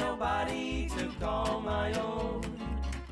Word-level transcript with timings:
Nobody 0.00 0.88
to 0.96 1.08
call 1.20 1.60
my 1.60 1.92
own. 1.92 2.40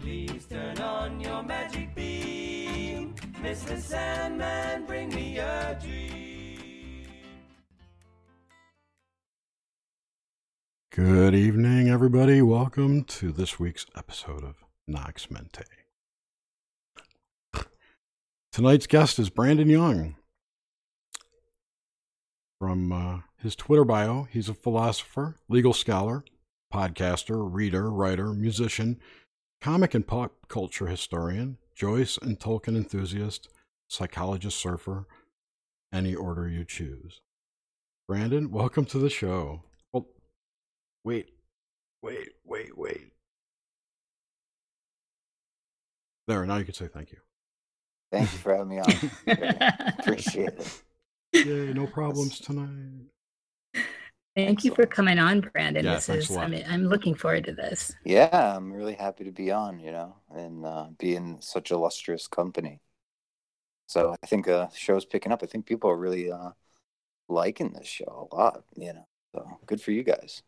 Please 0.01 0.47
turn 0.47 0.78
on 0.78 1.20
your 1.20 1.42
magic 1.42 1.95
beam. 1.95 3.14
Mr. 3.42 3.78
Sandman, 3.78 4.87
bring 4.87 5.11
me 5.11 5.38
a 5.38 5.78
dream. 5.83 7.06
Good 10.91 11.34
evening, 11.34 11.91
everybody. 11.91 12.41
Welcome 12.41 13.05
to 13.05 13.33
this 13.33 13.61
week's 13.61 13.84
episode 13.95 14.42
of 14.42 14.64
Nox 14.86 15.30
Mente. 15.30 15.64
Tonight's 18.50 18.86
guest 18.86 19.19
is 19.19 19.28
Brandon 19.28 19.69
Young. 19.69 20.16
From 22.59 22.91
uh, 22.91 23.19
his 23.36 23.55
Twitter 23.55 23.84
bio, 23.84 24.27
he's 24.33 24.48
a 24.48 24.55
philosopher, 24.55 25.36
legal 25.50 25.75
scholar, 25.75 26.25
podcaster, 26.73 27.49
reader, 27.51 27.91
writer, 27.91 28.33
musician, 28.33 28.98
comic 29.61 29.95
and 29.95 30.06
pop 30.06 30.33
culture 30.48 30.87
historian, 30.87 31.59
Joyce 31.75 32.19
and 32.19 32.39
Tolkien 32.39 32.77
enthusiast, 32.77 33.48
psychologist, 33.89 34.59
surfer, 34.59 35.07
any 35.92 36.15
order 36.15 36.48
you 36.48 36.65
choose. 36.65 37.20
Brandon, 38.07 38.51
welcome 38.51 38.84
to 38.87 38.98
the 38.98 39.11
show. 39.11 39.62
Well, 39.92 40.07
wait, 41.05 41.31
wait, 42.03 42.31
wait, 42.45 42.77
wait. 42.77 43.12
There, 46.27 46.45
now 46.45 46.57
you 46.57 46.64
can 46.64 46.75
say 46.75 46.89
thank 46.89 47.12
you. 47.12 47.19
Thank 48.12 48.33
you 48.33 48.39
for 48.39 48.53
having 48.55 48.69
me 48.69 48.79
on. 48.81 48.92
Appreciate 49.98 50.48
it. 50.48 50.83
Yay, 51.33 51.73
no 51.73 51.87
problems 51.87 52.39
tonight. 52.39 53.07
Thank 54.47 54.64
you 54.64 54.75
for 54.75 54.86
coming 54.86 55.19
on, 55.19 55.41
Brandon. 55.41 55.84
Yeah, 55.84 55.94
this 55.94 56.08
is, 56.08 56.36
I 56.36 56.47
mean, 56.47 56.64
I'm 56.69 56.84
looking 56.84 57.14
forward 57.14 57.44
to 57.47 57.53
this. 57.53 57.92
Yeah, 58.05 58.28
I'm 58.56 58.72
really 58.72 58.95
happy 58.95 59.25
to 59.25 59.33
be 59.33 59.50
on, 59.50 59.80
you 59.80 59.91
know, 59.91 60.14
and 60.30 60.64
uh, 60.64 60.86
be 60.98 61.17
in 61.17 61.41
such 61.41 61.70
illustrious 61.72 62.28
company. 62.28 62.80
So 63.89 64.14
I 64.22 64.27
think 64.27 64.47
uh, 64.47 64.67
the 64.67 64.77
show's 64.77 65.05
picking 65.05 65.33
up. 65.33 65.42
I 65.42 65.47
think 65.47 65.67
people 65.67 65.91
are 65.91 65.97
really 65.97 66.30
uh, 66.30 66.50
liking 67.28 67.72
this 67.72 67.86
show 67.89 68.28
a 68.30 68.34
lot, 68.34 68.62
you 68.77 68.92
know. 68.92 69.06
So 69.34 69.58
good 69.67 69.80
for 69.80 69.91
you 69.91 70.05
guys. 70.05 70.42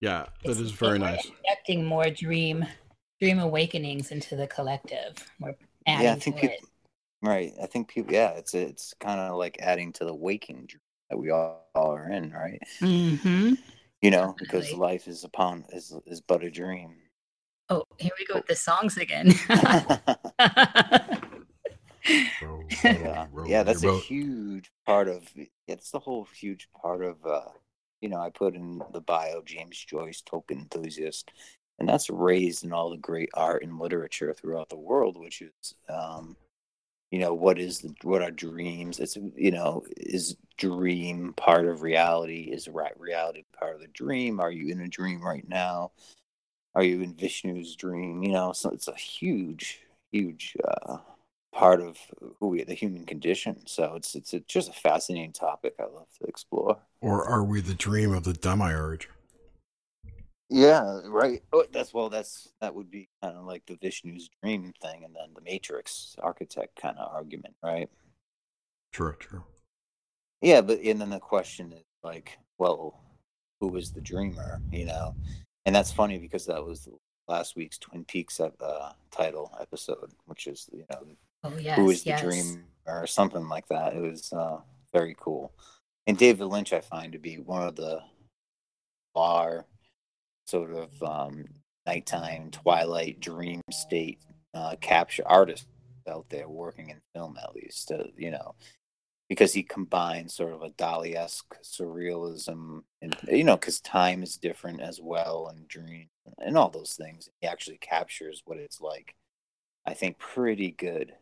Yeah, 0.00 0.26
that 0.44 0.50
It's- 0.50 0.58
is 0.60 0.72
very 0.72 0.98
we're 0.98 1.06
nice. 1.06 1.26
Injecting 1.26 1.84
more 1.84 2.08
dream 2.10 2.64
dream 3.20 3.38
awakenings 3.40 4.10
into 4.10 4.36
the 4.36 4.46
collective. 4.46 5.14
We're 5.40 5.54
adding 5.86 6.04
yeah, 6.04 6.12
I 6.12 6.18
think 6.18 6.36
to 6.36 6.42
people. 6.42 6.56
it. 6.56 6.70
Right, 7.22 7.52
I 7.62 7.66
think 7.66 7.88
people. 7.88 8.12
Yeah, 8.14 8.30
it's 8.30 8.54
it's 8.54 8.94
kind 9.00 9.20
of 9.20 9.36
like 9.36 9.58
adding 9.60 9.92
to 9.94 10.04
the 10.04 10.14
waking 10.14 10.66
dream 10.66 10.80
that 11.10 11.16
we 11.18 11.30
all 11.30 11.64
are 11.74 12.10
in, 12.10 12.32
right? 12.32 12.60
hmm 12.78 13.54
You 14.02 14.10
know, 14.10 14.34
because 14.38 14.72
life 14.72 15.08
is 15.08 15.24
upon 15.24 15.64
is 15.70 15.94
is 16.06 16.20
but 16.20 16.44
a 16.44 16.50
dream. 16.50 16.96
Oh, 17.68 17.84
here 17.98 18.12
we 18.18 18.24
go 18.26 18.34
with 18.34 18.46
the 18.46 18.54
songs 18.54 18.96
again. 18.96 19.34
Row, 22.42 22.62
yeah, 22.84 23.26
row, 23.32 23.42
row 23.42 23.46
yeah 23.46 23.62
that's 23.64 23.82
a 23.82 23.98
huge 23.98 24.70
part 24.84 25.08
of 25.08 25.24
it's 25.66 25.90
the 25.90 25.98
whole 25.98 26.24
huge 26.32 26.68
part 26.80 27.02
of 27.02 27.16
uh 27.26 27.48
you 28.00 28.08
know 28.08 28.20
i 28.20 28.30
put 28.30 28.54
in 28.54 28.80
the 28.92 29.00
bio 29.00 29.42
james 29.44 29.76
joyce 29.84 30.22
tolkien 30.22 30.60
enthusiast 30.60 31.32
and 31.80 31.88
that's 31.88 32.08
raised 32.08 32.64
in 32.64 32.72
all 32.72 32.90
the 32.90 32.96
great 32.96 33.30
art 33.34 33.64
and 33.64 33.78
literature 33.78 34.32
throughout 34.32 34.68
the 34.68 34.76
world 34.76 35.18
which 35.18 35.42
is 35.42 35.74
um 35.88 36.36
you 37.10 37.18
know 37.18 37.34
what 37.34 37.58
is 37.58 37.80
the 37.80 37.94
what 38.02 38.22
are 38.22 38.30
dreams? 38.30 38.98
It's 38.98 39.16
you 39.16 39.50
know 39.50 39.84
is 39.96 40.36
dream 40.58 41.32
part 41.34 41.66
of 41.66 41.82
reality? 41.82 42.50
Is 42.52 42.68
ri- 42.68 42.90
reality 42.98 43.44
part 43.58 43.74
of 43.74 43.80
the 43.80 43.88
dream? 43.88 44.40
Are 44.40 44.50
you 44.50 44.72
in 44.72 44.80
a 44.80 44.88
dream 44.88 45.22
right 45.22 45.46
now? 45.48 45.92
Are 46.74 46.82
you 46.82 47.02
in 47.02 47.14
vishnu's 47.14 47.76
dream? 47.76 48.22
You 48.22 48.32
know 48.32 48.52
so 48.52 48.70
it's 48.70 48.88
a 48.88 48.94
huge 48.94 49.80
huge 50.12 50.56
uh 50.64 50.98
part 51.52 51.80
of 51.80 51.98
who 52.38 52.48
we 52.48 52.64
the 52.64 52.74
human 52.74 53.06
condition. 53.06 53.66
So 53.66 53.94
it's 53.94 54.14
it's 54.14 54.34
a, 54.34 54.40
just 54.40 54.68
a 54.68 54.72
fascinating 54.72 55.32
topic 55.32 55.74
i 55.80 55.84
love 55.84 56.08
to 56.20 56.26
explore. 56.26 56.78
Or 57.00 57.24
are 57.24 57.44
we 57.44 57.60
the 57.60 57.74
dream 57.74 58.12
of 58.12 58.24
the 58.24 58.32
demiurge? 58.32 59.08
Yeah 60.48 61.00
right 61.06 61.42
oh, 61.52 61.64
that's 61.72 61.92
well 61.92 62.08
that's 62.08 62.48
that 62.60 62.74
would 62.74 62.90
be 62.90 63.08
kind 63.22 63.36
of 63.36 63.44
like 63.44 63.64
the 63.66 63.76
vishnu's 63.76 64.28
dream 64.42 64.72
thing 64.80 65.04
and 65.04 65.14
then 65.14 65.28
the 65.34 65.40
matrix 65.40 66.14
architect 66.22 66.80
kind 66.80 66.96
of 66.98 67.12
argument 67.12 67.54
right 67.62 67.88
True, 68.92 69.14
true. 69.18 69.44
yeah 70.40 70.60
but 70.60 70.80
and 70.80 71.00
then 71.00 71.10
the 71.10 71.18
question 71.18 71.72
is 71.72 71.84
like 72.02 72.38
well 72.58 73.00
who 73.60 73.74
is 73.76 73.90
the 73.90 74.00
dreamer 74.00 74.60
you 74.70 74.84
know 74.84 75.14
and 75.64 75.74
that's 75.74 75.92
funny 75.92 76.18
because 76.18 76.46
that 76.46 76.64
was 76.64 76.88
last 77.26 77.56
week's 77.56 77.78
twin 77.78 78.04
peaks 78.04 78.38
uh, 78.38 78.92
title 79.10 79.52
episode 79.60 80.12
which 80.26 80.46
is 80.46 80.70
you 80.72 80.84
know 80.90 81.02
oh 81.42 81.58
yes, 81.58 81.76
who 81.76 81.90
is 81.90 82.04
the 82.04 82.10
yes. 82.10 82.22
dream 82.22 82.64
or 82.86 83.06
something 83.06 83.48
like 83.48 83.66
that. 83.68 83.94
It 83.94 84.00
was 84.00 84.32
uh, 84.32 84.58
very 84.92 85.16
cool. 85.18 85.52
And 86.06 86.16
David 86.16 86.46
Lynch, 86.46 86.72
I 86.72 86.80
find 86.80 87.12
to 87.12 87.18
be 87.18 87.36
one 87.36 87.66
of 87.66 87.76
the 87.76 88.00
bar 89.14 89.66
sort 90.46 90.72
of 90.72 91.02
um, 91.02 91.44
nighttime 91.86 92.50
twilight 92.50 93.20
dream 93.20 93.60
state 93.70 94.18
uh, 94.54 94.76
capture 94.80 95.22
artists 95.26 95.66
out 96.08 96.26
there 96.30 96.48
working 96.48 96.90
in 96.90 97.00
film, 97.14 97.36
at 97.42 97.54
least. 97.54 97.90
Uh, 97.92 98.04
you 98.16 98.30
know, 98.30 98.54
because 99.28 99.52
he 99.52 99.62
combines 99.62 100.34
sort 100.34 100.52
of 100.54 100.62
a 100.62 100.70
Dali-esque 100.70 101.56
surrealism, 101.62 102.82
and 103.02 103.16
you 103.28 103.44
know, 103.44 103.56
because 103.56 103.80
time 103.80 104.22
is 104.22 104.36
different 104.36 104.80
as 104.80 105.00
well, 105.02 105.48
and 105.48 105.66
dream 105.68 106.08
and 106.38 106.56
all 106.56 106.70
those 106.70 106.94
things. 106.94 107.28
He 107.40 107.46
actually 107.46 107.78
captures 107.78 108.42
what 108.44 108.58
it's 108.58 108.80
like. 108.80 109.14
I 109.84 109.94
think 109.94 110.18
pretty 110.18 110.72
good. 110.72 111.12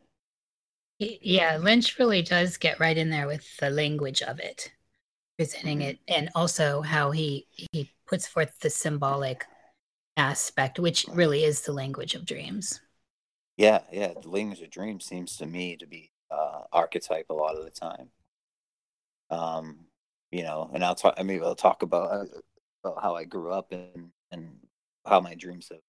Yeah, 0.99 1.57
Lynch 1.57 1.99
really 1.99 2.23
does 2.23 2.57
get 2.57 2.79
right 2.79 2.97
in 2.97 3.11
there 3.11 3.27
with 3.27 3.45
the 3.59 3.69
language 3.69 4.23
of 4.23 4.39
it, 4.39 4.71
presenting 5.37 5.81
Mhm. 5.81 5.89
it, 5.89 5.99
and 6.09 6.31
also 6.35 6.81
how 6.83 7.11
he 7.11 7.49
he 7.73 7.91
puts 8.07 8.27
forth 8.27 8.59
the 8.61 8.71
symbolic 8.71 9.45
aspect, 10.17 10.79
which 10.79 11.07
really 11.13 11.45
is 11.45 11.63
the 11.63 11.73
language 11.73 12.15
of 12.15 12.25
dreams. 12.25 12.81
Yeah, 13.57 13.81
yeah. 13.93 14.13
The 14.21 14.29
language 14.29 14.61
of 14.63 14.71
dreams 14.71 15.05
seems 15.05 15.37
to 15.37 15.47
me 15.47 15.77
to 15.77 15.87
be 15.87 16.11
uh, 16.31 16.63
archetype 16.73 17.27
a 17.31 17.35
lot 17.35 17.57
of 17.57 17.65
the 17.65 17.71
time. 17.71 18.11
Um, 19.31 19.87
you 20.31 20.43
know, 20.43 20.71
and 20.73 20.85
I'll 20.85 20.95
talk. 20.95 21.15
I 21.17 21.23
mean, 21.23 21.43
I'll 21.43 21.55
talk 21.55 21.83
about, 21.83 22.11
uh, 22.11 22.25
about 22.85 23.03
how 23.03 23.15
I 23.15 23.25
grew 23.25 23.53
up 23.53 23.73
and 23.73 24.11
and 24.33 24.57
how 25.07 25.21
my 25.21 25.35
dreams 25.35 25.69
have 25.71 25.81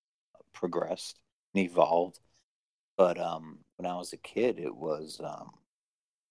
progressed 0.53 1.19
and 1.53 1.63
evolved. 1.63 2.19
But 2.97 3.19
um, 3.19 3.59
when 3.77 3.85
I 3.85 3.95
was 3.95 4.13
a 4.13 4.17
kid, 4.17 4.59
it 4.59 4.75
was 4.75 5.19
um, 5.23 5.51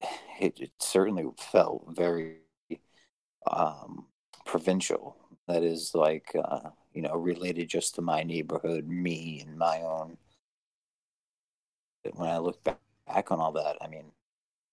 it, 0.41 0.61
it 0.61 0.73
certainly 0.79 1.27
felt 1.39 1.87
very 1.91 2.39
um, 3.51 4.07
provincial. 4.47 5.17
That 5.47 5.63
is 5.63 5.95
like 5.95 6.35
uh, 6.35 6.71
you 6.93 7.03
know 7.03 7.15
related 7.17 7.69
just 7.69 7.95
to 7.97 8.03
my 8.03 8.23
neighborhood, 8.23 8.87
me 8.87 9.43
and 9.47 9.59
my 9.59 9.81
own 9.83 10.17
when 12.13 12.29
I 12.29 12.39
look 12.39 12.63
back, 12.65 12.79
back 13.07 13.33
on 13.33 13.41
all 13.41 13.53
that, 13.53 13.77
I 13.81 13.89
mean, 13.89 14.13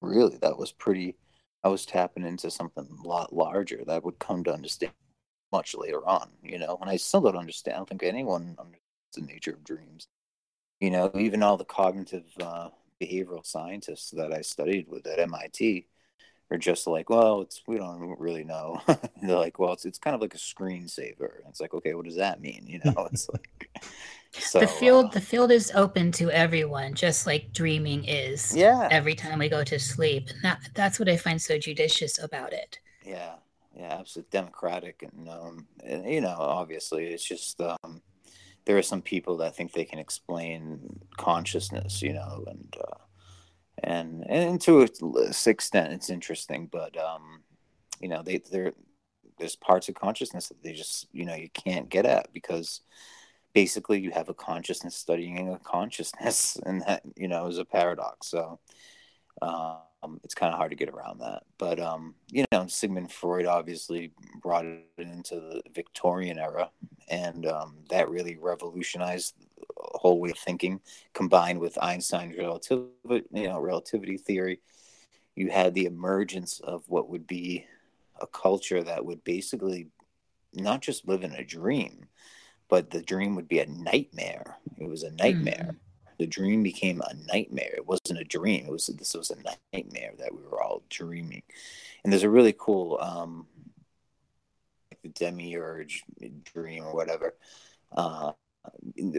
really, 0.02 0.38
that 0.38 0.58
was 0.58 0.72
pretty. 0.72 1.16
I 1.64 1.70
was 1.70 1.86
tapping 1.86 2.26
into 2.26 2.50
something 2.50 2.88
a 3.04 3.08
lot 3.08 3.34
larger 3.34 3.84
that 3.86 3.94
I 3.94 4.00
would 4.00 4.20
come 4.20 4.44
to 4.46 4.54
understand 4.54 4.94
much 5.52 5.76
later 5.76 6.06
on, 6.08 6.30
you 6.44 6.58
know. 6.58 6.78
And 6.82 6.90
I 6.90 6.98
still 6.98 7.22
don't 7.22 7.38
understand. 7.38 7.76
I 7.76 7.78
don't 7.78 7.90
think 7.90 8.04
anyone 8.04 8.56
understands 8.60 8.82
the 9.16 9.22
nature 9.22 9.52
of 9.52 9.64
dreams. 9.64 10.08
You 10.80 10.90
know, 10.90 11.12
even 11.16 11.44
all 11.44 11.58
the 11.58 11.66
cognitive 11.66 12.26
uh, 12.42 12.70
behavioral 13.02 13.46
scientists 13.46 14.10
that 14.12 14.34
I 14.34 14.42
studied 14.42 14.88
with 14.88 15.06
at 15.06 15.20
MIT 15.20 15.88
are 16.52 16.58
just 16.58 16.86
like, 16.86 17.10
well, 17.10 17.42
it's 17.42 17.62
we 17.66 17.78
don't 17.78 18.20
really 18.20 18.44
know. 18.44 18.82
They're 19.22 19.38
like, 19.38 19.58
well, 19.58 19.74
it's 19.74 19.86
it's 19.86 19.98
kind 19.98 20.14
of 20.14 20.22
like 20.22 20.36
a 20.36 20.38
screensaver. 20.38 21.38
And 21.38 21.48
it's 21.50 21.62
like, 21.62 21.74
okay, 21.74 21.94
what 21.94 22.06
does 22.06 22.18
that 22.18 22.42
mean? 22.42 22.66
You 22.68 22.82
know, 22.84 23.08
it's 23.12 23.30
like 23.34 23.72
so 24.34 24.60
the 24.60 24.68
field 24.68 25.06
uh, 25.06 25.10
the 25.10 25.22
field 25.22 25.52
is 25.52 25.72
open 25.74 26.12
to 26.14 26.30
everyone, 26.30 26.94
just 26.94 27.26
like 27.26 27.54
dreaming 27.54 28.04
is 28.06 28.56
yeah, 28.56 28.88
every 28.92 29.16
time 29.16 29.40
we 29.40 29.50
go 29.50 29.64
to 29.64 29.80
sleep. 29.80 30.30
And 30.30 30.44
that 30.44 30.70
that's 30.76 31.00
what 31.00 31.10
I 31.10 31.18
find 31.18 31.42
so 31.42 31.58
judicious 31.58 32.22
about 32.22 32.54
it. 32.54 32.80
Yeah, 33.06 33.36
yeah, 33.76 33.98
absolutely 34.00 34.30
democratic, 34.32 35.04
and 35.04 35.30
um, 35.30 35.68
and 35.86 36.06
you 36.06 36.22
know, 36.22 36.36
obviously, 36.38 37.08
it's 37.08 37.24
just 37.24 37.62
um, 37.62 38.02
there 38.66 38.78
are 38.78 38.84
some 38.84 39.02
people 39.02 39.38
that 39.38 39.56
think 39.56 39.72
they 39.72 39.86
can 39.86 40.00
explain 40.00 41.00
consciousness, 41.18 42.02
you 42.02 42.14
know, 42.14 42.44
and 42.48 42.76
uh, 42.80 42.98
and 43.84 44.24
and 44.30 44.62
to 44.62 44.82
a 44.82 45.50
extent, 45.50 45.94
it's 45.94 46.10
interesting, 46.10 46.68
but 46.72 46.98
um, 46.98 47.42
you 48.00 48.08
know, 48.08 48.22
they 48.24 48.42
they're 48.52 48.74
there's 49.38 49.56
parts 49.56 49.90
of 49.90 49.96
consciousness 49.96 50.50
that 50.50 50.62
they 50.64 50.74
just 50.74 51.08
you 51.12 51.26
know 51.26 51.36
you 51.36 51.50
can't 51.50 51.90
get 51.90 52.06
at 52.06 52.32
because 52.34 52.82
basically 53.54 54.00
you 54.00 54.12
have 54.12 54.30
a 54.30 54.34
consciousness 54.34 54.96
studying 54.96 55.50
a 55.50 55.60
consciousness, 55.60 56.58
and 56.66 56.82
that 56.84 57.02
you 57.16 57.28
know 57.28 57.48
is 57.48 57.58
a 57.58 57.66
paradox. 57.66 58.28
So. 58.28 58.60
Um, 59.42 60.20
it's 60.24 60.36
kind 60.36 60.52
of 60.52 60.58
hard 60.58 60.72
to 60.72 60.78
get 60.78 60.90
around 60.90 61.20
that. 61.20 61.44
But 61.58 61.80
um, 61.80 62.16
you 62.30 62.46
know, 62.52 62.68
Sigmund 62.68 63.12
Freud 63.12 63.46
obviously 63.46 64.12
brought 64.42 64.66
it 64.66 64.84
into 64.98 65.36
the 65.36 65.62
Victorian 65.74 66.38
era, 66.38 66.70
and 67.10 67.46
um, 67.48 67.78
that 67.90 68.10
really 68.10 68.38
revolutionized 68.38 69.36
whole 69.82 70.20
way 70.20 70.32
of 70.32 70.38
thinking. 70.38 70.82
Combined 71.14 71.60
with 71.60 71.78
Einstein's 71.82 72.38
relativity, 72.38 72.92
you 73.34 73.48
know, 73.48 73.60
relativity 73.60 74.18
theory, 74.18 74.60
you 75.36 75.50
had 75.50 75.74
the 75.74 75.86
emergence 75.86 76.60
of 76.60 76.84
what 76.88 77.10
would 77.10 77.28
be 77.28 77.66
a 78.20 78.28
culture 78.28 78.84
that 78.84 79.06
would 79.06 79.24
basically 79.24 79.88
not 80.54 80.82
just 80.82 81.08
live 81.08 81.24
in 81.24 81.32
a 81.34 81.44
dream, 81.44 82.06
but 82.70 82.90
the 82.90 83.02
dream 83.02 83.36
would 83.36 83.48
be 83.48 83.60
a 83.60 83.66
nightmare. 83.66 84.58
It 84.78 84.88
was 84.88 85.04
a 85.04 85.12
nightmare. 85.12 85.70
Mm-hmm 85.70 85.78
the 86.22 86.28
dream 86.28 86.62
became 86.62 87.02
a 87.02 87.16
nightmare. 87.34 87.74
It 87.76 87.88
wasn't 87.88 88.20
a 88.20 88.24
dream. 88.24 88.66
It 88.68 88.72
was 88.72 88.86
this 88.86 89.16
was 89.16 89.32
a 89.32 89.74
nightmare 89.74 90.12
that 90.20 90.32
we 90.32 90.44
were 90.44 90.62
all 90.62 90.84
dreaming. 90.88 91.42
And 92.04 92.14
there's 92.14 92.22
a 92.22 92.30
really 92.30 92.54
cool 92.56 93.00
um 93.02 93.48
like 94.92 95.02
the 95.02 95.10
demiurge 95.10 96.04
dream 96.54 96.84
or 96.84 96.94
whatever. 96.94 97.34
Uh 97.92 98.34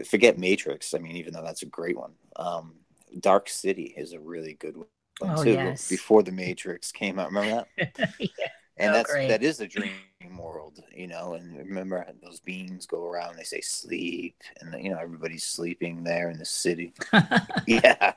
forget 0.05 0.37
Matrix. 0.37 0.93
I 0.93 0.99
mean, 0.99 1.15
even 1.17 1.33
though 1.33 1.43
that's 1.43 1.63
a 1.63 1.67
great 1.67 1.97
one. 1.97 2.13
Um 2.35 2.75
Dark 3.19 3.47
City 3.47 3.93
is 3.95 4.13
a 4.13 4.19
really 4.19 4.53
good 4.53 4.75
one 4.75 4.87
oh, 5.21 5.43
too. 5.43 5.51
Yes. 5.51 5.87
Before 5.87 6.23
the 6.23 6.31
Matrix 6.31 6.91
came 6.91 7.19
out. 7.19 7.31
Remember 7.31 7.65
that? 7.77 8.09
yeah. 8.19 8.47
and 8.77 8.91
Oh, 8.91 8.93
that's 8.93 9.11
great. 9.11 9.27
that 9.27 9.43
is 9.43 9.59
a 9.59 9.67
dream 9.67 9.91
world 10.37 10.83
you 10.95 11.07
know 11.07 11.33
and 11.33 11.57
remember 11.57 12.05
those 12.21 12.39
beams 12.39 12.85
go 12.85 13.05
around 13.05 13.37
they 13.37 13.43
say 13.43 13.61
sleep 13.61 14.35
and 14.59 14.83
you 14.83 14.89
know 14.89 14.97
everybody's 14.97 15.43
sleeping 15.43 16.03
there 16.03 16.29
in 16.29 16.37
the 16.37 16.45
city 16.45 16.93
yeah 17.67 18.13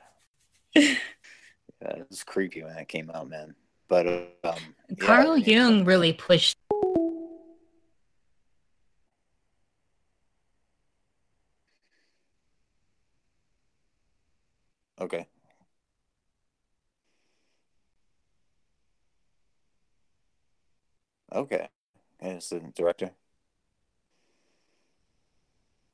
yeah 0.73 0.95
it 1.81 2.07
was 2.09 2.23
creepy 2.23 2.63
when 2.63 2.75
that 2.75 2.87
came 2.87 3.11
out 3.13 3.29
man 3.29 3.53
but 3.87 4.07
um 4.43 4.55
Carl 4.99 5.35
mean, 5.35 5.45
Jung 5.45 5.85
really 5.85 6.13
pushed 6.13 6.57
okay 14.99 15.27
okay. 21.37 21.69
It's 22.19 22.49
the 22.49 22.59
director? 22.75 23.11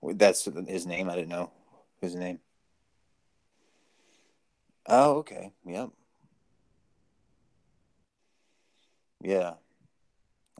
That's 0.01 0.45
his 0.67 0.85
name? 0.85 1.09
I 1.09 1.15
didn't 1.15 1.29
know 1.29 1.51
his 2.01 2.15
name. 2.15 2.39
Oh 4.85 5.17
okay. 5.19 5.51
Yep. 5.65 5.89
Yeah. 9.21 9.53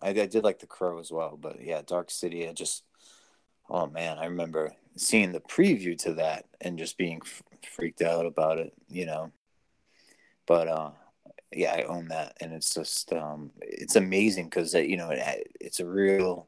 I, 0.01 0.09
I 0.09 0.13
did 0.13 0.43
like 0.43 0.59
the 0.59 0.67
crow 0.67 0.99
as 0.99 1.11
well 1.11 1.37
but 1.39 1.63
yeah 1.63 1.81
dark 1.85 2.11
city 2.11 2.47
i 2.47 2.53
just 2.53 2.83
oh 3.69 3.87
man 3.87 4.17
i 4.19 4.25
remember 4.25 4.73
seeing 4.95 5.31
the 5.31 5.39
preview 5.39 5.97
to 5.99 6.13
that 6.15 6.45
and 6.61 6.77
just 6.77 6.97
being 6.97 7.21
f- 7.23 7.43
freaked 7.71 8.01
out 8.01 8.25
about 8.25 8.59
it 8.59 8.73
you 8.89 9.05
know? 9.05 9.31
But 10.45 10.67
uh 10.67 10.91
yeah 11.55 11.73
i 11.73 11.83
own 11.83 12.07
that 12.07 12.35
and 12.41 12.53
it's 12.53 12.73
just 12.73 13.11
um 13.13 13.51
it's 13.61 13.95
amazing 13.95 14.45
because 14.45 14.73
you 14.73 14.97
know 14.97 15.09
it, 15.09 15.51
it's 15.59 15.79
a 15.79 15.85
real 15.85 16.47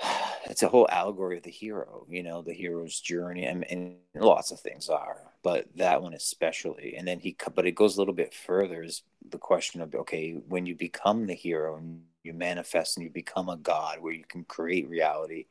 it's 0.44 0.62
a 0.62 0.68
whole 0.68 0.88
allegory 0.90 1.36
of 1.36 1.42
the 1.42 1.50
hero 1.50 2.06
you 2.08 2.22
know 2.22 2.42
the 2.42 2.52
hero's 2.52 3.00
journey 3.00 3.44
and, 3.44 3.64
and 3.70 3.96
lots 4.14 4.50
of 4.50 4.60
things 4.60 4.88
are 4.88 5.32
but 5.42 5.66
that 5.76 6.02
one 6.02 6.14
especially 6.14 6.94
and 6.96 7.06
then 7.06 7.18
he 7.18 7.36
but 7.54 7.66
it 7.66 7.74
goes 7.74 7.96
a 7.96 8.00
little 8.00 8.14
bit 8.14 8.34
further 8.34 8.82
is 8.82 9.02
the 9.30 9.38
question 9.38 9.80
of 9.80 9.94
okay 9.94 10.32
when 10.48 10.66
you 10.66 10.74
become 10.74 11.26
the 11.26 11.34
hero 11.34 11.76
and 11.76 12.02
you 12.22 12.32
manifest 12.32 12.96
and 12.96 13.04
you 13.04 13.10
become 13.10 13.48
a 13.48 13.56
god 13.56 14.00
where 14.00 14.12
you 14.12 14.24
can 14.28 14.44
create 14.44 14.88
reality 14.88 15.46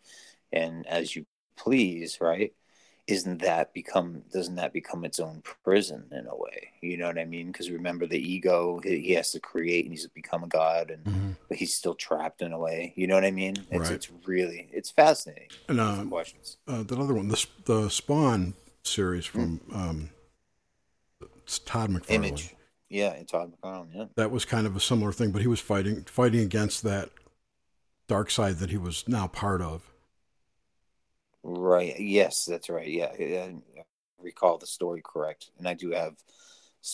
and 0.51 0.85
as 0.87 1.15
you 1.15 1.25
please 1.55 2.19
right 2.21 2.53
isn't 3.11 3.41
that 3.41 3.73
become 3.73 4.23
doesn't 4.31 4.55
that 4.55 4.71
become 4.73 5.03
its 5.05 5.19
own 5.19 5.41
prison 5.63 6.01
in 6.11 6.25
a 6.27 6.35
way 6.35 6.59
you 6.81 6.95
know 6.97 7.07
what 7.07 7.17
i 7.19 7.25
mean 7.25 7.47
because 7.51 7.69
remember 7.69 8.05
the 8.07 8.17
ego 8.33 8.79
he, 8.83 8.99
he 9.07 9.13
has 9.13 9.31
to 9.31 9.39
create 9.39 9.83
and 9.85 9.93
he's 9.93 10.07
become 10.07 10.43
a 10.43 10.47
god 10.47 10.89
and 10.91 11.03
Mhm. 11.05 11.35
but 11.49 11.57
he's 11.57 11.73
still 11.73 11.95
trapped 11.95 12.41
in 12.41 12.51
a 12.53 12.59
way 12.59 12.93
you 12.95 13.07
know 13.07 13.15
what 13.15 13.25
i 13.25 13.31
mean 13.31 13.55
it's, 13.69 13.89
Right. 13.89 13.91
it's 13.91 14.09
really 14.25 14.69
it's 14.71 14.91
fascinating 14.91 15.49
And 15.69 15.79
uh, 15.79 16.03
questions 16.05 16.57
uh, 16.67 16.83
that 16.83 16.97
other 16.99 17.13
one, 17.13 17.27
the 17.27 17.45
the 17.65 17.89
Spawn 17.89 18.53
series 18.83 19.25
from 19.25 19.59
Hmm. 19.69 19.75
um, 19.75 20.09
it's 21.43 21.59
Todd 21.59 21.89
McFarlane. 21.89 22.13
image 22.15 22.55
yeah 22.89 23.13
and 23.13 23.27
todd 23.27 23.51
mcfarlane 23.53 23.89
yeah 23.93 24.05
That 24.15 24.31
was 24.31 24.45
kind 24.45 24.65
of 24.67 24.75
a 24.75 24.79
similar 24.79 25.11
thing, 25.11 25.31
but 25.31 25.41
he 25.41 25.47
was 25.47 25.59
fighting 25.59 26.03
fighting 26.05 26.41
against 26.41 26.83
that 26.83 27.09
dark 28.07 28.29
side 28.31 28.57
that 28.59 28.69
he 28.69 28.77
was 28.77 29.07
now 29.07 29.27
part 29.27 29.61
of. 29.61 29.90
Right 31.43 31.99
yes 31.99 32.45
that's 32.45 32.69
right 32.69 32.87
yeah 32.87 33.11
I, 33.19 33.53
I 33.79 33.83
recall 34.19 34.57
the 34.57 34.67
story 34.67 35.01
correct 35.03 35.49
and 35.57 35.67
i 35.67 35.73
do 35.73 35.91
have 35.91 36.15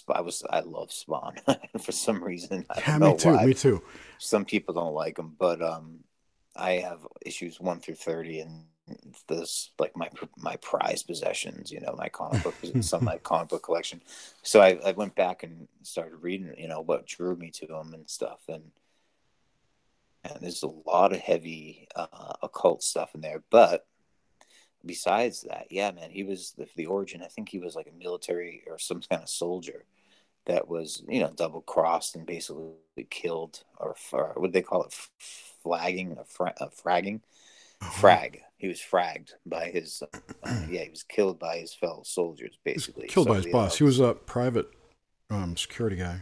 I 0.10 0.22
was 0.22 0.44
I 0.50 0.60
love 0.62 0.92
Spawn 0.92 1.36
for 1.82 1.92
some 1.92 2.24
reason. 2.24 2.66
I 2.70 2.80
Yeah, 2.88 2.98
me 2.98 3.18
too. 3.18 3.30
why. 3.30 3.46
Me 3.46 3.54
too. 3.54 3.82
some 4.18 4.46
people 4.46 4.74
don't 4.74 4.94
like 4.94 5.16
them, 5.16 5.36
but 5.38 5.62
um, 5.62 6.00
I 6.56 6.74
have 6.74 7.08
issues 7.26 7.60
one 7.60 7.80
through 7.80 7.96
thirty, 7.96 8.42
and 8.42 8.66
this 9.28 9.72
like 9.80 9.96
my 9.96 10.10
my 10.38 10.56
prized 10.58 11.08
possessions. 11.08 11.72
You 11.72 11.82
know, 11.82 11.96
my 11.98 12.10
comic 12.10 12.44
book, 12.44 12.56
some 12.82 13.00
of 13.00 13.04
my 13.04 13.18
comic 13.24 13.50
book 13.50 13.64
collection. 13.64 14.02
So 14.44 14.62
I, 14.62 14.78
I 14.86 14.92
went 14.92 15.16
back 15.16 15.44
and 15.44 15.68
started 15.84 16.18
reading. 16.18 16.54
You 16.58 16.68
know 16.68 16.82
what 16.82 17.08
drew 17.08 17.36
me 17.36 17.52
to 17.52 17.68
them 17.68 17.94
and 17.94 18.10
stuff, 18.10 18.42
and 18.50 18.64
and 20.24 20.40
there's 20.42 20.64
a 20.64 20.68
lot 20.68 21.14
of 21.14 21.20
heavy 21.20 21.88
uh, 21.96 22.34
occult 22.44 22.84
stuff 22.84 23.16
in 23.16 23.22
there. 23.22 23.44
But 23.50 23.86
besides 24.86 25.42
that, 25.44 25.68
yeah, 25.70 25.92
man, 25.92 26.10
he 26.12 26.24
was 26.24 26.52
the, 26.58 26.68
the 26.76 26.86
origin. 26.86 27.22
I 27.24 27.28
think 27.28 27.50
he 27.50 27.60
was 27.60 27.76
like 27.76 27.88
a 27.88 27.98
military 28.04 28.64
or 28.68 28.78
some 28.80 29.02
kind 29.02 29.22
of 29.24 29.30
soldier 29.30 29.86
that 30.46 30.68
was 30.70 31.04
you 31.10 31.20
know 31.20 31.32
double 31.36 31.62
crossed 31.62 32.16
and 32.16 32.26
basically 32.26 32.72
killed 33.10 33.64
or, 33.80 33.96
or 34.14 34.32
what 34.38 34.48
do 34.48 34.52
they 34.54 34.62
call 34.62 34.84
it 34.84 34.94
flagging 35.64 36.16
a, 36.18 36.24
fra- 36.24 36.54
uh, 36.62 36.68
fragging 36.68 37.20
Uh-huh. 37.82 37.92
frag 38.00 38.42
he 38.56 38.68
was 38.70 38.80
fragged 38.80 39.32
by 39.46 39.66
his 39.66 40.02
uh, 40.02 40.08
yeah 40.70 40.84
he 40.84 40.90
was 40.90 41.04
killed 41.04 41.38
by 41.38 41.58
his 41.58 41.74
fellow 41.74 42.02
soldiers 42.06 42.58
basically 42.64 43.08
killed 43.08 43.28
by 43.28 43.36
his 43.36 43.48
boss. 43.48 43.78
He 43.78 43.84
was 43.84 44.00
a 44.00 44.14
private 44.14 44.68
um, 45.30 45.58
security 45.58 45.98
guy. 45.98 46.22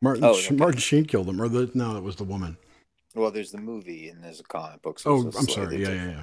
Martin 0.00 0.24
Oh, 0.24 0.30
okay. 0.36 0.56
Martin 0.56 0.80
Sheen 0.80 1.04
killed 1.04 1.28
him, 1.28 1.40
or 1.40 1.48
the 1.48 1.70
no, 1.74 1.94
that 1.94 2.02
was 2.02 2.16
the 2.16 2.24
woman. 2.24 2.56
well 3.14 3.30
there's 3.30 3.52
the 3.52 3.58
movie 3.58 4.08
and 4.08 4.24
there's 4.24 4.40
a 4.40 4.44
comic 4.44 4.82
book 4.82 4.98
so 4.98 5.10
Oh, 5.12 5.20
I'm 5.38 5.48
sorry. 5.48 5.80
Yeah, 5.80 5.90
yeah, 5.90 6.08
yeah. 6.10 6.22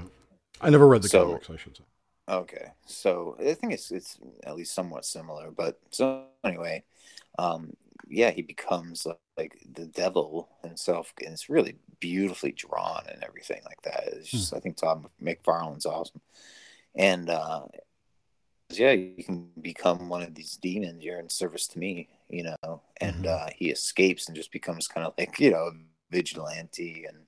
I 0.62 0.70
never 0.70 0.88
read 0.88 1.02
the 1.02 1.10
So- 1.10 1.26
comics. 1.28 1.50
I 1.50 1.58
should 1.58 1.78
say. 1.78 1.84
Okay, 2.28 2.68
so 2.86 3.36
I 3.40 3.56
think 3.56 3.74
it's 3.74 3.90
it's 3.92 4.20
at 4.44 4.56
least 4.56 4.74
somewhat 4.76 5.04
similar. 5.04 5.50
But 5.50 5.80
so 5.90 6.26
anyway, 6.44 6.84
um, 7.40 7.76
yeah, 8.08 8.30
he 8.30 8.44
becomes 8.44 9.04
like, 9.06 9.18
like 9.36 9.60
the 9.74 9.88
devil 9.88 10.48
himself, 10.62 11.12
and 11.24 11.34
it's 11.34 11.50
really 11.50 11.76
beautifully 12.00 12.52
drawn 12.52 13.04
and 13.12 13.24
everything 13.24 13.62
like 13.66 13.82
that. 13.82 14.04
It's 14.14 14.30
just 14.30 14.54
I 14.54 14.60
think 14.60 14.78
Todd 14.78 15.08
McFarlane's 15.20 15.88
awesome, 15.88 16.22
and 16.94 17.32
uh, 17.32 17.66
yeah, 18.70 18.92
you 18.92 19.24
can 19.24 19.50
become 19.60 20.08
one 20.08 20.22
of 20.22 20.36
these 20.36 20.56
demons. 20.58 21.04
You're 21.04 21.20
in 21.20 21.30
service 21.30 21.68
to 21.70 21.80
me, 21.80 22.10
you 22.30 22.44
know, 22.44 22.82
and 23.02 23.26
Mhm. 23.26 23.28
uh, 23.28 23.50
he 23.56 23.72
escapes 23.72 24.28
and 24.28 24.36
just 24.36 24.52
becomes 24.52 24.88
kind 24.88 25.08
of 25.08 25.16
like 25.18 25.40
you 25.40 25.50
know 25.50 25.72
vigilante 26.12 27.06
and 27.06 27.26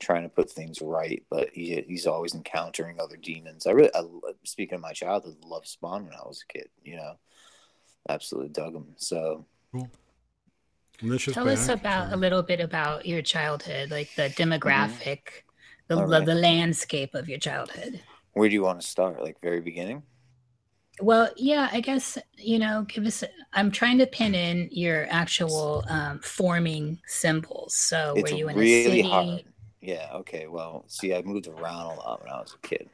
trying 0.00 0.22
to 0.24 0.28
put 0.28 0.50
things 0.50 0.80
right, 0.82 1.22
but 1.30 1.50
he, 1.52 1.82
he's 1.86 2.06
always 2.06 2.34
encountering 2.34 2.98
other 3.00 3.16
demons. 3.16 3.66
I 3.66 3.70
really, 3.72 3.90
I, 3.94 4.02
speaking 4.44 4.74
of 4.76 4.80
my 4.80 4.92
childhood, 4.92 5.36
loved 5.44 5.68
Spawn 5.68 6.04
when 6.04 6.14
I 6.14 6.26
was 6.26 6.42
a 6.48 6.52
kid. 6.52 6.68
You 6.82 6.96
know, 6.96 7.12
absolutely 8.08 8.48
dug 8.50 8.74
him. 8.74 8.86
So 8.96 9.44
And 9.74 9.88
this 11.02 11.28
is 11.28 11.34
Tell 11.34 11.48
us 11.48 11.68
about 11.68 12.10
so- 12.10 12.16
a 12.16 12.18
little 12.18 12.42
bit 12.42 12.60
about 12.60 13.06
your 13.06 13.22
childhood, 13.22 13.90
like 13.90 14.10
the 14.16 14.28
demographic, 14.30 15.20
the, 15.88 15.96
All 15.98 16.06
the 16.06 16.18
right. 16.18 16.26
the 16.26 16.34
landscape 16.34 17.14
of 17.14 17.28
your 17.28 17.38
childhood. 17.38 18.00
where 18.32 18.48
do 18.48 18.54
you 18.54 18.62
want 18.62 18.80
to 18.80 18.86
start? 18.86 19.22
Like 19.22 19.40
very 19.40 19.60
beginning? 19.60 20.02
Well, 21.00 21.30
yeah, 21.36 21.70
I 21.72 21.80
guess 21.80 22.18
you 22.36 22.58
know. 22.58 22.84
Give 22.86 23.06
us. 23.06 23.24
I'm 23.54 23.70
trying 23.70 23.96
to 23.98 24.06
pin 24.06 24.34
in 24.34 24.68
your 24.70 25.06
actual 25.10 25.82
um, 25.88 26.18
forming 26.20 27.00
symbols. 27.06 27.74
So, 27.74 28.12
it's 28.16 28.30
were 28.30 28.36
you 28.36 28.48
in 28.48 28.56
really 28.56 28.80
a 28.80 28.84
city? 28.84 29.02
hard. 29.02 29.44
Yeah. 29.80 30.08
Okay. 30.14 30.46
Well, 30.46 30.84
see, 30.88 31.14
I 31.14 31.22
moved 31.22 31.46
around 31.46 31.86
a 31.86 31.94
lot 31.94 32.22
when 32.22 32.32
I 32.32 32.40
was 32.40 32.54
a 32.62 32.66
kid. 32.66 32.88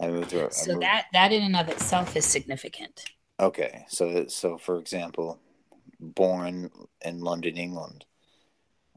I 0.00 0.08
moved 0.08 0.32
around. 0.34 0.52
So 0.52 0.72
moved- 0.72 0.82
that 0.82 1.06
that 1.12 1.32
in 1.32 1.42
and 1.42 1.56
of 1.56 1.68
itself 1.68 2.16
is 2.16 2.24
significant. 2.24 3.04
Okay, 3.38 3.84
so 3.88 4.26
so 4.28 4.56
for 4.56 4.78
example, 4.78 5.38
born 6.00 6.70
in 7.04 7.20
London, 7.20 7.56
England, 7.56 8.04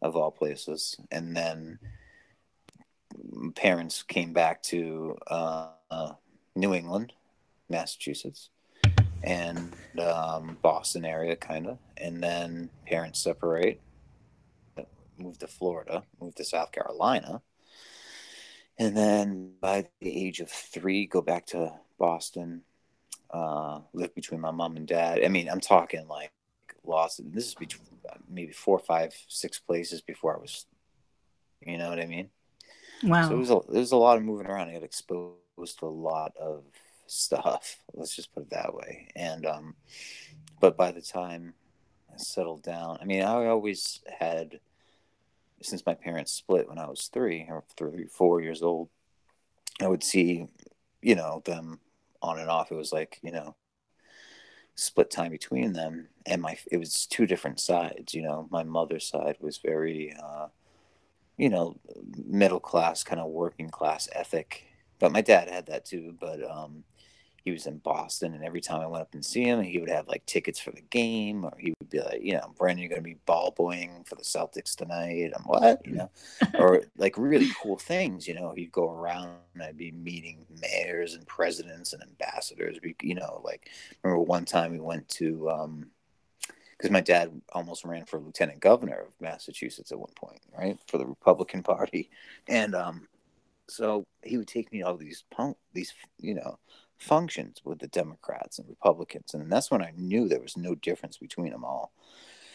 of 0.01 0.15
all 0.15 0.31
places, 0.31 0.95
and 1.11 1.35
then 1.35 1.79
parents 3.55 4.03
came 4.03 4.33
back 4.33 4.61
to 4.63 5.17
uh, 5.27 5.67
uh, 5.91 6.13
New 6.55 6.73
England, 6.73 7.13
Massachusetts, 7.69 8.49
and 9.23 9.73
um, 10.01 10.57
Boston 10.61 11.03
area, 11.05 11.35
kind 11.35 11.67
of, 11.67 11.77
and 11.97 12.23
then 12.23 12.69
parents 12.87 13.19
separate, 13.19 13.81
moved 15.19 15.41
to 15.41 15.47
Florida, 15.47 16.03
moved 16.19 16.37
to 16.37 16.43
South 16.43 16.71
Carolina, 16.71 17.41
and 18.77 18.95
then 18.95 19.53
by 19.61 19.87
the 19.99 20.25
age 20.27 20.39
of 20.39 20.49
three, 20.49 21.05
go 21.05 21.21
back 21.21 21.45
to 21.47 21.73
Boston, 21.97 22.61
uh, 23.31 23.81
live 23.93 24.15
between 24.15 24.39
my 24.39 24.51
mom 24.51 24.77
and 24.77 24.87
dad. 24.87 25.23
I 25.23 25.27
mean, 25.27 25.49
I'm 25.49 25.59
talking 25.59 26.07
like 26.07 26.31
lost. 26.83 27.21
This 27.31 27.47
is 27.47 27.55
between 27.55 27.87
maybe 28.29 28.53
four, 28.53 28.79
five, 28.79 29.13
six 29.27 29.59
places 29.59 30.01
before 30.01 30.35
I 30.35 30.39
was, 30.39 30.65
you 31.61 31.77
know 31.77 31.89
what 31.89 31.99
I 31.99 32.05
mean? 32.05 32.29
Wow. 33.03 33.27
So 33.27 33.35
it 33.35 33.37
was 33.37 33.49
a, 33.51 33.59
there 33.69 33.79
was 33.79 33.91
a 33.91 33.97
lot 33.97 34.17
of 34.17 34.23
moving 34.23 34.47
around. 34.47 34.69
I 34.69 34.73
got 34.73 34.83
exposed 34.83 35.79
to 35.79 35.85
a 35.85 35.87
lot 35.87 36.33
of 36.37 36.63
stuff. 37.07 37.77
Let's 37.93 38.15
just 38.15 38.33
put 38.33 38.43
it 38.43 38.49
that 38.51 38.73
way. 38.73 39.09
And 39.15 39.45
um, 39.45 39.75
but 40.59 40.77
by 40.77 40.91
the 40.91 41.01
time 41.01 41.53
I 42.11 42.17
settled 42.17 42.63
down, 42.63 42.97
I 43.01 43.05
mean, 43.05 43.23
I 43.23 43.47
always 43.47 44.01
had 44.19 44.59
since 45.61 45.85
my 45.85 45.93
parents 45.93 46.31
split 46.31 46.67
when 46.67 46.77
I 46.77 46.87
was 46.87 47.09
three 47.11 47.47
or 47.49 47.63
three, 47.77 48.05
four 48.05 48.41
years 48.41 48.61
old. 48.61 48.89
I 49.81 49.87
would 49.87 50.03
see, 50.03 50.47
you 51.01 51.15
know, 51.15 51.41
them 51.45 51.79
on 52.21 52.39
and 52.39 52.49
off. 52.49 52.71
It 52.71 52.75
was 52.75 52.91
like 52.91 53.19
you 53.21 53.31
know, 53.31 53.55
split 54.75 55.09
time 55.09 55.31
between 55.31 55.73
them, 55.73 56.09
and 56.25 56.41
my 56.41 56.57
it 56.71 56.77
was 56.77 57.05
two 57.05 57.25
different 57.25 57.59
sides. 57.59 58.13
You 58.13 58.23
know, 58.23 58.47
my 58.51 58.63
mother's 58.63 59.05
side 59.07 59.37
was 59.39 59.57
very. 59.57 60.13
Uh, 60.21 60.47
you 61.39 61.47
know, 61.47 61.79
middle 62.25 62.59
class 62.59 63.01
kind 63.01 63.21
of 63.21 63.29
working 63.29 63.69
class 63.69 64.09
ethic. 64.11 64.65
But 64.99 65.13
my 65.13 65.21
dad 65.21 65.49
had 65.49 65.67
that 65.67 65.85
too. 65.85 66.13
But 66.19 66.43
um, 66.43 66.83
he 67.49 67.53
was 67.53 67.65
in 67.65 67.79
Boston, 67.79 68.35
and 68.35 68.43
every 68.43 68.61
time 68.61 68.81
I 68.81 68.87
went 68.87 69.01
up 69.01 69.13
and 69.13 69.25
see 69.25 69.43
him, 69.43 69.61
he 69.61 69.79
would 69.79 69.89
have 69.89 70.07
like 70.07 70.25
tickets 70.27 70.59
for 70.59 70.71
the 70.71 70.81
game, 70.81 71.43
or 71.43 71.51
he 71.57 71.73
would 71.79 71.89
be 71.89 71.99
like, 71.99 72.21
you 72.21 72.33
know, 72.33 72.53
Brandon, 72.57 72.83
you're 72.83 72.89
going 72.89 73.01
to 73.01 73.03
be 73.03 73.17
ball 73.25 73.53
boying 73.57 74.03
for 74.05 74.15
the 74.15 74.21
Celtics 74.21 74.75
tonight. 74.75 75.31
I'm 75.35 75.43
what, 75.43 75.85
you 75.85 75.93
know, 75.93 76.11
or 76.59 76.83
like 76.95 77.15
really 77.17 77.49
cool 77.61 77.77
things. 77.77 78.27
You 78.27 78.35
know, 78.35 78.53
he'd 78.55 78.71
go 78.71 78.91
around, 78.91 79.31
and 79.55 79.63
I'd 79.63 79.77
be 79.77 79.91
meeting 79.91 80.45
mayors 80.61 81.15
and 81.15 81.25
presidents 81.25 81.93
and 81.93 82.03
ambassadors. 82.03 82.77
We, 82.83 82.95
you 83.01 83.15
know, 83.15 83.41
like 83.43 83.69
remember 84.03 84.23
one 84.23 84.45
time 84.45 84.71
we 84.71 84.79
went 84.79 85.09
to. 85.09 85.49
Um, 85.49 85.87
because 86.77 86.91
my 86.91 87.01
dad 87.01 87.41
almost 87.51 87.83
ran 87.83 88.05
for 88.05 88.21
lieutenant 88.21 88.61
governor 88.61 89.01
of 89.01 89.11
Massachusetts 89.19 89.91
at 89.91 89.99
one 89.99 90.13
point, 90.15 90.39
right, 90.57 90.79
for 90.87 90.97
the 90.97 91.05
Republican 91.05 91.61
Party, 91.61 92.09
and 92.47 92.73
um, 92.73 93.05
so 93.69 94.05
he 94.23 94.37
would 94.37 94.47
take 94.47 94.71
me 94.71 94.79
to 94.79 94.85
all 94.85 94.95
these 94.95 95.23
punk, 95.29 95.57
these 95.73 95.93
you 96.19 96.35
know, 96.35 96.57
functions 96.99 97.61
with 97.63 97.79
the 97.79 97.87
Democrats 97.87 98.59
and 98.59 98.67
Republicans, 98.69 99.33
and 99.33 99.51
that's 99.51 99.71
when 99.71 99.81
I 99.81 99.93
knew 99.97 100.27
there 100.27 100.41
was 100.41 100.57
no 100.57 100.75
difference 100.75 101.17
between 101.17 101.51
them 101.51 101.63
all. 101.63 101.91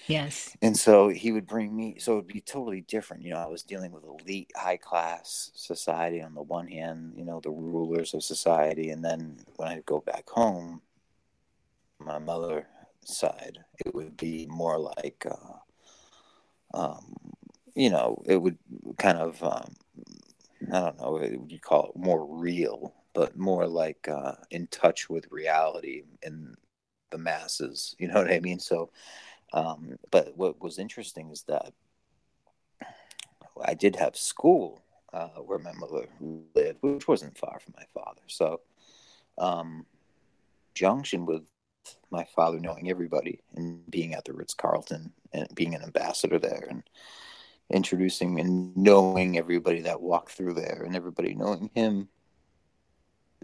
yes. 0.06 0.56
And 0.62 0.76
so 0.76 1.08
he 1.08 1.32
would 1.32 1.46
bring 1.46 1.74
me, 1.74 1.96
so 1.98 2.12
it 2.12 2.16
would 2.16 2.26
be 2.26 2.40
totally 2.40 2.82
different. 2.82 3.22
You 3.22 3.30
know, 3.32 3.38
I 3.38 3.46
was 3.46 3.62
dealing 3.62 3.90
with 3.90 4.04
elite, 4.04 4.52
high 4.54 4.76
class 4.76 5.50
society 5.54 6.22
on 6.22 6.34
the 6.34 6.42
one 6.42 6.68
hand, 6.68 7.14
you 7.16 7.24
know, 7.24 7.40
the 7.40 7.50
rulers 7.50 8.14
of 8.14 8.22
society. 8.22 8.90
And 8.90 9.04
then 9.04 9.38
when 9.56 9.68
I 9.68 9.80
go 9.86 10.00
back 10.00 10.28
home, 10.28 10.82
my 11.98 12.18
mother 12.18 12.66
side, 13.04 13.58
it 13.84 13.94
would 13.94 14.16
be 14.16 14.46
more 14.50 14.78
like, 14.78 15.26
uh, 15.30 16.76
um, 16.78 17.14
you 17.74 17.90
know, 17.90 18.22
it 18.26 18.36
would 18.36 18.58
kind 18.98 19.18
of, 19.18 19.42
um, 19.42 19.74
I 20.72 20.80
don't 20.80 21.00
know, 21.00 21.10
what 21.12 21.50
you 21.50 21.58
call 21.58 21.90
it 21.90 21.96
more 21.98 22.24
real, 22.26 22.94
but 23.14 23.37
more 23.37 23.66
like 23.66 24.09
uh, 24.09 24.35
in 24.50 24.66
touch 24.66 25.09
with 25.09 25.30
reality 25.30 26.02
and 26.23 26.56
the 27.11 27.18
masses. 27.18 27.94
You 28.00 28.09
know 28.09 28.21
what 28.21 28.30
I 28.30 28.40
mean? 28.40 28.59
So, 28.59 28.90
um, 29.52 29.97
but 30.11 30.37
what 30.37 30.61
was 30.61 30.78
interesting 30.78 31.30
is 31.30 31.42
that 31.44 31.73
I 33.64 33.75
did 33.75 33.97
have 33.97 34.16
school 34.16 34.83
uh, 35.12 35.28
where 35.28 35.61
my 35.61 35.73
mother 35.73 36.09
lived, 36.54 36.78
which 36.83 37.06
wasn't 37.06 37.38
far 37.38 37.61
from 37.61 37.75
my 37.76 37.85
father. 37.94 38.23
So, 38.26 38.61
um, 39.38 39.87
junction 40.75 41.25
with 41.25 41.42
my 42.11 42.25
father 42.25 42.59
knowing 42.59 42.90
everybody 42.90 43.40
and 43.54 43.88
being 43.90 44.14
at 44.14 44.25
the 44.25 44.33
Ritz 44.33 44.54
Carlton 44.54 45.12
and 45.33 45.49
being 45.54 45.75
an 45.75 45.83
ambassador 45.83 46.38
there 46.38 46.66
and 46.68 46.83
introducing 47.71 48.40
and 48.40 48.76
knowing 48.76 49.38
everybody 49.38 49.80
that 49.83 50.00
walked 50.00 50.33
through 50.33 50.54
there 50.54 50.83
and 50.85 50.97
everybody 50.97 51.35
knowing 51.35 51.71
him. 51.75 52.09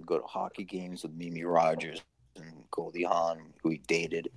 We'd 0.00 0.06
go 0.06 0.18
to 0.18 0.26
hockey 0.26 0.64
games 0.64 1.02
with 1.02 1.12
Mimi 1.12 1.44
Rogers 1.44 2.02
and 2.34 2.64
Goldie 2.70 3.02
Hawn, 3.04 3.52
who 3.62 3.68
he 3.68 3.82
dated. 3.86 4.30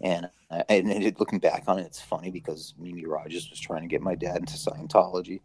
And, 0.00 0.30
uh, 0.52 0.62
and 0.68 0.88
it, 0.88 1.18
looking 1.18 1.40
back 1.40 1.64
on 1.66 1.80
it, 1.80 1.86
it's 1.86 2.00
funny 2.00 2.30
because 2.30 2.74
Mimi 2.78 3.04
Rogers 3.04 3.50
was 3.50 3.58
trying 3.58 3.82
to 3.82 3.88
get 3.88 4.02
my 4.02 4.14
dad 4.14 4.36
into 4.36 4.52
Scientology. 4.54 5.40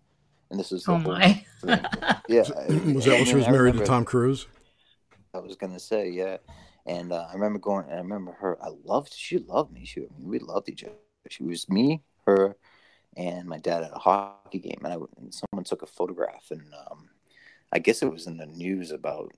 And 0.51 0.59
this 0.59 0.71
is 0.71 0.83
the 0.83 0.91
Oh 0.91 0.99
my. 0.99 1.43
thing. 1.63 1.79
Yeah. 2.29 2.41
Was 2.93 3.05
that 3.05 3.13
when 3.13 3.25
she 3.25 3.33
was 3.33 3.47
I 3.47 3.51
married 3.51 3.73
to 3.77 3.85
Tom 3.85 4.05
Cruise? 4.05 4.45
I 5.33 5.39
was 5.39 5.55
gonna 5.55 5.79
say, 5.79 6.09
yeah. 6.11 6.37
And 6.85 7.11
uh, 7.11 7.25
I 7.27 7.33
remember 7.33 7.57
going, 7.57 7.85
and 7.85 7.95
I 7.95 8.01
remember 8.01 8.33
her. 8.33 8.63
I 8.63 8.69
loved. 8.83 9.13
She 9.15 9.39
loved 9.39 9.73
me. 9.73 9.83
She, 9.83 10.05
we 10.21 10.37
loved 10.37 10.69
each 10.69 10.83
other. 10.83 10.93
She 11.27 11.43
was 11.43 11.67
me, 11.69 12.03
her, 12.27 12.55
and 13.17 13.47
my 13.47 13.57
dad 13.57 13.81
at 13.81 13.95
a 13.95 13.99
hockey 13.99 14.59
game. 14.59 14.79
And 14.83 14.93
I, 14.93 14.97
and 15.17 15.33
someone 15.33 15.63
took 15.63 15.81
a 15.81 15.87
photograph, 15.87 16.51
and 16.51 16.61
um, 16.91 17.09
I 17.71 17.79
guess 17.79 18.01
it 18.01 18.11
was 18.11 18.25
in 18.25 18.37
the 18.37 18.47
news 18.47 18.91
about, 18.91 19.31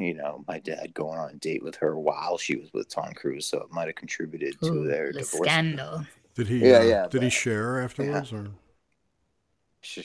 you 0.00 0.14
know, 0.14 0.44
my 0.48 0.58
dad 0.58 0.92
going 0.92 1.18
on 1.18 1.30
a 1.30 1.34
date 1.36 1.62
with 1.62 1.76
her 1.76 1.96
while 1.98 2.36
she 2.36 2.56
was 2.56 2.72
with 2.72 2.88
Tom 2.88 3.12
Cruise. 3.14 3.46
So 3.46 3.58
it 3.58 3.70
might 3.70 3.86
have 3.86 3.94
contributed 3.94 4.56
to 4.62 4.84
their 4.88 5.12
the 5.12 5.20
divorce. 5.20 5.48
scandal. 5.48 6.04
Did 6.34 6.48
he? 6.48 6.68
Yeah, 6.68 6.78
uh, 6.78 6.82
yeah, 6.82 7.06
Did 7.08 7.22
he 7.22 7.30
share 7.30 7.80
afterwards, 7.80 8.32
or 8.32 8.48
She, 9.82 10.04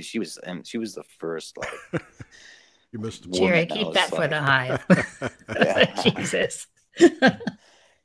she 0.00 0.18
was, 0.20 0.38
and 0.38 0.66
she 0.66 0.78
was 0.78 0.94
the 0.94 1.02
first 1.18 1.56
like 1.58 2.02
you 2.92 2.98
missed 3.00 3.24
the 3.24 3.28
Woman, 3.30 3.48
Jerry, 3.48 3.66
keep 3.66 3.86
was 3.88 3.94
that 3.94 4.08
for 4.10 4.26
like- 4.28 4.30
the 4.30 4.40
hive. 4.40 6.04
Jesus. 6.16 6.66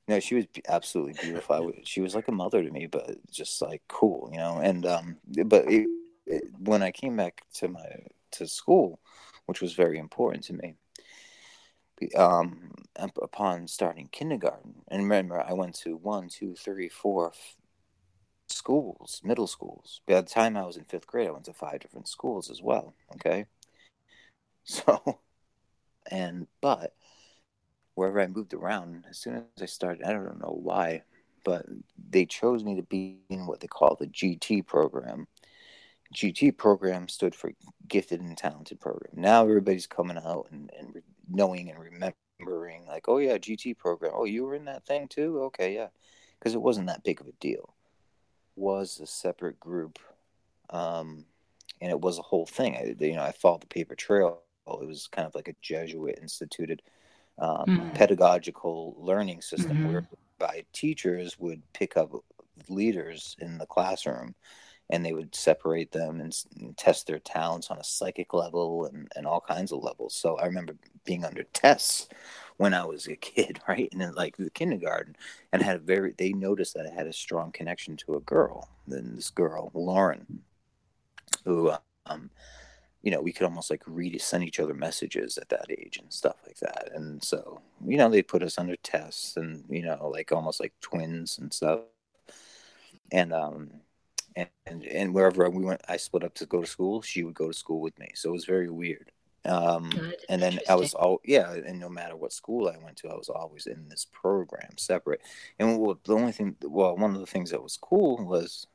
No, 0.08 0.20
she 0.20 0.36
was 0.36 0.48
absolutely 0.68 1.14
beautiful. 1.22 1.56
I 1.56 1.60
w- 1.60 1.82
she 1.86 2.02
was 2.02 2.16
like 2.16 2.28
a 2.28 2.32
mother 2.34 2.62
to 2.64 2.72
me, 2.72 2.88
but 2.88 3.16
just 3.32 3.62
like 3.62 3.84
cool, 3.88 4.30
you 4.34 4.40
know. 4.40 4.58
And 4.58 4.86
um, 4.86 5.18
but 5.46 5.72
it, 5.72 5.88
it, 6.26 6.44
when 6.60 6.82
I 6.84 6.92
came 6.92 7.16
back 7.16 7.44
to 7.56 7.68
my 7.70 7.86
to 8.34 8.48
school, 8.48 9.00
which 9.46 9.62
was 9.62 9.74
very 9.74 9.98
important 9.98 10.44
to 10.46 10.54
me, 10.54 10.76
um, 12.16 12.72
upon 12.98 13.68
starting 13.68 14.08
kindergarten, 14.12 14.76
and 14.90 15.04
remember, 15.04 15.42
I 15.42 15.54
went 15.54 15.76
to 15.80 15.96
one, 15.98 16.30
two, 16.30 16.56
three, 16.56 16.90
four 16.90 17.34
schools, 18.50 19.22
middle 19.24 19.48
schools. 19.48 20.02
By 20.08 20.22
the 20.22 20.28
time 20.28 20.58
I 20.58 20.66
was 20.66 20.78
in 20.78 20.86
fifth 20.86 21.08
grade, 21.08 21.28
I 21.28 21.32
went 21.32 21.46
to 21.46 21.54
five 21.54 21.80
different 21.80 22.08
schools 22.08 22.50
as 22.50 22.62
well. 22.62 22.94
Okay, 23.16 23.46
so 24.64 25.20
and 26.10 26.48
but 26.62 26.94
wherever 27.96 28.22
I 28.22 28.28
moved 28.28 28.54
around, 28.54 29.06
as 29.10 29.18
soon 29.18 29.36
as 29.36 29.62
I 29.62 29.66
started, 29.66 30.04
I 30.04 30.14
don't 30.14 30.42
know 30.42 30.60
why, 30.62 31.04
but 31.44 31.66
they 32.10 32.26
chose 32.26 32.64
me 32.64 32.76
to 32.76 32.84
be 32.84 33.20
in 33.30 33.46
what 33.46 33.60
they 33.60 33.68
call 33.68 33.96
the 33.96 34.08
GT 34.08 34.66
program. 34.66 35.28
GT 36.14 36.58
program 36.58 37.08
stood 37.08 37.34
for 37.36 37.52
Gifted 37.88 38.22
and 38.22 38.38
Talented 38.38 38.80
Program. 38.80 39.14
Now 39.16 39.44
everybody's 39.44 39.88
coming 39.88 40.18
out 40.18 40.48
and, 40.52 40.70
and 40.78 40.96
re- 40.96 41.02
knowing 41.30 41.70
and 41.70 41.80
remembering, 41.80 42.86
like, 42.86 43.08
oh 43.08 43.18
yeah, 43.18 43.38
GT 43.38 43.78
program. 43.78 44.12
Oh, 44.16 44.26
you 44.26 44.44
were 44.46 44.56
in 44.56 44.66
that 44.66 44.86
thing 44.86 45.08
too? 45.08 45.40
Okay, 45.44 45.74
yeah. 45.76 45.88
Because 46.40 46.54
it 46.56 46.62
wasn't 46.62 46.88
that 46.88 47.04
big 47.04 47.22
of 47.22 47.28
a 47.28 47.32
deal. 47.40 47.74
Was 48.56 49.00
a 49.00 49.08
separate 49.08 49.60
group, 49.60 50.00
um, 50.70 51.26
and 51.80 51.90
it 51.92 52.02
was 52.02 52.20
a 52.20 52.24
whole 52.24 52.46
thing. 52.46 52.76
I, 52.76 52.96
you 53.04 53.16
know, 53.16 53.24
I 53.24 53.32
followed 53.32 53.62
the 53.62 53.68
paper 53.68 53.96
trail. 53.96 54.42
It 54.68 54.88
was 54.88 55.08
kind 55.08 55.26
of 55.28 55.34
like 55.36 55.48
a 55.48 55.56
Jesuit 55.62 56.20
instituted 56.22 56.82
um, 57.38 57.66
Mm. 57.68 57.96
pedagogical 57.96 58.96
learning 59.00 59.42
system 59.42 59.78
Mhm. 59.78 60.06
whereby 60.40 60.64
teachers 60.74 61.40
would 61.40 61.62
pick 61.74 61.96
up 61.98 62.12
leaders 62.70 63.36
in 63.40 63.58
the 63.58 63.66
classroom 63.66 64.36
and 64.92 65.06
they 65.06 65.14
would 65.14 65.36
separate 65.36 65.92
them 65.94 66.22
and, 66.22 66.36
and 66.60 66.78
test 66.78 67.08
their 67.08 67.20
talents 67.20 67.72
on 67.72 67.80
a 67.80 67.84
psychic 67.84 68.34
level 68.34 68.86
and, 68.88 69.12
and 69.16 69.28
all 69.28 69.42
kinds 69.42 69.72
of 69.72 69.84
levels. 69.84 70.16
So 70.16 70.38
I 70.38 70.46
remember 70.46 70.76
being 71.06 71.26
under 71.26 71.44
tests 71.44 72.10
when 72.58 72.74
I 72.74 72.86
was 72.86 73.08
a 73.08 73.16
kid, 73.16 73.60
right? 73.70 73.90
And 73.94 74.02
in 74.02 74.14
like 74.16 74.38
the 74.38 74.52
kindergarten 74.52 75.16
and 75.54 75.64
had 75.64 75.78
a 75.78 75.80
very, 75.80 76.14
they 76.18 76.34
noticed 76.34 76.76
that 76.76 76.88
I 76.88 76.96
had 76.96 77.08
a 77.08 77.14
strong 77.14 77.52
connection 77.52 77.98
to 77.98 78.16
a 78.16 78.22
girl. 78.22 78.70
Then 78.88 79.14
this 79.16 79.32
girl, 79.32 79.72
Lauren, 79.74 80.42
who 81.46 81.72
um, 82.08 82.30
you 83.02 83.12
know, 83.12 83.22
we 83.22 83.32
could 83.34 83.46
almost 83.46 83.72
like 83.72 83.84
read, 83.88 84.20
send 84.22 84.44
each 84.44 84.60
other 84.60 84.74
messages 84.74 85.38
at 85.38 85.50
that 85.50 85.66
age 85.70 86.00
and 86.02 86.12
stuff 86.14 86.38
like 86.46 86.58
that. 86.60 86.92
And 86.94 87.24
so, 87.24 87.62
you 87.86 87.98
know, 87.98 88.10
they 88.10 88.22
put 88.22 88.44
us 88.44 88.60
under 88.60 88.76
tests 88.78 89.38
and, 89.38 89.66
you 89.70 89.84
know, 89.84 90.10
like 90.14 90.32
almost 90.32 90.60
like 90.60 90.74
twins 90.82 91.40
and 91.40 91.54
stuff. 91.54 91.82
And, 93.12 93.34
um, 93.34 93.72
and, 94.36 94.50
and, 94.66 94.86
and 94.86 95.14
wherever 95.14 95.50
we 95.50 95.64
went, 95.64 95.82
I 95.88 95.98
split 95.98 96.24
up 96.24 96.34
to 96.36 96.46
go 96.46 96.62
to 96.62 96.68
school. 96.68 97.02
She 97.02 97.24
would 97.24 97.34
go 97.34 97.48
to 97.48 97.58
school 97.58 97.82
with 97.82 97.98
me. 98.00 98.12
So 98.16 98.30
it 98.30 98.34
was 98.34 98.46
very 98.46 98.70
weird. 98.70 99.12
Um, 99.44 99.92
and 100.30 100.42
then 100.42 100.60
I 100.70 100.76
was 100.76 100.94
all, 100.94 101.20
yeah. 101.26 101.52
And 101.52 101.80
no 101.80 101.90
matter 101.90 102.16
what 102.16 102.34
school 102.34 102.70
I 102.70 102.84
went 102.84 102.98
to, 102.98 103.10
I 103.10 103.16
was 103.16 103.30
always 103.30 103.66
in 103.66 103.90
this 103.90 104.06
program 104.12 104.78
separate. 104.78 105.22
And 105.60 105.80
well, 105.80 106.00
the 106.04 106.14
only 106.14 106.32
thing, 106.32 106.56
well, 106.62 106.96
one 106.96 107.14
of 107.14 107.20
the 107.20 107.26
things 107.26 107.50
that 107.52 107.64
was 107.64 107.78
cool 107.78 108.24
was 108.24 108.68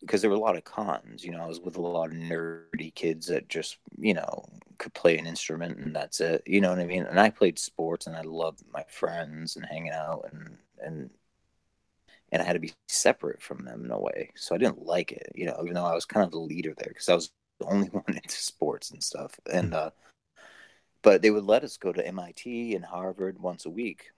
because 0.00 0.20
there 0.20 0.30
were 0.30 0.36
a 0.36 0.40
lot 0.40 0.56
of 0.56 0.64
cons. 0.64 1.24
You 1.24 1.32
know, 1.32 1.42
I 1.42 1.46
was 1.46 1.60
with 1.60 1.76
a 1.76 1.80
lot 1.80 2.10
of 2.10 2.16
nerdy 2.16 2.94
kids 2.94 3.26
that 3.28 3.48
just, 3.48 3.78
you 3.96 4.14
know, 4.14 4.44
could 4.78 4.94
play 4.94 5.18
an 5.18 5.26
instrument 5.26 5.78
and 5.78 5.94
that's 5.94 6.20
it. 6.20 6.42
You 6.46 6.60
know 6.60 6.70
what 6.70 6.78
I 6.78 6.86
mean? 6.86 7.04
And 7.04 7.18
I 7.18 7.30
played 7.30 7.58
sports 7.58 8.06
and 8.06 8.16
I 8.16 8.22
loved 8.22 8.62
my 8.72 8.84
friends 8.88 9.56
and 9.56 9.66
hanging 9.66 9.92
out 9.92 10.28
and 10.32 10.56
and 10.80 11.10
and 12.30 12.42
I 12.42 12.44
had 12.44 12.54
to 12.54 12.58
be 12.58 12.72
separate 12.88 13.42
from 13.42 13.64
them 13.64 13.84
in 13.84 13.90
a 13.90 13.98
way. 13.98 14.30
So 14.36 14.54
I 14.54 14.58
didn't 14.58 14.84
like 14.84 15.12
it, 15.12 15.32
you 15.34 15.46
know, 15.46 15.58
even 15.62 15.74
though 15.74 15.86
I 15.86 15.94
was 15.94 16.04
kind 16.04 16.24
of 16.24 16.30
the 16.30 16.38
leader 16.38 16.74
there 16.76 16.88
because 16.88 17.08
I 17.08 17.14
was 17.14 17.30
the 17.60 17.66
only 17.66 17.88
one 17.92 18.04
into 18.08 18.36
sports 18.36 18.90
and 18.90 19.02
stuff. 19.02 19.38
And 19.50 19.74
uh 19.74 19.90
but 21.00 21.22
they 21.22 21.30
would 21.30 21.44
let 21.44 21.64
us 21.64 21.76
go 21.76 21.92
to 21.92 22.06
MIT 22.06 22.74
and 22.74 22.84
Harvard 22.84 23.38
once 23.38 23.64
a 23.64 23.70
week 23.70 24.10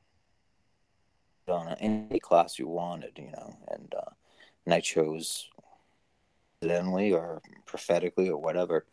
on 1.47 1.69
any 1.81 2.21
class 2.21 2.59
you 2.59 2.67
wanted, 2.67 3.13
you 3.17 3.31
know, 3.31 3.57
and 3.69 3.95
uh 3.95 4.11
and 4.67 4.75
I 4.75 4.81
chose 4.81 5.49
accidentally 6.63 7.13
or 7.13 7.41
prophetically 7.65 8.29
or 8.29 8.39
whatever 8.39 8.87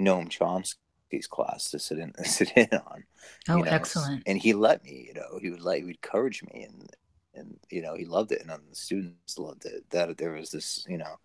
Noam 0.00 0.28
Chomsky's 0.28 1.26
class 1.26 1.70
to 1.70 1.78
sit 1.78 1.98
in 1.98 2.12
sit 2.24 2.52
in 2.56 2.68
on. 2.72 3.04
Oh, 3.48 3.58
know? 3.58 3.70
excellent! 3.70 4.22
And 4.26 4.38
he 4.38 4.52
let 4.52 4.84
me. 4.84 5.06
You 5.08 5.14
know, 5.14 5.38
he 5.40 5.50
would 5.50 5.62
like 5.62 5.78
he 5.78 5.84
would 5.84 5.96
encourage 5.96 6.42
me, 6.44 6.64
and 6.68 6.90
and 7.38 7.58
you 7.70 7.82
know 7.82 7.94
he 7.94 8.04
loved 8.04 8.32
it, 8.32 8.42
and 8.42 8.50
the 8.50 8.76
students 8.76 9.38
loved 9.38 9.64
it. 9.66 9.88
That 9.90 10.16
there 10.18 10.32
was 10.32 10.50
this, 10.50 10.84
you 10.88 10.98
know. 10.98 11.18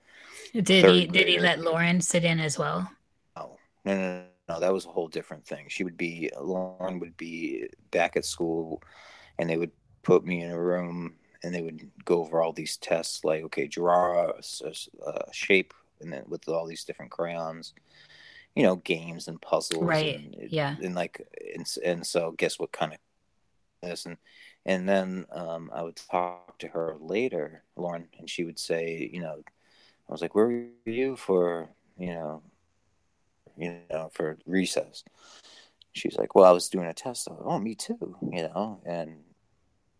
Did 0.53 0.85
he 0.85 1.07
did 1.07 1.27
he 1.27 1.39
let 1.39 1.59
Lauren 1.59 2.01
sit 2.01 2.23
in 2.23 2.39
as 2.39 2.57
well? 2.57 2.89
No, 3.35 3.57
no, 3.85 3.95
no, 3.95 4.01
no, 4.01 4.23
no. 4.49 4.59
That 4.59 4.73
was 4.73 4.85
a 4.85 4.89
whole 4.89 5.07
different 5.07 5.45
thing. 5.45 5.65
She 5.69 5.83
would 5.83 5.97
be 5.97 6.31
Lauren 6.39 6.99
would 6.99 7.17
be 7.17 7.67
back 7.91 8.15
at 8.15 8.25
school, 8.25 8.81
and 9.37 9.49
they 9.49 9.57
would 9.57 9.71
put 10.03 10.25
me 10.25 10.41
in 10.43 10.51
a 10.51 10.59
room 10.59 11.15
and 11.43 11.53
they 11.53 11.61
would 11.61 11.89
go 12.05 12.21
over 12.21 12.41
all 12.41 12.53
these 12.53 12.77
tests 12.77 13.23
like 13.23 13.43
okay 13.43 13.67
draw 13.67 14.29
a, 14.29 14.33
a, 14.65 15.09
a 15.09 15.33
shape 15.33 15.73
and 16.01 16.11
then 16.11 16.23
with 16.27 16.47
all 16.47 16.65
these 16.65 16.83
different 16.83 17.11
crayons 17.11 17.73
you 18.55 18.63
know 18.63 18.75
games 18.77 19.27
and 19.27 19.41
puzzles 19.41 19.83
right 19.83 20.15
and, 20.15 20.51
yeah 20.51 20.75
and 20.81 20.95
like 20.95 21.25
and, 21.55 21.65
and 21.83 22.05
so 22.05 22.31
guess 22.31 22.59
what 22.59 22.71
kind 22.71 22.93
of 22.93 22.99
this 23.81 24.05
and 24.05 24.17
and 24.65 24.87
then 24.87 25.25
um, 25.31 25.69
i 25.73 25.81
would 25.81 25.95
talk 25.95 26.57
to 26.59 26.67
her 26.67 26.95
later 26.99 27.63
lauren 27.75 28.07
and 28.19 28.29
she 28.29 28.43
would 28.43 28.59
say 28.59 29.09
you 29.11 29.21
know 29.21 29.41
i 30.09 30.11
was 30.11 30.21
like 30.21 30.35
where 30.35 30.47
were 30.47 30.91
you 30.91 31.15
for 31.15 31.69
you 31.97 32.13
know 32.13 32.41
you 33.57 33.79
know 33.89 34.09
for 34.13 34.37
recess 34.45 35.03
she's 35.93 36.17
like 36.17 36.35
well 36.35 36.45
i 36.45 36.51
was 36.51 36.69
doing 36.69 36.87
a 36.87 36.93
test 36.93 37.27
oh 37.45 37.59
me 37.59 37.75
too 37.75 38.15
you 38.31 38.43
know 38.43 38.81
and 38.85 39.15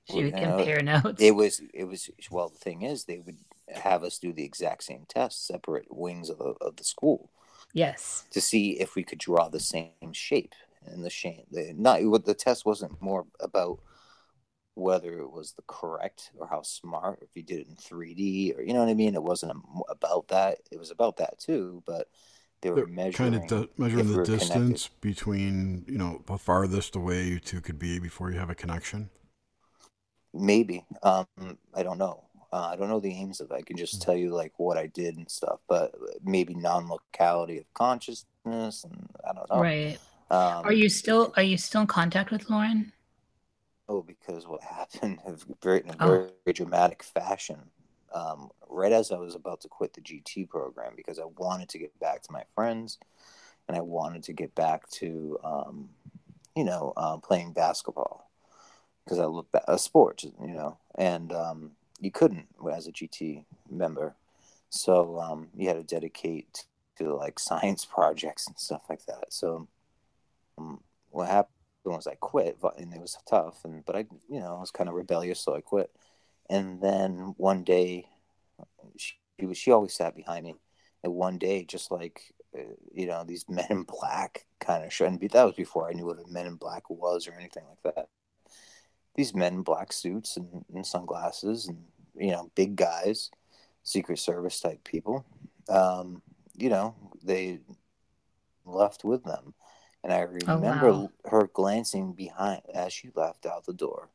she 0.10 0.24
would 0.24 0.36
compare 0.36 0.82
know, 0.82 1.00
notes 1.04 1.22
it 1.22 1.36
was 1.36 1.62
it 1.74 1.86
was 1.86 2.10
well 2.30 2.50
the 2.50 2.58
thing 2.58 2.82
is 2.82 3.06
they 3.06 3.20
would 3.20 3.38
have 3.72 4.04
us 4.04 4.20
do 4.20 4.34
the 4.34 4.44
exact 4.44 4.84
same 4.84 5.06
test, 5.08 5.48
separate 5.48 5.88
wings 5.90 6.30
of 6.30 6.38
the, 6.38 6.54
of 6.62 6.76
the 6.76 6.84
school. 6.84 7.30
Yes. 7.74 8.26
To 8.32 8.42
see 8.42 8.80
if 8.80 8.96
we 8.96 9.04
could 9.04 9.20
draw 9.20 9.50
the 9.50 9.60
same 9.60 10.14
shape 10.14 10.54
and 10.86 11.04
the 11.04 11.10
shape. 11.10 11.48
Not 11.52 12.04
what 12.04 12.26
the 12.26 12.34
test 12.34 12.66
wasn't 12.66 13.02
more 13.02 13.26
about 13.40 13.80
whether 14.76 15.20
it 15.20 15.32
was 15.32 15.54
the 15.54 15.64
correct 15.68 16.32
or 16.38 16.48
how 16.48 16.62
smart, 16.62 17.20
if 17.22 17.30
you 17.36 17.44
did 17.44 17.62
it 17.62 17.68
in 17.68 17.76
3D 17.76 18.58
or 18.58 18.62
you 18.62 18.74
know 18.74 18.80
what 18.80 18.90
I 18.90 18.94
mean. 18.94 19.16
It 19.16 19.24
wasn't 19.24 19.54
about 19.90 20.28
that. 20.30 20.60
It 20.72 20.80
was 20.80 20.92
about 20.92 21.18
that 21.18 21.40
too, 21.40 21.84
but 21.86 22.08
they 22.62 22.70
were 22.70 22.78
They're 22.78 22.88
measuring 22.88 23.34
kind 23.34 23.52
of 23.52 23.70
measuring 23.78 24.12
the 24.12 24.24
distance 24.24 24.88
connected. 24.88 25.02
between 25.02 25.86
you 25.88 25.98
know 25.98 26.24
the 26.26 26.38
farthest 26.38 26.96
away 26.96 27.24
you 27.26 27.40
two 27.40 27.62
could 27.62 27.78
be 27.78 28.00
before 28.00 28.32
you 28.32 28.40
have 28.40 28.50
a 28.50 28.56
connection. 28.56 29.10
Maybe 30.34 30.86
um, 31.04 31.28
I 31.76 31.84
don't 31.84 32.00
know. 32.00 32.24
Uh, 32.52 32.70
I 32.72 32.76
don't 32.76 32.88
know 32.88 33.00
the 33.00 33.12
aims 33.12 33.42
of 33.42 33.50
it. 33.52 33.56
I 33.56 33.62
can 33.62 33.78
just 33.78 34.02
tell 34.02 34.16
you 34.16 34.32
like 34.32 34.54
what 34.58 34.78
I 34.78 34.88
did 34.88 35.18
and 35.18 35.30
stuff, 35.30 35.60
but 35.68 35.94
maybe 36.24 36.54
non-locality 36.54 37.58
of 37.58 37.66
consciousness, 37.74 38.84
and 38.84 39.10
I 39.28 39.34
don't 39.34 39.50
know. 39.50 39.60
Right. 39.60 39.98
Um, 40.30 40.64
are 40.66 40.74
you 40.74 40.90
still 40.90 41.34
are 41.36 41.44
you 41.44 41.58
still 41.58 41.82
in 41.82 41.88
contact 41.88 42.32
with 42.32 42.50
Lauren? 42.50 42.92
Oh, 43.90 44.02
because 44.02 44.48
what 44.48 44.64
happened 44.64 45.20
very, 45.62 45.82
in 45.82 45.90
a 45.90 45.96
oh. 46.00 46.08
very, 46.08 46.30
oh. 46.48 46.52
dramatic 46.52 47.04
fashion. 47.04 47.60
Um, 48.14 48.52
right 48.70 48.92
as 48.92 49.12
I 49.12 49.18
was 49.18 49.34
about 49.34 49.62
to 49.62 49.68
quit 49.68 49.94
the 49.94 50.02
GT 50.02 50.48
program, 50.48 50.94
because 50.96 51.20
I 51.20 51.26
wanted 51.38 51.70
to 51.70 51.80
get 51.80 52.00
back 52.00 52.22
to 52.24 52.32
my 52.32 52.44
friends, 52.54 53.00
and 53.68 53.76
I 53.76 53.82
wanted 53.82 54.24
to 54.24 54.34
get 54.34 54.54
back 54.54 54.88
to, 54.92 55.40
um, 55.44 55.90
you 56.56 56.64
know, 56.64 56.94
uh, 56.96 57.18
playing 57.18 57.54
basketball, 57.54 58.30
because 59.04 59.18
I 59.20 59.26
look 59.26 59.52
back 59.52 59.64
a 59.68 59.80
sport, 59.80 60.24
you 60.24 60.54
know, 60.54 60.78
and 60.96 61.34
um, 61.34 61.72
you 62.00 62.12
couldn't 62.12 62.48
as 62.72 62.88
a 62.88 62.92
GT 62.92 63.46
member. 63.70 64.16
So 64.70 65.20
um, 65.20 65.48
you 65.56 65.68
had 65.68 65.78
to 65.78 65.84
dedicate 65.84 66.66
to 66.98 67.16
like 67.16 67.40
science 67.40 67.86
projects 67.86 68.48
and 68.48 68.58
stuff 68.58 68.84
like 68.90 69.06
that. 69.06 69.34
So 69.34 69.68
um, 70.58 70.82
what 71.10 71.28
happened 71.30 71.53
was 71.92 72.08
I 72.08 72.16
quit, 72.16 72.58
and 72.78 72.94
it 72.94 73.02
was 73.02 73.18
tough. 73.30 73.64
And 73.66 73.86
but 73.86 73.96
I, 73.96 74.06
you 74.30 74.40
know, 74.40 74.56
I 74.56 74.60
was 74.60 74.72
kind 74.72 74.90
of 74.90 74.96
rebellious, 74.96 75.40
so 75.40 75.56
I 75.56 75.62
quit. 75.62 75.92
And 76.50 76.82
then 76.82 77.34
one 77.38 77.64
day, 77.64 78.08
she, 78.98 79.14
she 79.40 79.46
was 79.46 79.58
she 79.58 79.72
always 79.72 79.94
sat 79.94 80.16
behind 80.16 80.46
me. 80.46 80.56
And 81.04 81.14
one 81.14 81.38
day, 81.38 81.66
just 81.66 81.92
like 81.92 82.34
uh, 82.58 82.62
you 82.94 83.08
know, 83.08 83.24
these 83.24 83.46
Men 83.50 83.68
in 83.70 83.84
Black 83.84 84.46
kind 84.60 84.84
of 84.84 84.94
show. 84.94 85.06
And 85.06 85.20
that 85.20 85.44
was 85.44 85.56
before 85.56 85.90
I 85.90 85.94
knew 85.94 86.06
what 86.06 86.20
a 86.20 86.28
Men 86.28 86.48
in 86.48 86.56
Black 86.56 86.90
was 86.90 87.28
or 87.28 87.34
anything 87.34 87.64
like 87.68 87.96
that. 87.96 88.08
These 89.16 89.36
men 89.36 89.54
in 89.54 89.62
black 89.62 89.94
suits 89.94 90.38
and, 90.38 90.66
and 90.74 90.84
sunglasses 90.84 91.68
and 91.68 91.78
you 92.16 92.32
know, 92.32 92.52
big 92.56 92.76
guys, 92.76 93.32
Secret 93.84 94.20
Service 94.20 94.60
type 94.60 94.84
people, 94.84 95.26
um, 95.70 96.22
you 96.56 96.70
know, 96.70 96.96
they 97.24 97.60
left 98.66 99.04
with 99.04 99.24
them. 99.24 99.54
And 100.04 100.12
I 100.12 100.20
remember 100.20 100.88
oh, 100.88 101.00
wow. 101.00 101.12
her 101.26 101.50
glancing 101.54 102.14
behind 102.14 102.62
as 102.74 102.92
she 102.92 103.10
left 103.16 103.46
out 103.46 103.66
the 103.66 103.74
door. 103.74 104.10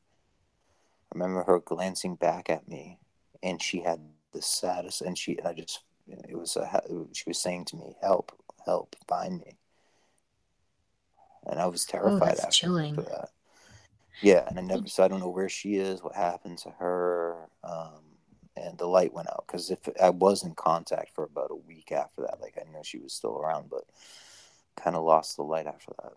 I 1.11 1.19
remember 1.19 1.45
her 1.45 1.61
glancing 1.61 2.15
back 2.15 2.51
at 2.51 2.69
me, 2.69 2.99
and 3.43 3.63
she 3.63 3.81
had 3.81 4.01
the 4.33 4.43
saddest, 4.43 5.01
and 5.01 5.17
she, 5.17 5.39
and 5.39 5.49
I 5.49 5.55
just, 5.55 5.81
it 6.07 6.39
was 6.39 6.57
a, 6.57 6.83
she 7.13 7.25
was 7.27 7.41
saying 7.41 7.65
to 7.67 7.77
me, 7.77 7.97
"Help, 8.03 8.33
help, 8.67 8.97
find 9.07 9.41
me." 9.41 9.57
And 11.47 11.59
I 11.59 11.67
was 11.67 11.87
oh, 11.89 11.93
terrified 11.93 12.37
oh, 12.39 12.43
after, 12.43 12.51
chilling. 12.51 12.97
that. 12.97 13.31
Yeah, 14.21 14.45
and 14.47 14.59
I 14.59 14.63
never, 14.63 14.87
so 14.89 15.05
I 15.05 15.09
don't 15.09 15.21
know 15.21 15.31
where 15.31 15.49
she 15.49 15.77
is, 15.77 16.03
what 16.03 16.15
happened 16.15 16.59
to 16.59 16.71
her, 16.71 17.49
um, 17.65 18.03
and 18.57 18.77
the 18.77 18.87
light 18.87 19.15
went 19.15 19.29
out 19.29 19.45
because 19.47 19.71
if 19.71 19.89
I 20.03 20.11
was 20.11 20.43
in 20.43 20.55
contact 20.55 21.15
for 21.15 21.25
about 21.25 21.51
a 21.51 21.57
week 21.57 21.93
after 21.93 22.23
that, 22.23 22.41
like 22.41 22.59
I 22.59 22.71
know 22.71 22.83
she 22.83 22.99
was 22.99 23.13
still 23.13 23.39
around, 23.39 23.71
but 23.71 23.85
kind 24.79 24.97
of 24.97 25.05
lost 25.05 25.37
the 25.37 25.43
light 25.43 25.67
after 25.67 25.93
that. 26.03 26.13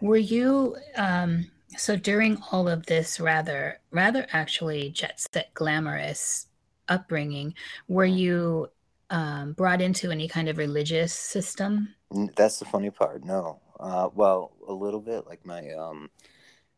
Were 0.00 0.16
you 0.16 0.76
um, 0.96 1.50
so 1.76 1.96
during 1.96 2.42
all 2.50 2.68
of 2.68 2.86
this 2.86 3.20
rather 3.20 3.80
rather 3.90 4.26
actually 4.32 4.90
jet 4.90 5.20
set 5.20 5.54
glamorous 5.54 6.46
upbringing? 6.88 7.54
Were 7.88 8.06
mm-hmm. 8.06 8.16
you 8.16 8.68
um, 9.10 9.52
brought 9.52 9.80
into 9.80 10.10
any 10.10 10.28
kind 10.28 10.48
of 10.48 10.58
religious 10.58 11.12
system? 11.12 11.94
That's 12.36 12.58
the 12.58 12.64
funny 12.64 12.90
part. 12.90 13.24
No, 13.24 13.60
uh, 13.78 14.08
well, 14.14 14.52
a 14.66 14.72
little 14.72 15.00
bit. 15.00 15.26
Like 15.26 15.46
my 15.46 15.70
um, 15.72 16.10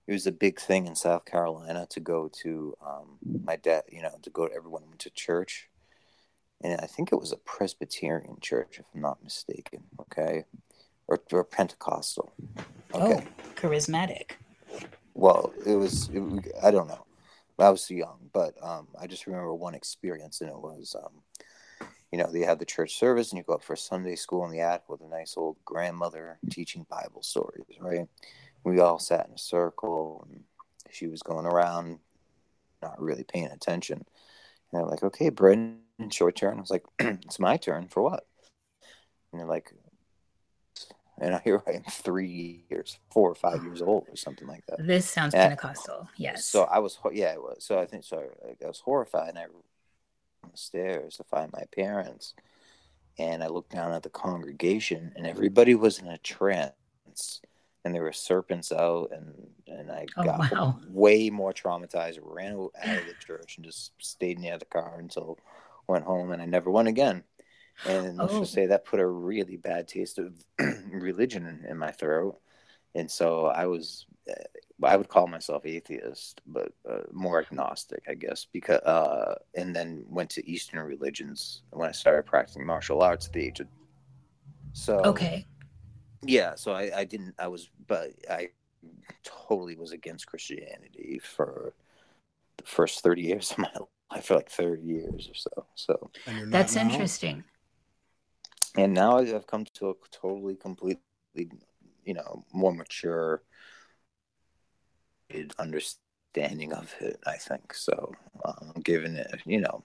it 0.07 0.13
was 0.13 0.27
a 0.27 0.33
big 0.33 0.61
thing 0.61 0.87
in 0.87 0.95
South 0.95 1.25
Carolina 1.25 1.87
to 1.91 2.01
go 2.01 2.29
to 2.43 2.75
um, 2.85 3.19
my 3.45 3.57
dad, 3.57 3.85
you 3.91 4.03
know, 4.03 4.15
to 4.23 4.31
go 4.31 4.49
to 4.49 4.55
everyone 4.55 4.83
went 4.87 5.01
to 5.01 5.11
church. 5.11 5.69
And 6.63 6.81
I 6.81 6.87
think 6.87 7.13
it 7.13 7.21
was 7.21 7.33
a 7.33 7.37
Presbyterian 7.37 8.37
church, 8.41 8.79
if 8.79 8.87
I'm 8.95 9.01
not 9.01 9.23
mistaken. 9.23 9.83
Okay. 10.01 10.45
Or, 11.09 11.21
or 11.33 11.45
Pentecostal. 11.45 12.33
Okay. 12.95 13.25
Oh, 13.27 13.43
charismatic. 13.55 14.33
Well, 15.15 15.53
it 15.67 15.75
was, 15.75 16.09
it, 16.13 16.23
I 16.63 16.71
don't 16.71 16.89
know. 16.89 17.05
I 17.59 17.71
was 17.71 17.87
too 17.87 17.95
young, 17.95 18.19
but 18.33 18.55
um, 18.61 18.89
I 19.01 19.07
just 19.07 19.27
remember 19.27 19.55
one 19.55 19.75
experience, 19.75 20.41
and 20.41 20.51
it 20.51 20.57
was, 20.57 20.97
um, 20.99 21.89
you 22.11 22.19
know, 22.19 22.27
they 22.27 22.41
had 22.41 22.59
the 22.59 22.65
church 22.65 22.97
service, 22.97 23.31
and 23.31 23.39
you 23.39 23.45
go 23.45 23.55
up 23.55 23.63
for 23.63 23.77
Sunday 23.77 24.17
school 24.17 24.45
in 24.47 24.51
the 24.51 24.61
attic 24.61 24.89
with 24.89 25.01
a 25.01 25.09
nice 25.09 25.35
old 25.37 25.59
grandmother 25.65 26.39
teaching 26.51 26.85
Bible 26.91 27.23
stories, 27.23 27.67
right? 27.79 28.09
we 28.65 28.81
all 28.81 28.99
sat 28.99 29.27
in 29.27 29.35
a 29.35 29.39
circle 29.39 30.27
and 30.31 30.43
she 30.91 31.07
was 31.07 31.23
going 31.23 31.47
around 31.47 31.99
not 32.83 33.01
really 33.01 33.25
paying 33.25 33.47
attention 33.47 34.05
and 34.73 34.83
I'm 34.83 34.89
like 34.89 35.03
okay 35.03 35.29
Brendan 35.31 35.79
short 36.11 36.37
turn 36.37 36.59
I 36.59 36.61
was 36.61 36.71
like 36.71 36.85
it's 36.99 37.39
my 37.39 37.57
turn 37.57 37.89
for 37.89 38.03
what 38.03 38.25
you 39.33 39.39
know, 39.39 39.47
like, 39.47 39.73
and 41.19 41.41
here 41.43 41.63
I 41.67 41.71
am, 41.77 41.85
three 41.85 42.65
years, 42.69 42.99
four 43.11 43.31
or 43.31 43.35
five 43.35 43.63
years 43.63 43.81
old, 43.81 44.07
or 44.09 44.17
something 44.17 44.47
like 44.47 44.65
that. 44.67 44.87
This 44.87 45.09
sounds 45.09 45.35
Yeah. 45.35 45.45
Pentecostal. 45.45 46.09
Yes. 46.17 46.45
So 46.45 46.65
I 46.65 46.81
was, 46.81 46.99
yeah, 47.13 47.33
it 47.33 47.41
was. 47.43 47.65
So 47.65 47.79
I 47.79 47.87
think 47.87 48.05
so. 48.05 48.23
I 48.63 48.67
was 48.67 48.81
horrified, 48.81 49.31
and 49.31 49.39
I 49.39 49.47
the 50.51 50.57
stairs 50.57 51.17
to 51.17 51.25
find 51.25 51.51
my 51.53 51.65
parents, 51.75 52.35
and 53.19 53.43
I 53.43 53.47
looked 53.47 53.71
down 53.73 53.93
at 53.93 54.03
the 54.03 54.11
congregation, 54.11 55.13
and 55.17 55.27
everybody 55.27 55.75
was 55.75 55.99
in 55.99 56.09
a 56.09 56.19
trance, 56.19 56.75
and 57.85 57.95
there 57.95 58.03
were 58.03 58.13
serpents 58.13 58.71
out, 58.73 59.13
and 59.13 59.33
and 59.67 59.91
I 59.91 60.07
Oh, 60.17 60.25
got 60.25 60.39
wow. 60.53 60.79
way 60.89 61.31
more 61.31 61.53
traumatized. 61.53 62.19
Ran 62.23 62.55
out 62.55 62.99
of 62.99 63.07
the 63.07 63.15
church 63.19 63.57
and 63.57 63.65
just 63.65 63.93
stayed 63.99 64.39
near 64.39 64.59
the 64.59 64.65
car 64.67 64.97
until 64.99 65.39
went 65.89 66.05
home, 66.05 66.31
and 66.33 66.41
I 66.43 66.47
never 66.47 66.71
went 66.71 66.89
again. 66.89 67.25
And 67.85 68.17
let's 68.19 68.35
Oh. 68.35 68.41
just 68.41 68.53
say 68.53 68.67
that 68.67 68.85
put 68.85 69.01
a 69.01 69.07
really 69.07 69.57
bad 69.57 69.89
taste 69.89 70.19
of 70.19 70.35
religion 70.91 71.47
in, 71.47 71.65
in 71.71 71.79
my 71.79 71.91
throat. 71.91 72.39
And 72.95 73.11
so 73.11 73.47
I 73.47 73.67
was, 73.67 74.07
uh, 74.29 74.35
I 74.85 74.97
would 74.97 75.09
call 75.09 75.27
myself 75.27 75.65
atheist, 75.65 76.41
but 76.47 76.73
uh, 76.89 77.01
more 77.11 77.41
agnostic, 77.41 78.05
I 78.09 78.15
guess, 78.15 78.47
because, 78.53 78.81
uh, 78.81 79.37
and 79.55 79.75
then 79.75 80.05
went 80.09 80.31
to 80.31 80.49
Eastern 80.49 80.81
religions 80.81 81.63
when 81.71 81.89
I 81.89 81.93
started 81.93 82.27
practicing 82.27 82.67
martial 82.67 83.03
arts 83.03 83.27
at 83.27 83.33
the 83.33 83.47
age 83.47 83.61
of, 83.61 83.67
so, 84.75 84.99
okay. 85.05 85.47
yeah, 86.25 86.55
so 86.55 86.73
I, 86.73 86.91
I 86.99 87.05
didn't, 87.05 87.35
I 87.39 87.49
was, 87.49 87.69
but 87.87 88.11
I 88.31 88.51
totally 89.25 89.77
was 89.77 89.93
against 89.93 90.27
Christianity 90.27 91.21
for 91.23 91.75
the 92.59 92.65
first 92.65 93.01
30 93.03 93.23
years 93.23 93.51
of 93.53 93.59
my 93.59 93.71
life, 93.75 93.89
for 94.21 94.37
like 94.37 94.51
30 94.51 94.83
years 94.83 95.29
or 95.29 95.35
so. 95.35 95.67
So, 95.75 96.11
And 96.27 96.37
you're 96.37 96.47
not 96.47 96.53
That's 96.59 96.77
now? 96.77 96.81
interesting. 96.83 97.45
and 98.77 98.95
now 98.95 99.19
I've 99.19 99.47
come 99.47 99.65
to 99.75 99.91
a 99.91 99.95
totally, 100.11 100.57
completely, 100.57 101.01
you 102.05 102.15
know, 102.15 102.45
more 102.53 102.73
mature 102.75 103.43
understanding 105.59 106.73
of 106.73 106.95
it. 107.01 107.19
I 107.27 107.37
think 107.37 107.75
so. 107.75 108.13
Um, 108.45 108.73
giving 108.83 109.15
it, 109.15 109.41
you 109.45 109.61
know, 109.61 109.85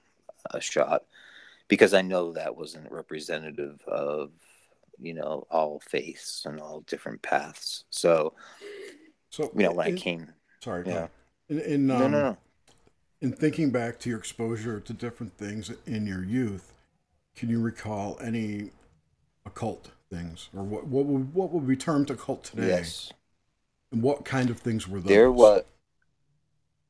a 0.52 0.62
shot 0.62 1.04
because 1.68 1.94
I 1.94 2.02
know 2.02 2.34
that 2.34 2.56
wasn't 2.56 2.92
representative 2.92 3.82
of, 3.88 4.32
you 5.00 5.14
know, 5.14 5.46
all 5.52 5.80
faiths 5.80 6.46
and 6.46 6.60
all 6.60 6.82
different 6.82 7.22
paths. 7.22 7.84
So, 7.90 8.34
So 9.30 9.52
you 9.56 9.64
know, 9.64 9.72
when 9.72 9.88
I 9.88 9.92
came, 9.92 10.34
sorry, 10.64 10.84
yeah. 10.86 10.92
ahead. 10.92 11.10
In, 11.50 11.60
in, 11.60 11.88
no, 11.88 12.06
um, 12.06 12.12
no, 12.12 12.22
no. 12.24 12.38
In 13.22 13.32
thinking 13.32 13.72
back 13.72 14.00
to 14.00 14.10
your 14.10 14.20
exposure 14.20 14.80
to 14.80 14.94
different 14.94 15.38
things 15.38 15.72
in 15.86 16.06
your 16.06 16.24
youth, 16.24 16.74
can 17.36 17.50
you 17.50 17.60
recall 17.60 18.18
any 18.22 18.72
occult 19.46 19.92
things, 20.10 20.50
or 20.56 20.64
what 20.64 20.88
what 20.88 21.06
would 21.06 21.34
what 21.34 21.52
would 21.52 21.68
be 21.68 21.76
termed 21.76 22.10
occult 22.10 22.44
today? 22.44 22.68
Yes. 22.68 23.12
And 23.92 24.02
what 24.02 24.26
kind 24.26 24.50
of 24.50 24.60
things 24.60 24.88
were 24.88 25.00
those? 25.00 25.08
There 25.08 25.32
was 25.32 25.64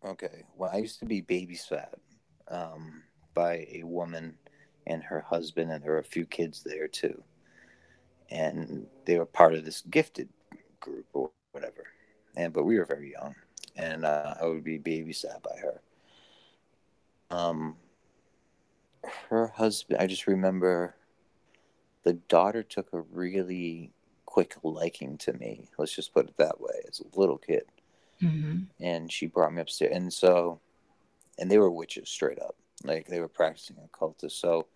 okay. 0.04 0.44
Well, 0.56 0.72
I 0.74 0.78
used 0.78 1.00
to 1.00 1.06
be 1.06 1.22
babysat 1.22 1.94
um, 2.48 3.04
by 3.34 3.68
a 3.72 3.84
woman 3.84 4.36
and 4.88 5.04
her 5.04 5.22
husband, 5.22 5.72
and 5.72 5.84
there 5.84 5.92
were 5.92 6.00
a 6.00 6.04
few 6.04 6.26
kids 6.26 6.64
there 6.64 6.88
too. 6.88 7.22
And 8.30 8.88
they 9.06 9.18
were 9.18 9.26
part 9.26 9.54
of 9.54 9.64
this 9.64 9.82
gifted 9.82 10.30
group 10.80 11.06
or 11.14 11.32
whatever. 11.52 11.84
And 12.36 12.52
but 12.52 12.64
we 12.64 12.78
were 12.78 12.86
very 12.86 13.12
young, 13.12 13.36
and 13.76 14.06
uh, 14.06 14.36
I 14.42 14.46
would 14.46 14.64
be 14.64 14.80
babysat 14.80 15.42
by 15.44 15.58
her. 15.62 15.82
Um, 17.30 17.76
her 19.30 19.48
husband. 19.48 20.00
I 20.02 20.08
just 20.08 20.28
remember 20.28 20.96
the 22.04 22.14
daughter 22.14 22.64
took 22.64 22.94
a 22.94 23.02
really 23.02 23.92
quick 24.26 24.56
liking 24.64 25.18
to 25.20 25.34
me. 25.34 25.68
Let's 25.78 25.96
just 25.96 26.14
put 26.14 26.28
it 26.28 26.38
that 26.38 26.60
way. 26.60 26.74
As 26.88 27.00
a 27.02 27.20
little 27.20 27.38
kid 27.38 27.64
hmm 28.20 28.58
and 28.80 29.12
she 29.12 29.26
brought 29.28 29.54
me 29.54 29.62
upstairs 29.62 29.96
and 29.96 30.12
so 30.12 30.60
and 31.40 31.50
they 31.52 31.58
were 31.58 31.70
witches 31.72 32.10
straight 32.10 32.40
up 32.40 32.56
like 32.84 33.08
they 33.08 33.20
were 33.20 33.28
practicing 33.28 33.76
occultists 33.84 34.40
so 34.40 34.68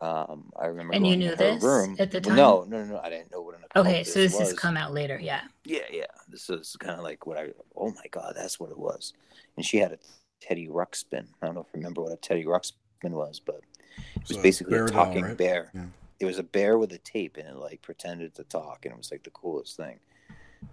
um 0.00 0.52
i 0.60 0.66
remember 0.66 0.94
And 0.94 1.06
you 1.06 1.16
knew 1.16 1.34
this 1.34 1.62
room 1.62 1.96
at 1.98 2.10
the 2.10 2.20
time? 2.20 2.36
no 2.36 2.64
no 2.68 2.84
no 2.84 3.00
i 3.02 3.08
didn't 3.10 3.30
know 3.32 3.40
what 3.40 3.56
an 3.56 3.62
occultist 3.64 3.98
was. 3.98 4.00
Okay, 4.00 4.04
so 4.04 4.18
this 4.20 4.32
was 4.32 4.50
has 4.50 4.58
come 4.58 4.76
out 4.76 4.92
later. 4.92 5.18
Yeah. 5.20 5.42
yeah 5.64 5.80
yeah 5.90 6.06
this 6.28 6.48
is 6.48 6.76
kind 6.78 6.96
of 6.96 7.02
like 7.04 7.26
what 7.26 7.38
i 7.38 7.48
oh 7.76 7.90
my 7.90 8.06
god 8.10 8.34
that's 8.36 8.58
what 8.60 8.70
it 8.70 8.78
was 8.78 9.12
and 9.56 9.64
she 9.66 9.78
had 9.78 9.92
a 9.92 9.98
teddy 10.40 10.68
ruxpin. 10.68 11.26
I 11.42 11.46
don't 11.46 11.54
know 11.54 11.60
if 11.62 11.68
you 11.74 11.78
remember 11.80 12.02
what 12.02 12.12
a 12.12 12.16
teddy 12.16 12.44
ruxpin 12.44 13.10
was 13.10 13.40
but 13.40 13.60
it 13.96 14.28
was 14.28 14.36
So, 14.36 14.42
basically 14.42 14.76
a 14.76 14.80
doll, 14.80 14.86
talking 14.86 15.22
right? 15.22 15.36
bear. 15.36 15.70
Yeah. 15.74 15.86
it 16.18 16.26
was 16.26 16.38
a 16.38 16.42
bear 16.42 16.78
with 16.78 16.92
a 16.92 16.98
tape 16.98 17.36
and 17.36 17.48
it 17.48 17.56
like 17.56 17.82
pretended 17.82 18.34
to 18.34 18.44
talk 18.44 18.84
and 18.84 18.92
it 18.92 18.98
was 18.98 19.10
like 19.10 19.22
the 19.24 19.30
coolest 19.30 19.76
thing. 19.76 19.98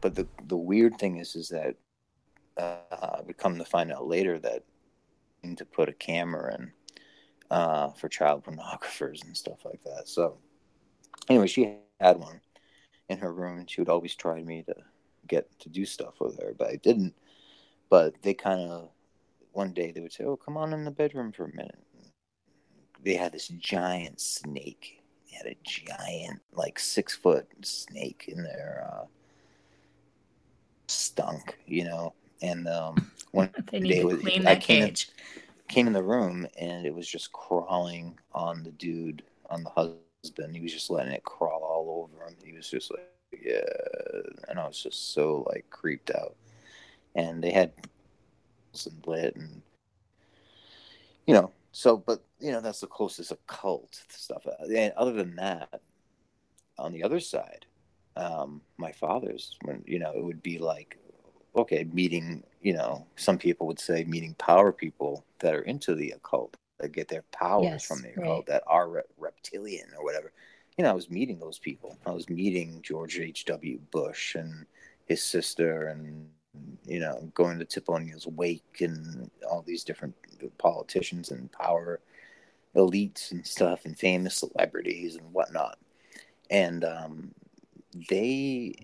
But 0.02 0.16
the 0.16 0.28
the 0.48 0.58
weird 0.58 0.98
thing 0.98 1.18
is 1.18 1.36
is 1.36 1.50
that 1.50 1.76
uh, 2.58 3.22
we 3.26 3.34
come 3.34 3.58
to 3.58 3.66
find 3.66 3.92
out 3.92 4.08
later 4.08 4.40
that 4.40 4.64
to 5.56 5.66
put 5.66 5.88
a 5.90 5.94
camera 5.94 6.56
in 6.56 6.72
uh, 7.50 7.90
for 7.92 8.10
child 8.10 8.44
pornographers 8.44 9.24
and 9.24 9.38
stuff 9.38 9.64
like 9.64 9.82
that. 9.84 10.08
So 10.08 10.38
anyway 11.30 11.48
she 11.48 11.78
had 12.00 12.18
one 12.20 12.42
in 13.10 13.20
her 13.20 13.34
room 13.34 13.60
and 13.60 13.70
she 13.70 13.80
would 13.82 13.90
always 13.90 14.16
try 14.16 14.44
me 14.44 14.64
to 14.64 14.76
get 15.28 15.48
to 15.60 15.70
do 15.70 15.86
stuff 15.86 16.16
with 16.20 16.40
her 16.42 16.54
but 16.58 16.70
i 16.70 16.76
didn't. 16.76 17.14
But 17.90 18.22
they 18.22 18.34
kind 18.34 18.70
of 18.70 18.90
one 19.58 19.74
day 19.74 19.92
they 19.92 20.02
would 20.02 20.14
say 20.14 20.26
oh 20.26 20.46
come 20.46 20.58
on 20.58 20.74
in 20.74 20.86
the 20.96 21.04
bedroom 21.04 21.34
for 21.34 21.56
a 21.56 21.56
minute. 21.56 21.86
They 23.04 23.16
had 23.16 23.34
this 23.34 23.48
giant 23.48 24.20
snake. 24.22 25.02
They 25.30 25.38
had 25.38 25.48
a 25.48 25.58
giant 25.64 26.42
like 26.54 26.80
six 26.80 27.16
foot 27.16 27.48
snake 27.66 28.26
in 28.28 28.44
their 28.44 28.88
uh, 28.92 29.06
stunk 30.88 31.58
you 31.68 31.86
know? 31.86 32.14
And 32.42 32.68
um 32.68 33.12
one 33.32 33.52
They 33.72 33.80
day 33.90 34.04
was- 34.04 34.24
I 34.46 34.56
came 34.56 34.84
in- 34.84 34.96
came 35.68 35.88
in 35.88 35.94
the 35.94 36.04
room 36.04 36.48
and 36.60 36.86
it 36.86 36.94
was 36.96 37.08
just 37.08 37.32
crawling 37.34 38.20
on 38.34 38.64
the 38.64 38.72
dude 38.72 39.24
on 39.50 39.64
the 39.64 39.70
husband. 39.72 40.56
He 40.56 40.62
was 40.62 40.74
just 40.74 40.90
letting 40.90 41.14
it 41.14 41.24
crawl 41.24 41.62
all 41.64 42.10
over 42.14 42.26
him. 42.28 42.38
He 42.44 42.54
was 42.54 42.70
just 42.70 42.92
like 42.92 43.02
yeah. 43.44 43.62
And 44.50 44.60
i 44.60 44.68
was 44.68 44.82
just 44.82 45.14
so 45.14 45.46
like 45.52 45.66
creeped 45.70 46.12
out. 46.12 46.36
And 47.16 47.44
they 47.44 47.52
had 47.52 47.72
some 48.74 48.94
lit 49.06 49.36
and 49.36 49.62
you 51.26 51.34
know 51.34 51.52
so 51.72 51.98
but 51.98 52.24
you 52.40 52.52
know 52.52 52.62
that's 52.62 52.82
the 52.82 52.88
closest 52.88 53.32
occult 53.32 54.04
stuff. 54.10 54.46
And 54.62 54.94
other 54.98 55.14
than 55.14 55.36
that 55.36 55.82
on 56.78 56.92
the 56.92 57.04
other 57.04 57.20
side 57.20 57.66
um 58.16 58.62
my 58.78 58.92
father's 58.92 59.56
when 59.64 59.84
you 59.86 60.00
know 60.00 60.12
it 60.16 60.24
would 60.24 60.42
be 60.42 60.58
like 60.58 60.98
okay 61.56 61.86
meeting 61.92 62.44
you 62.62 62.74
know 62.74 63.06
some 63.16 63.38
people 63.38 63.68
would 63.68 63.80
say 63.80 64.04
meeting 64.06 64.36
power 64.36 64.72
people 64.72 65.26
that 65.40 65.54
are 65.56 65.62
into 65.62 65.96
the 65.96 66.12
occult 66.12 66.56
that 66.80 66.92
get 66.92 67.08
their 67.08 67.24
powers 67.32 67.64
Yes, 67.64 67.86
from 67.86 68.02
the 68.02 68.10
right. 68.16 68.18
occult 68.18 68.46
that 68.48 68.64
are 68.68 68.90
re- 68.90 69.02
reptilian 69.18 69.88
or 69.98 70.04
whatever. 70.04 70.32
You 70.78 70.84
know 70.84 70.92
i 70.92 70.94
was 70.94 71.10
meeting 71.10 71.40
those 71.40 71.60
people. 71.60 71.98
I 72.06 72.12
was 72.12 72.30
meeting 72.30 72.82
george 72.84 73.20
h.w 73.20 73.80
bush 73.92 74.36
and 74.36 74.66
his 75.08 75.24
sister 75.24 75.88
and 75.88 76.30
you 76.86 77.00
know 77.00 77.30
going 77.34 77.60
to 77.60 77.66
tip 77.66 77.90
o'neill's 77.90 78.28
wake 78.28 78.82
and 78.82 79.30
all 79.50 79.62
these 79.62 79.84
different 79.84 80.16
politicians 80.58 81.32
and 81.32 81.52
power 81.52 82.00
elites 82.76 83.32
and 83.32 83.46
stuff 83.46 83.86
and 83.86 83.98
famous 83.98 84.36
celebrities 84.36 85.16
and 85.16 85.34
whatnot. 85.34 85.78
And 86.50 86.84
um, 86.84 87.32
they 88.10 88.76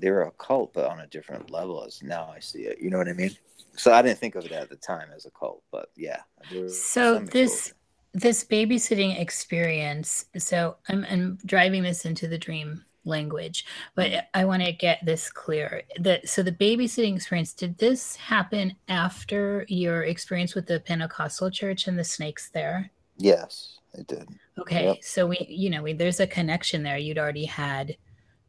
they're 0.00 0.22
a 0.22 0.30
cult 0.32 0.72
but 0.72 0.86
on 0.86 1.00
a 1.00 1.06
different 1.08 1.50
level 1.50 1.84
as 1.84 2.02
now 2.02 2.32
i 2.34 2.38
see 2.40 2.60
it. 2.60 2.78
You 2.80 2.88
know 2.90 2.98
what 2.98 3.08
i 3.08 3.12
mean? 3.12 3.36
So 3.76 3.92
i 3.92 4.00
didn't 4.02 4.18
think 4.18 4.34
of 4.34 4.44
it 4.44 4.52
at 4.52 4.70
the 4.70 4.76
time 4.76 5.08
as 5.14 5.26
a 5.26 5.30
cult 5.30 5.62
but 5.70 5.90
yeah 5.96 6.20
So 6.68 7.18
this 7.18 7.74
this 8.14 8.44
babysitting 8.44 9.18
experience. 9.18 10.26
So 10.38 10.76
I'm 10.88 11.04
I'm 11.10 11.38
driving 11.44 11.82
this 11.82 12.04
into 12.04 12.28
the 12.28 12.38
dream 12.38 12.84
language, 13.04 13.64
but 13.94 14.10
Mhm. 14.10 14.24
I 14.34 14.44
want 14.44 14.62
to 14.64 14.72
get 14.72 15.04
this 15.04 15.30
clear. 15.30 15.82
That 15.98 16.28
so 16.28 16.42
the 16.42 16.52
babysitting 16.52 17.16
experience 17.16 17.52
did 17.52 17.78
this 17.78 18.16
happen 18.16 18.76
after 18.88 19.64
your 19.68 20.02
experience 20.04 20.54
with 20.54 20.66
the 20.66 20.80
Pentecostal 20.80 21.50
church 21.50 21.86
and 21.88 21.98
the 21.98 22.04
snakes 22.04 22.48
there? 22.50 22.90
yes 23.18 23.78
it 23.92 24.06
did 24.06 24.26
Okay, 24.58 24.84
Yep. 24.86 25.02
so 25.02 25.26
we 25.26 25.38
you 25.48 25.68
know 25.70 25.82
we, 25.82 25.92
there's 25.92 26.20
a 26.20 26.26
connection 26.26 26.82
there. 26.82 26.96
You'd 26.98 27.18
already 27.18 27.44
had 27.46 27.96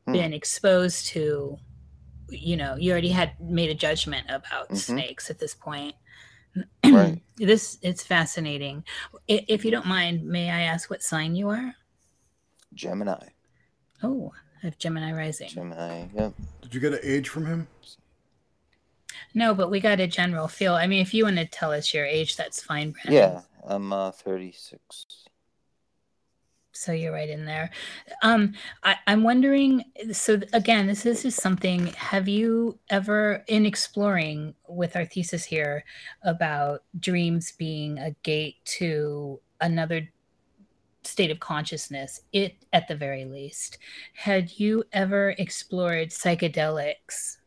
Hmm. 0.05 0.13
been 0.13 0.33
exposed 0.33 1.07
to, 1.07 1.57
you 2.29 2.57
know, 2.57 2.75
you 2.75 2.91
already 2.91 3.09
had 3.09 3.39
made 3.39 3.69
a 3.69 3.73
judgment 3.73 4.25
about 4.29 4.69
Mhm. 4.69 4.77
snakes 4.77 5.29
at 5.29 5.39
this 5.39 5.55
point. 5.55 5.95
Right. 6.85 7.21
this 7.37 7.77
it's 7.81 8.03
fascinating. 8.03 8.83
If 9.27 9.65
you 9.65 9.71
don't 9.71 9.85
mind, 9.87 10.23
may 10.25 10.49
I 10.51 10.61
ask 10.63 10.89
what 10.89 11.01
sign 11.03 11.35
you 11.35 11.49
are? 11.49 11.73
gemini 12.73 13.29
Oh, 14.01 14.33
I 14.63 14.67
have 14.67 14.77
Gemini 14.77 15.11
rising. 15.11 15.49
gemini 15.49 16.05
yep 16.15 16.33
Did 16.61 16.73
you 16.73 16.79
get 16.79 16.93
an 16.93 16.99
age 17.03 17.29
from 17.29 17.45
him? 17.45 17.67
No, 19.35 19.53
but 19.53 19.69
we 19.69 19.79
got 19.79 19.99
a 19.99 20.07
general 20.07 20.47
feel. 20.47 20.73
I 20.73 20.87
mean, 20.87 21.01
if 21.01 21.13
you 21.13 21.23
want 21.25 21.37
to 21.37 21.45
tell 21.45 21.71
us 21.71 21.93
your 21.93 22.05
age, 22.05 22.35
that's 22.35 22.61
fine, 22.61 22.91
Brandon. 22.91 23.13
yeah 23.13 23.41
i'm 23.65 23.93
uh 23.93 24.11
36 24.11 25.23
so 26.73 26.91
you're 26.91 27.13
right 27.13 27.29
in 27.29 27.45
there. 27.45 27.69
Um, 28.23 28.53
I, 28.83 28.97
am 29.07 29.23
wondering. 29.23 29.83
So 30.11 30.41
again, 30.53 30.87
this 30.87 31.05
is 31.05 31.21
just 31.21 31.39
something. 31.39 31.87
Have 31.87 32.27
you 32.27 32.79
ever, 32.89 33.43
in 33.47 33.65
exploring 33.65 34.55
with 34.67 34.95
our 34.95 35.05
thesis 35.05 35.45
here 35.45 35.85
about 36.23 36.83
dreams 36.99 37.53
being 37.57 37.99
a 37.99 38.15
gate 38.23 38.55
to 38.79 39.39
another 39.61 40.09
state 41.03 41.31
of 41.31 41.39
consciousness, 41.39 42.21
it 42.31 42.55
at 42.73 42.87
the 42.87 42.95
very 42.95 43.25
least, 43.25 43.77
had 44.13 44.59
you 44.59 44.83
ever 44.93 45.35
explored 45.37 46.09
psychedelics? 46.09 47.37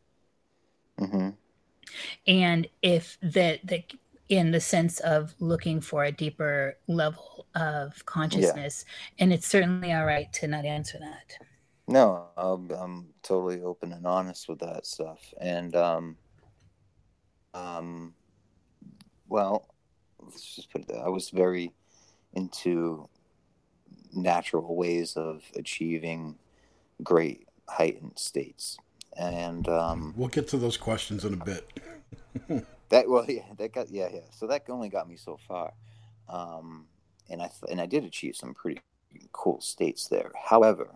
Mm-hmm. 1.00 1.30
And 2.26 2.68
if 2.82 3.18
that 3.22 3.66
the 3.66 3.84
in 4.28 4.50
the 4.50 4.60
sense 4.60 4.98
of 5.00 5.34
looking 5.38 5.80
for 5.80 6.04
a 6.04 6.12
deeper 6.12 6.76
level 6.88 7.46
of 7.54 8.04
consciousness. 8.06 8.84
Yeah. 8.86 9.24
And 9.24 9.32
it's 9.32 9.46
certainly 9.46 9.92
all 9.92 10.04
right 10.04 10.32
to 10.34 10.48
not 10.48 10.64
answer 10.64 10.98
that. 10.98 11.38
No, 11.88 12.26
I'm, 12.36 12.70
I'm 12.72 13.06
totally 13.22 13.62
open 13.62 13.92
and 13.92 14.06
honest 14.06 14.48
with 14.48 14.58
that 14.58 14.86
stuff. 14.86 15.32
And, 15.40 15.76
um, 15.76 16.16
um, 17.54 18.14
well, 19.28 19.68
let's 20.20 20.56
just 20.56 20.70
put 20.72 20.82
it 20.82 20.88
there. 20.88 21.04
I 21.04 21.08
was 21.08 21.30
very 21.30 21.72
into 22.34 23.08
natural 24.16 24.74
ways 24.74 25.16
of 25.16 25.42
achieving 25.54 26.36
great 27.02 27.46
heightened 27.68 28.18
states. 28.18 28.78
And 29.16 29.68
um, 29.68 30.14
we'll 30.16 30.28
get 30.28 30.48
to 30.48 30.56
those 30.56 30.76
questions 30.76 31.24
in 31.24 31.34
a 31.34 31.44
bit. 31.44 31.80
That 32.88 33.08
well, 33.08 33.24
yeah, 33.28 33.42
that 33.58 33.72
got 33.72 33.90
yeah, 33.90 34.08
yeah. 34.12 34.20
So 34.30 34.46
that 34.46 34.62
only 34.68 34.88
got 34.88 35.08
me 35.08 35.16
so 35.16 35.38
far, 35.48 35.72
um, 36.28 36.86
and 37.28 37.42
I 37.42 37.50
and 37.68 37.80
I 37.80 37.86
did 37.86 38.04
achieve 38.04 38.36
some 38.36 38.54
pretty 38.54 38.80
cool 39.32 39.60
states 39.60 40.06
there. 40.06 40.30
However, 40.40 40.88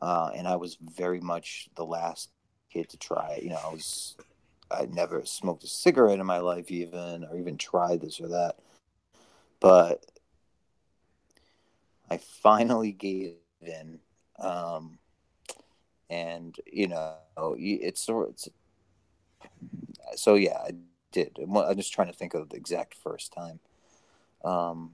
uh, 0.00 0.30
and 0.36 0.46
I 0.46 0.54
was 0.54 0.76
very 0.80 1.20
much 1.20 1.68
the 1.74 1.84
last 1.84 2.30
kid 2.72 2.88
to 2.90 2.96
try. 2.96 3.40
You 3.42 3.50
know, 3.50 3.58
I 3.64 3.72
was 3.72 4.16
I 4.70 4.86
never 4.86 5.24
smoked 5.24 5.64
a 5.64 5.66
cigarette 5.66 6.20
in 6.20 6.26
my 6.26 6.38
life, 6.38 6.70
even 6.70 7.24
or 7.24 7.36
even 7.36 7.58
tried 7.58 8.02
this 8.02 8.20
or 8.20 8.28
that. 8.28 8.58
But 9.58 10.06
I 12.10 12.18
finally 12.18 12.92
gave 12.92 13.34
in, 13.60 14.00
um, 14.38 14.98
and 16.08 16.56
you 16.66 16.88
know, 16.88 17.16
it's 17.58 18.02
sort 18.02 18.30
it's 18.30 18.48
so 20.16 20.34
yeah. 20.34 20.58
I 20.58 20.70
did. 21.12 21.38
I'm 21.42 21.76
just 21.76 21.92
trying 21.92 22.08
to 22.08 22.12
think 22.12 22.34
of 22.34 22.48
the 22.48 22.56
exact 22.56 22.94
first 22.94 23.32
time. 23.32 23.60
Um, 24.44 24.90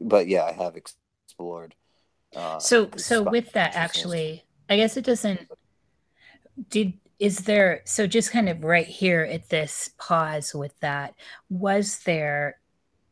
but 0.00 0.28
yeah, 0.28 0.44
I 0.44 0.52
have 0.52 0.76
explored. 0.76 1.74
Uh, 2.34 2.58
so, 2.58 2.90
so 2.96 3.22
with 3.22 3.52
that, 3.52 3.74
actually, 3.74 4.44
I 4.68 4.76
guess 4.76 4.96
it 4.96 5.04
doesn't. 5.04 5.48
Did 6.70 6.94
is 7.18 7.40
there? 7.40 7.82
So, 7.84 8.06
just 8.06 8.32
kind 8.32 8.48
of 8.48 8.62
right 8.62 8.86
here 8.86 9.22
at 9.22 9.48
this 9.48 9.90
pause 9.98 10.54
with 10.54 10.78
that, 10.80 11.14
was 11.48 12.00
there 12.00 12.58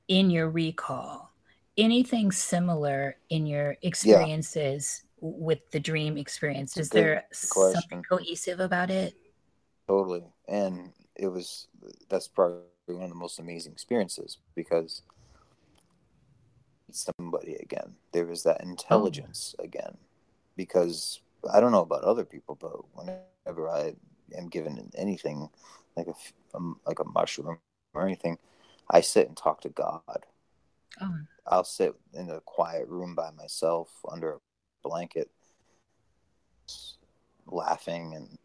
in 0.08 0.30
your 0.30 0.50
recall 0.50 1.33
anything 1.76 2.32
similar 2.32 3.16
in 3.30 3.46
your 3.46 3.76
experiences 3.82 5.04
yeah. 5.20 5.30
with 5.32 5.70
the 5.70 5.80
dream 5.80 6.16
experience? 6.16 6.76
Is 6.76 6.88
there 6.88 7.24
something 7.32 8.02
cohesive 8.02 8.60
about 8.60 8.90
it? 8.90 9.14
Totally, 9.86 10.24
and 10.48 10.92
it 11.16 11.28
was 11.28 11.68
that's 12.08 12.28
probably 12.28 12.62
one 12.86 13.04
of 13.04 13.08
the 13.08 13.14
most 13.14 13.38
amazing 13.38 13.72
experiences 13.72 14.38
because 14.54 15.02
somebody 16.90 17.54
again 17.56 17.94
there 18.12 18.26
was 18.26 18.42
that 18.42 18.62
intelligence 18.62 19.54
oh. 19.58 19.64
again 19.64 19.96
because 20.56 21.20
i 21.52 21.60
don't 21.60 21.72
know 21.72 21.80
about 21.80 22.04
other 22.04 22.24
people 22.24 22.56
but 22.60 22.72
whenever 22.94 23.68
i 23.68 23.92
am 24.36 24.48
given 24.48 24.90
anything 24.96 25.48
like 25.96 26.06
a 26.06 26.14
um, 26.56 26.78
like 26.86 27.00
a 27.00 27.04
mushroom 27.04 27.58
or 27.94 28.06
anything 28.06 28.38
i 28.90 29.00
sit 29.00 29.26
and 29.26 29.36
talk 29.36 29.60
to 29.60 29.68
god 29.70 30.24
oh. 31.00 31.14
i'll 31.46 31.64
sit 31.64 31.94
in 32.14 32.30
a 32.30 32.40
quiet 32.40 32.88
room 32.88 33.14
by 33.14 33.30
myself 33.32 33.90
under 34.10 34.34
a 34.34 34.38
blanket 34.82 35.30
laughing 37.46 38.14
and 38.14 38.38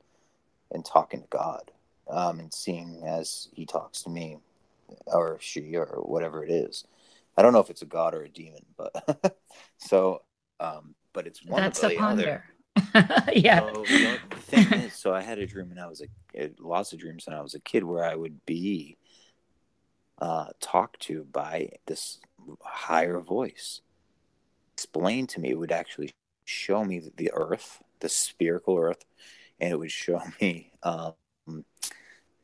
and 0.71 0.85
talking 0.85 1.21
to 1.21 1.27
god 1.29 1.71
um, 2.09 2.39
and 2.39 2.53
seeing 2.53 3.03
as 3.05 3.47
he 3.53 3.65
talks 3.65 4.01
to 4.03 4.09
me 4.09 4.38
or 5.07 5.38
she 5.39 5.75
or 5.75 6.01
whatever 6.03 6.43
it 6.43 6.51
is. 6.51 6.85
I 7.38 7.41
don't 7.41 7.53
know 7.53 7.59
if 7.59 7.69
it's 7.69 7.81
a 7.81 7.88
god 7.88 8.13
or 8.13 8.23
a 8.23 8.29
demon, 8.29 8.65
but 8.75 9.38
so, 9.77 10.23
um, 10.59 10.95
but 11.13 11.27
it's 11.27 11.45
one 11.45 11.62
That's 11.62 11.79
the 11.79 11.97
other. 11.97 12.43
yeah. 13.33 13.59
So, 13.59 13.85
you 13.85 14.03
know, 14.03 14.17
the 14.29 14.35
thing 14.38 14.73
is, 14.81 14.93
so 14.93 15.13
I 15.13 15.21
had 15.21 15.39
a 15.39 15.45
dream 15.45 15.69
when 15.69 15.79
I 15.79 15.88
was 15.88 16.01
a 16.01 16.49
lots 16.59 16.93
of 16.93 16.99
dreams 16.99 17.25
when 17.27 17.38
I 17.38 17.41
was 17.41 17.55
a 17.55 17.59
kid 17.59 17.83
where 17.83 18.03
I 18.03 18.15
would 18.15 18.45
be 18.45 18.97
uh, 20.19 20.47
talked 20.59 21.01
to 21.03 21.25
by 21.31 21.69
this 21.85 22.19
higher 22.62 23.19
voice. 23.19 23.81
Explain 24.73 25.27
to 25.27 25.39
me, 25.39 25.51
it 25.51 25.59
would 25.59 25.71
actually 25.71 26.12
show 26.45 26.83
me 26.83 27.01
the 27.17 27.31
earth, 27.33 27.81
the 27.99 28.09
spherical 28.09 28.77
earth, 28.77 29.05
and 29.59 29.71
it 29.71 29.79
would 29.79 29.91
show 29.91 30.21
me 30.41 30.71
um, 30.83 31.13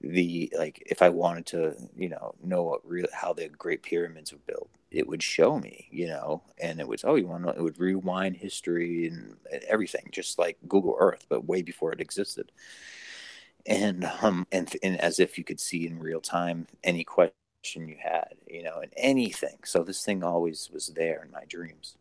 the 0.01 0.51
like 0.57 0.83
if 0.85 1.01
I 1.01 1.09
wanted 1.09 1.45
to, 1.47 1.75
you 1.95 2.09
know, 2.09 2.35
know 2.43 2.63
what 2.63 2.87
real 2.87 3.07
how 3.13 3.33
the 3.33 3.49
Great 3.49 3.81
Pyramids 3.83 4.31
were 4.31 4.39
built, 4.45 4.69
it 4.91 5.07
would 5.07 5.23
show 5.23 5.59
me, 5.59 5.87
you 5.91 6.07
know, 6.07 6.43
and 6.61 6.79
it 6.79 6.87
was 6.87 7.03
oh, 7.03 7.15
you 7.15 7.27
want 7.27 7.43
to, 7.45 7.51
it 7.51 7.61
would 7.61 7.79
rewind 7.79 8.37
history 8.37 9.07
and, 9.07 9.35
everything, 9.67 10.07
just 10.11 10.37
like 10.37 10.57
Google 10.67 10.95
Earth, 10.99 11.25
but 11.29 11.45
way 11.45 11.61
before 11.61 11.91
it 11.93 12.01
existed. 12.01 12.51
And 13.65 14.05
um 14.21 14.45
and 14.51 14.71
and 14.83 14.99
as 15.01 15.19
if 15.19 15.37
you 15.37 15.43
could 15.43 15.59
see 15.59 15.87
in 15.87 15.99
real 15.99 16.21
time 16.21 16.67
any 16.83 17.03
question 17.03 17.33
you 17.73 17.97
had, 18.01 18.35
you 18.47 18.63
know, 18.63 18.79
and 18.81 18.91
anything. 18.97 19.57
So 19.63 19.83
this 19.83 20.03
thing 20.03 20.23
always 20.23 20.69
was 20.71 20.87
there 20.87 21.23
in 21.23 21.31
my 21.31 21.45
dreams. 21.47 21.97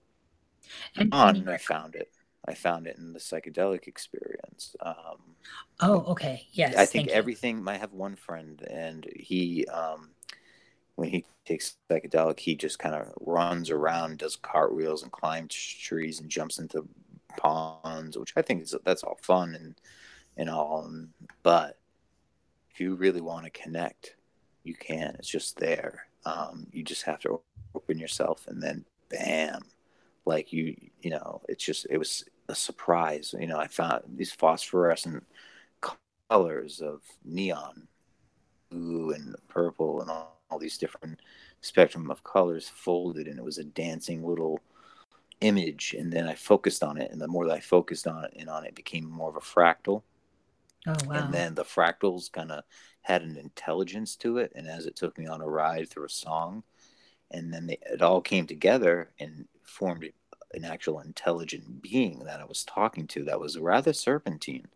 And 0.96 1.12
on, 1.12 1.48
I 1.48 1.56
found 1.56 1.94
it. 1.94 2.10
I 2.46 2.54
found 2.54 2.86
it 2.86 2.98
in 2.98 3.12
the 3.12 3.18
psychedelic 3.18 3.86
experience. 3.86 4.76
Um, 4.80 5.36
oh, 5.80 6.04
okay. 6.08 6.46
Yes. 6.52 6.76
I 6.76 6.84
think 6.84 7.08
everything. 7.08 7.66
I 7.66 7.78
have 7.78 7.92
one 7.92 8.16
friend, 8.16 8.60
and 8.68 9.06
he, 9.14 9.66
um, 9.66 10.10
when 10.96 11.08
he 11.08 11.24
takes 11.46 11.76
psychedelic, 11.90 12.40
he 12.40 12.54
just 12.54 12.78
kind 12.78 12.94
of 12.94 13.12
runs 13.20 13.70
around, 13.70 14.18
does 14.18 14.36
cartwheels, 14.36 15.02
and 15.02 15.12
climbs 15.12 15.54
trees, 15.54 16.20
and 16.20 16.28
jumps 16.28 16.58
into 16.58 16.86
ponds, 17.36 18.18
which 18.18 18.32
I 18.36 18.42
think 18.42 18.62
is 18.62 18.74
that's 18.84 19.02
all 19.02 19.18
fun 19.22 19.54
and 19.54 19.74
and 20.36 20.50
all. 20.50 20.90
But 21.42 21.78
if 22.70 22.80
you 22.80 22.94
really 22.94 23.20
want 23.20 23.44
to 23.44 23.50
connect, 23.50 24.16
you 24.64 24.74
can. 24.74 25.14
It's 25.18 25.28
just 25.28 25.58
there. 25.58 26.06
Um, 26.26 26.66
you 26.72 26.82
just 26.82 27.02
have 27.04 27.20
to 27.20 27.40
open 27.74 27.98
yourself, 27.98 28.46
and 28.48 28.62
then 28.62 28.84
bam, 29.10 29.62
like 30.24 30.52
you, 30.52 30.74
you 31.00 31.10
know, 31.10 31.42
it's 31.48 31.64
just 31.64 31.86
it 31.90 31.98
was 31.98 32.24
a 32.48 32.54
surprise. 32.54 33.34
You 33.38 33.46
know, 33.46 33.58
I 33.58 33.66
found 33.66 34.02
these 34.16 34.32
phosphorescent 34.32 35.24
colors 36.30 36.80
of 36.80 37.02
neon, 37.24 37.86
blue 38.70 39.12
and 39.12 39.36
purple, 39.48 40.00
and 40.00 40.10
all, 40.10 40.40
all 40.50 40.58
these 40.58 40.78
different 40.78 41.20
spectrum 41.60 42.10
of 42.10 42.24
colors 42.24 42.68
folded, 42.68 43.28
and 43.28 43.38
it 43.38 43.44
was 43.44 43.58
a 43.58 43.64
dancing 43.64 44.24
little 44.26 44.60
image. 45.40 45.94
And 45.98 46.12
then 46.12 46.26
I 46.26 46.34
focused 46.34 46.82
on 46.82 46.96
it, 46.96 47.10
and 47.10 47.20
the 47.20 47.28
more 47.28 47.46
that 47.46 47.54
I 47.54 47.60
focused 47.60 48.06
on 48.06 48.24
it 48.24 48.34
and 48.38 48.48
on 48.48 48.64
it, 48.64 48.68
it 48.68 48.74
became 48.74 49.04
more 49.04 49.28
of 49.28 49.36
a 49.36 49.40
fractal. 49.40 50.02
Oh 50.86 50.94
wow! 51.06 51.14
And 51.14 51.34
then 51.34 51.54
the 51.54 51.64
fractals 51.64 52.30
kind 52.32 52.50
of 52.52 52.64
had 53.04 53.22
an 53.22 53.36
intelligence 53.36 54.16
to 54.16 54.38
it, 54.38 54.50
and 54.54 54.66
as 54.66 54.86
it 54.86 54.96
took 54.96 55.16
me 55.18 55.26
on 55.26 55.40
a 55.40 55.46
ride 55.46 55.88
through 55.88 56.06
a 56.06 56.10
song, 56.10 56.62
and 57.30 57.52
then 57.52 57.66
they, 57.66 57.78
it 57.90 58.02
all 58.02 58.20
came 58.20 58.46
together 58.46 59.10
and 59.20 59.46
formed 59.62 60.06
an 60.54 60.64
actual 60.64 61.00
intelligent 61.00 61.82
being 61.82 62.20
that 62.24 62.40
I 62.40 62.44
was 62.44 62.64
talking 62.64 63.06
to 63.08 63.24
that 63.24 63.40
was 63.40 63.58
rather 63.58 63.92
serpentine. 63.92 64.66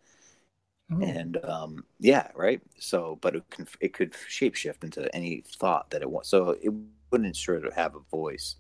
Oh. 0.93 1.01
And 1.01 1.43
um, 1.45 1.85
yeah, 2.01 2.29
right. 2.35 2.61
So, 2.79 3.19
but 3.21 3.37
it 3.37 3.51
can 3.51 3.67
it 3.81 3.93
could 3.95 4.13
shapeshift 4.13 4.85
into 4.85 5.15
any 5.15 5.43
thought 5.59 5.91
that 5.91 6.03
it 6.03 6.11
wants. 6.11 6.29
So 6.29 6.57
it 6.61 6.73
wouldn't 7.11 7.37
sure 7.37 7.61
to 7.61 7.75
have 7.75 7.95
a 7.95 8.01
voice. 8.11 8.57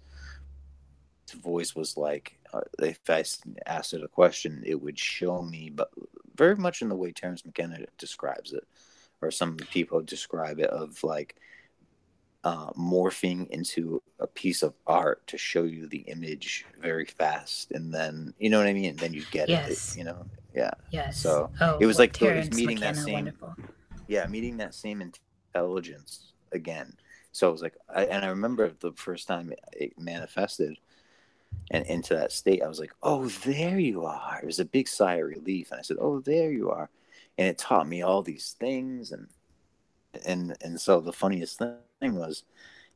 Its 1.24 1.32
voice 1.32 1.74
was 1.74 1.96
like, 1.96 2.38
uh, 2.54 2.60
if 2.78 3.00
I 3.08 3.24
asked 3.66 3.92
it 3.92 4.02
a 4.02 4.08
question, 4.08 4.62
it 4.64 4.80
would 4.80 4.98
show 4.98 5.42
me, 5.42 5.68
but 5.68 5.90
very 6.36 6.56
much 6.56 6.80
in 6.80 6.88
the 6.88 6.96
way 6.96 7.12
Terence 7.12 7.44
McKenna 7.44 7.84
describes 7.98 8.54
it, 8.54 8.66
or 9.20 9.30
some 9.30 9.56
people 9.56 10.00
describe 10.00 10.58
it 10.60 10.70
of 10.70 11.02
like 11.02 11.36
uh, 12.44 12.70
morphing 12.72 13.48
into 13.50 14.00
a 14.20 14.26
piece 14.26 14.62
of 14.62 14.74
art 14.86 15.26
to 15.26 15.36
show 15.36 15.64
you 15.64 15.86
the 15.86 15.98
image 16.02 16.64
very 16.80 17.04
fast, 17.04 17.72
and 17.72 17.92
then 17.92 18.32
you 18.38 18.48
know 18.48 18.58
what 18.58 18.66
I 18.66 18.72
mean. 18.72 18.90
And 18.90 18.98
then 18.98 19.12
you 19.12 19.24
get 19.30 19.48
yes. 19.48 19.92
it, 19.92 19.98
you 19.98 20.04
know. 20.04 20.24
Yeah. 20.54 20.70
Yes. 20.90 21.18
So 21.18 21.50
oh, 21.60 21.78
it 21.78 21.86
was 21.86 21.98
like 21.98 22.12
Terence 22.12 22.54
meeting 22.54 22.76
McKenna, 22.76 22.94
that 22.94 23.04
same. 23.04 23.14
Wonderful. 23.14 23.56
Yeah, 24.06 24.26
meeting 24.26 24.56
that 24.58 24.74
same 24.74 25.02
intelligence 25.02 26.32
again. 26.52 26.94
So 27.32 27.48
it 27.48 27.52
was 27.52 27.62
like, 27.62 27.76
I, 27.94 28.04
and 28.04 28.24
I 28.24 28.28
remember 28.28 28.72
the 28.80 28.92
first 28.92 29.28
time 29.28 29.52
it 29.72 29.98
manifested. 29.98 30.78
and 31.70 31.84
into 31.86 32.14
that 32.14 32.32
state, 32.32 32.62
I 32.62 32.68
was 32.68 32.80
like, 32.80 32.92
"Oh, 33.02 33.28
there 33.28 33.78
you 33.78 34.04
are." 34.04 34.38
It 34.42 34.46
was 34.46 34.60
a 34.60 34.64
big 34.64 34.88
sigh 34.88 35.16
of 35.16 35.28
relief, 35.28 35.70
and 35.70 35.78
I 35.78 35.82
said, 35.82 35.98
"Oh, 36.00 36.20
there 36.20 36.50
you 36.50 36.70
are," 36.70 36.88
and 37.38 37.48
it 37.48 37.58
taught 37.58 37.88
me 37.88 38.02
all 38.02 38.22
these 38.22 38.56
things, 38.60 39.12
and 39.12 39.28
and 40.26 40.56
and 40.62 40.80
so 40.80 41.00
the 41.00 41.12
funniest 41.12 41.58
thing 41.58 42.16
was, 42.16 42.44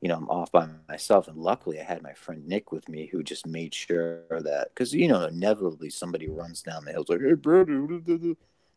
you 0.01 0.09
know, 0.09 0.17
I'm 0.17 0.29
off 0.31 0.53
by 0.53 0.69
myself, 0.89 1.29
and 1.29 1.39
luckily 1.39 1.81
I 1.81 1.85
had 1.85 2.03
my 2.03 2.15
friend 2.15 2.47
Nick 2.47 2.73
with 2.73 2.89
me, 2.89 3.07
who 3.09 3.23
just 3.23 3.47
made 3.47 3.75
sure 3.75 4.25
that 4.31 4.69
because 4.75 4.95
you 4.95 5.09
know 5.09 5.25
inevitably 5.25 5.91
somebody 5.91 6.29
runs 6.29 6.63
down 6.63 6.85
the 6.85 6.93
hills 6.93 7.09
like, 7.09 7.21
"Hey, 7.23 7.35
bro," 7.35 7.65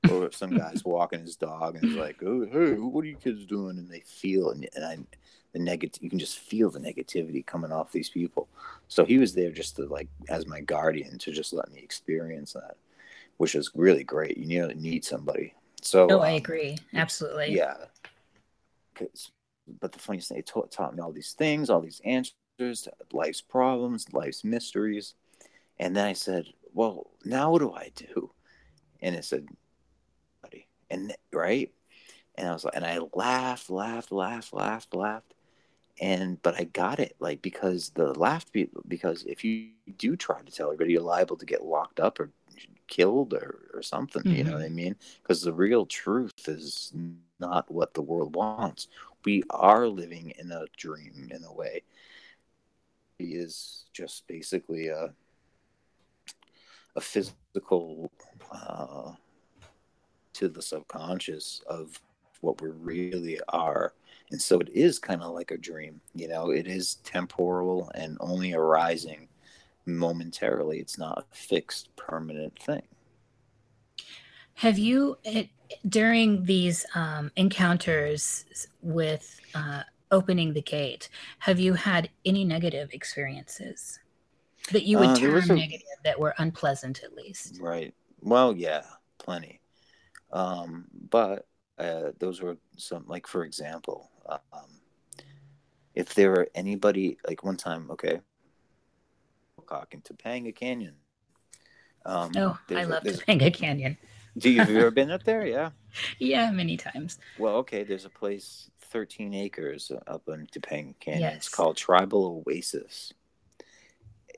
or 0.08 0.26
if 0.28 0.36
some 0.36 0.54
guy's 0.54 0.86
walking 0.86 1.22
his 1.22 1.36
dog 1.36 1.76
and 1.76 1.84
he's 1.86 1.96
like, 1.96 2.22
"Oh, 2.24 2.46
hey, 2.52 2.76
what 2.78 3.04
are 3.04 3.08
you 3.08 3.18
kids 3.18 3.46
doing?" 3.46 3.78
And 3.78 3.90
they 3.90 4.02
feel 4.02 4.52
and, 4.52 4.68
and 4.76 4.86
I 4.86 4.98
the 5.54 5.60
negative 5.60 6.04
you 6.04 6.10
can 6.10 6.20
just 6.20 6.38
feel 6.40 6.70
the 6.70 6.80
negativity 6.80 7.46
coming 7.46 7.72
off 7.72 7.92
these 7.92 8.10
people. 8.10 8.50
So 8.88 9.06
he 9.06 9.18
was 9.18 9.34
there 9.34 9.52
just 9.52 9.78
to 9.78 9.86
like 9.86 10.10
as 10.30 10.46
my 10.48 10.62
guardian 10.62 11.18
to 11.20 11.32
just 11.32 11.54
let 11.54 11.72
me 11.72 11.80
experience 11.80 12.54
that 12.54 12.78
which 13.38 13.56
is 13.56 13.72
really 13.76 14.04
great. 14.04 14.38
You 14.38 14.46
nearly 14.46 14.76
need 14.76 15.04
somebody. 15.04 15.54
So 15.82 16.08
oh 16.10 16.20
i 16.20 16.32
um, 16.32 16.38
agree. 16.38 16.78
Absolutely. 16.94 17.56
yeah. 17.56 17.76
But 19.82 19.92
the 19.92 20.00
funniest 20.00 20.30
thing 20.30 20.38
it 20.38 20.46
taught, 20.46 20.72
taught 20.72 20.96
me 20.96 21.02
all 21.02 21.12
these 21.12 21.34
things 21.34 21.70
all 21.70 21.82
these 21.82 22.02
answers 22.06 22.34
to 22.60 22.92
life's 23.12 23.42
problems 23.42 24.12
life's 24.14 24.44
mysteries. 24.44 25.16
And 25.80 25.96
then 25.96 26.06
i 26.06 26.14
said 26.14 26.46
well 26.74 27.12
now 27.24 27.52
what 27.52 27.60
do 27.60 27.74
i 27.74 27.92
do? 27.96 28.32
And 29.02 29.16
it 29.16 29.26
said 29.26 29.48
buddy 30.42 30.68
and 30.90 31.14
right? 31.32 31.72
And 32.38 32.50
I 32.50 32.52
was 32.52 32.66
like, 32.66 32.76
and 32.76 32.86
I 32.86 33.00
laughed, 33.14 33.70
laughed, 33.70 34.12
laughed, 34.12 34.54
laughed, 34.54 34.94
laughed, 34.94 35.34
and 36.02 36.42
but 36.42 36.60
I 36.60 36.66
got 36.66 37.00
it 37.00 37.16
like 37.20 37.42
because 37.42 37.92
the 37.92 38.18
laugh 38.20 38.46
because 38.88 39.24
if 39.24 39.44
you 39.44 39.70
do 39.98 40.16
try 40.16 40.42
to 40.42 40.52
tell 40.52 40.68
everybody, 40.68 40.94
you're 40.94 41.02
liable 41.02 41.38
to 41.38 41.46
get 41.46 41.64
locked 41.64 42.00
up 42.00 42.20
or 42.20 42.32
killed 42.88 43.34
or, 43.34 43.70
or 43.74 43.82
something. 43.82 44.24
Mm-hmm. 44.24 44.36
You 44.36 44.44
know 44.44 44.54
what 44.54 44.62
I 44.62 44.66
mm-hmm. 44.66 44.76
mean? 44.76 44.96
Because 45.22 45.42
the 45.42 45.54
real 45.54 45.86
truth 45.86 46.48
is 46.48 46.94
not 47.40 47.70
what 47.72 47.94
the 47.94 48.02
world 48.02 48.36
wants. 48.36 48.88
We 49.24 49.44
are 49.50 49.88
living 49.88 50.34
in 50.38 50.52
a 50.52 50.66
dream 50.78 51.30
in 51.32 51.44
a 51.44 51.54
way. 51.54 51.84
He 53.18 53.36
is 53.36 53.86
just 53.94 54.28
basically 54.28 54.88
a 54.88 55.14
a 56.98 57.02
physical 57.02 58.10
uh, 58.52 59.12
to 60.34 60.48
the 60.48 60.62
subconscious 60.62 61.62
of 61.68 62.00
what 62.42 62.62
we 62.62 62.70
really 62.70 63.40
are 63.50 63.94
and 64.32 64.42
so 64.42 64.60
it 64.60 64.70
is 64.70 65.00
kind 65.00 65.22
of 65.22 65.34
like 65.34 65.52
a 65.52 65.58
dream 65.58 66.00
you 66.14 66.28
know 66.28 66.52
it 66.52 66.68
is 66.68 66.96
temporal 67.04 67.90
and 67.96 68.18
only 68.20 68.54
arising 68.54 69.28
momentarily 69.86 70.80
it's 70.80 70.98
not 70.98 71.20
a 71.20 71.36
fixed 71.36 71.96
permanent 71.96 72.58
thing. 72.60 72.84
Have 74.56 74.78
you 74.78 75.18
it, 75.24 75.50
during 75.90 76.44
these 76.44 76.86
um, 76.96 77.32
encounters 77.36 78.46
with 78.82 79.40
uh, 79.54 79.84
opening 80.12 80.54
the 80.54 80.62
gate 80.62 81.10
have 81.40 81.60
you 81.60 81.74
had 81.74 82.10
any 82.26 82.46
negative 82.46 82.90
experiences? 82.94 84.00
That 84.72 84.84
you 84.84 84.98
would 84.98 85.10
uh, 85.10 85.16
term 85.16 85.52
a, 85.52 85.56
negative 85.56 85.88
that 86.04 86.20
were 86.20 86.34
unpleasant 86.38 87.04
at 87.04 87.14
least. 87.14 87.60
Right. 87.62 87.94
Well 88.22 88.56
yeah 88.56 88.84
plenty. 89.18 89.62
Um, 90.32 90.86
but 91.10 91.46
uh, 91.78 92.12
those 92.20 92.42
were 92.42 92.58
some 92.78 93.06
like 93.08 93.28
for 93.28 93.44
example 93.44 94.10
um, 94.28 94.40
if 95.96 96.14
there 96.14 96.30
were 96.30 96.50
anybody 96.54 97.18
like 97.28 97.44
one 97.44 97.58
time, 97.58 97.90
okay, 97.92 98.22
Cock 99.64 99.94
in 99.94 100.02
Topanga 100.02 100.54
Canyon. 100.54 100.96
Um, 102.06 102.32
oh, 102.36 102.58
I 102.70 102.84
love 102.84 103.04
Topanga 103.04 103.54
Canyon. 103.54 103.98
do 104.38 104.50
you 104.50 104.60
have 104.60 104.70
you 104.70 104.78
ever 104.78 104.92
been 104.92 105.12
up 105.12 105.24
there? 105.24 105.46
Yeah. 105.56 105.70
Yeah, 106.20 106.52
many 106.52 106.76
times. 106.76 107.20
Well, 107.40 107.56
okay. 107.58 107.84
There's 107.84 108.04
a 108.04 108.10
place, 108.10 108.70
13 108.82 109.34
acres 109.34 109.94
up 110.08 110.24
in 110.28 110.46
Topanga 110.48 111.00
Canyon. 111.00 111.22
Yes. 111.22 111.36
It's 111.38 111.50
called 111.50 111.78
Tribal 111.78 112.44
Oasis, 112.46 113.14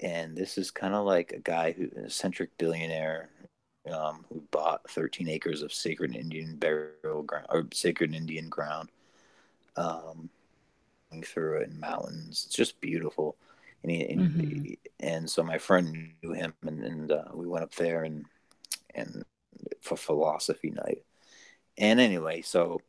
and 0.04 0.38
this 0.38 0.60
is 0.60 0.70
kind 0.70 0.94
of 0.94 1.04
like 1.06 1.32
a 1.32 1.40
guy 1.40 1.72
who, 1.72 1.90
an 1.96 2.06
eccentric 2.06 2.56
billionaire, 2.60 3.30
um, 3.92 4.24
who 4.30 4.44
bought 4.52 4.88
13 4.92 5.28
acres 5.30 5.64
of 5.64 5.74
sacred 5.74 6.16
Indian 6.16 6.58
burial 6.58 7.24
ground 7.24 7.48
or 7.50 7.66
sacred 7.74 8.14
Indian 8.14 8.50
ground 8.50 8.90
um, 9.78 10.30
through 11.26 11.58
it 11.58 11.70
in 11.70 11.80
mountains. 11.80 12.44
It's 12.46 12.56
just 12.56 12.80
beautiful. 12.82 13.36
And, 13.84 13.92
he, 13.92 14.06
and, 14.06 14.22
mm-hmm. 14.22 14.74
and 15.00 15.30
so 15.30 15.44
my 15.44 15.58
friend 15.58 16.14
knew 16.22 16.34
him, 16.34 16.54
and, 16.66 16.84
and 16.84 17.12
uh, 17.12 17.26
we 17.34 17.48
went 17.48 17.64
up 17.64 17.76
there 17.76 18.04
and 18.04 18.26
and 18.94 19.24
for 19.82 19.96
philosophy 19.96 20.72
night. 20.72 21.04
And 21.78 22.00
anyway, 22.00 22.42
so 22.42 22.82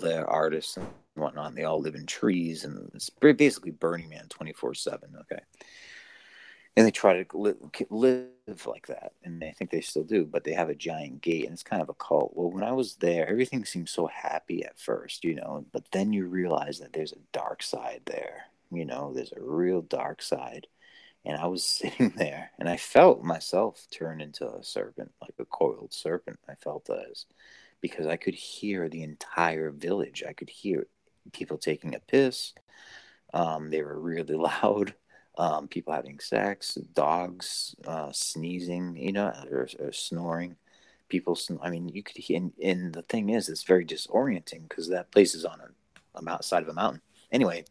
they're 0.00 0.28
artists 0.28 0.76
and 0.76 0.86
whatnot. 1.14 1.54
they 1.54 1.64
all 1.64 1.80
live 1.80 1.94
in 1.94 2.06
trees, 2.06 2.64
and 2.64 2.90
it's 2.94 3.10
basically 3.10 3.70
Burning 3.70 4.08
Man 4.08 4.26
twenty 4.28 4.52
four 4.52 4.74
seven. 4.74 5.14
Okay, 5.20 5.42
and 6.76 6.86
they 6.86 6.90
try 6.90 7.22
to 7.22 7.36
live, 7.36 7.56
live 7.90 8.66
like 8.66 8.86
that 8.86 9.12
and 9.24 9.42
i 9.44 9.50
think 9.50 9.70
they 9.70 9.80
still 9.80 10.04
do 10.04 10.24
but 10.24 10.44
they 10.44 10.52
have 10.52 10.68
a 10.68 10.74
giant 10.74 11.20
gate 11.20 11.44
and 11.44 11.52
it's 11.52 11.62
kind 11.62 11.82
of 11.82 11.88
a 11.88 11.94
cult 11.94 12.32
well 12.34 12.50
when 12.50 12.64
i 12.64 12.72
was 12.72 12.96
there 12.96 13.28
everything 13.28 13.64
seemed 13.64 13.88
so 13.88 14.06
happy 14.06 14.64
at 14.64 14.78
first 14.78 15.24
you 15.24 15.34
know 15.34 15.64
but 15.72 15.84
then 15.92 16.12
you 16.12 16.26
realize 16.26 16.78
that 16.78 16.92
there's 16.92 17.12
a 17.12 17.26
dark 17.32 17.62
side 17.62 18.00
there 18.06 18.44
you 18.72 18.84
know 18.84 19.12
there's 19.14 19.32
a 19.32 19.42
real 19.42 19.82
dark 19.82 20.22
side 20.22 20.66
and 21.24 21.36
i 21.38 21.46
was 21.46 21.64
sitting 21.78 22.12
there 22.16 22.50
and 22.58 22.68
i 22.68 22.76
felt 22.76 23.22
myself 23.22 23.86
turn 23.90 24.20
into 24.20 24.46
a 24.48 24.62
serpent 24.62 25.12
like 25.20 25.34
a 25.38 25.44
coiled 25.44 25.92
serpent 25.92 26.38
i 26.48 26.54
felt 26.54 26.88
as 26.90 27.26
because 27.80 28.06
i 28.06 28.16
could 28.16 28.34
hear 28.34 28.88
the 28.88 29.02
entire 29.02 29.70
village 29.70 30.22
i 30.28 30.32
could 30.32 30.50
hear 30.50 30.86
people 31.32 31.58
taking 31.58 31.94
a 31.94 32.00
piss 32.00 32.52
um, 33.34 33.70
they 33.70 33.82
were 33.82 33.98
really 33.98 34.34
loud 34.62 34.94
um, 35.38 35.68
people 35.68 35.94
having 35.94 36.18
sex, 36.20 36.74
dogs 36.74 37.74
uh, 37.86 38.12
sneezing, 38.12 38.96
you 38.96 39.12
know, 39.12 39.32
or, 39.50 39.68
or 39.78 39.92
snoring. 39.92 40.56
People, 41.08 41.36
sn- 41.36 41.58
I 41.62 41.70
mean, 41.70 41.88
you 41.88 42.02
could. 42.02 42.16
And, 42.30 42.52
and 42.62 42.92
the 42.92 43.02
thing 43.02 43.30
is, 43.30 43.48
it's 43.48 43.62
very 43.62 43.84
disorienting 43.84 44.68
because 44.68 44.88
that 44.88 45.10
place 45.10 45.34
is 45.34 45.44
on 45.44 45.60
a, 45.60 46.18
a 46.18 46.30
outside 46.30 46.62
of 46.62 46.68
a 46.68 46.74
mountain. 46.74 47.00
Anyway, 47.30 47.64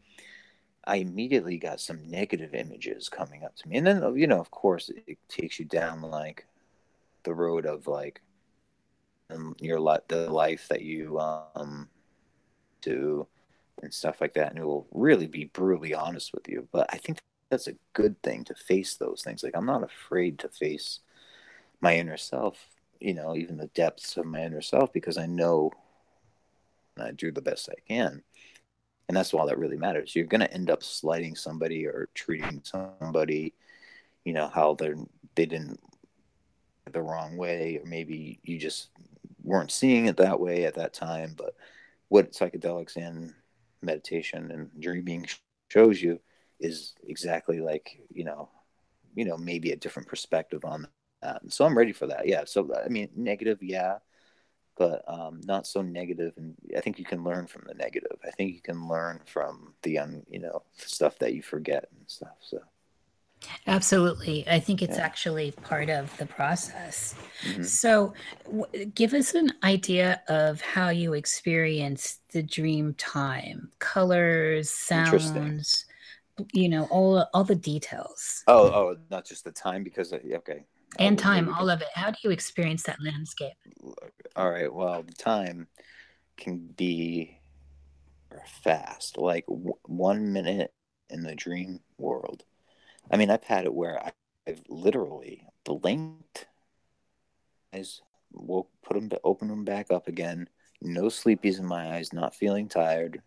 I 0.86 0.98
immediately 0.98 1.58
got 1.58 1.80
some 1.80 2.10
negative 2.10 2.56
images 2.56 3.10
coming 3.10 3.44
up 3.44 3.56
to 3.58 3.68
me, 3.68 3.78
and 3.78 3.88
then 3.88 4.16
you 4.16 4.28
know, 4.28 4.40
of 4.40 4.52
course, 4.52 4.90
it, 4.90 5.18
takes 5.28 5.60
you 5.60 5.66
down 5.66 6.02
like 6.02 6.46
the 7.24 7.34
road 7.34 7.66
of 7.66 7.88
like 7.88 8.22
um, 9.30 9.56
your 9.60 9.80
the 10.08 10.30
life 10.32 10.68
that 10.70 10.82
you 10.82 11.20
um 11.20 11.88
do 12.82 13.28
and 13.82 13.94
stuff 13.94 14.22
like 14.22 14.34
that, 14.34 14.50
and 14.50 14.60
it 14.60 14.66
will 14.66 14.88
really 14.92 15.28
be 15.28 15.46
brutally 15.46 15.94
honest 15.94 16.34
with 16.34 16.48
you. 16.48 16.68
But 16.72 16.88
I 16.94 16.98
think 16.98 17.20
that's 17.50 17.68
a 17.68 17.76
good 17.94 18.22
thing 18.24 18.44
to 18.46 18.56
face 18.56 18.96
those 18.96 19.22
things. 19.24 19.44
Like 19.44 19.56
I'm 19.56 19.66
not 19.66 19.84
afraid 19.84 20.40
to 20.40 20.50
face 20.50 21.00
my 21.82 21.96
inner 21.96 22.18
self, 22.18 22.68
you 23.00 23.14
know, 23.14 23.36
even 23.36 23.58
the 23.58 23.68
depths 23.68 24.18
of 24.18 24.26
my 24.26 24.44
inner 24.44 24.62
self 24.62 24.94
because 24.94 25.18
I 25.18 25.26
know 25.26 25.72
I 27.00 27.12
do 27.12 27.32
the 27.32 27.42
best 27.42 27.70
I 27.70 27.80
can. 27.88 28.24
And 29.12 29.18
that's 29.18 29.34
all 29.34 29.46
that 29.48 29.58
really 29.60 29.76
matters. 29.76 30.16
You're 30.16 30.24
going 30.24 30.40
to 30.40 30.54
end 30.54 30.70
up 30.70 30.82
slighting 30.82 31.36
somebody 31.36 31.86
or 31.86 32.08
treating 32.14 32.62
somebody, 32.64 33.54
you 34.24 34.32
know, 34.32 34.48
how 34.48 34.76
they're 34.76 34.96
they 35.36 35.46
didn't 35.46 35.82
the 36.90 37.02
wrong 37.02 37.36
way 37.36 37.78
or 37.78 37.86
maybe 37.86 38.40
you 38.44 38.58
just 38.58 38.88
weren't 39.44 39.70
seeing 39.70 40.06
it 40.06 40.16
that 40.16 40.40
way 40.40 40.64
at 40.64 40.76
that 40.76 40.94
time, 40.94 41.34
but 41.38 41.56
what 42.08 42.32
psychedelics 42.32 42.96
and 42.96 43.34
meditation 43.82 44.50
and 44.50 44.70
dreaming 44.80 45.28
shows 45.68 46.02
you 46.02 46.18
is 46.62 46.94
exactly 47.06 47.60
like 47.60 48.00
you 48.14 48.24
know 48.24 48.48
you 49.14 49.26
know 49.26 49.36
maybe 49.36 49.74
a 49.74 49.76
different 49.76 50.08
perspective 50.08 50.64
on 50.64 50.88
that. 51.22 51.42
So 51.50 51.66
i'm 51.66 51.78
ready 51.78 51.92
for 51.92 52.08
that. 52.08 52.30
Yeah. 52.30 52.46
So 52.46 52.74
i 52.82 52.88
mean 52.88 53.10
negative 53.18 53.62
yeah 53.62 53.98
but 54.82 55.04
um, 55.08 55.40
not 55.46 55.68
so 55.68 55.84
negative 55.84 56.34
and 56.38 56.56
i 56.76 56.80
think 56.82 56.98
you 56.98 57.06
can 57.06 57.24
learn 57.24 57.46
from 57.46 57.62
the 57.68 57.74
negative 57.76 58.18
i 58.26 58.32
think 58.32 58.52
you 58.52 58.62
can 58.62 58.88
learn 58.88 59.20
from 59.26 59.76
the 59.84 60.00
un, 60.00 60.24
you 60.28 60.40
know 60.40 60.64
stuff 60.76 61.20
that 61.20 61.36
you 61.36 61.44
forget 61.44 61.88
and 61.96 62.10
stuff 62.10 62.38
so 62.42 62.60
Absolutely. 63.66 64.48
I 64.48 64.60
think 64.60 64.84
it's 64.84 65.00
yeah. 65.00 65.04
actually 65.04 65.50
part 65.50 65.90
of 65.90 66.16
the 66.18 66.28
process. 66.28 67.16
Mm-hmm. 67.44 67.64
So, 67.64 68.14
w- 68.46 68.86
give 68.94 69.16
us 69.16 69.34
an 69.34 69.54
idea 69.64 70.22
of 70.28 70.62
how 70.62 70.90
you 70.90 71.14
experience 71.14 72.20
the 72.34 72.44
dream 72.44 72.94
time 73.00 73.72
colors, 73.80 74.70
sounds, 74.70 75.86
you 76.54 76.70
know 76.70 76.86
all 76.90 77.26
all 77.34 77.44
the 77.44 77.56
details 77.56 78.44
oh 78.48 78.68
oh 78.68 78.98
not 79.10 79.26
just 79.26 79.44
the 79.44 79.52
time 79.52 79.84
because 79.84 80.14
okay 80.14 80.66
and 81.00 81.18
time 81.18 81.54
all 81.54 81.70
of 81.70 81.82
it 81.82 81.88
how 81.96 82.12
do 82.12 82.18
you 82.24 82.32
experience 82.32 82.84
that 82.84 82.98
landscape 83.02 83.54
all 84.36 84.50
right 84.50 84.74
well 84.74 85.04
the 85.04 85.14
time 85.14 85.68
can 86.38 86.58
be 86.76 87.40
fast 88.64 89.18
like 89.18 89.46
w- 89.48 89.74
one 89.86 90.32
minute 90.34 90.74
in 91.10 91.24
the 91.24 91.36
dream 91.36 91.80
world 91.98 92.44
I 93.10 93.18
mean, 93.18 93.30
I've 93.30 93.44
had 93.44 93.66
it 93.66 93.74
where 93.74 94.04
I, 94.04 94.12
I've 94.48 94.62
literally 94.70 95.46
blinked, 95.64 96.48
eyes, 97.74 98.02
woke, 98.32 98.70
put 98.84 98.96
them, 98.96 99.18
open 99.24 99.50
them 99.50 99.66
back 99.66 99.92
up 99.92 100.08
again, 100.08 100.48
no 100.82 101.04
sleepies 101.04 101.60
in 101.60 101.66
my 101.66 101.96
eyes, 101.96 102.14
not 102.14 102.36
feeling 102.36 102.68
tired, 102.68 103.22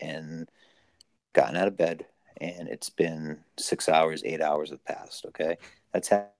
and 0.00 0.48
gotten 1.32 1.56
out 1.56 1.68
of 1.68 1.76
bed. 1.76 2.06
And 2.40 2.68
it's 2.68 2.90
been 2.90 3.38
six 3.58 3.88
hours, 3.88 4.22
eight 4.24 4.40
hours 4.40 4.70
have 4.70 4.84
passed. 4.84 5.24
Okay, 5.26 5.56
that's 5.92 6.08
happened 6.08 6.32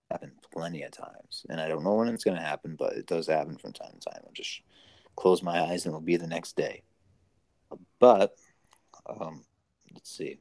plenty 0.53 0.83
of 0.83 0.93
times, 0.93 1.47
and 1.49 1.61
I 1.61 1.69
don't 1.69 1.85
know 1.85 1.95
when 1.95 2.09
it's 2.09 2.25
going 2.25 2.37
to 2.37 2.43
happen, 2.43 2.77
but 2.79 2.95
it 2.95 3.07
does 3.07 3.27
happen 3.27 3.57
from 3.57 3.73
time 3.73 3.93
to 3.99 4.11
time. 4.11 4.23
I'll 4.25 4.33
just 4.33 4.63
close 5.17 5.43
my 5.43 5.61
eyes, 5.61 5.85
and 5.85 5.93
it'll 5.93 6.01
be 6.01 6.17
the 6.17 6.27
next 6.27 6.57
day. 6.57 6.83
But 7.99 8.37
um, 9.07 9.45
let's 9.93 10.15
see. 10.15 10.39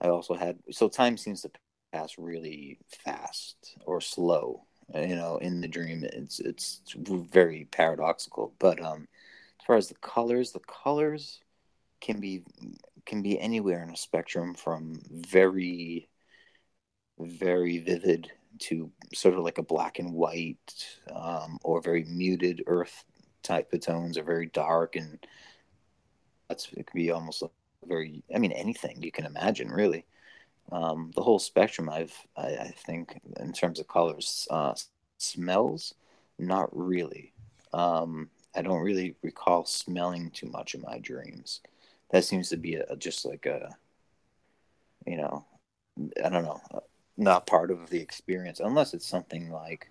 I 0.00 0.08
also 0.08 0.34
had 0.34 0.58
so 0.70 0.88
time 0.88 1.16
seems 1.16 1.42
to 1.42 1.50
pass 1.92 2.16
really 2.18 2.78
fast 3.04 3.76
or 3.84 4.00
slow. 4.00 4.64
You 4.94 5.14
know, 5.14 5.36
in 5.36 5.60
the 5.60 5.68
dream, 5.68 6.04
it's 6.04 6.40
it's 6.40 6.80
very 6.96 7.68
paradoxical. 7.70 8.54
But 8.58 8.82
um, 8.82 9.06
as 9.60 9.66
far 9.66 9.76
as 9.76 9.88
the 9.88 9.94
colors, 9.96 10.52
the 10.52 10.60
colors 10.60 11.40
can 12.00 12.20
be 12.20 12.42
can 13.06 13.22
be 13.22 13.38
anywhere 13.38 13.82
in 13.82 13.90
a 13.90 13.96
spectrum 13.96 14.54
from 14.54 15.00
very 15.10 16.08
very 17.26 17.78
vivid 17.78 18.30
to 18.58 18.90
sort 19.14 19.34
of 19.34 19.44
like 19.44 19.58
a 19.58 19.62
black 19.62 19.98
and 19.98 20.12
white 20.12 20.86
um, 21.14 21.58
or 21.62 21.80
very 21.80 22.04
muted 22.04 22.62
earth 22.66 23.04
type 23.42 23.72
of 23.72 23.80
tones 23.80 24.18
or 24.18 24.22
very 24.22 24.46
dark 24.46 24.96
and 24.96 25.18
that's 26.48 26.68
it 26.72 26.86
can 26.86 26.98
be 26.98 27.10
almost 27.10 27.42
a 27.42 27.50
very 27.86 28.22
i 28.34 28.38
mean 28.38 28.52
anything 28.52 29.00
you 29.02 29.12
can 29.12 29.26
imagine 29.26 29.68
really. 29.68 30.04
Um, 30.72 31.10
the 31.16 31.22
whole 31.22 31.40
spectrum 31.40 31.88
i've 31.88 32.14
I, 32.36 32.46
I, 32.48 32.74
think 32.86 33.18
in 33.40 33.52
terms 33.52 33.80
of 33.80 33.88
colors 33.88 34.46
uh, 34.50 34.74
smells 35.18 35.94
not 36.38 36.68
really. 36.76 37.32
Um, 37.72 38.28
i 38.54 38.62
don't 38.62 38.82
really 38.82 39.14
recall 39.22 39.64
smelling 39.64 40.30
too 40.30 40.48
much 40.48 40.74
in 40.74 40.82
my 40.82 40.98
dreams. 40.98 41.60
That 42.10 42.24
seems 42.24 42.50
to 42.50 42.56
be 42.56 42.74
a, 42.74 42.96
just 42.96 43.24
like 43.24 43.46
a 43.46 43.76
you 45.06 45.16
know 45.16 45.44
i 46.24 46.28
don't 46.28 46.44
know 46.44 46.60
not 47.16 47.46
part 47.46 47.70
of 47.70 47.90
the 47.90 48.00
experience 48.00 48.60
unless 48.60 48.94
it's 48.94 49.06
something 49.06 49.50
like 49.50 49.90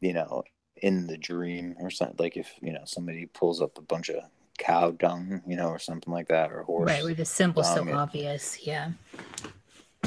you 0.00 0.12
know 0.12 0.42
in 0.76 1.06
the 1.06 1.16
dream 1.16 1.76
or 1.80 1.90
something 1.90 2.16
like 2.18 2.36
if 2.36 2.52
you 2.60 2.72
know 2.72 2.82
somebody 2.84 3.26
pulls 3.26 3.62
up 3.62 3.78
a 3.78 3.82
bunch 3.82 4.08
of 4.08 4.22
cow 4.58 4.90
dung 4.90 5.40
you 5.46 5.56
know 5.56 5.68
or 5.68 5.78
something 5.78 6.12
like 6.12 6.28
that 6.28 6.52
or 6.52 6.62
horse. 6.62 6.90
Right 6.90 7.04
with 7.04 7.16
the 7.16 7.24
symbol 7.24 7.62
so 7.62 7.90
obvious 7.92 8.66
yeah. 8.66 8.90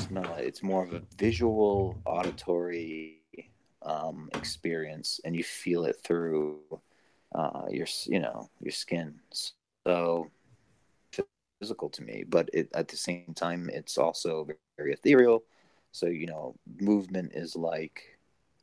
No 0.10 0.22
it's 0.38 0.62
more 0.62 0.84
of 0.84 0.94
a 0.94 1.02
visual 1.18 1.98
auditory 2.06 3.22
um, 3.82 4.30
experience 4.34 5.20
and 5.24 5.36
you 5.36 5.44
feel 5.44 5.86
it 5.86 5.98
through 6.04 6.60
uh, 7.34 7.64
your 7.70 7.88
you 8.06 8.20
know 8.20 8.50
your 8.60 8.72
skin. 8.72 9.16
So 9.86 10.30
physical 11.62 11.90
to 11.90 12.02
me 12.04 12.26
but 12.28 12.50
it, 12.52 12.70
at 12.74 12.90
the 12.90 12.98
same 12.98 13.34
time 13.34 13.70
it's 13.74 13.98
also 13.98 14.46
very 14.78 14.92
ethereal 14.92 15.42
so 15.96 16.08
you 16.08 16.28
know 16.28 16.54
movement 16.82 17.32
is 17.34 17.56
like 17.56 18.18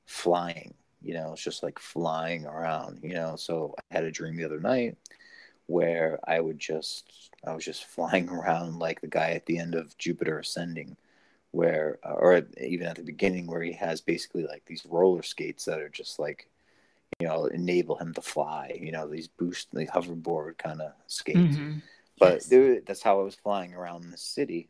flying 0.04 0.74
you 1.00 1.14
know 1.14 1.32
it's 1.32 1.42
just 1.42 1.62
like 1.62 1.78
flying 1.78 2.44
around 2.44 3.00
you 3.02 3.14
know 3.14 3.36
so 3.36 3.74
i 3.78 3.94
had 3.94 4.04
a 4.04 4.10
dream 4.10 4.36
the 4.36 4.44
other 4.44 4.60
night 4.60 4.96
where 5.66 6.18
i 6.28 6.38
would 6.38 6.58
just 6.58 7.30
i 7.46 7.54
was 7.54 7.64
just 7.64 7.84
flying 7.96 8.28
around 8.28 8.78
like 8.78 9.00
the 9.00 9.06
guy 9.06 9.30
at 9.30 9.46
the 9.46 9.58
end 9.58 9.74
of 9.74 9.96
jupiter 9.96 10.38
ascending 10.38 10.94
where 11.52 11.98
or 12.04 12.42
even 12.60 12.86
at 12.86 12.96
the 12.96 13.02
beginning 13.02 13.46
where 13.46 13.62
he 13.62 13.72
has 13.72 14.00
basically 14.00 14.44
like 14.44 14.62
these 14.66 14.84
roller 14.86 15.22
skates 15.22 15.64
that 15.64 15.80
are 15.80 15.88
just 15.88 16.18
like 16.18 16.48
you 17.18 17.26
know 17.26 17.46
enable 17.46 17.96
him 17.96 18.12
to 18.12 18.20
fly 18.20 18.78
you 18.78 18.92
know 18.92 19.08
these 19.08 19.28
boost 19.28 19.68
the 19.72 19.86
hoverboard 19.86 20.58
kind 20.58 20.82
of 20.82 20.92
skates 21.06 21.38
mm-hmm. 21.38 21.78
but 22.18 22.44
yes. 22.50 22.80
that's 22.86 23.02
how 23.02 23.20
i 23.20 23.22
was 23.22 23.34
flying 23.34 23.74
around 23.74 24.10
the 24.10 24.18
city 24.18 24.68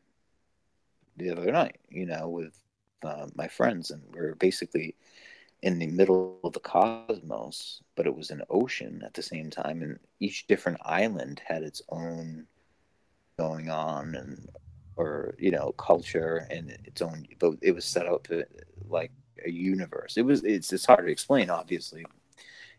the 1.16 1.30
other 1.30 1.52
night 1.52 1.78
you 1.88 2.06
know 2.06 2.28
with 2.28 2.58
uh, 3.04 3.26
my 3.34 3.48
friends 3.48 3.90
and 3.90 4.02
we 4.12 4.20
are 4.20 4.34
basically 4.36 4.94
in 5.62 5.78
the 5.78 5.86
middle 5.86 6.40
of 6.42 6.52
the 6.52 6.60
cosmos, 6.60 7.82
but 7.94 8.06
it 8.06 8.16
was 8.16 8.30
an 8.30 8.42
ocean 8.50 9.02
at 9.04 9.14
the 9.14 9.22
same 9.22 9.48
time, 9.48 9.80
and 9.82 9.98
each 10.18 10.46
different 10.48 10.78
island 10.84 11.40
had 11.46 11.62
its 11.62 11.80
own 11.88 12.46
going 13.38 13.70
on 13.70 14.14
and 14.14 14.48
or 14.96 15.34
you 15.38 15.50
know 15.50 15.72
culture 15.72 16.46
and 16.50 16.70
its 16.84 17.00
own 17.00 17.26
but 17.38 17.54
it 17.62 17.74
was 17.74 17.84
set 17.84 18.06
up 18.06 18.28
like 18.88 19.10
a 19.44 19.50
universe. 19.50 20.16
It 20.16 20.22
was 20.24 20.44
it's 20.44 20.72
it's 20.72 20.86
hard 20.86 21.06
to 21.06 21.12
explain 21.12 21.50
obviously 21.50 22.04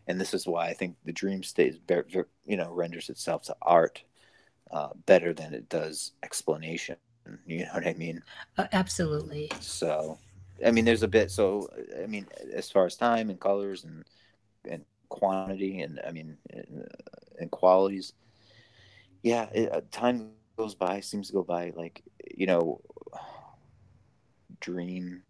and 0.06 0.20
this 0.20 0.34
is 0.34 0.46
why 0.46 0.68
i 0.68 0.74
think 0.74 0.96
the 1.04 1.12
dream 1.12 1.42
state 1.42 1.80
you 2.44 2.56
know 2.56 2.72
renders 2.72 3.08
itself 3.10 3.42
to 3.44 3.56
art 3.62 4.02
uh, 4.70 4.90
better 5.06 5.32
than 5.32 5.54
it 5.54 5.68
does 5.68 6.12
explanation 6.22 6.96
you 7.46 7.60
know 7.60 7.70
what 7.72 7.86
i 7.86 7.94
mean 7.94 8.22
uh, 8.58 8.66
absolutely 8.72 9.50
so 9.60 10.18
I 10.64 10.70
mean, 10.70 10.84
there's 10.84 11.02
a 11.02 11.08
bit. 11.08 11.30
So, 11.30 11.68
I 12.02 12.06
mean, 12.06 12.26
as 12.52 12.70
far 12.70 12.86
as 12.86 12.96
time 12.96 13.30
and 13.30 13.40
colors 13.40 13.84
and 13.84 14.04
and 14.68 14.84
quantity 15.08 15.80
and 15.80 16.00
I 16.06 16.10
mean 16.10 16.36
and, 16.50 16.88
and 17.38 17.50
qualities, 17.50 18.12
yeah, 19.22 19.48
it, 19.52 19.72
uh, 19.72 19.80
time 19.90 20.30
goes 20.56 20.74
by. 20.74 21.00
Seems 21.00 21.28
to 21.28 21.32
go 21.32 21.42
by 21.42 21.72
like 21.74 22.02
you 22.36 22.46
know, 22.46 22.80
dream 24.60 25.22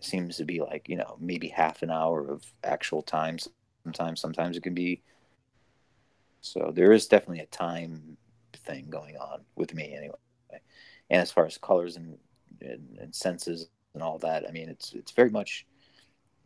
seems 0.00 0.36
to 0.38 0.44
be 0.44 0.60
like 0.60 0.88
you 0.88 0.96
know 0.96 1.16
maybe 1.20 1.48
half 1.48 1.82
an 1.82 1.90
hour 1.90 2.28
of 2.28 2.44
actual 2.64 3.02
time. 3.02 3.38
Sometimes, 3.84 4.20
sometimes 4.20 4.56
it 4.56 4.62
can 4.62 4.74
be. 4.74 5.02
So 6.42 6.70
there 6.74 6.92
is 6.92 7.06
definitely 7.06 7.40
a 7.40 7.46
time 7.46 8.16
thing 8.64 8.88
going 8.90 9.16
on 9.16 9.40
with 9.56 9.74
me 9.74 9.94
anyway. 9.94 10.16
And 11.10 11.20
as 11.20 11.32
far 11.32 11.46
as 11.46 11.58
colors 11.58 11.96
and, 11.96 12.16
and, 12.60 12.98
and 13.00 13.14
senses 13.14 13.68
and 13.94 14.02
all 14.02 14.18
that. 14.18 14.46
I 14.48 14.52
mean, 14.52 14.68
it's 14.68 14.92
it's 14.92 15.12
very 15.12 15.30
much. 15.30 15.66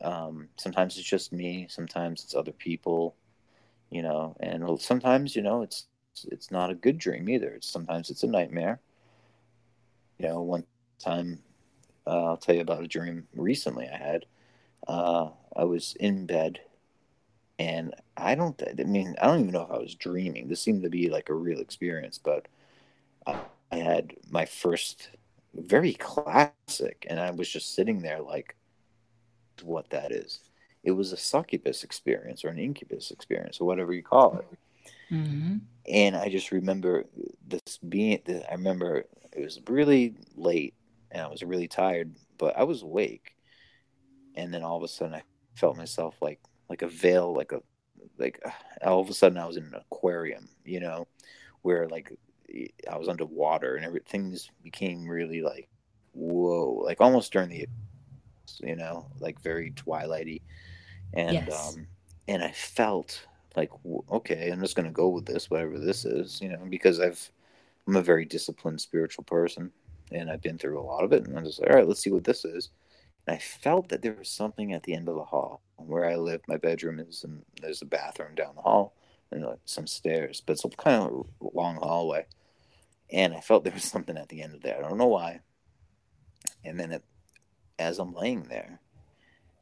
Um, 0.02 0.48
sometimes 0.56 0.98
it's 0.98 1.08
just 1.08 1.32
me. 1.32 1.66
Sometimes 1.68 2.24
it's 2.24 2.34
other 2.34 2.52
people. 2.52 3.16
You 3.90 4.02
know, 4.02 4.36
and 4.40 4.80
sometimes 4.80 5.36
you 5.36 5.42
know 5.42 5.62
it's 5.62 5.86
it's 6.30 6.50
not 6.50 6.70
a 6.70 6.74
good 6.74 6.98
dream 6.98 7.28
either. 7.28 7.50
It's 7.50 7.68
sometimes 7.68 8.10
it's 8.10 8.22
a 8.22 8.28
nightmare. 8.28 8.80
You 10.18 10.28
know, 10.28 10.42
one 10.42 10.64
time 10.98 11.40
uh, 12.06 12.24
I'll 12.24 12.36
tell 12.36 12.54
you 12.54 12.60
about 12.60 12.82
a 12.82 12.88
dream 12.88 13.26
recently 13.34 13.88
I 13.88 13.96
had. 13.96 14.26
Uh, 14.86 15.30
I 15.56 15.64
was 15.64 15.96
in 16.00 16.26
bed, 16.26 16.60
and 17.58 17.94
I 18.16 18.34
don't. 18.34 18.60
I 18.66 18.82
mean, 18.84 19.14
I 19.20 19.26
don't 19.26 19.40
even 19.40 19.52
know 19.52 19.62
if 19.62 19.70
I 19.70 19.78
was 19.78 19.94
dreaming. 19.94 20.48
This 20.48 20.60
seemed 20.60 20.82
to 20.82 20.90
be 20.90 21.08
like 21.08 21.28
a 21.28 21.34
real 21.34 21.60
experience, 21.60 22.18
but 22.18 22.48
I, 23.72 23.76
had 23.76 24.14
my 24.30 24.44
first 24.44 25.10
very 25.54 25.94
classic. 25.94 27.06
And 27.08 27.18
I 27.20 27.30
was 27.30 27.48
just 27.48 27.74
sitting 27.74 28.00
there 28.00 28.20
like, 28.20 28.56
what 29.62 29.90
that 29.90 30.12
is. 30.12 30.40
It 30.82 30.90
was 30.90 31.12
a 31.12 31.16
succubus 31.16 31.84
experience 31.84 32.44
or 32.44 32.48
an 32.48 32.58
incubus 32.58 33.10
experience 33.10 33.60
or 33.60 33.66
whatever 33.66 33.92
you 33.92 34.02
call 34.02 34.38
it. 34.38 34.58
Mm-hmm. 35.10 35.56
And 35.88 36.16
I 36.16 36.28
just 36.28 36.50
remember 36.50 37.04
this 37.46 37.78
being, 37.88 38.20
I 38.28 38.52
remember 38.52 39.04
it 39.32 39.42
was 39.42 39.60
really 39.68 40.14
late 40.36 40.74
and 41.10 41.22
I 41.22 41.28
was 41.28 41.42
really 41.42 41.68
tired, 41.68 42.14
but 42.38 42.56
I 42.58 42.64
was 42.64 42.82
awake. 42.82 43.36
And 44.34 44.52
then 44.52 44.62
all 44.62 44.76
of 44.76 44.82
a 44.82 44.88
sudden 44.88 45.14
I 45.14 45.22
felt 45.54 45.76
myself 45.76 46.16
like, 46.20 46.40
like 46.68 46.82
a 46.82 46.88
veil, 46.88 47.32
like 47.34 47.52
a, 47.52 47.62
like 48.18 48.42
all 48.82 49.00
of 49.00 49.08
a 49.08 49.14
sudden 49.14 49.38
I 49.38 49.46
was 49.46 49.56
in 49.56 49.64
an 49.64 49.74
aquarium, 49.74 50.48
you 50.64 50.80
know, 50.80 51.06
where 51.62 51.88
like 51.88 52.12
I 52.90 52.96
was 52.96 53.08
underwater 53.08 53.76
and 53.76 53.84
everything 53.84 54.36
became 54.62 55.08
really 55.08 55.42
like 55.42 55.68
whoa, 56.12 56.80
like 56.84 57.00
almost 57.00 57.32
during 57.32 57.48
the 57.50 57.66
you 58.60 58.76
know, 58.76 59.06
like 59.20 59.40
very 59.40 59.72
twilighty, 59.72 60.42
and 61.12 61.34
yes. 61.34 61.76
um, 61.76 61.86
and 62.28 62.42
I 62.42 62.52
felt 62.52 63.26
like 63.56 63.70
okay, 64.10 64.50
I'm 64.50 64.60
just 64.60 64.76
gonna 64.76 64.90
go 64.90 65.08
with 65.08 65.26
this, 65.26 65.50
whatever 65.50 65.78
this 65.78 66.04
is, 66.04 66.40
you 66.40 66.48
know, 66.48 66.64
because 66.68 67.00
I've 67.00 67.30
I'm 67.86 67.96
a 67.96 68.02
very 68.02 68.24
disciplined 68.24 68.80
spiritual 68.80 69.24
person, 69.24 69.72
and 70.12 70.30
I've 70.30 70.42
been 70.42 70.58
through 70.58 70.80
a 70.80 70.82
lot 70.82 71.04
of 71.04 71.12
it, 71.12 71.26
and 71.26 71.36
I'm 71.36 71.44
just 71.44 71.60
like, 71.60 71.70
all 71.70 71.76
right, 71.76 71.88
let's 71.88 72.00
see 72.00 72.10
what 72.10 72.24
this 72.24 72.44
is. 72.44 72.70
And 73.26 73.36
I 73.36 73.38
felt 73.38 73.88
that 73.88 74.02
there 74.02 74.14
was 74.14 74.28
something 74.28 74.72
at 74.72 74.82
the 74.82 74.94
end 74.94 75.08
of 75.08 75.16
the 75.16 75.24
hall 75.24 75.62
where 75.76 76.04
I 76.04 76.16
live. 76.16 76.42
My 76.46 76.58
bedroom 76.58 77.00
is, 77.00 77.24
and 77.24 77.42
there's 77.60 77.82
a 77.82 77.86
bathroom 77.86 78.34
down 78.34 78.54
the 78.54 78.62
hall 78.62 78.94
and 79.34 79.44
like 79.44 79.58
some 79.64 79.86
stairs, 79.86 80.42
but 80.44 80.54
it's 80.54 80.64
a 80.64 80.68
kind 80.70 81.02
of 81.02 81.26
long 81.40 81.76
hallway. 81.76 82.26
And 83.12 83.34
I 83.34 83.40
felt 83.40 83.64
there 83.64 83.72
was 83.72 83.84
something 83.84 84.16
at 84.16 84.28
the 84.28 84.42
end 84.42 84.54
of 84.54 84.62
there. 84.62 84.78
I 84.78 84.88
don't 84.88 84.98
know 84.98 85.06
why. 85.06 85.40
And 86.64 86.78
then 86.80 86.92
it, 86.92 87.04
as 87.78 87.98
I'm 87.98 88.14
laying 88.14 88.44
there, 88.44 88.80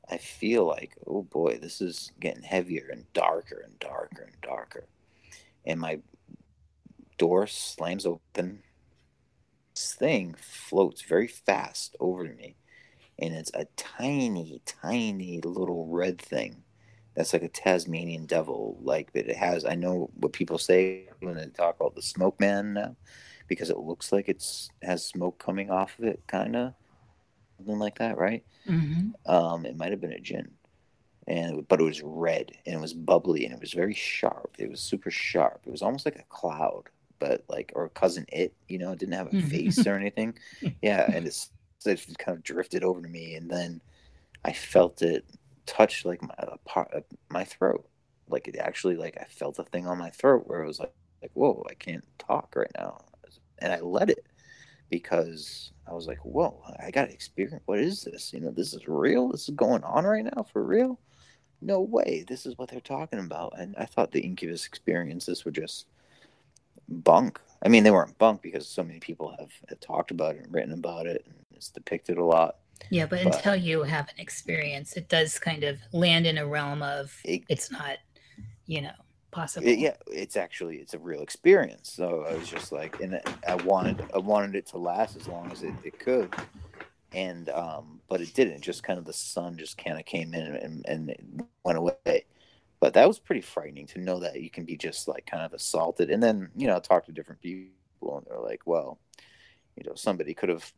I 0.08 0.18
feel 0.18 0.66
like, 0.66 0.96
oh 1.06 1.22
boy, 1.22 1.58
this 1.60 1.80
is 1.80 2.12
getting 2.20 2.42
heavier 2.42 2.88
and 2.90 3.10
darker 3.12 3.62
and 3.64 3.78
darker 3.78 4.22
and 4.22 4.40
darker. 4.42 4.86
And 5.64 5.80
my 5.80 6.00
door 7.18 7.46
slams 7.46 8.04
open 8.04 8.62
this 9.74 9.94
thing 9.94 10.34
floats 10.38 11.02
very 11.02 11.28
fast 11.28 11.96
over 11.98 12.24
me, 12.24 12.56
and 13.18 13.34
it's 13.34 13.50
a 13.54 13.66
tiny, 13.76 14.60
tiny 14.66 15.40
little 15.40 15.86
red 15.86 16.20
thing. 16.20 16.62
That's 17.14 17.32
like 17.32 17.42
a 17.42 17.48
Tasmanian 17.48 18.26
devil. 18.26 18.78
Like 18.82 19.12
that, 19.12 19.28
it 19.28 19.36
has. 19.36 19.64
I 19.64 19.74
know 19.74 20.10
what 20.14 20.32
people 20.32 20.58
say 20.58 21.08
when 21.20 21.36
they 21.36 21.46
talk 21.46 21.76
about 21.80 21.94
the 21.94 22.02
smoke 22.02 22.40
man 22.40 22.74
now, 22.74 22.96
because 23.48 23.70
it 23.70 23.78
looks 23.78 24.12
like 24.12 24.28
it's 24.28 24.70
has 24.82 25.04
smoke 25.06 25.38
coming 25.38 25.70
off 25.70 25.98
of 25.98 26.06
it, 26.06 26.22
kind 26.26 26.56
of 26.56 26.74
something 27.58 27.78
like 27.78 27.98
that, 27.98 28.18
right? 28.18 28.44
hmm 28.66 29.14
Um, 29.26 29.66
it 29.66 29.76
might 29.76 29.92
have 29.92 30.00
been 30.00 30.12
a 30.12 30.20
jinn, 30.20 30.52
and 31.28 31.66
but 31.68 31.80
it 31.80 31.84
was 31.84 32.02
red 32.02 32.52
and 32.66 32.76
it 32.76 32.80
was 32.80 32.94
bubbly 32.94 33.44
and 33.44 33.54
it 33.54 33.60
was 33.60 33.72
very 33.74 33.94
sharp. 33.94 34.56
It 34.58 34.70
was 34.70 34.82
super 34.82 35.10
sharp. 35.10 35.62
It 35.66 35.70
was 35.70 35.82
almost 35.82 36.06
like 36.06 36.18
a 36.18 36.24
cloud, 36.30 36.84
but 37.20 37.44
like 37.48 37.72
or 37.76 37.88
Cousin 37.90 38.26
Itt. 38.32 38.54
You 38.68 38.78
know, 38.78 38.92
it 38.92 39.00
didn't 39.00 39.14
have 39.14 39.28
a 39.28 39.32
Mhm. 39.32 39.48
face 39.48 39.86
or 39.86 39.96
anything. 39.96 40.38
Yeah, 40.82 41.10
and 41.12 41.26
it's 41.26 41.50
it 41.86 42.06
kind 42.18 42.36
of 42.38 42.44
drifted 42.44 42.84
over 42.84 43.02
to 43.02 43.08
me, 43.08 43.34
and 43.36 43.50
then 43.50 43.82
I 44.44 44.52
felt 44.52 45.02
it 45.02 45.26
touch 45.66 46.04
like 46.04 46.22
my 46.22 46.34
a 46.38 46.58
part 46.58 46.92
of 46.92 47.04
my 47.30 47.44
throat. 47.44 47.88
Like 48.28 48.48
it 48.48 48.56
actually 48.56 48.96
like 48.96 49.16
I 49.20 49.24
felt 49.24 49.58
a 49.58 49.64
thing 49.64 49.86
on 49.86 49.98
my 49.98 50.10
throat 50.10 50.44
where 50.46 50.62
it 50.62 50.66
was 50.66 50.80
like 50.80 50.92
like 51.22 51.32
whoa, 51.34 51.64
I 51.70 51.74
can't 51.74 52.04
talk 52.18 52.54
right 52.56 52.70
now, 52.76 53.04
and 53.58 53.72
I 53.72 53.80
let 53.80 54.10
it 54.10 54.26
because 54.90 55.72
I 55.86 55.94
was 55.94 56.06
like, 56.06 56.18
whoa, 56.18 56.62
I 56.84 56.90
got 56.90 57.06
to 57.06 57.12
experience. 57.12 57.62
What 57.66 57.78
is 57.78 58.02
this? 58.02 58.32
You 58.32 58.40
know, 58.40 58.50
this 58.50 58.74
is 58.74 58.86
real. 58.86 59.28
This 59.28 59.48
is 59.48 59.54
going 59.54 59.82
on 59.84 60.04
right 60.04 60.24
now 60.24 60.44
for 60.52 60.62
real. 60.62 61.00
No 61.62 61.80
way. 61.80 62.24
This 62.28 62.44
is 62.44 62.58
what 62.58 62.68
they're 62.68 62.80
talking 62.80 63.18
about. 63.18 63.54
And 63.58 63.74
I 63.78 63.86
thought 63.86 64.12
the 64.12 64.20
Incubus 64.20 64.66
experiences 64.66 65.44
were 65.44 65.50
just 65.50 65.86
bunk. 66.88 67.40
I 67.64 67.68
mean, 67.68 67.84
they 67.84 67.90
weren't 67.90 68.18
bunk 68.18 68.42
because 68.42 68.68
so 68.68 68.82
many 68.82 68.98
people 68.98 69.34
have, 69.38 69.52
have 69.68 69.80
talked 69.80 70.10
about 70.10 70.36
it 70.36 70.44
and 70.44 70.52
written 70.52 70.72
about 70.72 71.06
it, 71.06 71.24
and 71.26 71.36
it's 71.54 71.70
depicted 71.70 72.18
a 72.18 72.24
lot. 72.24 72.56
Yeah, 72.90 73.06
but, 73.06 73.24
But- 73.24 73.36
until 73.36 73.56
you 73.56 73.82
have 73.82 74.08
an 74.08 74.18
experience, 74.18 74.94
it 74.94 75.08
does 75.08 75.38
kind 75.38 75.64
of 75.64 75.78
land 75.92 76.26
in 76.26 76.38
a 76.38 76.46
realm 76.46 76.82
of 76.82 77.16
It- 77.24 77.44
it's 77.48 77.70
not, 77.70 77.98
you 78.66 78.82
know, 78.82 78.92
possible. 79.30 79.66
It- 79.66 79.78
yeah, 79.78 79.96
it's 80.08 80.36
actually 80.36 80.76
it's 80.78 80.94
a 80.94 80.98
real 80.98 81.22
experience. 81.22 81.90
So 81.90 82.24
I 82.28 82.34
was 82.34 82.48
just 82.48 82.72
like, 82.72 83.00
and 83.00 83.20
I 83.46 83.54
wanted 83.56 84.04
I 84.14 84.18
wanted 84.18 84.54
it 84.54 84.66
to 84.68 84.78
last 84.78 85.16
as 85.16 85.26
long 85.26 85.50
as 85.50 85.62
it, 85.62 85.74
it 85.84 85.98
could, 85.98 86.34
and 87.12 87.48
um, 87.50 88.00
but 88.08 88.20
it 88.20 88.34
didn't. 88.34 88.60
Just 88.60 88.82
kind 88.82 88.98
of 88.98 89.04
the 89.04 89.12
sun 89.12 89.56
just 89.56 89.78
kind 89.78 89.98
of 89.98 90.04
came 90.04 90.34
in 90.34 90.54
and, 90.56 90.84
and 90.86 91.44
went 91.64 91.78
away. 91.78 92.26
But 92.80 92.94
that 92.94 93.06
was 93.06 93.18
pretty 93.18 93.42
frightening 93.42 93.86
to 93.88 94.00
know 94.00 94.18
that 94.20 94.40
you 94.40 94.50
can 94.50 94.64
be 94.64 94.76
just 94.76 95.08
like 95.08 95.24
kind 95.24 95.44
of 95.44 95.52
assaulted, 95.52 96.10
and 96.10 96.22
then 96.22 96.50
you 96.56 96.66
know 96.66 96.78
talk 96.78 97.06
to 97.06 97.12
different 97.12 97.40
people, 97.40 98.18
and 98.18 98.26
they're 98.26 98.40
like, 98.40 98.62
well, 98.66 98.98
you 99.76 99.84
know, 99.88 99.94
somebody 99.94 100.34
could 100.34 100.48
have 100.50 100.72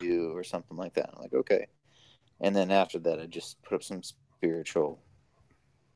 you 0.00 0.32
or 0.36 0.44
something 0.44 0.76
like 0.76 0.94
that. 0.94 1.10
I'm 1.14 1.22
like, 1.22 1.34
okay, 1.34 1.66
and 2.40 2.54
then 2.56 2.70
after 2.70 2.98
that, 3.00 3.20
I 3.20 3.26
just 3.26 3.62
put 3.62 3.76
up 3.76 3.82
some 3.84 4.02
spiritual. 4.02 5.02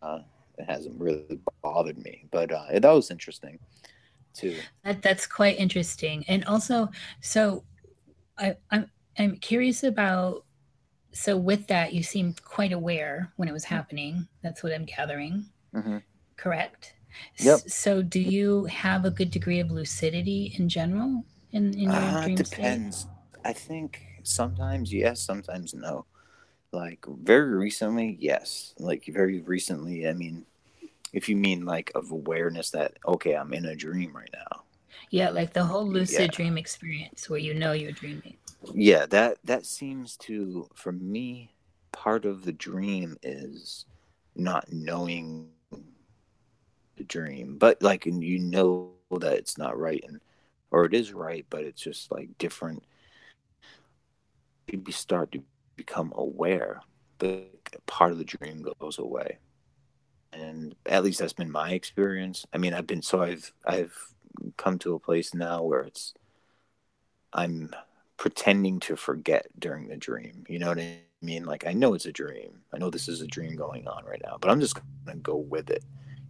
Uh, 0.03 0.21
it 0.59 0.65
hasn't 0.67 1.01
really 1.01 1.41
bothered 1.63 1.99
me, 1.99 2.27
but 2.33 2.53
uh, 2.53 2.67
that 2.79 2.85
was 2.93 3.11
interesting 3.11 3.59
too. 4.35 4.67
That 4.85 5.03
that's 5.03 5.27
quite 5.27 5.59
interesting. 5.59 6.25
And 6.29 6.45
also, 6.45 6.89
so 7.21 7.65
I, 8.39 8.57
I'm 8.71 8.91
I'm 9.19 9.37
curious 9.39 9.85
about 9.85 10.45
so 11.13 11.37
with 11.37 11.69
that 11.69 11.95
you 11.95 12.03
seemed 12.03 12.43
quite 12.45 12.73
aware 12.73 13.33
when 13.37 13.49
it 13.49 13.53
was 13.53 13.65
happening. 13.65 14.29
That's 14.43 14.63
what 14.63 14.75
I'm 14.75 14.87
gathering. 14.87 15.47
hmm 15.73 15.99
Correct. 16.37 16.95
S- 17.39 17.63
Yep. 17.63 17.67
So 17.69 18.03
do 18.03 18.21
you 18.21 18.67
have 18.67 19.05
a 19.05 19.11
good 19.13 19.31
degree 19.31 19.61
of 19.61 19.71
lucidity 19.71 20.55
in 20.59 20.69
general 20.69 21.25
in, 21.53 21.75
in 21.79 21.93
your 21.93 22.13
Uh, 22.13 22.13
dream 22.13 22.39
it 22.39 22.47
state? 22.47 22.83
I 23.45 23.53
think 23.53 24.03
sometimes 24.23 24.93
yes, 24.93 25.21
sometimes 25.21 25.75
no. 25.75 26.07
Like 26.73 27.05
very 27.07 27.55
recently, 27.57 28.17
yes. 28.21 28.75
Like 28.79 29.05
very 29.07 29.41
recently, 29.41 30.09
I 30.09 30.13
mean, 30.13 30.47
if 31.13 31.29
you 31.29 31.37
mean 31.37 31.65
like 31.65 31.93
of 31.95 32.11
awareness 32.11 32.71
that 32.71 32.95
okay, 33.07 33.35
I'm 33.35 33.53
in 33.55 33.67
a 33.67 33.77
dream 33.77 34.17
right 34.17 34.31
now. 34.33 34.63
Yeah, 35.11 35.31
like 35.31 35.53
the 35.53 35.65
whole 35.65 35.87
lucid 35.87 36.31
Yeah. 36.31 36.37
dream 36.37 36.59
experience 36.59 37.29
where 37.29 37.39
you 37.41 37.55
know 37.55 37.73
you're 37.73 37.93
dreaming. 37.93 38.37
Yeah, 38.75 39.07
that 39.07 39.39
that 39.45 39.67
seems 39.67 40.17
to 40.19 40.69
for 40.75 40.93
me 40.93 41.55
part 41.93 42.25
of 42.25 42.45
the 42.45 42.53
dream 42.53 43.19
is 43.23 43.87
not 44.35 44.73
knowing 44.73 45.49
the 46.97 47.05
dream, 47.05 47.59
but 47.59 47.83
like 47.83 48.07
and 48.07 48.23
you 48.23 48.39
know 48.39 48.93
that 49.21 49.35
it's 49.35 49.59
not 49.59 49.79
right 49.79 50.03
and 50.07 50.21
or 50.71 50.85
it 50.85 50.95
is 50.95 51.13
right, 51.13 51.45
but 51.51 51.65
it's 51.65 51.83
just 51.83 52.11
like 52.13 52.39
different. 52.39 52.83
You 54.69 54.93
start 54.93 55.33
to 55.33 55.43
become 55.77 56.13
aware, 56.17 56.81
the 57.19 57.47
part 57.87 58.13
of 58.13 58.19
the 58.19 58.25
dream 58.25 58.65
goes 58.81 58.99
away, 58.99 59.39
and 60.33 60.75
at 60.87 61.05
least 61.05 61.21
that's 61.21 61.33
been 61.33 61.51
my 61.51 61.73
experience. 61.73 62.47
I 62.53 62.59
mean, 62.59 62.75
I've 62.75 62.87
been 62.87 63.03
so 63.03 63.23
I've 63.23 63.53
I've 63.67 63.95
come 64.57 64.79
to 64.81 64.95
a 64.95 65.01
place 65.01 65.35
now 65.35 65.63
where 65.63 65.81
it's 65.81 66.15
I'm 67.33 67.71
pretending 68.17 68.81
to 68.81 68.97
forget 68.97 69.47
during 69.59 69.89
the 69.89 69.97
dream. 69.97 70.45
You 70.49 70.59
know 70.59 70.69
what 70.69 70.79
I 70.79 71.01
mean? 71.21 71.45
Like 71.45 71.67
I 71.67 71.73
know 71.73 71.95
it's 71.95 72.07
a 72.07 72.13
dream. 72.13 72.61
I 72.73 72.79
know 72.79 72.91
this 72.91 73.09
is 73.09 73.21
a 73.21 73.27
dream 73.27 73.57
going 73.57 73.89
on 73.89 74.05
right 74.05 74.23
now, 74.25 74.39
but 74.41 74.51
I'm 74.51 74.61
just 74.61 74.79
gonna 75.07 75.19
go 75.19 75.37
with 75.37 75.71
it. 75.71 75.85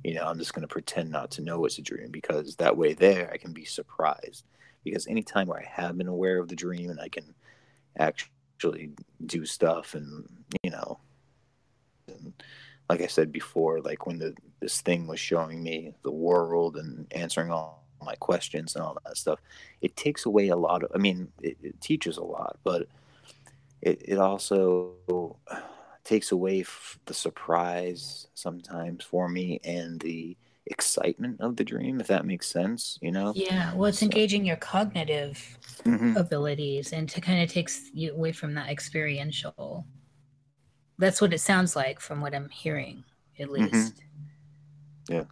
You 0.05 0.15
know, 0.15 0.27
I'm 0.27 0.39
just 0.39 0.55
gonna 0.55 0.69
pretend 0.69 1.11
not 1.11 1.31
to 1.33 1.43
know 1.43 1.65
it's 1.65 1.79
a 1.79 1.83
dream 1.83 2.11
because 2.11 2.57
that 2.57 2.77
way 2.77 2.95
there 2.95 3.31
I 3.33 3.37
can 3.37 3.53
be 3.53 3.65
surprised. 3.65 4.45
Because 4.85 5.07
anytime 5.07 5.47
where 5.47 5.61
I 5.61 5.83
have 5.83 5.97
been 5.97 6.09
aware 6.09 6.39
of 6.39 6.49
the 6.49 6.57
dream 6.57 6.91
and 6.91 7.01
I 7.01 7.09
can 7.09 7.35
actually 7.99 8.91
do 9.27 9.45
stuff 9.45 9.95
and 9.95 10.29
you 10.63 10.71
know 10.71 10.99
and 12.09 12.33
like 12.89 13.01
I 13.01 13.07
said 13.07 13.33
before, 13.33 13.81
like 13.81 14.07
when 14.07 14.19
the 14.19 14.35
this 14.61 14.81
thing 14.81 15.07
was 15.07 15.19
showing 15.19 15.63
me 15.63 15.95
the 16.03 16.11
world 16.11 16.77
and 16.77 17.07
answering 17.13 17.51
all 17.51 17.85
my 18.03 18.15
questions 18.17 18.75
and 18.75 18.85
all 18.85 18.99
that 19.05 19.17
stuff, 19.17 19.41
it 19.81 19.97
takes 19.97 20.27
away 20.27 20.49
a 20.49 20.57
lot 20.57 20.83
of. 20.83 20.91
I 20.95 20.99
mean, 20.99 21.29
it, 21.41 21.57
it 21.63 21.81
teaches 21.81 22.19
a 22.19 22.25
lot, 22.25 22.59
but 22.65 22.89
it 23.81 24.03
it 24.05 24.19
also 24.19 25.37
takes 26.05 26.33
away 26.33 26.61
f- 26.61 26.99
the 27.07 27.15
surprise 27.15 28.27
sometimes 28.35 29.05
for 29.05 29.29
me 29.29 29.61
and 29.65 30.01
the 30.01 30.37
excitement 30.67 31.41
of 31.41 31.57
the 31.57 31.65
dream, 31.65 32.01
if 32.01 32.07
that 32.07 32.25
makes 32.25 32.47
sense. 32.47 32.99
You 33.03 33.13
know. 33.13 33.33
Yeah, 33.35 33.75
well, 33.75 33.87
it's 33.87 33.99
So- 34.01 34.05
engaging 34.07 34.45
your 34.45 34.57
cognitive 34.57 35.59
Mhm. 35.85 36.17
abilities 36.17 36.93
and 36.93 37.09
to 37.11 37.21
kind 37.21 37.43
of 37.43 37.51
takes 37.51 37.91
you 37.93 38.13
away 38.13 38.33
from 38.33 38.55
that 38.55 38.69
experiential. 38.69 39.87
That's 40.99 41.21
what 41.21 41.33
it 41.33 41.39
sounds 41.41 41.75
like 41.75 41.99
from 42.01 42.21
what 42.21 42.35
I'm 42.35 42.49
hearing, 42.51 43.05
at 43.39 43.49
Mm-hmm. 43.49 43.75
least. 43.75 44.03
Yeah, 45.09 45.25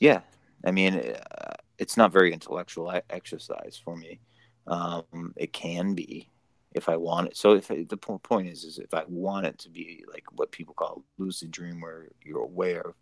Yeah. 0.00 0.22
I 0.64 0.70
mean, 0.72 0.94
uh, 0.94 1.54
it's 1.78 1.96
not 1.96 2.10
very 2.12 2.32
intellectual 2.32 2.90
exercise 3.10 3.76
for 3.82 3.96
me. 3.96 4.18
Um, 4.66 5.32
it 5.36 5.52
can 5.52 5.94
be 5.94 6.28
if 6.72 6.88
I 6.88 6.96
want 6.96 7.28
it. 7.28 7.36
So 7.36 7.54
if 7.54 7.70
I, 7.70 7.84
the 7.88 7.96
point 7.96 8.48
is, 8.48 8.64
is 8.64 8.78
if 8.78 8.92
I 8.94 9.04
want 9.08 9.46
it 9.46 9.58
to 9.60 9.70
be 9.70 10.04
like 10.12 10.24
what 10.32 10.50
people 10.52 10.74
call 10.74 11.04
lucid 11.18 11.50
dream, 11.50 11.80
where 11.80 12.08
you're 12.24 12.42
aware 12.42 12.80
of 12.82 12.94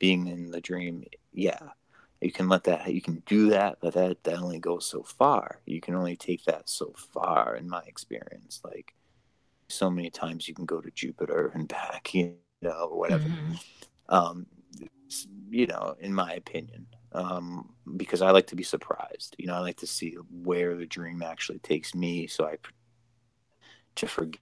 being 0.00 0.28
in 0.28 0.50
the 0.52 0.60
dream, 0.62 1.04
yeah, 1.32 1.70
you 2.22 2.32
can 2.32 2.48
let 2.48 2.64
that. 2.64 2.92
You 2.94 3.02
can 3.02 3.22
do 3.26 3.50
that, 3.50 3.78
but 3.82 3.94
that 3.94 4.24
that 4.24 4.38
only 4.40 4.60
goes 4.60 4.86
so 4.86 5.04
far. 5.04 5.60
You 5.66 5.80
can 5.80 5.94
only 5.96 6.16
take 6.16 6.44
that 6.46 6.70
so 6.70 6.94
far, 6.96 7.56
in 7.56 7.68
my 7.70 7.82
experience. 7.86 8.60
Like 8.64 8.94
so 9.68 9.90
many 9.90 10.10
times, 10.10 10.48
you 10.48 10.54
can 10.54 10.66
go 10.66 10.80
to 10.80 10.90
Jupiter 10.92 11.52
and 11.54 11.68
back, 11.68 12.14
you 12.14 12.34
know, 12.62 12.88
or 12.92 12.98
whatever 12.98 13.30
Mhm. 13.30 13.58
um, 14.08 14.46
you 15.50 15.66
know, 15.66 15.96
in 16.00 16.14
my 16.14 16.32
opinion, 16.34 16.86
um, 17.12 17.74
because 17.96 18.22
I 18.22 18.30
like 18.30 18.46
to 18.48 18.56
be 18.56 18.62
surprised. 18.64 19.36
You 19.38 19.48
know, 19.48 19.54
I 19.54 19.60
like 19.60 19.78
to 19.78 19.86
see 19.86 20.16
where 20.30 20.76
the 20.76 20.86
dream 20.86 21.22
actually 21.22 21.58
takes 21.60 21.94
me, 21.94 22.26
so 22.26 22.46
I 22.46 22.56
to 23.96 24.06
forget. 24.06 24.40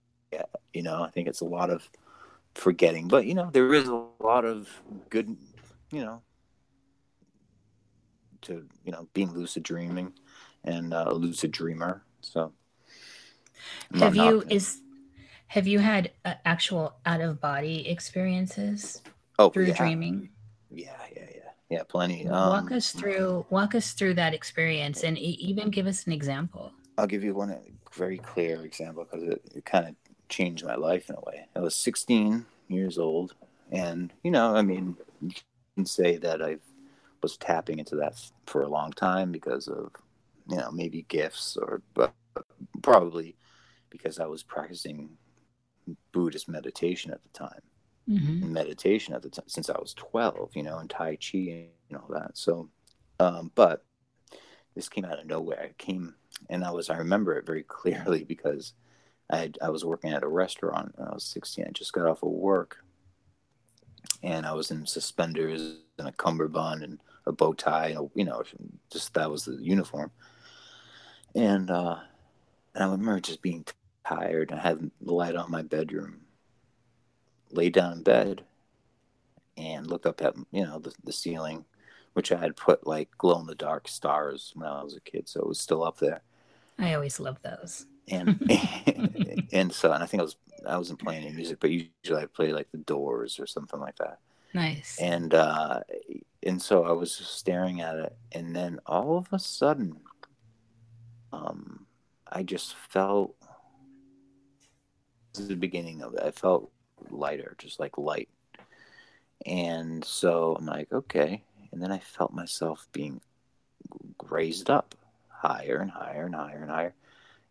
You 0.73 0.83
know, 0.83 1.03
I 1.03 1.11
think 1.11 1.29
it's 1.29 1.41
a 1.41 1.47
lot 1.47 1.71
of 1.71 1.89
forgetting, 2.59 3.09
but 3.09 3.27
you 3.27 3.35
know, 3.35 3.51
there 3.53 3.73
is 3.73 3.89
a 3.89 4.05
lot 4.21 4.45
of 4.45 4.69
good. 5.11 5.37
You 5.91 6.05
know, 6.05 6.23
to 8.43 8.67
you 8.85 8.93
know, 8.93 9.09
being 9.15 9.33
lucid 9.33 9.63
dreaming 9.63 10.13
and 10.65 10.93
uh, 10.93 11.05
a 11.09 11.15
lucid 11.15 11.51
dreamer. 11.51 12.03
So, 12.21 12.53
I'm 13.93 14.01
Have 14.01 14.17
you 14.17 14.41
knocking 14.41 14.51
is 14.51 14.81
have 15.49 15.67
you 15.67 15.79
had 15.79 16.11
uh, 16.25 16.35
actual 16.45 16.97
out 17.07 17.21
of 17.21 17.41
body 17.41 17.89
experiences 17.89 19.01
oh 19.39 19.51
through 19.51 19.67
yeah, 19.67 19.75
dreaming? 19.75 20.29
yeah, 20.71 20.93
yeah, 21.17 21.27
yeah, 21.35 21.51
yeah, 21.71 21.83
plenty. 21.89 22.29
walk 22.29 22.71
Um, 22.71 22.73
us 22.73 22.93
through 22.93 23.47
walk 23.51 23.75
us 23.75 23.93
through 23.93 24.15
that 24.15 24.35
experience 24.35 25.05
and 25.05 25.19
e- 25.19 25.39
even 25.41 25.71
give 25.71 25.87
us 25.87 26.07
an 26.07 26.13
example. 26.13 26.73
I'll 26.99 27.07
give 27.07 27.25
you 27.25 27.35
one 27.35 27.57
very 27.95 28.19
clear 28.19 28.65
example 28.65 29.07
because 29.11 29.27
it, 29.27 29.43
it 29.55 29.65
kind 29.65 29.87
of 29.87 29.95
changed 30.29 30.65
my 30.65 30.75
life 30.75 31.09
in 31.09 31.17
a 31.17 31.21
way. 31.21 31.47
I 31.57 31.61
was 31.61 31.75
16 31.75 32.45
years 32.69 32.99
old, 32.99 33.35
and 33.71 34.13
you 34.23 34.31
know, 34.31 34.55
I 34.55 34.63
mean, 34.63 34.97
you 35.21 35.33
can 35.75 35.87
say 35.87 36.17
that 36.19 36.43
I 36.43 36.59
was 37.23 37.37
tapping 37.37 37.79
into 37.79 37.97
that 37.97 38.21
for 38.47 38.63
a 38.63 38.69
long 38.69 38.93
time 38.93 39.33
because 39.33 39.69
of 39.69 39.91
you 40.49 40.57
know, 40.57 40.71
maybe 40.73 41.03
gifts 41.09 41.57
or, 41.57 41.83
but 41.95 42.15
probably 42.83 43.37
because 43.91 44.19
I 44.19 44.27
was 44.27 44.43
practicing 44.43 45.11
Buddhist 46.13 46.49
meditation 46.49 47.11
at 47.11 47.23
the 47.23 47.39
time. 47.39 47.61
Mm-hmm. 48.09 48.53
Meditation 48.53 49.15
at 49.15 49.23
the 49.23 49.29
time 49.29 49.49
since 49.49 49.69
I 49.69 49.79
was 49.79 49.93
12, 49.95 50.57
you 50.57 50.63
know, 50.63 50.79
and 50.79 50.89
Tai 50.89 51.17
Chi 51.17 51.69
and 51.91 51.99
all 51.99 52.09
that. 52.11 52.39
So, 52.39 52.71
um, 53.21 53.53
but 53.55 53.85
this 54.75 54.89
came 54.89 55.05
out 55.05 55.19
of 55.19 55.27
nowhere. 55.27 55.65
It 55.65 55.79
came, 55.79 56.15
and 56.49 56.65
I 56.65 56.71
was, 56.71 56.89
I 56.89 56.97
remember 56.97 57.37
it 57.37 57.45
very 57.45 57.63
clearly 57.69 58.25
because 58.25 58.73
I, 59.31 59.37
had, 59.37 59.59
I 59.63 59.71
was 59.71 59.85
working 59.85 60.13
at 60.13 60.23
a 60.23 60.29
restaurant 60.29 60.93
when 60.97 61.09
I 61.09 61.15
was 61.15 61.25
16. 61.25 61.67
I 61.67 61.71
just 61.71 61.93
got 61.93 62.07
off 62.07 62.23
of 62.23 62.31
work 62.31 62.79
and 64.23 64.47
I 64.47 64.53
was 64.53 64.71
in 64.71 64.87
suspenders 64.87 65.77
and 65.99 66.09
a 66.09 66.13
cummerbund 66.13 66.83
and 66.83 66.99
a 67.27 67.33
bow 67.33 67.53
tie, 67.53 67.97
you 68.15 68.25
know, 68.25 68.43
just 68.91 69.15
that 69.15 69.31
was 69.31 69.45
the 69.45 69.59
uniform. 69.61 70.11
And, 71.35 71.71
uh, 71.71 71.99
and 72.75 72.85
I 72.85 72.87
remember 72.87 73.21
just 73.21 73.43
being 73.43 73.65
tired. 74.09 74.53
I 74.53 74.59
had 74.59 74.91
the 75.01 75.13
light 75.13 75.37
on 75.37 75.51
my 75.51 75.63
bedroom, 75.63 76.21
laid 77.51 77.75
down 77.75 77.93
in 77.93 78.03
bed, 78.03 78.45
and 79.57 79.87
looked 79.87 80.07
up 80.07 80.23
at 80.23 80.35
you 80.53 80.65
know 80.65 80.79
the, 80.79 80.93
the 81.05 81.13
ceiling, 81.13 81.65
which 82.13 82.33
I 82.33 82.39
had 82.39 82.57
put 82.57 82.87
like 82.87 83.11
glow 83.19 83.41
in 83.41 83.47
the 83.47 83.55
dark 83.55 83.89
stars 83.89 84.53
when 84.55 84.69
I 84.69 84.83
was 84.83 84.97
a 84.97 85.01
kid, 85.01 85.29
so 85.29 85.41
it 85.41 85.49
was 85.49 85.61
still 85.61 85.83
up 85.83 85.99
there. 85.99 86.23
I 86.79 86.95
always 86.95 87.19
love 87.19 87.39
those. 87.43 87.87
And 88.11 89.49
and 89.53 89.73
so 89.73 89.93
and 89.93 90.03
I 90.03 90.07
think 90.07 90.21
I 90.21 90.25
was 90.25 90.37
I 90.67 90.77
wasn't 90.77 91.03
playing 91.03 91.25
any 91.25 91.35
music, 91.35 91.59
but 91.61 91.71
usually 91.71 92.23
I 92.23 92.27
play 92.27 92.53
like 92.53 92.71
the 92.71 92.79
Doors 92.79 93.39
or 93.39 93.47
something 93.47 93.81
like 93.81 93.97
that. 93.97 94.19
Nice. 94.55 94.99
And 95.01 95.35
uh, 95.35 95.81
and 96.43 96.61
so 96.61 96.85
I 96.85 96.93
was 96.93 97.13
staring 97.13 97.81
at 97.81 97.97
it, 97.97 98.17
and 98.33 98.55
then 98.55 98.81
all 98.87 99.19
of 99.19 99.29
a 99.33 99.39
sudden, 99.39 100.01
um, 101.33 101.87
I 102.27 102.43
just 102.43 102.75
felt 102.75 103.35
this 105.33 105.43
is 105.43 105.49
the 105.49 105.57
beginning 105.57 106.03
of 106.03 106.15
it. 106.15 106.23
I 106.23 106.31
felt 106.31 106.71
lighter, 107.11 107.55
just 107.59 107.79
like 107.79 107.99
light. 107.99 108.29
And 109.47 110.05
so 110.05 110.57
I'm 110.59 110.67
like, 110.67 110.93
okay. 110.93 111.45
And 111.71 111.81
then 111.83 111.93
I 111.93 111.99
felt 111.99 112.33
myself 112.33 112.89
being 112.93 113.21
raised 114.29 114.69
up 114.69 114.95
higher 115.29 115.77
and 115.77 115.91
higher 115.91 116.25
and 116.25 116.35
higher 116.35 116.61
and 116.63 116.71
higher. 116.71 116.95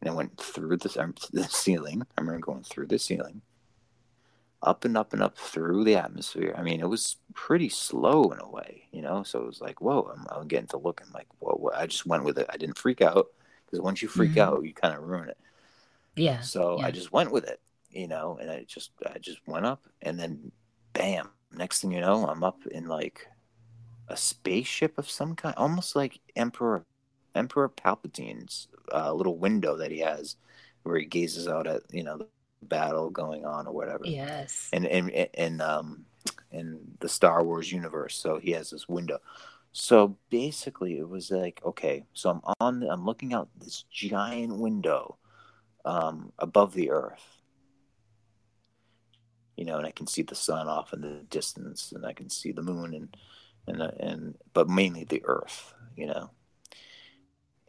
And 0.01 0.09
I 0.09 0.13
went 0.13 0.37
through 0.37 0.77
the, 0.77 1.13
the 1.33 1.43
ceiling. 1.45 2.05
I 2.17 2.21
remember 2.21 2.39
going 2.39 2.63
through 2.63 2.87
the 2.87 2.99
ceiling, 2.99 3.41
up 4.61 4.85
and 4.85 4.95
up 4.97 5.13
and 5.13 5.23
up 5.23 5.37
through 5.37 5.83
the 5.83 5.95
atmosphere. 5.95 6.53
I 6.57 6.61
mean, 6.61 6.79
it 6.79 6.89
was 6.89 7.17
pretty 7.33 7.69
slow 7.69 8.31
in 8.31 8.39
a 8.39 8.49
way, 8.49 8.83
you 8.91 9.01
know? 9.01 9.23
So 9.23 9.39
it 9.39 9.47
was 9.47 9.61
like, 9.61 9.81
whoa, 9.81 10.11
I'm, 10.13 10.25
I'm 10.29 10.47
getting 10.47 10.67
to 10.67 10.77
look. 10.77 11.01
I'm 11.03 11.11
like, 11.13 11.27
whoa, 11.39 11.71
I 11.75 11.87
just 11.87 12.05
went 12.05 12.23
with 12.23 12.37
it. 12.37 12.47
I 12.49 12.57
didn't 12.57 12.77
freak 12.77 13.01
out 13.01 13.27
because 13.65 13.81
once 13.81 14.01
you 14.01 14.07
freak 14.07 14.31
mm-hmm. 14.31 14.55
out, 14.55 14.63
you 14.63 14.73
kind 14.73 14.95
of 14.95 15.03
ruin 15.03 15.29
it. 15.29 15.37
Yeah. 16.15 16.41
So 16.41 16.79
yeah. 16.79 16.87
I 16.87 16.91
just 16.91 17.11
went 17.11 17.31
with 17.31 17.47
it, 17.47 17.59
you 17.91 18.07
know, 18.07 18.37
and 18.41 18.49
I 18.49 18.65
just 18.67 18.91
I 19.05 19.19
just 19.19 19.39
went 19.47 19.65
up, 19.65 19.85
and 20.01 20.19
then 20.19 20.51
bam, 20.93 21.29
next 21.55 21.81
thing 21.81 21.91
you 21.91 22.01
know, 22.01 22.27
I'm 22.27 22.43
up 22.43 22.65
in 22.65 22.87
like 22.87 23.27
a 24.07 24.17
spaceship 24.17 24.97
of 24.97 25.09
some 25.09 25.35
kind, 25.35 25.53
almost 25.57 25.95
like 25.95 26.19
Emperor 26.35 26.85
Emperor 27.35 27.69
Palpatine's 27.69 28.67
uh, 28.93 29.13
little 29.13 29.37
window 29.37 29.77
that 29.77 29.91
he 29.91 29.99
has, 29.99 30.35
where 30.83 30.97
he 30.97 31.05
gazes 31.05 31.47
out 31.47 31.67
at 31.67 31.81
you 31.91 32.03
know 32.03 32.17
the 32.17 32.27
battle 32.63 33.09
going 33.09 33.45
on 33.45 33.67
or 33.67 33.73
whatever. 33.73 34.05
Yes. 34.05 34.69
And 34.73 34.85
and 34.85 35.11
and 35.33 35.61
um 35.61 36.05
in 36.51 36.79
the 36.99 37.09
Star 37.09 37.43
Wars 37.43 37.71
universe, 37.71 38.15
so 38.15 38.39
he 38.39 38.51
has 38.51 38.69
this 38.69 38.87
window. 38.87 39.19
So 39.71 40.17
basically, 40.29 40.97
it 40.97 41.07
was 41.07 41.29
like, 41.29 41.61
okay, 41.63 42.03
so 42.13 42.29
I'm 42.31 42.41
on, 42.59 42.83
I'm 42.83 43.05
looking 43.05 43.33
out 43.33 43.49
this 43.59 43.85
giant 43.91 44.57
window 44.57 45.17
um, 45.85 46.31
above 46.39 46.73
the 46.73 46.89
Earth, 46.89 47.23
you 49.55 49.65
know, 49.65 49.77
and 49.77 49.85
I 49.85 49.91
can 49.91 50.07
see 50.07 50.23
the 50.23 50.35
sun 50.35 50.67
off 50.67 50.93
in 50.93 51.01
the 51.01 51.21
distance, 51.29 51.91
and 51.91 52.05
I 52.05 52.13
can 52.13 52.29
see 52.29 52.51
the 52.51 52.63
moon, 52.63 52.93
and 52.93 53.17
and 53.67 53.81
and 53.99 54.35
but 54.53 54.69
mainly 54.69 55.03
the 55.03 55.21
Earth, 55.25 55.73
you 55.95 56.07
know. 56.07 56.31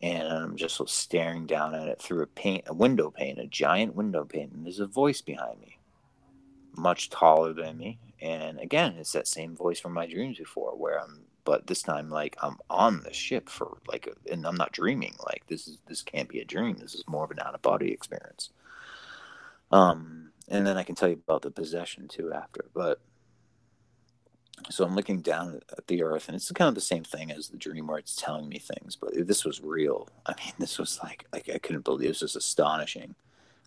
And 0.01 0.29
I'm 0.29 0.57
just 0.57 0.81
staring 0.89 1.47
down 1.47 1.75
at 1.75 1.89
it 1.89 2.01
through 2.01 2.23
a 2.23 2.27
pane, 2.27 2.63
a 2.67 2.75
window 2.75 3.11
pane, 3.11 3.39
a 3.39 3.47
giant 3.47 3.97
window 3.97 4.25
pane, 4.25 4.51
and 4.55 4.65
there's 4.65 4.79
a 4.79 4.87
voice 4.87 5.21
behind 5.21 5.61
me, 5.61 5.79
much 6.77 7.11
taller 7.11 7.53
than 7.53 7.79
me, 7.79 7.99
and 8.21 8.61
again, 8.61 8.95
it's 8.97 9.13
that 9.13 9.27
same 9.27 9.57
voice 9.57 9.81
from 9.81 9.93
my 9.93 10.07
dreams 10.07 10.39
before, 10.39 10.77
where 10.77 11.01
I'm 11.01 11.25
but 11.49 11.67
this 11.67 11.81
time 11.81 12.11
like 12.11 12.37
i'm 12.43 12.59
on 12.69 13.01
the 13.05 13.13
ship 13.13 13.49
for 13.49 13.79
like 13.89 14.07
and 14.31 14.47
i'm 14.47 14.55
not 14.55 14.71
dreaming 14.71 15.15
like 15.27 15.43
this 15.47 15.67
is 15.67 15.79
this 15.89 16.03
can't 16.03 16.29
be 16.29 16.41
a 16.41 16.45
dream. 16.45 16.77
This 16.77 16.95
is 16.95 17.05
more 17.09 17.25
of 17.25 17.31
an 17.31 17.41
out 17.41 17.55
of 17.55 17.63
body 17.63 17.91
experience. 17.91 18.51
Um 19.73 20.33
and 20.47 20.67
then 20.67 20.77
i 20.77 20.83
can 20.83 20.95
tell 20.95 21.09
you 21.09 21.15
about 21.15 21.41
the 21.41 21.51
possession 21.51 22.07
too 22.07 22.35
after 22.35 22.67
but 22.75 23.01
so 24.71 24.85
i'm 24.85 24.95
looking 24.95 25.21
down 25.21 25.61
at 25.77 25.87
the 25.87 26.03
earth 26.03 26.29
and 26.29 26.37
it's 26.37 26.51
kind 26.53 26.69
of 26.69 26.75
the 26.75 26.81
same 26.81 27.05
thing 27.05 27.31
as 27.31 27.49
the 27.49 27.57
dream 27.57 27.87
where 27.87 27.99
it's 27.99 28.17
telling 28.17 28.49
me 28.49 28.59
things 28.59 28.97
but 28.97 29.11
this 29.27 29.45
was 29.45 29.61
real 29.61 30.09
i 30.27 30.35
mean 30.43 30.53
this 30.59 30.79
was 30.79 30.99
like 31.03 31.25
like 31.33 31.49
i 31.55 31.59
couldn't 31.59 31.85
believe 31.85 32.09
this 32.09 32.23
was 32.23 32.37
astonishing 32.37 33.15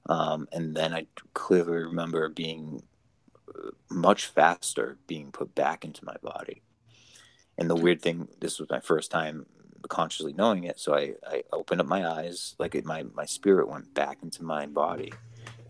um 0.07 0.47
and 0.51 0.75
then 0.75 0.93
i 0.93 1.05
clearly 1.33 1.83
remember 1.83 2.29
being 2.29 2.83
uh, 3.49 3.69
much 3.89 4.25
faster 4.25 4.97
being 5.07 5.31
put 5.31 5.53
back 5.55 5.83
into 5.85 6.03
my 6.05 6.15
body 6.21 6.61
and 7.57 7.69
the 7.69 7.75
weird 7.75 8.01
thing, 8.01 8.27
this 8.39 8.59
was 8.59 8.69
my 8.71 8.79
first 8.79 9.11
time 9.11 9.45
consciously 9.87 10.33
knowing 10.33 10.63
it. 10.63 10.79
So 10.79 10.95
I, 10.95 11.13
I 11.27 11.43
opened 11.53 11.81
up 11.81 11.87
my 11.87 12.09
eyes, 12.09 12.55
like 12.57 12.73
it, 12.73 12.85
my, 12.85 13.03
my 13.13 13.25
spirit 13.25 13.69
went 13.69 13.93
back 13.93 14.17
into 14.23 14.43
my 14.43 14.65
body. 14.65 15.13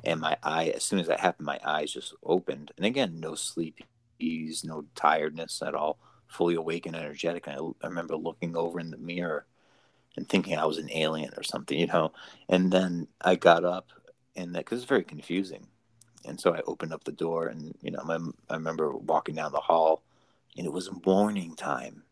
And 0.05 0.21
my 0.21 0.37
eye, 0.41 0.69
as 0.69 0.83
soon 0.83 0.99
as 0.99 1.07
that 1.07 1.19
happened, 1.19 1.45
my 1.45 1.59
eyes 1.65 1.91
just 1.91 2.15
opened. 2.23 2.71
And 2.77 2.85
again, 2.85 3.19
no 3.19 3.35
no 4.63 4.85
tiredness 4.95 5.61
at 5.61 5.75
all, 5.75 5.97
fully 6.27 6.55
awake 6.55 6.85
and 6.85 6.95
energetic. 6.95 7.47
And 7.47 7.55
I, 7.55 7.85
I 7.85 7.89
remember 7.89 8.15
looking 8.15 8.55
over 8.55 8.79
in 8.79 8.91
the 8.91 8.97
mirror 8.97 9.45
and 10.17 10.27
thinking 10.27 10.57
I 10.57 10.65
was 10.65 10.77
an 10.77 10.91
alien 10.91 11.31
or 11.37 11.43
something, 11.43 11.79
you 11.79 11.87
know. 11.87 12.11
And 12.49 12.71
then 12.71 13.07
I 13.21 13.35
got 13.35 13.63
up, 13.63 13.91
and 14.35 14.55
that 14.55 14.65
because 14.65 14.79
it's 14.79 14.89
very 14.89 15.03
confusing. 15.03 15.67
And 16.25 16.39
so 16.39 16.53
I 16.53 16.61
opened 16.67 16.93
up 16.93 17.03
the 17.03 17.11
door, 17.11 17.47
and 17.47 17.73
you 17.81 17.91
know, 17.91 18.03
my, 18.03 18.19
I 18.49 18.55
remember 18.55 18.95
walking 18.95 19.35
down 19.35 19.51
the 19.51 19.59
hall 19.59 20.03
and 20.57 20.65
it 20.65 20.73
was 20.73 20.89
morning 21.05 21.55
time. 21.55 22.03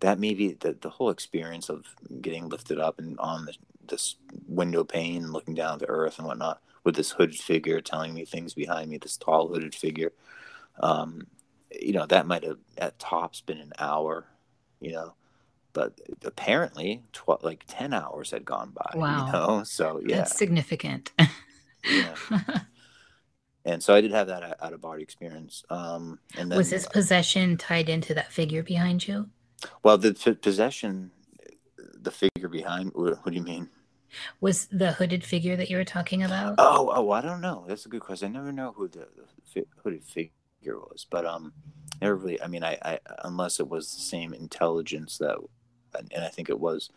That 0.00 0.18
maybe 0.18 0.52
the, 0.52 0.76
the 0.80 0.90
whole 0.90 1.10
experience 1.10 1.68
of 1.68 1.86
getting 2.20 2.48
lifted 2.48 2.78
up 2.78 2.98
and 2.98 3.18
on 3.18 3.46
the, 3.46 3.54
this 3.86 4.16
window 4.48 4.84
pane, 4.84 5.24
and 5.24 5.32
looking 5.32 5.54
down 5.54 5.74
at 5.74 5.80
the 5.80 5.88
earth 5.88 6.18
and 6.18 6.26
whatnot, 6.26 6.60
with 6.82 6.96
this 6.96 7.12
hooded 7.12 7.38
figure 7.38 7.80
telling 7.80 8.12
me 8.12 8.24
things 8.24 8.54
behind 8.54 8.90
me, 8.90 8.98
this 8.98 9.16
tall 9.16 9.48
hooded 9.48 9.74
figure. 9.74 10.12
Um, 10.80 11.26
you 11.80 11.92
know, 11.92 12.06
that 12.06 12.26
might 12.26 12.44
have 12.44 12.58
at 12.78 12.98
tops 12.98 13.40
been 13.40 13.58
an 13.58 13.72
hour, 13.78 14.26
you 14.80 14.92
know, 14.92 15.14
but 15.72 16.00
apparently, 16.24 17.02
tw- 17.12 17.42
like 17.42 17.64
10 17.66 17.92
hours 17.92 18.30
had 18.30 18.44
gone 18.44 18.70
by. 18.70 18.92
Wow. 18.94 19.26
You 19.26 19.32
know, 19.32 19.64
so 19.64 20.00
yeah. 20.06 20.18
That's 20.18 20.36
significant. 20.36 21.12
yeah. 21.90 22.14
and 23.64 23.82
so 23.82 23.94
I 23.94 24.00
did 24.00 24.12
have 24.12 24.28
that 24.28 24.56
out 24.62 24.72
of 24.72 24.80
body 24.80 25.02
experience. 25.02 25.64
Um, 25.70 26.20
and 26.38 26.50
then, 26.50 26.56
was 26.56 26.70
this 26.70 26.86
possession 26.86 27.56
tied 27.56 27.88
into 27.88 28.14
that 28.14 28.32
figure 28.32 28.62
behind 28.62 29.06
you? 29.06 29.28
Well, 29.82 29.98
the 29.98 30.14
p- 30.14 30.34
possession, 30.34 31.10
the 32.00 32.12
figure 32.12 32.48
behind. 32.48 32.92
What, 32.94 33.18
what, 33.24 33.30
do 33.30 33.34
you 33.36 33.42
mean? 33.42 33.68
Was 34.40 34.66
the 34.70 34.92
hooded 34.92 35.24
figure 35.24 35.56
that 35.56 35.70
you 35.70 35.76
were 35.76 35.84
talking 35.84 36.22
about? 36.22 36.54
Oh, 36.58 36.92
oh, 36.94 37.10
I 37.10 37.20
don't 37.20 37.40
know. 37.40 37.64
That's 37.66 37.84
a 37.84 37.88
good 37.88 38.02
question. 38.02 38.28
I 38.28 38.38
never 38.38 38.52
know 38.52 38.72
who 38.76 38.86
the, 38.86 39.08
the 39.54 39.64
hooded 39.82 40.04
figure 40.04 40.30
was, 40.72 41.06
but 41.10 41.26
um, 41.26 41.52
never 42.00 42.16
really. 42.16 42.40
I 42.42 42.46
mean, 42.46 42.64
I, 42.64 42.78
I 42.82 42.98
unless 43.24 43.60
it 43.60 43.68
was 43.68 43.94
the 43.94 44.02
same 44.02 44.32
intelligence 44.32 45.18
that, 45.18 45.38
and 45.94 46.24
I 46.24 46.28
think 46.28 46.48
it 46.48 46.60
was 46.60 46.90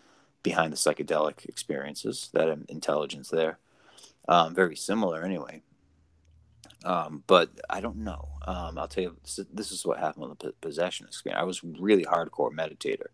behind 0.43 0.71
the 0.71 0.77
psychedelic 0.77 1.45
experiences 1.45 2.29
that 2.33 2.57
intelligence 2.69 3.29
there. 3.29 3.59
Um, 4.29 4.53
very 4.53 4.75
similar 4.75 5.23
anyway. 5.23 5.61
Um, 6.83 7.23
but 7.27 7.49
I 7.69 7.81
don't 7.81 7.97
know. 7.97 8.29
Um, 8.45 8.77
I'll 8.77 8.87
tell 8.87 9.03
you, 9.03 9.17
this 9.23 9.71
is, 9.71 9.85
what 9.85 9.99
happened 9.99 10.29
with 10.29 10.39
the 10.39 10.53
possession 10.61 11.07
experience. 11.07 11.41
I 11.41 11.43
was 11.43 11.63
really 11.63 12.05
hardcore 12.05 12.51
meditator, 12.51 13.07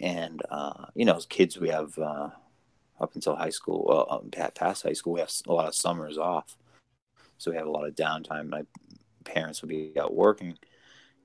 and 0.00 0.42
uh, 0.50 0.86
you 0.94 1.04
know, 1.04 1.16
as 1.16 1.24
kids, 1.24 1.58
we 1.58 1.68
have 1.68 1.96
uh, 1.98 2.30
up 3.00 3.14
until 3.14 3.36
high 3.36 3.50
school, 3.50 3.84
well, 3.86 4.06
um, 4.10 4.30
past 4.54 4.82
high 4.82 4.92
school, 4.92 5.14
we 5.14 5.20
have 5.20 5.32
a 5.46 5.52
lot 5.52 5.66
of 5.66 5.74
summers 5.74 6.18
off, 6.18 6.56
so 7.38 7.50
we 7.50 7.56
have 7.56 7.66
a 7.66 7.70
lot 7.70 7.86
of 7.86 7.94
downtime. 7.94 8.48
My 8.48 8.64
parents 9.24 9.62
would 9.62 9.68
be 9.68 9.92
out 10.00 10.14
working, 10.14 10.58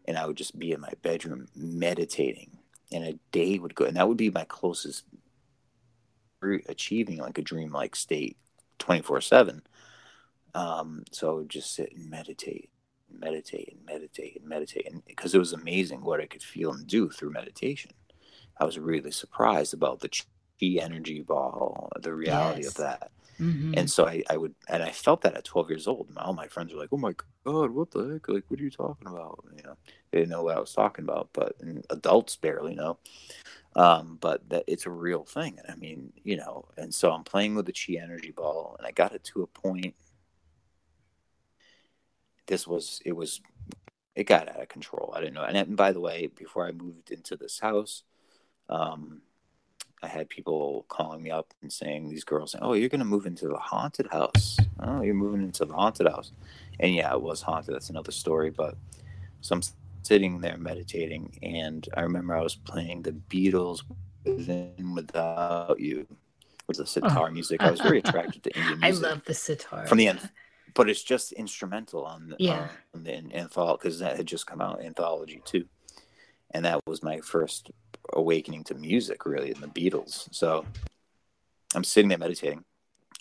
and 0.05 0.17
I 0.17 0.25
would 0.27 0.37
just 0.37 0.57
be 0.59 0.71
in 0.71 0.81
my 0.81 0.93
bedroom 1.01 1.47
meditating, 1.55 2.57
and 2.91 3.03
a 3.05 3.19
day 3.31 3.59
would 3.59 3.75
go, 3.75 3.85
and 3.85 3.97
that 3.97 4.07
would 4.07 4.17
be 4.17 4.29
my 4.31 4.45
closest 4.45 5.05
achieving 6.69 7.17
like 7.17 7.37
a 7.37 7.41
dream-like 7.41 7.95
state, 7.95 8.37
twenty 8.79 9.01
four 9.01 9.21
seven 9.21 9.61
um, 10.55 11.03
so 11.11 11.31
I 11.31 11.33
would 11.35 11.49
just 11.49 11.73
sit 11.75 11.93
and 11.95 12.09
meditate, 12.09 12.69
meditate 13.11 13.73
and 13.77 13.85
meditate 13.85 14.37
and 14.39 14.47
meditate. 14.49 14.91
And 14.91 15.03
because 15.05 15.35
it 15.35 15.39
was 15.39 15.53
amazing 15.53 16.01
what 16.01 16.21
I 16.21 16.27
could 16.27 16.43
feel 16.43 16.71
and 16.73 16.87
do 16.87 17.09
through 17.09 17.31
meditation. 17.31 17.91
I 18.59 18.65
was 18.65 18.79
really 18.79 19.11
surprised 19.11 19.73
about 19.73 19.99
the 19.99 20.09
chi 20.09 20.23
energy 20.81 21.21
ball, 21.21 21.89
the 22.01 22.13
reality 22.13 22.63
Yes. 22.63 22.69
of 22.69 22.75
that. 22.75 23.11
Mhm. 23.39 23.77
And 23.77 23.89
so 23.89 24.07
I, 24.07 24.23
I 24.29 24.37
would, 24.37 24.55
and 24.69 24.81
I 24.81 24.91
felt 24.91 25.21
that 25.21 25.35
at 25.35 25.43
12 25.43 25.69
years 25.69 25.87
old. 25.87 26.09
All 26.17 26.33
my 26.33 26.47
friends 26.47 26.73
were 26.73 26.79
like, 26.79 26.93
"Oh 26.93 26.97
my 26.97 27.13
god, 27.45 27.71
what 27.71 27.91
the 27.91 28.13
heck? 28.13 28.29
Like, 28.29 28.45
what 28.47 28.59
are 28.59 28.63
you 28.63 28.71
talking 28.71 29.07
about?" 29.07 29.43
You 29.55 29.63
know, 29.63 29.75
they 30.11 30.19
didn't 30.19 30.31
know 30.31 30.43
what 30.43 30.55
I 30.57 30.59
was 30.59 30.73
talking 30.73 31.03
about, 31.03 31.29
but 31.33 31.55
adults 31.89 32.35
barely 32.37 32.75
know. 32.75 32.97
Um, 33.75 34.17
but 34.21 34.47
that 34.49 34.63
it's 34.67 34.85
a 34.85 34.89
real 34.91 35.25
thing, 35.25 35.59
and 35.59 35.69
I 35.71 35.75
mean, 35.75 36.13
you 36.23 36.37
know, 36.37 36.65
and 36.77 36.93
so 36.93 37.11
I'm 37.11 37.23
playing 37.25 37.55
with 37.55 37.65
the 37.65 37.73
chi 37.73 38.01
energy 38.01 38.31
ball, 38.31 38.75
and 38.79 38.87
I 38.87 38.91
got 38.91 39.13
it 39.13 39.23
to 39.33 39.43
a 39.43 39.47
point. 39.47 39.95
This 42.47 42.67
was 42.67 43.01
it 43.05 43.13
was, 43.13 43.41
it 44.15 44.25
got 44.25 44.49
out 44.49 44.61
of 44.61 44.69
control. 44.69 45.13
I 45.15 45.19
didn't 45.19 45.33
know. 45.35 45.43
And, 45.43 45.57
and 45.57 45.77
by 45.77 45.91
the 45.91 45.99
way, 45.99 46.27
before 46.27 46.67
I 46.67 46.71
moved 46.71 47.11
into 47.11 47.35
this 47.35 47.59
house, 47.59 48.03
um, 48.69 49.21
I 50.05 50.07
had 50.07 50.29
people 50.29 50.85
calling 50.87 51.23
me 51.23 51.31
up 51.31 51.51
and 51.63 51.73
saying 51.73 52.09
these 52.09 52.23
girls 52.23 52.51
saying, 52.51 52.63
"Oh, 52.63 52.73
you're 52.73 52.89
going 52.89 52.99
to 52.99 53.05
move 53.05 53.25
into 53.25 53.47
the 53.47 53.57
haunted 53.57 54.07
house. 54.11 54.57
Oh, 54.79 55.01
you're 55.01 55.15
moving 55.15 55.41
into 55.41 55.65
the 55.65 55.73
haunted 55.73 56.07
house." 56.07 56.31
And 56.79 56.93
yeah, 56.93 57.11
it 57.13 57.21
was 57.21 57.41
haunted. 57.41 57.73
That's 57.73 57.89
another 57.89 58.11
story. 58.11 58.51
But 58.51 58.75
so 59.41 59.55
I'm 59.55 59.61
sitting 60.03 60.41
there 60.41 60.57
meditating, 60.57 61.39
and 61.41 61.89
I 61.97 62.01
remember 62.01 62.35
I 62.35 62.41
was 62.41 62.55
playing 62.55 63.01
the 63.01 63.13
Beatles 63.13 63.81
"Within 64.25 64.93
Without 64.93 65.79
You" 65.79 66.05
with 66.67 66.77
the 66.77 66.83
oh. 66.83 66.85
sitar 66.85 67.31
music. 67.31 67.61
I 67.61 67.71
was 67.71 67.81
very 67.81 67.99
attracted 68.05 68.43
to 68.43 68.55
Indian 68.55 68.79
music. 68.79 69.05
I 69.05 69.09
love 69.09 69.23
the 69.25 69.33
sitar. 69.33 69.87
from 69.87 69.97
the 69.97 70.07
end, 70.07 70.29
but 70.75 70.87
it's 70.87 71.03
just 71.03 71.31
instrumental 71.31 72.05
on 72.05 72.29
the 72.29 72.35
Yeah. 72.37 72.67
on 72.93 73.03
the 73.03 73.15
anthology 73.33 73.79
because 73.81 73.99
that 73.99 74.17
had 74.17 74.27
just 74.27 74.45
come 74.45 74.61
out 74.61 74.83
anthology 74.83 75.41
too, 75.45 75.65
and 76.55 76.63
that 76.63 76.79
was 76.87 77.03
my 77.03 77.19
first 77.19 77.69
awakening 78.13 78.63
to 78.63 78.75
music 78.75 79.25
really 79.25 79.51
in 79.51 79.59
the 79.59 79.67
Beatles. 79.67 80.33
So 80.33 80.65
I'm 81.75 81.83
sitting 81.83 82.07
there 82.07 82.17
meditating 82.17 82.63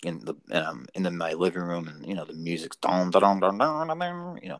in 0.03 0.23
the 0.23 0.35
um 0.53 0.85
in 0.93 1.03
the, 1.03 1.11
my 1.11 1.33
living 1.33 1.63
room, 1.63 1.89
and 1.89 2.07
you 2.07 2.15
know 2.15 2.23
the 2.23 2.33
music's 2.33 2.77
dong 2.77 3.11
dong 3.11 3.41
dong 3.41 3.57
dong 3.57 4.39
you 4.41 4.47
know, 4.47 4.59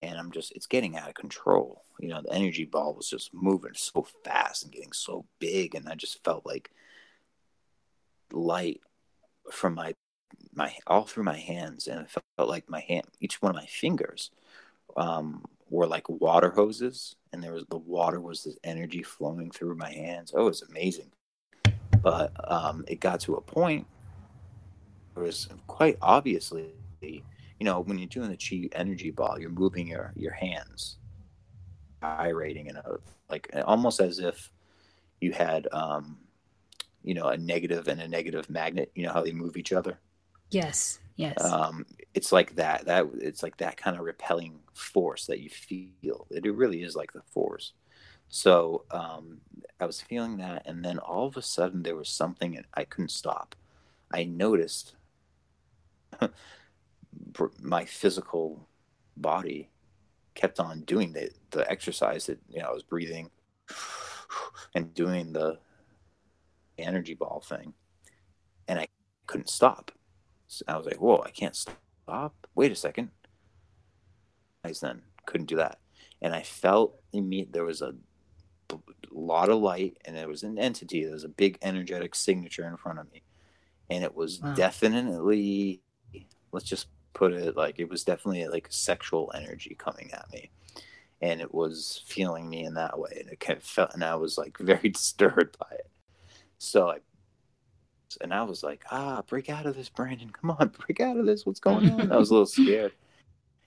and 0.00 0.18
I'm 0.18 0.32
just 0.32 0.52
it's 0.56 0.66
getting 0.66 0.96
out 0.96 1.10
of 1.10 1.14
control. 1.14 1.82
You 2.00 2.08
know 2.08 2.22
the 2.22 2.32
energy 2.32 2.64
ball 2.64 2.94
was 2.94 3.10
just 3.10 3.34
moving 3.34 3.74
so 3.74 4.06
fast 4.24 4.64
and 4.64 4.72
getting 4.72 4.94
so 4.94 5.26
big, 5.38 5.74
and 5.74 5.86
I 5.86 5.96
just 5.96 6.24
felt 6.24 6.46
like 6.46 6.70
light 8.32 8.80
from 9.52 9.74
my 9.74 9.92
my 10.54 10.74
all 10.86 11.04
through 11.04 11.24
my 11.24 11.36
hands 11.36 11.86
and 11.86 12.00
it 12.00 12.10
felt 12.10 12.48
like 12.48 12.68
my 12.70 12.80
hand 12.80 13.06
each 13.20 13.40
one 13.42 13.50
of 13.50 13.56
my 13.56 13.66
fingers 13.66 14.30
um, 14.96 15.44
were 15.68 15.86
like 15.86 16.08
water 16.08 16.50
hoses 16.50 17.16
and 17.36 17.44
there 17.44 17.52
was 17.52 17.64
the 17.68 17.76
water 17.76 18.20
was 18.20 18.42
this 18.42 18.58
energy 18.64 19.02
flowing 19.02 19.50
through 19.50 19.76
my 19.76 19.92
hands. 19.92 20.32
Oh 20.34 20.42
it 20.42 20.44
was 20.44 20.62
amazing. 20.62 21.12
But 22.02 22.32
um, 22.50 22.84
it 22.88 23.00
got 23.00 23.20
to 23.20 23.34
a 23.34 23.40
point 23.40 23.86
where 25.14 25.24
it 25.24 25.28
was 25.28 25.48
quite 25.66 25.98
obviously 26.00 26.72
you 27.02 27.22
know 27.60 27.80
when 27.80 27.98
you're 27.98 28.08
doing 28.08 28.30
the 28.30 28.36
chi 28.36 28.68
energy 28.76 29.10
ball 29.10 29.38
you're 29.38 29.50
moving 29.50 29.86
your 29.86 30.12
your 30.16 30.32
hands 30.32 30.96
gyrating 32.02 32.68
and 32.68 32.78
uh, 32.78 32.96
like 33.30 33.50
almost 33.66 34.00
as 34.00 34.18
if 34.18 34.50
you 35.20 35.32
had 35.32 35.68
um, 35.72 36.18
you 37.02 37.14
know 37.14 37.28
a 37.28 37.36
negative 37.36 37.88
and 37.88 38.00
a 38.00 38.08
negative 38.08 38.48
magnet. 38.48 38.90
You 38.94 39.04
know 39.06 39.12
how 39.12 39.22
they 39.22 39.32
move 39.32 39.56
each 39.56 39.72
other? 39.72 39.98
Yes, 40.50 41.00
yes. 41.16 41.42
um, 41.44 41.84
it's 42.14 42.32
like 42.32 42.54
that 42.56 42.86
that 42.86 43.06
it's 43.20 43.42
like 43.42 43.56
that 43.58 43.76
kind 43.76 43.96
of 43.96 44.04
repelling 44.04 44.60
force 44.74 45.26
that 45.26 45.40
you 45.40 45.50
feel. 45.50 46.26
It, 46.30 46.46
it 46.46 46.52
really 46.52 46.82
is 46.82 46.96
like 46.96 47.12
the 47.12 47.22
force. 47.32 47.72
So 48.28 48.84
um, 48.90 49.40
i 49.78 49.84
was 49.86 50.00
feeling 50.00 50.38
that 50.38 50.62
and 50.66 50.84
then 50.84 50.98
all 50.98 51.26
of 51.26 51.36
a 51.36 51.42
sudden 51.42 51.82
there 51.82 51.96
was 51.96 52.08
something 52.08 52.56
and 52.56 52.66
i 52.74 52.84
couldn't 52.84 53.10
stop. 53.10 53.54
I 54.12 54.24
noticed 54.24 54.94
my 57.60 57.84
physical 57.84 58.68
body 59.16 59.70
kept 60.34 60.60
on 60.60 60.82
doing 60.82 61.12
the, 61.12 61.30
the 61.50 61.68
exercise 61.70 62.26
that 62.26 62.38
you 62.48 62.60
know 62.60 62.68
i 62.68 62.72
was 62.72 62.82
breathing 62.82 63.30
and 64.74 64.92
doing 64.94 65.32
the 65.32 65.58
energy 66.78 67.14
ball 67.14 67.42
thing 67.46 67.72
and 68.68 68.78
i 68.78 68.86
couldn't 69.26 69.48
stop 69.48 69.90
so 70.48 70.64
I 70.68 70.76
was 70.76 70.86
like, 70.86 71.00
whoa, 71.00 71.22
I 71.24 71.30
can't 71.30 71.56
stop. 71.56 72.34
Wait 72.54 72.72
a 72.72 72.76
second. 72.76 73.10
I 74.64 74.72
then 74.80 75.02
couldn't 75.26 75.46
do 75.46 75.56
that. 75.56 75.78
And 76.22 76.34
I 76.34 76.42
felt 76.42 77.00
immediate 77.12 77.52
there 77.52 77.64
was 77.64 77.82
a 77.82 77.94
lot 79.10 79.48
of 79.48 79.60
light 79.60 79.96
and 80.04 80.16
there 80.16 80.28
was 80.28 80.42
an 80.42 80.58
entity. 80.58 81.04
There 81.04 81.12
was 81.12 81.24
a 81.24 81.28
big 81.28 81.58
energetic 81.62 82.14
signature 82.14 82.66
in 82.66 82.76
front 82.76 82.98
of 82.98 83.10
me. 83.12 83.22
And 83.90 84.02
it 84.02 84.14
was 84.16 84.38
Wow. 84.38 84.54
definitely, 84.54 85.82
let's 86.52 86.66
just 86.66 86.88
put 87.12 87.32
it 87.32 87.56
like, 87.56 87.78
it 87.78 87.88
was 87.88 88.04
definitely 88.04 88.46
like 88.48 88.66
sexual 88.70 89.30
energy 89.34 89.74
coming 89.78 90.10
at 90.12 90.30
me. 90.32 90.50
And 91.22 91.40
it 91.40 91.54
was 91.54 92.02
feeling 92.06 92.48
me 92.48 92.64
in 92.64 92.74
that 92.74 92.98
way. 92.98 93.16
And 93.20 93.30
it 93.30 93.40
kind 93.40 93.56
of 93.56 93.64
felt, 93.64 93.94
and 93.94 94.04
I 94.04 94.16
was 94.16 94.36
like 94.36 94.58
very 94.60 94.88
disturbed 94.88 95.58
by 95.58 95.68
it. 95.72 95.90
So 96.58 96.90
I 96.90 96.98
and 98.20 98.32
I 98.32 98.42
was 98.42 98.62
like, 98.62 98.84
ah, 98.90 99.22
break 99.26 99.48
out 99.50 99.66
of 99.66 99.76
this, 99.76 99.88
Brandon. 99.88 100.30
Come 100.30 100.50
on, 100.52 100.68
break 100.86 101.00
out 101.00 101.16
of 101.16 101.26
this. 101.26 101.44
What's 101.46 101.60
going 101.60 101.90
on? 101.90 102.12
I 102.12 102.16
was 102.16 102.30
a 102.30 102.34
little 102.34 102.46
scared 102.46 102.92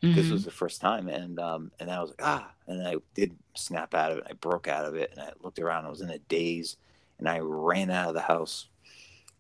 because 0.02 0.28
Mhm. 0.28 0.30
it 0.30 0.34
was 0.34 0.46
the 0.46 0.52
first 0.52 0.82
time, 0.82 1.08
and 1.10 1.40
um, 1.40 1.72
and 1.80 1.92
I 1.92 2.00
was 2.02 2.12
like, 2.12 2.22
ah, 2.24 2.52
and 2.68 2.88
I 2.88 2.96
did 3.16 3.36
snap 3.56 3.94
out 3.94 4.12
of 4.12 4.20
it. 4.20 4.28
I 4.30 4.34
broke 4.34 4.68
out 4.68 4.86
of 4.86 4.96
it, 4.96 5.12
and 5.12 5.22
I 5.22 5.32
looked 5.42 5.60
around. 5.60 5.86
I 5.86 5.90
was 5.90 6.02
in 6.02 6.10
a 6.10 6.20
daze, 6.20 6.78
and 7.20 7.28
I 7.28 7.40
ran 7.40 7.90
out 7.92 8.10
of 8.10 8.14
the 8.16 8.22
house, 8.22 8.68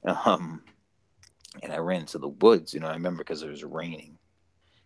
um, 0.03 0.61
and 1.63 1.71
I 1.71 1.77
ran 1.77 2.05
to 2.07 2.17
the 2.17 2.27
woods. 2.29 2.73
You 2.73 2.79
know, 2.81 2.87
I 2.87 2.93
remember 2.93 3.23
because 3.23 3.41
it 3.43 3.49
was 3.49 3.63
raining, 3.63 4.17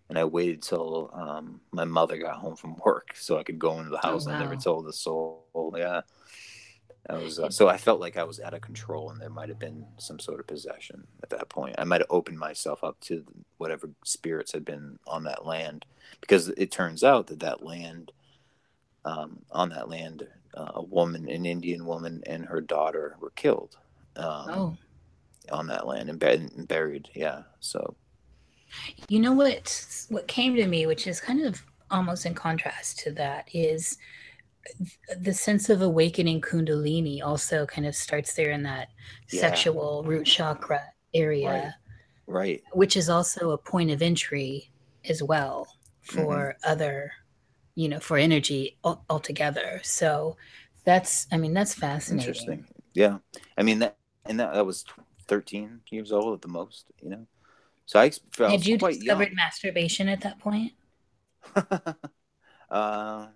and 0.10 0.18
I 0.18 0.26
waited 0.26 0.62
till 0.62 1.10
um, 1.14 1.62
my 1.72 1.86
mother 1.86 2.18
got 2.18 2.36
home 2.38 2.56
from 2.56 2.78
work 2.86 3.10
so 3.16 3.38
I 3.40 3.44
could 3.44 3.60
go 3.60 3.80
into 3.80 3.90
the 3.92 4.06
Oh, 4.06 4.12
house. 4.12 4.28
I 4.28 4.38
never 4.40 4.56
told 4.56 4.88
a 4.88 4.94
soul. 4.94 5.74
Yeah. 5.78 6.02
I 7.10 7.18
was 7.18 7.38
uh, 7.38 7.50
so 7.50 7.68
I 7.68 7.78
felt 7.78 8.00
like 8.00 8.18
I 8.18 8.24
was 8.24 8.40
out 8.40 8.54
of 8.54 8.62
control, 8.62 9.10
and 9.10 9.20
there 9.20 9.30
might 9.30 9.50
have 9.50 9.60
been 9.60 9.86
some 9.98 10.20
sort 10.20 10.40
of 10.40 10.48
possession 10.48 11.06
at 11.22 11.30
that 11.32 11.50
point. 11.50 11.76
I 11.78 11.84
might 11.84 12.00
have 12.00 12.08
opened 12.10 12.40
myself 12.40 12.84
up 12.84 13.00
to 13.02 13.26
whatever 13.58 13.90
spirits 14.06 14.54
had 14.54 14.64
been 14.64 15.00
on 15.06 15.24
that 15.24 15.46
land, 15.46 15.86
because 16.22 16.50
it 16.50 16.72
turns 16.72 17.04
out 17.04 17.28
that 17.28 17.42
that 17.42 17.64
land, 17.64 18.14
um, 19.04 19.42
on 19.52 19.70
that 19.70 19.90
land, 19.90 20.28
uh, 20.54 20.72
a 20.76 20.82
woman, 20.84 21.28
an 21.28 21.46
Indian 21.46 21.86
woman, 21.86 22.24
and 22.26 22.46
her 22.46 22.62
daughter 22.62 23.18
were 23.20 23.32
killed 23.32 23.78
um, 24.16 24.50
oh, 24.50 24.78
on 25.52 25.68
that 25.68 25.86
land 25.86 26.10
and, 26.10 26.24
and 26.24 26.68
buried. 26.70 27.10
Yeah, 27.14 27.44
so 27.60 27.96
you 29.10 29.20
know 29.20 29.34
what? 29.34 30.06
What 30.10 30.28
came 30.28 30.56
to 30.56 30.68
me, 30.68 30.86
which 30.86 31.06
is 31.06 31.20
kind 31.20 31.46
of 31.46 31.62
almost 31.92 32.26
in 32.26 32.34
contrast 32.34 33.00
to 33.00 33.12
that, 33.12 33.50
is 33.54 33.98
the 35.18 35.34
sense 35.34 35.70
of 35.70 35.82
awakening 35.82 36.42
Kundalini. 36.42 37.22
Also, 37.24 37.66
kind 37.66 37.88
of 37.88 37.96
starts 37.96 38.34
there 38.34 38.52
in 38.52 38.64
that 38.64 38.90
Yeah. 39.32 39.66
sexual 39.66 40.04
root 40.06 40.26
chakra 40.26 40.82
area, 41.14 41.76
right, 42.28 42.64
which 42.72 42.98
is 42.98 43.10
also 43.10 43.52
a 43.52 43.58
point 43.58 43.92
of 43.92 44.02
entry 44.02 44.72
as 45.10 45.22
well 45.24 45.68
for 46.02 46.56
Mm-hmm. 46.64 46.64
other, 46.64 47.12
you 47.76 47.90
know, 47.90 48.00
for 48.00 48.18
energy 48.18 48.78
al- 48.86 49.06
altogether. 49.10 49.82
So 49.84 50.38
that's, 50.86 51.28
I 51.32 51.38
mean, 51.38 51.54
that's 51.54 51.76
fascinating. 51.76 52.60
interesting. 52.60 52.66
Yeah, 52.94 53.20
I 53.58 53.64
mean 53.64 53.80
that, 53.80 53.98
and 54.26 54.40
that, 54.40 54.54
that 54.54 54.66
was 54.66 54.86
thirteen 55.28 55.82
years 55.92 56.12
old 56.12 56.36
at 56.36 56.42
the 56.42 56.48
most. 56.48 56.92
You 57.02 57.10
know, 57.10 57.28
so 57.86 58.00
I, 58.00 58.12
I 58.42 58.54
Had 58.54 58.66
you 58.66 58.78
quite 58.78 59.02
young. 59.02 59.28
discovered 59.28 59.34
masturbation 59.34 60.08
at 60.08 60.22
that 60.22 60.40
point? 60.40 60.74
uh, 62.70 63.28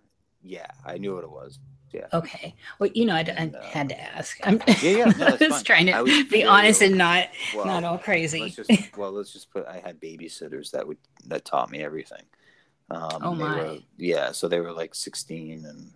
yeah, 0.42 0.68
I 0.86 0.98
knew 0.98 1.16
what 1.16 1.24
it 1.24 1.32
was. 1.32 1.60
Yeah. 1.94 2.08
Okay. 2.14 2.54
Well, 2.80 2.90
you 2.94 3.06
know, 3.06 3.16
I, 3.16 3.20
I 3.38 3.46
No. 3.46 3.62
had 3.62 3.90
to 3.90 4.00
ask. 4.00 4.38
I'm 4.44 4.62
Yeah, 4.68 4.76
yeah, 4.92 5.06
no, 5.06 5.26
I 5.26 5.30
that's 5.38 5.40
was 5.40 5.50
fine. 5.50 5.64
trying 5.64 5.86
to 5.88 6.02
was 6.04 6.24
be 6.26 6.44
honest 6.44 6.82
and 6.82 6.98
not 6.98 7.28
Well, 7.56 7.66
not 7.66 7.84
all 7.86 7.98
crazy. 7.98 8.42
let's 8.42 8.56
just 8.56 8.72
well, 8.98 9.12
let's 9.12 9.32
just 9.32 9.50
put. 9.52 9.66
I 9.66 9.80
had 9.84 10.00
babysitters 10.02 10.72
that 10.72 10.86
would 10.88 10.98
that 11.28 11.46
taught 11.46 11.72
me 11.72 11.84
everything. 11.84 12.24
Um, 12.90 13.10
Oh, 13.22 13.34
my. 13.36 13.56
Were, 13.58 13.78
yeah, 13.98 14.32
so 14.32 14.48
they 14.48 14.60
were 14.60 14.74
like 14.74 14.94
sixteen, 14.96 15.66
and 15.66 15.92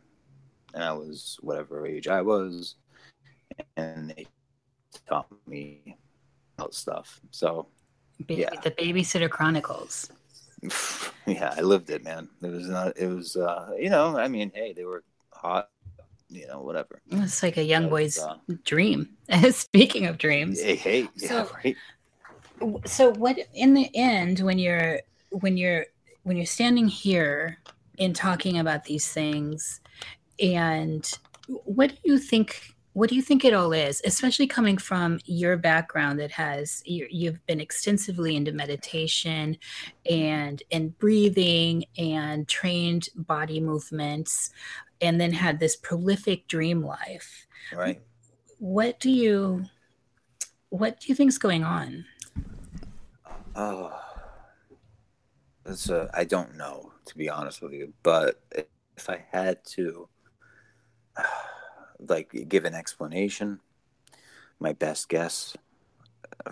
and 0.73 0.83
I 0.83 0.93
was 0.93 1.37
whatever 1.41 1.85
age 1.85 2.07
I 2.07 2.21
was, 2.21 2.75
and 3.75 4.11
they 4.11 4.25
taught 5.07 5.27
me 5.45 5.97
about 6.57 6.73
stuff. 6.73 7.19
So 7.31 7.67
Ba- 8.21 8.33
yeah. 8.35 8.49
The 8.63 8.71
Babysitter 8.71 9.29
Chronicles. 9.29 10.09
yeah, 11.27 11.53
I 11.57 11.61
lived 11.61 11.89
it, 11.89 12.03
man. 12.03 12.29
It 12.41 12.49
was 12.49 12.67
not. 12.67 12.97
It 12.97 13.07
was, 13.07 13.35
uh, 13.35 13.71
you 13.79 13.89
know. 13.89 14.17
I 14.17 14.27
mean, 14.27 14.51
hey, 14.53 14.73
they 14.73 14.85
were 14.85 15.03
hot, 15.31 15.69
you 16.29 16.47
know, 16.47 16.61
whatever. 16.61 17.01
It's 17.09 17.41
like 17.41 17.57
a 17.57 17.63
young 17.63 17.89
boy's 17.89 18.17
uh, 18.19 18.37
dream. 18.63 19.09
Speaking 19.51 20.05
of 20.05 20.17
dreams, 20.17 20.61
Hey, 20.61 20.75
hey, 20.75 21.07
yeah, 21.15 21.27
So- 21.27 21.49
right. 21.63 21.77
so 22.85 23.09
what 23.11 23.39
in 23.53 23.73
the 23.73 23.89
end 23.95 24.39
when 24.41 24.59
you're 24.59 24.99
when 25.29 25.57
you're 25.57 25.85
when 26.23 26.37
you're 26.37 26.45
standing 26.45 26.87
here 26.87 27.57
and 27.97 28.15
talking 28.15 28.59
about 28.59 28.83
these 28.83 29.07
things 29.07 29.81
and 30.39 31.11
what 31.47 31.89
do 31.89 31.95
you 32.03 32.19
think 32.19 32.75
what 32.93 33.09
do 33.09 33.15
you 33.15 33.21
think 33.21 33.45
it 33.45 33.53
all 33.53 33.71
is 33.71 34.01
especially 34.05 34.47
coming 34.47 34.77
from 34.77 35.19
your 35.25 35.57
background 35.57 36.19
that 36.19 36.31
has 36.31 36.81
you, 36.85 37.31
have 37.31 37.45
been 37.45 37.61
extensively 37.61 38.35
into 38.35 38.51
meditation 38.51 39.57
and 40.09 40.63
and 40.71 40.97
breathing 40.97 41.85
and 41.97 42.47
trained 42.47 43.09
body 43.15 43.59
movements 43.59 44.51
and 45.01 45.19
then 45.19 45.31
had 45.31 45.59
this 45.59 45.75
prolific 45.77 46.47
dream 46.47 46.83
life. 46.83 47.47
Right. 47.73 47.99
What 48.59 48.99
do 48.99 49.09
you 49.09 49.65
what 50.69 50.99
do 50.99 51.07
you 51.07 51.15
think's 51.15 51.37
going 51.37 51.63
on? 51.63 52.05
Oh 53.55 53.99
it's 55.65 55.89
a, 55.89 56.09
i 56.13 56.23
don't 56.23 56.55
know 56.55 56.91
to 57.05 57.17
be 57.17 57.29
honest 57.29 57.61
with 57.61 57.73
you 57.73 57.93
but 58.03 58.41
if 58.97 59.09
i 59.09 59.23
had 59.31 59.63
to 59.65 60.07
like 62.07 62.47
give 62.49 62.65
an 62.65 62.75
explanation. 62.75 63.59
My 64.59 64.73
best 64.73 65.09
guess, 65.09 65.55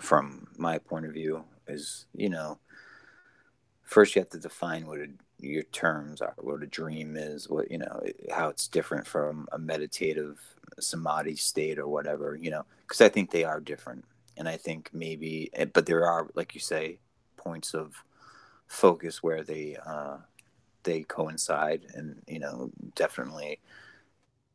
from 0.00 0.48
my 0.56 0.78
point 0.78 1.06
of 1.06 1.12
view, 1.12 1.44
is 1.66 2.06
you 2.14 2.28
know, 2.28 2.58
first 3.82 4.14
you 4.14 4.20
have 4.20 4.30
to 4.30 4.38
define 4.38 4.86
what 4.86 4.98
a, 4.98 5.06
your 5.38 5.62
terms 5.64 6.20
are, 6.20 6.34
what 6.38 6.62
a 6.62 6.66
dream 6.66 7.16
is, 7.16 7.48
what 7.48 7.70
you 7.70 7.78
know, 7.78 8.02
how 8.30 8.48
it's 8.48 8.68
different 8.68 9.06
from 9.06 9.48
a 9.52 9.58
meditative 9.58 10.40
samadhi 10.78 11.36
state 11.36 11.78
or 11.78 11.88
whatever, 11.88 12.38
you 12.40 12.50
know, 12.50 12.64
because 12.82 13.00
I 13.00 13.08
think 13.08 13.30
they 13.30 13.44
are 13.44 13.60
different, 13.60 14.04
and 14.36 14.48
I 14.48 14.56
think 14.56 14.90
maybe, 14.92 15.50
eh, 15.54 15.66
but 15.66 15.86
there 15.86 16.06
are, 16.06 16.28
like 16.34 16.54
you 16.54 16.60
say, 16.60 16.98
points 17.36 17.74
of 17.74 18.04
focus 18.66 19.22
where 19.22 19.42
they 19.42 19.76
uh, 19.84 20.18
they 20.82 21.02
coincide, 21.02 21.86
and 21.94 22.22
you 22.26 22.38
know, 22.38 22.70
definitely 22.94 23.60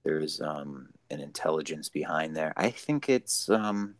there's 0.06 0.40
um, 0.40 0.90
an 1.10 1.20
intelligence 1.20 1.90
behind 1.90 2.38
there. 2.38 2.54
I 2.56 2.70
think 2.70 3.10
it's 3.10 3.50
um, 3.50 3.96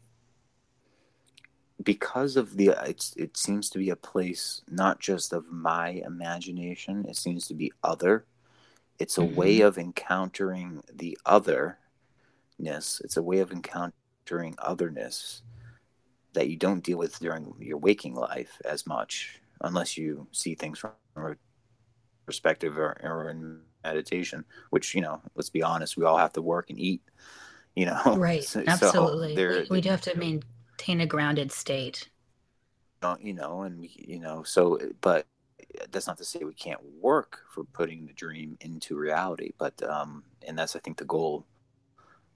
because 1.84 2.38
of 2.38 2.56
the 2.56 2.76
it's 2.86 3.14
it 3.18 3.36
seems 3.36 3.70
to 3.72 3.80
be 3.80 3.90
a 3.90 3.96
place 3.96 4.62
not 4.70 5.00
just 5.00 5.34
of 5.34 5.52
my 5.52 5.90
imagination. 6.06 7.06
It 7.10 7.18
seems 7.18 7.48
to 7.48 7.56
be 7.56 7.74
other. 7.84 8.26
It's 9.00 9.18
a 9.18 9.22
mm-hmm. 9.22 9.36
way 9.36 9.62
of 9.62 9.78
encountering 9.78 10.84
the 10.94 11.18
otherness. 11.26 11.78
It's 13.04 13.18
a 13.18 13.24
way 13.24 13.40
of 13.40 13.52
encountering 13.52 14.56
otherness 14.60 15.42
that 16.34 16.50
you 16.50 16.56
don't 16.56 16.84
deal 16.84 17.00
with 17.00 17.20
during 17.20 17.54
your 17.60 17.78
waking 17.78 18.14
life 18.14 18.62
as 18.64 18.86
much, 18.86 19.42
unless 19.62 19.98
you 19.98 20.28
see 20.32 20.54
things 20.54 20.78
from 20.78 20.92
a 21.18 21.36
perspective 22.26 22.78
or, 22.78 22.98
or 23.04 23.30
in 23.30 23.62
meditation, 23.86 24.46
which, 24.70 24.96
you 24.96 25.02
know, 25.02 25.22
let's 25.36 25.50
be 25.50 25.64
honest, 25.64 25.98
we 25.98 26.06
all 26.06 26.18
have 26.18 26.34
to 26.34 26.42
work 26.42 26.70
and 26.70 26.80
eat, 26.80 27.02
you 27.76 27.86
know. 27.86 28.02
Right. 28.18 28.44
So, 28.44 28.64
Absolutely. 28.66 29.36
So 29.36 29.62
we, 29.70 29.78
we 29.78 29.82
do 29.82 29.90
have 29.90 30.02
to 30.02 30.18
maintain 30.18 31.02
a 31.02 31.06
grounded 31.06 31.52
state. 31.52 32.10
You 33.20 33.34
know, 33.34 33.62
and, 33.62 33.88
you 33.94 34.20
know, 34.20 34.42
so, 34.42 34.80
but 35.02 35.28
that's 35.92 36.08
not 36.08 36.18
to 36.18 36.26
say 36.26 36.40
we 36.44 36.56
can't 36.56 36.80
work 37.00 37.42
for 37.54 37.64
putting 37.64 38.08
the 38.08 38.14
dream 38.14 38.58
into 38.62 38.96
reality, 38.96 39.52
but, 39.60 39.82
um, 39.84 40.24
and 40.48 40.58
that's, 40.58 40.76
I 40.76 40.80
think, 40.80 40.98
the 40.98 41.06
goal 41.06 41.46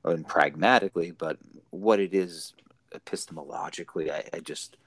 and 0.04 0.28
pragmatically, 0.28 1.10
but 1.10 1.38
what 1.72 2.00
it 2.00 2.14
is 2.14 2.54
epistemologically, 2.94 4.12
I, 4.12 4.24
I 4.32 4.40
just, 4.42 4.78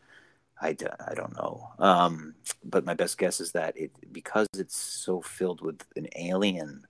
I, 0.63 0.77
I 1.09 1.15
don't 1.15 1.35
know. 1.37 1.71
Um, 1.79 2.35
but 2.65 2.85
my 2.85 2.95
best 2.95 3.19
guess 3.19 3.41
is 3.41 3.53
that 3.53 3.77
it 3.77 3.91
because 4.13 4.47
it's 4.57 4.77
so 4.77 5.21
filled 5.21 5.61
with 5.61 5.85
an 5.97 6.09
alien 6.17 6.87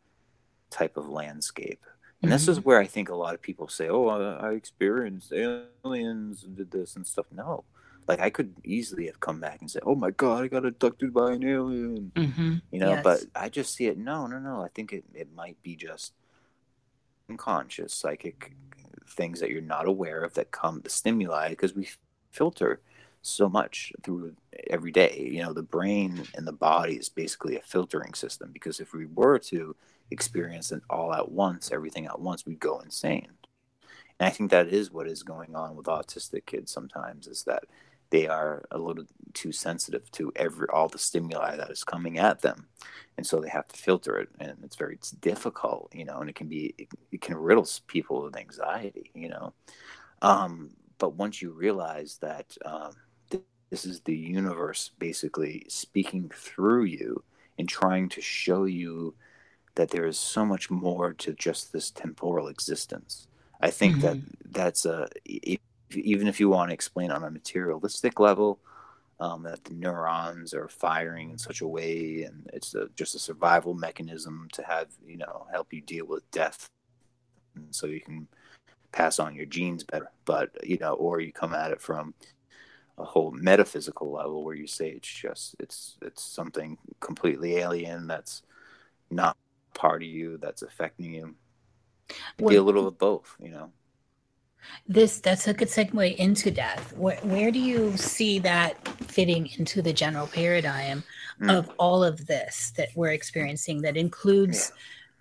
type 0.70 0.96
of 0.96 1.08
landscape. 1.08 1.80
And 2.20 2.28
mm-hmm. 2.28 2.34
this 2.34 2.48
is 2.48 2.58
mm-hmm. 2.58 2.68
where 2.68 2.80
I 2.80 2.86
think 2.86 3.08
a 3.08 3.14
lot 3.14 3.34
of 3.34 3.42
people 3.42 3.68
say, 3.68 3.88
"Oh, 3.88 4.08
I, 4.08 4.48
I 4.48 4.52
experienced 4.52 5.32
aliens 5.32 6.44
and 6.44 6.56
did 6.56 6.70
this 6.70 6.96
and 6.96 7.06
stuff." 7.06 7.26
No, 7.32 7.64
like 8.06 8.20
I 8.20 8.30
could 8.30 8.54
easily 8.62 9.06
have 9.06 9.20
come 9.20 9.40
back 9.40 9.60
and 9.60 9.70
said, 9.70 9.82
"Oh 9.86 9.94
my 9.94 10.10
God, 10.10 10.44
I 10.44 10.48
got 10.48 10.66
abducted 10.66 11.14
by 11.14 11.32
an 11.32 11.42
alien," 11.42 12.12
mm-hmm. 12.14 12.56
you 12.70 12.78
know. 12.78 12.90
Yes. 12.90 13.02
But 13.02 13.20
I 13.34 13.48
just 13.48 13.74
see 13.74 13.86
it. 13.86 13.96
No, 13.96 14.26
no, 14.26 14.38
no. 14.38 14.62
I 14.62 14.68
think 14.68 14.92
it 14.92 15.04
it 15.14 15.34
might 15.34 15.60
be 15.62 15.76
just 15.76 16.12
unconscious 17.28 17.94
psychic 17.94 18.54
things 19.08 19.40
that 19.40 19.50
you're 19.50 19.62
not 19.62 19.86
aware 19.86 20.22
of 20.22 20.34
that 20.34 20.50
come 20.50 20.80
the 20.82 20.90
stimuli 20.90 21.48
because 21.48 21.74
we 21.74 21.88
filter 22.30 22.80
so 23.22 23.48
much 23.48 23.92
through 24.02 24.34
every 24.68 24.92
day. 24.92 25.28
You 25.32 25.42
know, 25.42 25.52
the 25.52 25.62
brain 25.62 26.24
and 26.34 26.46
the 26.46 26.52
body 26.52 26.96
is 26.96 27.08
basically 27.08 27.56
a 27.56 27.62
filtering 27.62 28.14
system 28.14 28.50
because 28.52 28.80
if 28.80 28.92
we 28.92 29.06
were 29.06 29.38
to 29.38 29.74
experience 30.10 30.72
it 30.72 30.82
all 30.90 31.14
at 31.14 31.30
once, 31.30 31.70
everything 31.72 32.06
at 32.06 32.20
once, 32.20 32.44
we'd 32.44 32.60
go 32.60 32.80
insane. 32.80 33.28
And 34.18 34.26
I 34.26 34.30
think 34.30 34.50
that 34.50 34.68
is 34.68 34.90
what 34.90 35.08
is 35.08 35.22
going 35.22 35.54
on 35.54 35.74
with 35.76 35.86
autistic 35.86 36.46
kids 36.46 36.70
sometimes 36.70 37.26
is 37.26 37.44
that 37.44 37.64
they 38.10 38.28
are 38.28 38.62
a 38.70 38.78
little 38.78 39.06
too 39.32 39.52
sensitive 39.52 40.10
to 40.12 40.30
every 40.36 40.66
all 40.70 40.86
the 40.86 40.98
stimuli 40.98 41.56
that 41.56 41.70
is 41.70 41.82
coming 41.82 42.18
at 42.18 42.42
them 42.42 42.68
and 43.16 43.26
so 43.26 43.40
they 43.40 43.48
have 43.48 43.66
to 43.66 43.76
filter 43.76 44.18
it 44.18 44.28
and 44.38 44.54
it's 44.62 44.76
very 44.76 44.94
it's 44.94 45.12
difficult 45.12 45.90
you 45.94 46.04
know 46.04 46.18
and 46.18 46.28
it 46.28 46.36
can 46.36 46.46
be 46.46 46.74
it, 46.76 46.88
it 47.10 47.20
can 47.22 47.34
riddle 47.34 47.66
people 47.86 48.22
with 48.22 48.36
anxiety 48.36 49.10
you 49.14 49.30
know 49.30 49.54
um, 50.20 50.70
but 50.98 51.14
once 51.14 51.40
you 51.40 51.50
realize 51.50 52.18
that 52.20 52.54
um, 52.66 52.92
this 53.72 53.86
is 53.86 54.00
the 54.00 54.14
universe 54.14 54.90
basically 54.98 55.64
speaking 55.66 56.30
through 56.34 56.84
you 56.84 57.24
and 57.58 57.66
trying 57.66 58.06
to 58.06 58.20
show 58.20 58.64
you 58.64 59.14
that 59.76 59.88
there 59.88 60.04
is 60.04 60.18
so 60.18 60.44
much 60.44 60.70
more 60.70 61.14
to 61.14 61.32
just 61.32 61.72
this 61.72 61.90
temporal 61.90 62.48
existence. 62.48 63.28
I 63.62 63.70
think 63.70 63.96
mm-hmm. 63.96 64.02
that 64.02 64.18
that's 64.50 64.84
a 64.84 65.08
if, 65.24 65.58
even 65.94 66.28
if 66.28 66.38
you 66.38 66.50
want 66.50 66.68
to 66.68 66.74
explain 66.74 67.10
on 67.10 67.24
a 67.24 67.30
materialistic 67.30 68.20
level 68.20 68.58
um, 69.18 69.42
that 69.44 69.64
the 69.64 69.72
neurons 69.72 70.52
are 70.52 70.68
firing 70.68 71.30
in 71.30 71.38
such 71.38 71.62
a 71.62 71.66
way, 71.66 72.24
and 72.24 72.50
it's 72.52 72.74
a, 72.74 72.90
just 72.94 73.14
a 73.14 73.18
survival 73.18 73.72
mechanism 73.72 74.48
to 74.52 74.62
have 74.64 74.88
you 75.06 75.16
know 75.16 75.46
help 75.50 75.72
you 75.72 75.80
deal 75.80 76.04
with 76.06 76.30
death, 76.30 76.68
and 77.54 77.74
so 77.74 77.86
you 77.86 78.02
can 78.02 78.28
pass 78.90 79.18
on 79.18 79.34
your 79.34 79.46
genes 79.46 79.82
better. 79.82 80.10
But 80.26 80.50
you 80.62 80.76
know, 80.76 80.92
or 80.92 81.20
you 81.20 81.32
come 81.32 81.54
at 81.54 81.70
it 81.70 81.80
from 81.80 82.12
a 83.02 83.04
whole 83.04 83.32
metaphysical 83.32 84.12
level 84.12 84.44
where 84.44 84.54
you 84.54 84.66
say 84.66 84.88
it's 84.90 85.08
just 85.08 85.56
it's 85.58 85.98
it's 86.02 86.22
something 86.22 86.78
completely 87.00 87.56
alien 87.56 88.06
that's 88.06 88.42
not 89.10 89.36
part 89.74 90.02
of 90.02 90.08
you 90.08 90.38
that's 90.38 90.62
affecting 90.62 91.12
you 91.12 91.34
well, 92.38 92.50
be 92.50 92.56
a 92.56 92.62
little 92.62 92.86
of 92.86 92.96
both 92.98 93.36
you 93.40 93.50
know 93.50 93.72
this 94.86 95.18
that's 95.18 95.48
a 95.48 95.54
good 95.54 95.66
segue 95.66 96.14
into 96.16 96.50
death 96.50 96.96
where, 96.96 97.16
where 97.22 97.50
do 97.50 97.58
you 97.58 97.96
see 97.96 98.38
that 98.38 98.86
fitting 99.10 99.48
into 99.58 99.82
the 99.82 99.92
general 99.92 100.28
paradigm 100.28 101.02
mm. 101.40 101.58
of 101.58 101.68
all 101.78 102.04
of 102.04 102.24
this 102.28 102.72
that 102.76 102.88
we're 102.94 103.10
experiencing 103.10 103.82
that 103.82 103.96
includes 103.96 104.70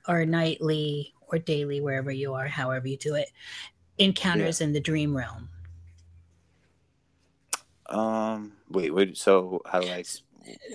yeah. 0.07 0.13
our 0.13 0.25
nightly 0.25 1.13
or 1.29 1.39
daily 1.39 1.81
wherever 1.81 2.11
you 2.11 2.35
are 2.35 2.47
however 2.47 2.87
you 2.87 2.97
do 2.97 3.15
it 3.15 3.31
encounters 3.97 4.61
yeah. 4.61 4.67
in 4.67 4.73
the 4.73 4.79
dream 4.79 5.17
realm 5.17 5.49
um, 7.91 8.53
wait, 8.69 8.93
wait. 8.93 9.17
So 9.17 9.61
how 9.65 9.81
do 9.81 9.87
I? 9.87 10.03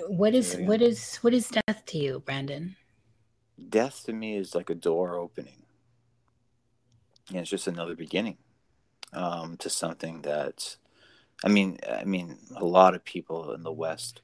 What 0.09 0.35
is 0.35 0.57
what 0.61 0.81
is 0.81 1.17
what 1.17 1.35
is 1.35 1.49
death 1.49 1.85
to 1.87 1.99
you, 1.99 2.23
Brandon? 2.25 2.77
Death 3.69 4.05
to 4.05 4.13
me 4.13 4.37
is 4.37 4.55
like 4.55 4.71
a 4.71 4.75
door 4.75 5.17
opening. 5.17 5.63
And 7.29 7.39
it's 7.39 7.51
just 7.51 7.67
another 7.67 7.97
beginning 7.97 8.37
um, 9.13 9.57
to 9.57 9.69
something 9.69 10.23
that, 10.23 10.77
I 11.45 11.49
mean, 11.49 11.79
I 11.91 12.05
mean, 12.05 12.39
a 12.55 12.65
lot 12.65 12.95
of 12.95 13.05
people 13.05 13.53
in 13.53 13.63
the 13.63 13.73
West 13.73 14.23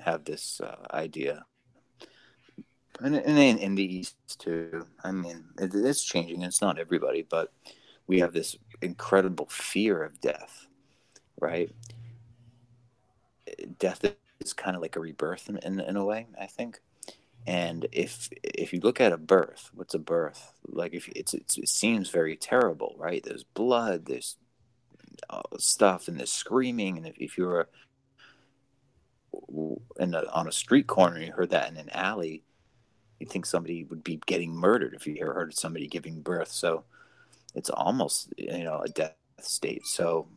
have 0.00 0.24
this 0.24 0.60
uh, 0.60 0.84
idea, 0.92 1.44
and, 3.00 3.14
and 3.14 3.38
in, 3.38 3.58
in 3.58 3.74
the 3.76 3.84
East 3.84 4.16
too. 4.38 4.86
I 5.04 5.12
mean, 5.12 5.44
it, 5.60 5.72
it's 5.74 6.02
changing. 6.02 6.42
It's 6.42 6.60
not 6.60 6.78
everybody, 6.78 7.22
but 7.22 7.52
we 8.08 8.18
have 8.20 8.32
this 8.32 8.56
incredible 8.82 9.46
fear 9.46 10.02
of 10.02 10.20
death, 10.20 10.66
right? 11.40 11.70
Death 13.78 14.04
is 14.40 14.52
kind 14.52 14.76
of 14.76 14.82
like 14.82 14.96
a 14.96 15.00
rebirth 15.00 15.48
in, 15.48 15.58
in, 15.58 15.80
in 15.80 15.96
a 15.96 16.04
way, 16.04 16.26
I 16.40 16.46
think. 16.46 16.80
And 17.46 17.86
if 17.92 18.30
if 18.42 18.72
you 18.72 18.80
look 18.80 19.00
at 19.00 19.12
a 19.12 19.18
birth, 19.18 19.70
what's 19.74 19.94
a 19.94 19.98
birth? 19.98 20.52
Like 20.66 20.94
if 20.94 21.08
it's, 21.08 21.34
it's 21.34 21.58
it 21.58 21.68
seems 21.68 22.08
very 22.08 22.36
terrible, 22.36 22.94
right? 22.98 23.22
There's 23.22 23.44
blood, 23.44 24.06
there's 24.06 24.36
uh, 25.28 25.42
stuff, 25.58 26.08
and 26.08 26.18
there's 26.18 26.32
screaming. 26.32 26.96
And 26.96 27.06
if, 27.06 27.16
if 27.18 27.36
you 27.36 27.44
were 27.44 27.68
in 29.98 30.14
a, 30.14 30.22
on 30.32 30.48
a 30.48 30.52
street 30.52 30.86
corner 30.86 31.20
you 31.20 31.32
heard 31.32 31.50
that 31.50 31.70
in 31.70 31.76
an 31.76 31.90
alley, 31.90 32.44
you'd 33.18 33.30
think 33.30 33.44
somebody 33.44 33.84
would 33.84 34.02
be 34.02 34.20
getting 34.26 34.54
murdered 34.54 34.94
if 34.94 35.06
you 35.06 35.16
heard 35.26 35.54
somebody 35.54 35.86
giving 35.86 36.22
birth. 36.22 36.50
So 36.50 36.84
it's 37.54 37.70
almost 37.70 38.32
you 38.38 38.64
know 38.64 38.80
a 38.80 38.88
death 38.88 39.16
state. 39.40 39.86
So 39.86 40.28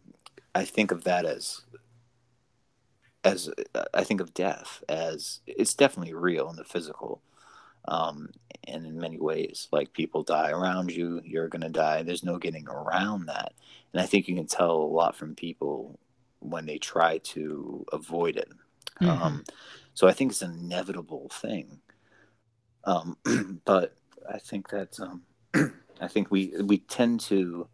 I 0.53 0.65
think 0.65 0.91
of 0.91 1.05
that 1.05 1.25
as 1.25 1.61
as 3.23 3.49
I 3.93 4.03
think 4.03 4.21
of 4.21 4.33
death 4.33 4.83
as 4.87 5.41
it's 5.47 5.73
definitely 5.73 6.13
real 6.13 6.49
in 6.49 6.55
the 6.55 6.63
physical, 6.63 7.21
Um, 7.87 8.29
and 8.67 8.85
in 8.85 8.99
many 8.99 9.17
ways, 9.17 9.67
like 9.71 9.93
people 9.93 10.23
die 10.23 10.51
around 10.51 10.91
you, 10.91 11.21
you're 11.23 11.47
going 11.47 11.61
to 11.61 11.69
die. 11.69 12.03
There's 12.03 12.23
no 12.23 12.37
getting 12.37 12.67
around 12.67 13.27
that. 13.27 13.53
And 13.93 14.01
I 14.01 14.05
think 14.05 14.27
you 14.27 14.35
can 14.35 14.47
tell 14.47 14.75
a 14.75 14.93
lot 14.99 15.15
from 15.15 15.35
people 15.35 15.97
when 16.39 16.65
they 16.65 16.77
try 16.77 17.19
to 17.19 17.85
avoid 17.93 18.35
it. 18.37 18.49
Mm-hmm. 19.01 19.23
Um, 19.23 19.43
so 19.93 20.07
I 20.07 20.13
think 20.13 20.31
it's 20.31 20.41
an 20.41 20.59
inevitable 20.59 21.29
thing. 21.31 21.79
Um, 22.83 23.17
but 23.65 23.95
I 24.29 24.39
think 24.39 24.69
that 24.69 24.99
um, 24.99 25.23
I 26.01 26.07
think 26.07 26.29
we 26.29 26.53
we 26.61 26.79
tend 26.79 27.21
to 27.21 27.67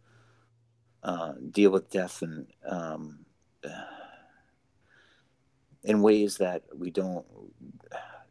uh, 1.02 1.32
deal 1.50 1.70
with 1.70 1.90
death 1.90 2.22
and 2.22 2.46
um, 2.66 3.26
in 5.84 6.02
ways 6.02 6.38
that 6.38 6.62
we 6.76 6.90
don't 6.90 7.26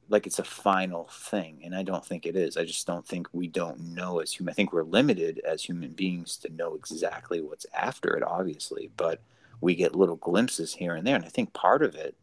like 0.10 0.28
it's 0.28 0.40
a 0.40 0.44
final 0.44 1.06
thing 1.12 1.62
and 1.64 1.74
i 1.76 1.82
don't 1.82 2.06
think 2.06 2.26
it 2.26 2.36
is. 2.36 2.58
I 2.58 2.66
just 2.66 2.86
don't 2.86 3.08
think 3.08 3.28
we 3.32 3.48
don't 3.48 3.80
know 3.80 4.20
as 4.20 4.34
human 4.34 4.52
i 4.52 4.56
think 4.56 4.74
we're 4.74 4.84
limited 4.84 5.42
as 5.46 5.64
human 5.64 5.92
beings 5.92 6.38
to 6.38 6.54
know 6.54 6.76
exactly 6.76 7.42
what's 7.42 7.66
after 7.74 8.16
it 8.16 8.24
obviously 8.24 8.92
but 8.98 9.22
we 9.62 9.76
get 9.76 9.96
little 9.96 10.18
glimpses 10.18 10.74
here 10.74 10.96
and 10.96 11.08
there 11.08 11.16
and 11.16 11.26
i 11.26 11.30
think 11.30 11.54
part 11.54 11.84
of 11.84 11.96
it 11.96 12.16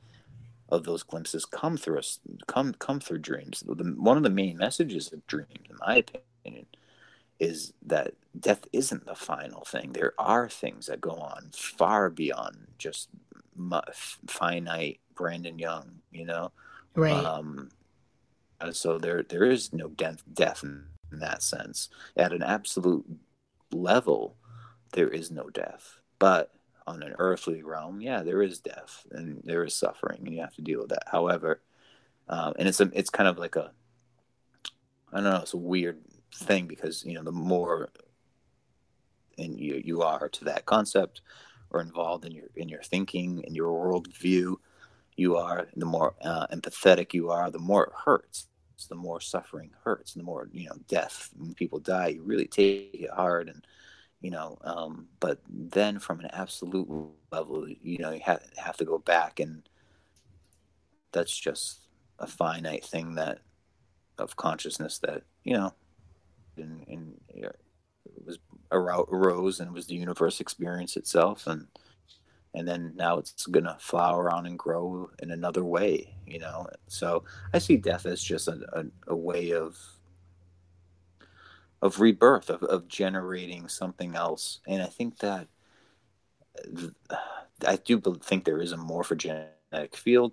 of 0.71 0.85
those 0.85 1.03
glimpses 1.03 1.45
come 1.45 1.77
through 1.77 1.99
us 1.99 2.21
come 2.47 2.75
come 2.75 3.01
through 3.01 3.19
dreams. 3.19 3.63
The, 3.67 3.85
one 3.99 4.17
of 4.17 4.23
the 4.23 4.31
main 4.31 4.57
messages 4.57 5.13
of 5.13 5.27
dreams 5.27 5.49
in 5.69 5.77
my 5.87 5.97
opinion 5.97 6.67
is 7.39 7.73
that 7.87 8.15
death 8.39 8.67
isn't 8.73 9.07
the 9.07 9.15
final 9.15 9.65
thing. 9.65 9.93
There 9.93 10.13
are 10.19 10.49
things 10.49 10.87
that 10.87 11.01
go 11.01 11.13
on 11.13 11.51
far 11.53 12.11
beyond 12.11 12.67
just 12.79 13.09
finite 14.27 15.01
brandon 15.21 15.59
young 15.59 16.01
you 16.11 16.25
know? 16.25 16.53
Right. 16.95 17.25
Um 17.25 17.71
so 18.73 18.99
there 18.99 19.23
there 19.23 19.45
is 19.45 19.73
no 19.73 19.89
death 19.89 20.23
death 20.33 20.63
in, 20.63 20.85
in 21.13 21.19
that 21.21 21.43
sense. 21.43 21.89
At 22.17 22.33
an 22.33 22.43
absolute 22.43 23.07
level 23.73 24.37
there 24.93 25.09
is 25.09 25.31
no 25.31 25.49
death 25.51 26.01
but 26.19 26.53
on 26.87 27.03
an 27.03 27.15
earthly 27.19 27.63
realm, 27.63 28.01
yeah, 28.01 28.23
there 28.23 28.43
is 28.43 28.59
death 28.59 29.07
and 29.13 29.41
there 29.45 29.65
is 29.65 29.75
suffering, 29.75 30.23
and 30.25 30.35
you 30.35 30.41
have 30.41 30.55
to 30.57 30.63
deal 30.63 30.81
with 30.81 30.91
that. 30.91 31.05
However, 31.07 31.63
um, 32.29 32.55
and 32.59 32.69
it's 32.69 32.81
a, 32.81 32.91
it's 32.93 33.11
kind 33.11 33.29
of 33.29 33.39
like 33.39 33.57
a, 33.57 33.71
I 35.13 35.17
don't 35.17 35.25
know, 35.25 35.37
it's 35.37 35.55
a 35.55 35.59
weird 35.59 36.01
thing 36.35 36.67
because 36.67 37.05
you 37.05 37.15
know 37.15 37.23
the 37.23 37.33
more 37.33 37.91
and 39.39 39.59
you 39.59 39.81
you 39.85 40.03
are 40.03 40.29
to 40.29 40.45
that 40.45 40.67
concept 40.67 41.23
or 41.71 41.81
involved 41.81 42.25
in 42.25 42.33
your 42.33 42.49
in 42.57 42.69
your 42.69 42.83
thinking 42.83 43.43
and 43.47 43.57
your 43.57 43.71
worldview, 43.71 44.57
you 45.21 45.37
are 45.37 45.69
the 45.77 45.87
more 45.87 46.15
uh, 46.23 46.47
empathetic 46.49 47.13
you 47.13 47.31
are, 47.31 47.51
the 47.51 47.59
more 47.59 47.85
it 47.85 47.93
hurts. 48.05 48.47
The 48.89 48.95
more 48.95 49.21
suffering 49.21 49.73
hurts, 49.85 50.15
and 50.15 50.23
the 50.23 50.25
more 50.25 50.49
you 50.53 50.67
know 50.67 50.77
death. 50.89 51.29
When 51.37 51.53
people 51.53 51.81
die, 51.81 52.09
you 52.09 52.23
really 52.23 52.47
take 52.47 52.95
it 52.95 53.11
hard 53.11 53.51
and 53.51 53.63
you 54.21 54.31
know 54.31 54.59
um, 54.65 55.09
but 55.19 55.41
then 55.49 55.99
from 55.99 56.21
an 56.21 56.31
absolute 56.33 56.89
level 57.33 57.69
you 57.69 57.99
know 57.99 58.11
you 58.11 58.21
have, 58.25 58.43
have 58.57 58.77
to 58.77 58.85
go 58.85 58.99
back 58.99 59.41
and 59.41 59.69
that's 61.13 61.37
just 61.37 61.81
a 62.19 62.27
finite 62.27 62.85
thing 62.85 63.15
that 63.15 63.39
of 64.19 64.37
consciousness 64.37 64.99
that 64.99 65.23
you 65.45 65.55
know 65.55 65.73
and, 66.57 66.85
and 66.89 67.21
it 67.35 67.57
was 68.25 68.39
arose 68.73 69.61
and 69.61 69.69
it 69.69 69.73
was 69.73 69.87
the 69.87 69.95
universe 69.95 70.41
experience 70.41 70.97
itself 70.97 71.47
and 71.47 71.67
and 72.55 72.67
then 72.67 72.93
now 72.97 73.19
it's 73.19 73.47
gonna 73.47 73.77
flower 73.81 74.33
on 74.33 74.47
and 74.47 74.59
grow 74.59 75.11
in 75.21 75.31
another 75.31 75.65
way 75.65 76.15
you 76.27 76.39
know? 76.39 76.67
So 76.87 77.25
i 77.53 77.59
see 77.59 77.77
death 77.77 78.07
as 78.07 78.23
just 78.23 78.49
a, 78.49 78.61
a, 78.73 79.13
a 79.13 79.17
way 79.17 79.53
of 79.53 79.79
of 81.83 81.99
rebirth 81.99 82.51
of, 82.51 82.63
of 82.63 82.89
generating 82.89 83.69
something 83.69 84.15
else. 84.15 84.61
And 84.67 84.83
i 84.83 84.87
think 84.87 85.19
that 85.19 85.49
i 87.67 87.77
do 87.77 88.01
think 88.23 88.45
there 88.45 88.61
is 88.61 88.73
a 88.73 88.77
morphogenetic 88.77 89.95
field 89.95 90.33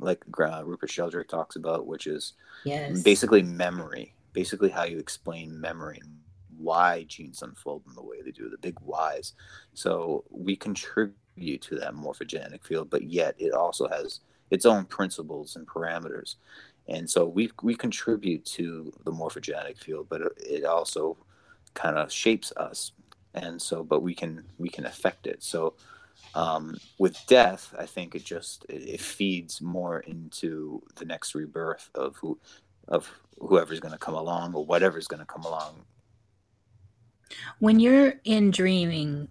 like 0.00 0.24
uh, 0.40 0.62
rupert 0.64 0.90
sheldrake 0.90 1.28
talks 1.28 1.56
about 1.56 1.86
which 1.86 2.06
is 2.06 2.32
yes. 2.64 3.02
basically 3.02 3.42
memory 3.42 4.14
basically 4.32 4.70
how 4.70 4.84
you 4.84 4.98
explain 4.98 5.60
memory 5.60 5.98
and 6.00 6.18
why 6.58 7.04
genes 7.04 7.42
unfold 7.42 7.82
in 7.86 7.94
the 7.94 8.02
way 8.02 8.20
they 8.22 8.30
do 8.30 8.50
the 8.50 8.58
big 8.58 8.78
whys. 8.80 9.32
So 9.74 10.24
we 10.30 10.56
contribute 10.56 11.16
to 11.38 11.76
that 11.76 11.94
morphogenetic 11.94 12.64
field 12.64 12.90
but 12.90 13.02
yet 13.04 13.34
it 13.38 13.52
also 13.52 13.88
has 13.88 14.20
its 14.50 14.66
own 14.66 14.84
principles 14.84 15.56
and 15.56 15.66
parameters 15.66 16.36
and 16.88 17.08
so 17.08 17.26
we 17.26 17.50
we 17.62 17.74
contribute 17.74 18.44
to 18.46 18.92
the 19.04 19.12
morphogenetic 19.12 19.78
field, 19.78 20.06
but 20.08 20.22
it 20.38 20.64
also 20.64 21.18
kind 21.74 21.98
of 21.98 22.10
shapes 22.10 22.50
us, 22.56 22.92
and 23.34 23.60
so 23.60 23.84
but 23.84 24.02
we 24.02 24.14
can 24.14 24.44
we 24.58 24.70
can 24.70 24.86
affect 24.86 25.26
it. 25.26 25.42
So 25.42 25.74
um, 26.34 26.78
with 26.98 27.18
death, 27.26 27.74
I 27.78 27.84
think 27.84 28.14
it 28.14 28.24
just 28.24 28.64
it, 28.70 28.88
it 28.88 29.00
feeds 29.00 29.60
more 29.60 30.00
into 30.00 30.82
the 30.96 31.04
next 31.04 31.34
rebirth 31.34 31.90
of 31.94 32.16
who 32.16 32.38
of 32.88 33.10
whoever's 33.38 33.80
going 33.80 33.92
to 33.92 33.98
come 33.98 34.14
along 34.14 34.54
or 34.54 34.64
whatever's 34.64 35.06
going 35.06 35.20
to 35.20 35.26
come 35.26 35.44
along. 35.44 35.84
When 37.58 37.78
you're 37.78 38.14
in 38.24 38.50
dreaming 38.50 39.28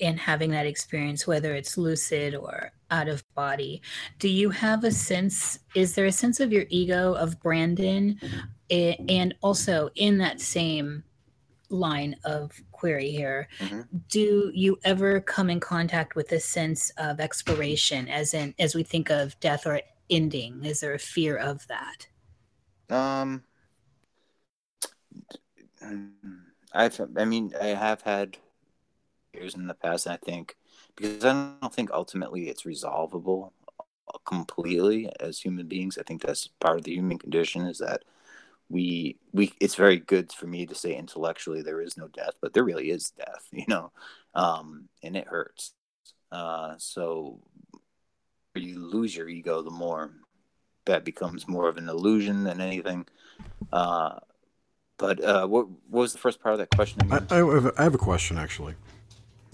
and 0.00 0.18
having 0.18 0.50
that 0.50 0.66
experience, 0.66 1.26
whether 1.26 1.54
it's 1.54 1.78
lucid 1.78 2.34
or 2.34 2.72
out 2.90 3.08
of 3.08 3.24
body. 3.34 3.82
Do 4.18 4.28
you 4.28 4.50
have 4.50 4.84
a 4.84 4.90
sense 4.90 5.58
is 5.74 5.94
there 5.94 6.06
a 6.06 6.12
sense 6.12 6.40
of 6.40 6.52
your 6.52 6.64
ego 6.68 7.14
of 7.14 7.40
brandon 7.40 8.18
and 8.70 9.34
also 9.42 9.90
in 9.96 10.18
that 10.18 10.40
same 10.40 11.02
line 11.68 12.14
of 12.24 12.52
query 12.70 13.10
here 13.10 13.48
mm-hmm. 13.58 13.80
do 14.08 14.52
you 14.54 14.78
ever 14.84 15.20
come 15.20 15.50
in 15.50 15.58
contact 15.58 16.14
with 16.14 16.30
a 16.30 16.38
sense 16.38 16.90
of 16.96 17.18
expiration, 17.18 18.08
as 18.08 18.34
in 18.34 18.54
as 18.58 18.74
we 18.74 18.84
think 18.84 19.10
of 19.10 19.38
death 19.40 19.66
or 19.66 19.80
ending? 20.08 20.64
Is 20.64 20.80
there 20.80 20.94
a 20.94 20.98
fear 20.98 21.36
of 21.36 21.66
that? 21.66 22.06
Um 22.88 23.42
i've 26.72 27.00
i 27.16 27.24
mean 27.24 27.52
i 27.60 27.68
have 27.68 28.02
had 28.02 28.36
years 29.36 29.54
in 29.54 29.66
the 29.66 29.74
past 29.74 30.06
and 30.06 30.14
i 30.14 30.16
think 30.16 30.56
because 30.96 31.24
I 31.24 31.52
don't 31.60 31.74
think 31.74 31.90
ultimately 31.90 32.48
it's 32.48 32.64
resolvable 32.64 33.52
completely 34.24 35.10
as 35.20 35.40
human 35.40 35.66
beings. 35.66 35.98
I 35.98 36.02
think 36.02 36.22
that's 36.22 36.48
part 36.60 36.78
of 36.78 36.84
the 36.84 36.94
human 36.94 37.18
condition 37.18 37.66
is 37.66 37.78
that 37.78 38.04
we 38.68 39.16
we 39.32 39.52
it's 39.60 39.76
very 39.76 39.98
good 39.98 40.32
for 40.32 40.46
me 40.46 40.66
to 40.66 40.74
say 40.74 40.96
intellectually 40.96 41.62
there 41.62 41.80
is 41.80 41.96
no 41.96 42.08
death, 42.08 42.32
but 42.40 42.52
there 42.52 42.64
really 42.64 42.90
is 42.90 43.10
death, 43.10 43.46
you 43.52 43.64
know, 43.68 43.92
um, 44.34 44.88
and 45.02 45.16
it 45.16 45.28
hurts. 45.28 45.74
Uh, 46.32 46.74
so 46.78 47.40
you 48.54 48.78
lose 48.78 49.14
your 49.14 49.28
ego, 49.28 49.62
the 49.62 49.70
more 49.70 50.10
that 50.86 51.04
becomes 51.04 51.46
more 51.46 51.68
of 51.68 51.76
an 51.76 51.88
illusion 51.88 52.44
than 52.44 52.60
anything. 52.60 53.06
Uh, 53.72 54.18
but 54.98 55.22
uh, 55.22 55.46
what, 55.46 55.68
what 55.68 56.02
was 56.02 56.12
the 56.12 56.18
first 56.18 56.40
part 56.40 56.54
of 56.54 56.58
that 56.58 56.70
question? 56.74 57.00
I, 57.12 57.20
I, 57.30 57.36
have, 57.36 57.74
I 57.78 57.82
have 57.82 57.94
a 57.94 57.98
question 57.98 58.38
actually. 58.38 58.74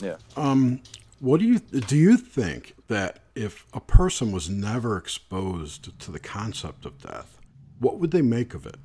Yeah. 0.03 0.17
Um, 0.37 0.81
what 1.21 1.39
do 1.39 1.47
you 1.47 1.61
do? 1.61 1.97
You 1.97 2.17
think 2.17 2.75
that 2.89 3.21
if 3.35 3.67
a 3.73 3.81
person 3.81 4.33
was 4.33 4.51
never 4.51 4.97
exposed 4.97 5.99
to 6.01 6.11
the 6.11 6.19
concept 6.19 6.85
of 6.85 7.01
death, 7.01 7.39
what 7.79 7.99
would 7.99 8.11
they 8.11 8.23
make 8.23 8.55
of 8.55 8.67
it? 8.67 8.77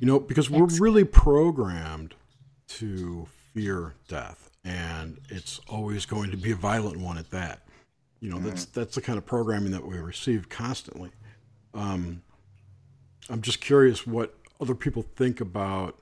You 0.00 0.06
know, 0.06 0.20
because 0.20 0.48
we're 0.48 0.66
really 0.78 1.04
programmed 1.04 2.14
to 2.68 3.26
fear 3.52 3.94
death, 4.08 4.50
and 4.64 5.18
it's 5.28 5.60
always 5.68 6.06
going 6.06 6.30
to 6.30 6.36
be 6.36 6.52
a 6.52 6.56
violent 6.56 6.98
one 6.98 7.18
at 7.18 7.30
that. 7.30 7.62
You 8.20 8.30
know, 8.30 8.38
that's 8.38 8.66
mm-hmm. 8.66 8.80
that's 8.80 8.94
the 8.94 9.02
kind 9.02 9.18
of 9.18 9.26
programming 9.26 9.72
that 9.72 9.86
we 9.86 9.98
receive 9.98 10.48
constantly. 10.48 11.10
Um, 11.74 12.22
I'm 13.28 13.42
just 13.42 13.60
curious 13.60 14.06
what 14.06 14.34
other 14.60 14.74
people 14.74 15.02
think 15.02 15.40
about, 15.40 15.98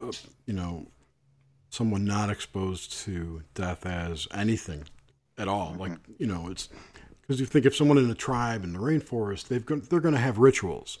uh, 0.00 0.12
you 0.46 0.52
know, 0.52 0.86
someone 1.74 2.04
not 2.04 2.30
exposed 2.30 2.92
to 2.92 3.42
death 3.54 3.84
as 3.84 4.28
anything 4.32 4.84
at 5.36 5.48
all. 5.48 5.70
Mm-hmm. 5.70 5.80
Like 5.80 5.92
you 6.18 6.26
know, 6.26 6.48
it's 6.48 6.68
because 7.20 7.40
you 7.40 7.46
think 7.46 7.66
if 7.66 7.74
someone 7.74 7.98
in 7.98 8.08
a 8.10 8.14
tribe 8.14 8.64
in 8.64 8.72
the 8.72 8.78
rainforest, 8.78 9.48
they've 9.48 9.64
got, 9.64 9.88
they're 9.90 10.00
going 10.00 10.14
to 10.14 10.20
have 10.20 10.38
rituals, 10.38 10.98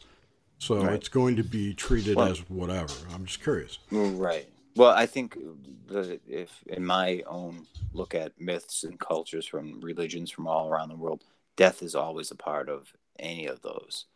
so 0.58 0.82
right. 0.82 0.94
it's 0.94 1.08
going 1.08 1.36
to 1.36 1.44
be 1.44 1.74
treated 1.74 2.16
well, 2.16 2.28
as 2.28 2.38
whatever. 2.50 2.94
I'm 3.14 3.24
just 3.24 3.42
curious. 3.42 3.78
Right. 3.90 4.48
Well, 4.76 4.90
I 4.90 5.06
think 5.06 5.38
the, 5.86 6.18
if 6.26 6.64
in 6.66 6.84
my 6.84 7.22
own 7.26 7.66
look 7.92 8.14
at 8.14 8.40
myths 8.40 8.82
and 8.82 8.98
cultures 8.98 9.46
from 9.46 9.80
religions 9.80 10.32
from 10.32 10.48
all 10.48 10.68
around 10.68 10.88
the 10.88 10.96
world, 10.96 11.22
death 11.56 11.82
is 11.82 11.94
always 11.94 12.32
a 12.32 12.36
part 12.36 12.68
of 12.68 12.92
any 13.20 13.46
of 13.46 13.62
those. 13.62 14.06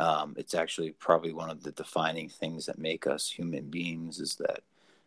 Um, 0.00 0.34
it's 0.38 0.54
actually 0.54 0.92
probably 0.92 1.32
one 1.32 1.50
of 1.50 1.62
the 1.62 1.72
defining 1.72 2.30
things 2.30 2.64
that 2.66 2.78
make 2.78 3.06
us 3.06 3.28
human 3.28 3.68
beings 3.68 4.20
is 4.20 4.36
that 4.36 4.62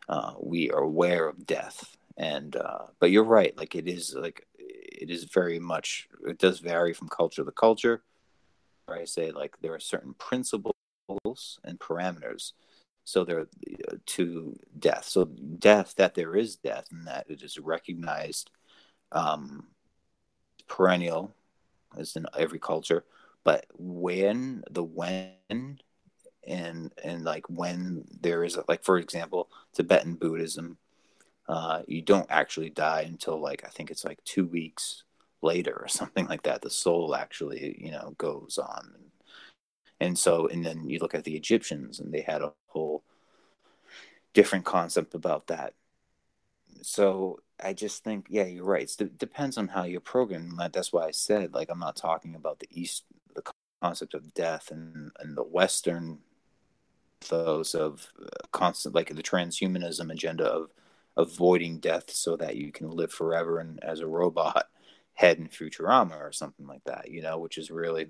uh, 0.09 0.33
we 0.39 0.69
are 0.71 0.81
aware 0.81 1.27
of 1.27 1.45
death 1.45 1.97
and 2.17 2.55
uh, 2.55 2.85
but 2.99 3.11
you're 3.11 3.23
right 3.23 3.57
like 3.57 3.75
it 3.75 3.87
is 3.87 4.13
like 4.15 4.45
it 4.57 5.09
is 5.09 5.23
very 5.25 5.59
much 5.59 6.07
it 6.27 6.37
does 6.37 6.59
vary 6.59 6.93
from 6.93 7.07
culture 7.07 7.43
to 7.43 7.51
culture 7.51 8.03
i 8.89 9.05
say 9.05 9.31
like 9.31 9.55
there 9.61 9.73
are 9.73 9.79
certain 9.79 10.13
principles 10.15 10.73
and 11.63 11.79
parameters. 11.79 12.53
So 13.03 13.23
there 13.23 13.39
are 13.39 13.49
uh, 13.91 13.95
to 14.05 14.57
death. 14.77 15.05
So 15.05 15.25
death 15.25 15.95
that 15.97 16.13
there 16.15 16.35
is 16.35 16.55
death 16.55 16.87
and 16.91 17.07
that 17.07 17.25
it 17.29 17.41
is 17.41 17.57
recognized 17.59 18.51
um, 19.11 19.67
perennial 20.67 21.35
as 21.97 22.15
in 22.15 22.25
every 22.37 22.59
culture, 22.59 23.03
but 23.43 23.65
when 23.77 24.63
the 24.69 24.83
when 24.83 25.79
and 26.47 26.91
and 27.03 27.23
like 27.23 27.45
when 27.49 28.05
there 28.21 28.43
is 28.43 28.55
a, 28.55 28.63
like 28.67 28.83
for 28.83 28.97
example 28.97 29.49
Tibetan 29.73 30.15
Buddhism, 30.15 30.77
uh, 31.47 31.81
you 31.87 32.01
don't 32.01 32.27
actually 32.29 32.69
die 32.69 33.01
until 33.01 33.39
like 33.39 33.63
I 33.65 33.69
think 33.69 33.91
it's 33.91 34.05
like 34.05 34.23
two 34.23 34.45
weeks 34.45 35.03
later 35.41 35.75
or 35.79 35.87
something 35.87 36.27
like 36.27 36.43
that. 36.43 36.61
The 36.61 36.69
soul 36.69 37.15
actually 37.15 37.77
you 37.79 37.91
know 37.91 38.15
goes 38.17 38.57
on, 38.57 38.91
and, 38.95 39.11
and 39.99 40.19
so 40.19 40.47
and 40.47 40.65
then 40.65 40.89
you 40.89 40.99
look 40.99 41.15
at 41.15 41.23
the 41.23 41.35
Egyptians 41.35 41.99
and 41.99 42.13
they 42.13 42.21
had 42.21 42.41
a 42.41 42.53
whole 42.67 43.03
different 44.33 44.65
concept 44.65 45.13
about 45.13 45.47
that. 45.47 45.73
So 46.81 47.39
I 47.61 47.73
just 47.73 48.03
think, 48.03 48.27
yeah, 48.29 48.45
you're 48.45 48.65
right. 48.65 48.89
It 48.99 49.17
depends 49.17 49.57
on 49.57 49.67
how 49.67 49.83
you're 49.83 50.01
programmed. 50.01 50.59
That's 50.73 50.91
why 50.91 51.05
I 51.05 51.11
said, 51.11 51.53
like, 51.53 51.69
I'm 51.69 51.79
not 51.79 51.95
talking 51.95 52.35
about 52.35 52.59
the 52.59 52.67
East, 52.71 53.03
the 53.35 53.43
concept 53.81 54.13
of 54.13 54.33
death 54.33 54.71
and, 54.71 55.11
and 55.19 55.37
the 55.37 55.43
Western 55.43 56.19
ethos 57.21 57.73
of 57.73 58.07
uh, 58.21 58.27
constant, 58.51 58.95
like 58.95 59.13
the 59.13 59.23
transhumanism 59.23 60.11
agenda 60.11 60.45
of 60.45 60.69
avoiding 61.17 61.79
death 61.79 62.09
so 62.09 62.35
that 62.37 62.55
you 62.55 62.71
can 62.71 62.89
live 62.89 63.11
forever 63.11 63.59
and 63.59 63.83
as 63.83 63.99
a 63.99 64.07
robot 64.07 64.67
head 65.13 65.37
in 65.37 65.47
Futurama 65.47 66.19
or 66.19 66.31
something 66.31 66.65
like 66.65 66.83
that, 66.85 67.09
you 67.09 67.21
know, 67.21 67.37
which 67.37 67.57
is 67.57 67.69
really 67.69 68.07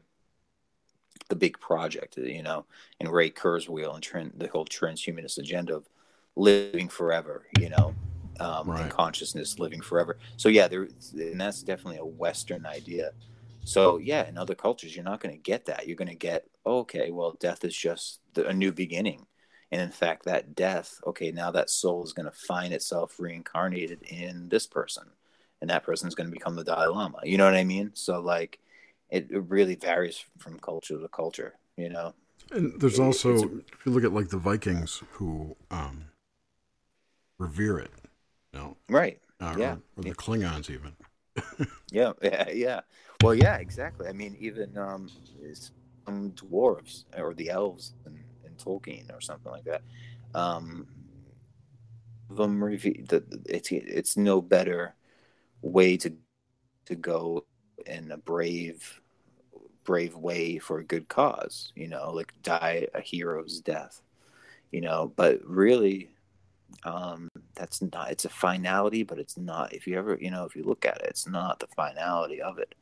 the 1.30 1.36
big 1.36 1.60
project, 1.60 2.18
you 2.18 2.44
know, 2.44 2.66
and 3.00 3.12
Ray 3.12 3.30
Kurzweil 3.30 3.96
and 3.96 4.32
the 4.36 4.48
whole 4.48 4.66
transhumanist 4.66 5.38
agenda 5.38 5.76
of 5.76 5.90
living 6.36 6.88
forever, 6.88 7.48
you 7.60 7.70
know, 7.70 7.94
um, 8.40 8.70
right. 8.70 8.82
and 8.82 8.92
consciousness 8.92 9.60
living 9.60 9.82
forever. 9.82 10.18
So 10.38 10.50
yeah, 10.50 10.68
there, 10.68 10.88
and 11.14 11.40
that's 11.40 11.64
definitely 11.64 12.00
a 12.00 12.06
Western 12.06 12.66
idea. 12.66 13.12
So 13.64 13.98
yeah, 13.98 14.28
in 14.28 14.38
other 14.38 14.56
cultures, 14.56 14.96
you're 14.96 15.06
not 15.06 15.20
going 15.20 15.36
to 15.36 15.42
get 15.42 15.66
that. 15.66 15.88
You're 15.88 15.98
going 15.98 16.08
to 16.08 16.16
get 16.16 16.48
okay, 16.66 17.12
well, 17.12 17.38
death 17.40 17.64
is 17.64 17.76
just 17.76 18.20
the, 18.34 18.48
a 18.48 18.54
new 18.54 18.72
beginning, 18.72 19.26
and 19.72 19.82
in 19.82 19.92
fact, 19.92 20.26
that 20.26 20.56
death, 20.56 21.00
okay, 21.06 21.32
now 21.32 21.52
that 21.52 21.70
soul 21.70 22.04
is 22.04 22.14
going 22.14 22.26
to 22.26 22.32
find 22.32 22.74
itself 22.74 23.20
reincarnated 23.20 24.02
in 24.04 24.50
this 24.50 24.68
person, 24.68 25.04
and 25.62 25.70
that 25.70 25.84
person 25.84 26.08
is 26.08 26.16
going 26.16 26.28
to 26.28 26.34
become 26.34 26.56
the 26.56 26.64
Dalai 26.64 26.88
Lama. 26.88 27.20
You 27.24 27.38
know 27.38 27.46
what 27.46 27.56
I 27.56 27.64
mean? 27.64 27.92
So 27.94 28.20
like, 28.20 28.60
it, 29.10 29.28
it 29.30 29.44
really 29.48 29.76
varies 29.76 30.24
from 30.38 30.60
culture 30.60 31.00
to 31.00 31.08
culture. 31.08 31.56
You 31.78 31.90
know. 31.90 32.14
And 32.52 32.80
there's 32.82 33.00
also, 33.00 33.36
if 33.36 33.86
you 33.86 33.92
look 33.92 34.04
at 34.04 34.12
like 34.12 34.30
the 34.30 34.38
Vikings 34.38 35.02
who 35.12 35.56
um, 35.70 36.06
revere 37.38 37.80
it, 37.80 37.92
no. 38.54 38.76
Right. 38.90 39.20
Uh, 39.40 39.56
yeah. 39.58 39.74
Or, 39.74 39.82
or 39.98 40.04
the 40.04 40.16
Klingons 40.16 40.70
even. 40.70 40.94
yeah, 41.92 42.12
yeah, 42.22 42.50
yeah. 42.50 42.82
Well, 43.24 43.36
yeah, 43.36 43.58
exactly. 43.58 44.08
I 44.08 44.14
mean, 44.14 44.36
even 44.40 44.78
um, 44.78 45.10
some 46.06 46.32
dwarves 46.32 47.06
or 47.18 47.34
the 47.34 47.50
elves 47.50 47.94
in, 48.06 48.20
in 48.46 48.54
Tolkien 48.54 49.16
or 49.16 49.22
something 49.22 49.52
like 49.52 49.66
that. 49.66 49.82
Um, 50.34 50.88
them 52.36 52.64
it's 52.64 53.72
it's 53.72 54.18
no 54.18 54.42
better 54.42 54.96
way 55.62 55.98
to 55.98 56.14
to 56.86 56.96
go 56.96 57.46
in 57.86 58.12
a 58.12 58.18
brave 58.18 59.02
brave 59.84 60.16
way 60.16 60.58
for 60.58 60.80
a 60.80 60.84
good 60.84 61.08
cause 61.08 61.72
you 61.76 61.88
know 61.88 62.12
like 62.12 62.34
die 62.44 62.88
a 62.94 63.02
hero's 63.02 63.60
death 63.60 64.02
you 64.72 64.82
know 64.82 65.12
but 65.16 65.40
really 65.46 66.10
um, 66.84 67.28
that's 67.56 67.82
not 67.82 68.12
it's 68.12 68.26
a 68.26 68.30
finality 68.30 69.04
but 69.04 69.20
it's 69.20 69.38
not 69.38 69.74
if 69.74 69.86
you 69.86 69.98
ever 69.98 70.18
you 70.22 70.32
know 70.32 70.46
if 70.46 70.56
you 70.56 70.64
look 70.64 70.86
at 70.86 70.98
it 70.98 71.08
it's 71.10 71.28
not 71.28 71.60
the 71.60 71.68
finality 71.76 72.42
of 72.42 72.58
it 72.58 72.74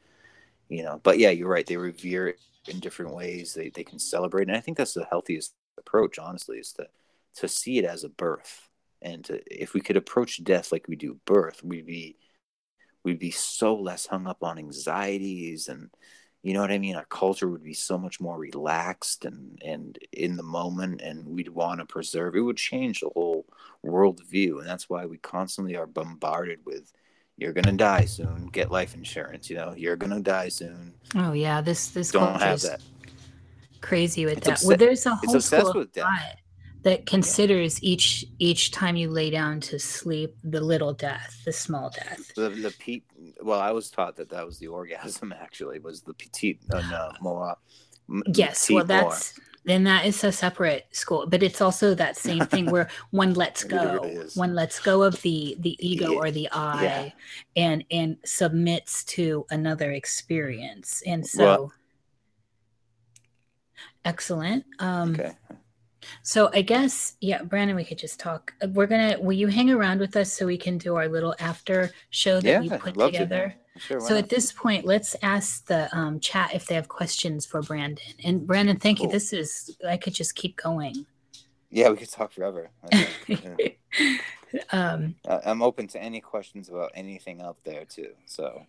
you 0.69 0.83
know 0.83 0.99
but 1.03 1.19
yeah 1.19 1.29
you're 1.29 1.49
right 1.49 1.65
they 1.67 1.77
revere 1.77 2.27
it 2.27 2.39
in 2.67 2.79
different 2.79 3.13
ways 3.13 3.53
they, 3.53 3.69
they 3.69 3.83
can 3.83 3.99
celebrate 3.99 4.47
and 4.47 4.55
i 4.55 4.59
think 4.59 4.77
that's 4.77 4.93
the 4.93 5.05
healthiest 5.09 5.53
approach 5.77 6.17
honestly 6.19 6.57
is 6.57 6.71
to 6.73 6.87
to 7.35 7.47
see 7.47 7.77
it 7.77 7.85
as 7.85 8.03
a 8.03 8.09
birth 8.09 8.69
and 9.01 9.25
to, 9.25 9.41
if 9.45 9.73
we 9.73 9.81
could 9.81 9.97
approach 9.97 10.43
death 10.43 10.71
like 10.71 10.87
we 10.87 10.95
do 10.95 11.19
birth 11.25 11.63
we'd 11.63 11.85
be 11.85 12.17
we'd 13.03 13.19
be 13.19 13.31
so 13.31 13.75
less 13.75 14.05
hung 14.05 14.27
up 14.27 14.43
on 14.43 14.57
anxieties 14.57 15.67
and 15.67 15.89
you 16.41 16.53
know 16.53 16.61
what 16.61 16.71
I 16.71 16.77
mean? 16.77 16.95
Our 16.95 17.05
culture 17.05 17.49
would 17.49 17.63
be 17.63 17.73
so 17.73 17.97
much 17.97 18.21
more 18.21 18.37
relaxed 18.37 19.25
and 19.25 19.61
and 19.63 19.99
in 20.13 20.37
the 20.37 20.43
moment, 20.43 21.01
and 21.01 21.27
we'd 21.27 21.49
want 21.49 21.79
to 21.81 21.85
preserve. 21.85 22.35
It 22.35 22.41
would 22.41 22.57
change 22.57 23.01
the 23.01 23.09
whole 23.09 23.45
worldview, 23.85 24.59
and 24.59 24.67
that's 24.67 24.89
why 24.89 25.05
we 25.05 25.17
constantly 25.17 25.75
are 25.75 25.87
bombarded 25.87 26.59
with, 26.65 26.93
"You're 27.39 27.53
gonna 27.53 27.77
die 27.77 28.05
soon. 28.05 28.47
Get 28.51 28.71
life 28.71 28.93
insurance." 28.93 29.49
You 29.49 29.57
know, 29.57 29.73
"You're 29.75 29.95
gonna 29.95 30.19
die 30.19 30.49
soon." 30.49 30.93
Oh 31.15 31.33
yeah, 31.33 31.61
this 31.61 31.89
this 31.89 32.11
don't 32.11 32.39
have 32.39 32.61
that. 32.61 32.81
Crazy 33.81 34.25
with 34.25 34.39
it's 34.39 34.61
that. 34.61 34.67
well, 34.67 34.77
there's 34.77 35.05
a 35.05 35.15
whole 35.15 35.39
school 35.39 35.81
of 35.81 35.91
thought 35.91 36.35
that 36.83 37.05
considers 37.05 37.81
yeah. 37.81 37.89
each 37.89 38.25
each 38.39 38.71
time 38.71 38.95
you 38.95 39.09
lay 39.09 39.29
down 39.29 39.59
to 39.59 39.79
sleep 39.79 40.35
the 40.43 40.61
little 40.61 40.93
death, 40.93 41.41
the 41.45 41.51
small 41.51 41.89
death. 41.89 42.33
The 42.35 42.49
the 42.49 42.73
pe- 42.79 43.01
well, 43.41 43.59
I 43.59 43.71
was 43.71 43.89
taught 43.89 44.15
that 44.17 44.29
that 44.29 44.45
was 44.45 44.59
the 44.59 44.67
orgasm. 44.67 45.33
Actually, 45.39 45.79
was 45.79 46.01
the 46.01 46.13
petite 46.13 46.59
uh, 46.73 46.81
no 46.89 47.11
more. 47.21 47.57
Yes, 48.33 48.69
well, 48.69 48.85
that's 48.85 49.39
then 49.65 49.83
that 49.83 50.05
is 50.05 50.23
a 50.23 50.31
separate 50.31 50.87
school, 50.91 51.25
but 51.27 51.43
it's 51.43 51.61
also 51.61 51.93
that 51.95 52.17
same 52.17 52.45
thing 52.45 52.71
where 52.71 52.89
one 53.11 53.33
lets 53.33 53.63
go, 53.63 54.27
one 54.35 54.55
lets 54.55 54.79
go 54.79 55.03
of 55.03 55.21
the 55.21 55.55
the 55.59 55.75
ego 55.79 56.11
yeah. 56.11 56.17
or 56.17 56.31
the 56.31 56.49
I, 56.51 56.83
yeah. 56.83 57.09
and 57.55 57.83
and 57.91 58.17
submits 58.25 59.03
to 59.05 59.45
another 59.49 59.91
experience, 59.91 61.03
and 61.05 61.25
so. 61.25 61.43
Well, 61.43 61.73
excellent. 64.05 64.65
Um, 64.79 65.11
okay. 65.13 65.33
So 66.23 66.49
I 66.53 66.61
guess, 66.61 67.15
yeah, 67.19 67.43
Brandon, 67.43 67.75
we 67.75 67.83
could 67.83 67.97
just 67.97 68.19
talk. 68.19 68.53
We're 68.73 68.87
gonna. 68.87 69.17
Will 69.19 69.33
you 69.33 69.47
hang 69.47 69.69
around 69.69 69.99
with 69.99 70.15
us 70.15 70.31
so 70.31 70.45
we 70.45 70.57
can 70.57 70.77
do 70.77 70.95
our 70.95 71.07
little 71.07 71.35
after 71.39 71.91
show 72.09 72.39
that 72.39 72.49
yeah, 72.49 72.59
we 72.61 72.69
put 72.69 72.97
together? 72.97 73.55
Sure, 73.79 73.99
so 73.99 74.17
at 74.17 74.29
this 74.29 74.51
point, 74.51 74.85
let's 74.85 75.15
ask 75.21 75.65
the 75.65 75.95
um, 75.95 76.19
chat 76.19 76.53
if 76.53 76.65
they 76.65 76.75
have 76.75 76.87
questions 76.87 77.45
for 77.45 77.61
Brandon. 77.61 78.03
And 78.23 78.45
Brandon, 78.45 78.77
thank 78.77 78.99
cool. 78.99 79.07
you. 79.07 79.11
This 79.11 79.33
is 79.33 79.77
I 79.87 79.97
could 79.97 80.13
just 80.13 80.35
keep 80.35 80.57
going. 80.57 81.05
Yeah, 81.69 81.89
we 81.89 81.97
could 81.97 82.09
talk 82.09 82.31
forever. 82.31 82.69
um, 84.71 85.15
I'm 85.27 85.61
open 85.61 85.87
to 85.87 86.01
any 86.01 86.19
questions 86.19 86.69
about 86.69 86.91
anything 86.95 87.41
out 87.41 87.57
there 87.63 87.85
too. 87.85 88.11
So 88.25 88.65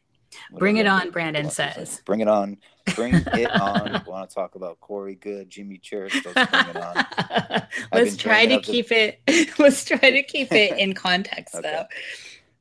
Bring 0.53 0.77
it 0.77 0.87
on, 0.87 1.11
Brandon 1.11 1.51
says. 1.51 2.03
Bring 2.05 2.21
it 2.21 2.29
on. 2.29 2.59
Bring 2.95 3.15
it 3.15 3.51
on. 3.51 4.03
Want 4.07 4.29
to 4.29 4.35
talk 4.35 4.55
about 4.55 4.81
Corey 4.81 5.17
Goode, 5.17 5.51
Jimmy 5.51 5.79
Church? 5.79 6.15
Let's 6.25 6.51
bring 6.51 6.69
it 6.69 6.77
on. 6.77 7.63
let's 7.93 8.17
try 8.17 8.47
to 8.47 8.61
keep 8.61 8.89
the... 8.89 9.17
it. 9.27 9.59
Let's 9.59 9.85
try 9.85 9.99
to 9.99 10.23
keep 10.23 10.53
it 10.53 10.79
in 10.79 10.95
context, 10.95 11.55
okay. 11.55 11.71
though. 11.71 11.85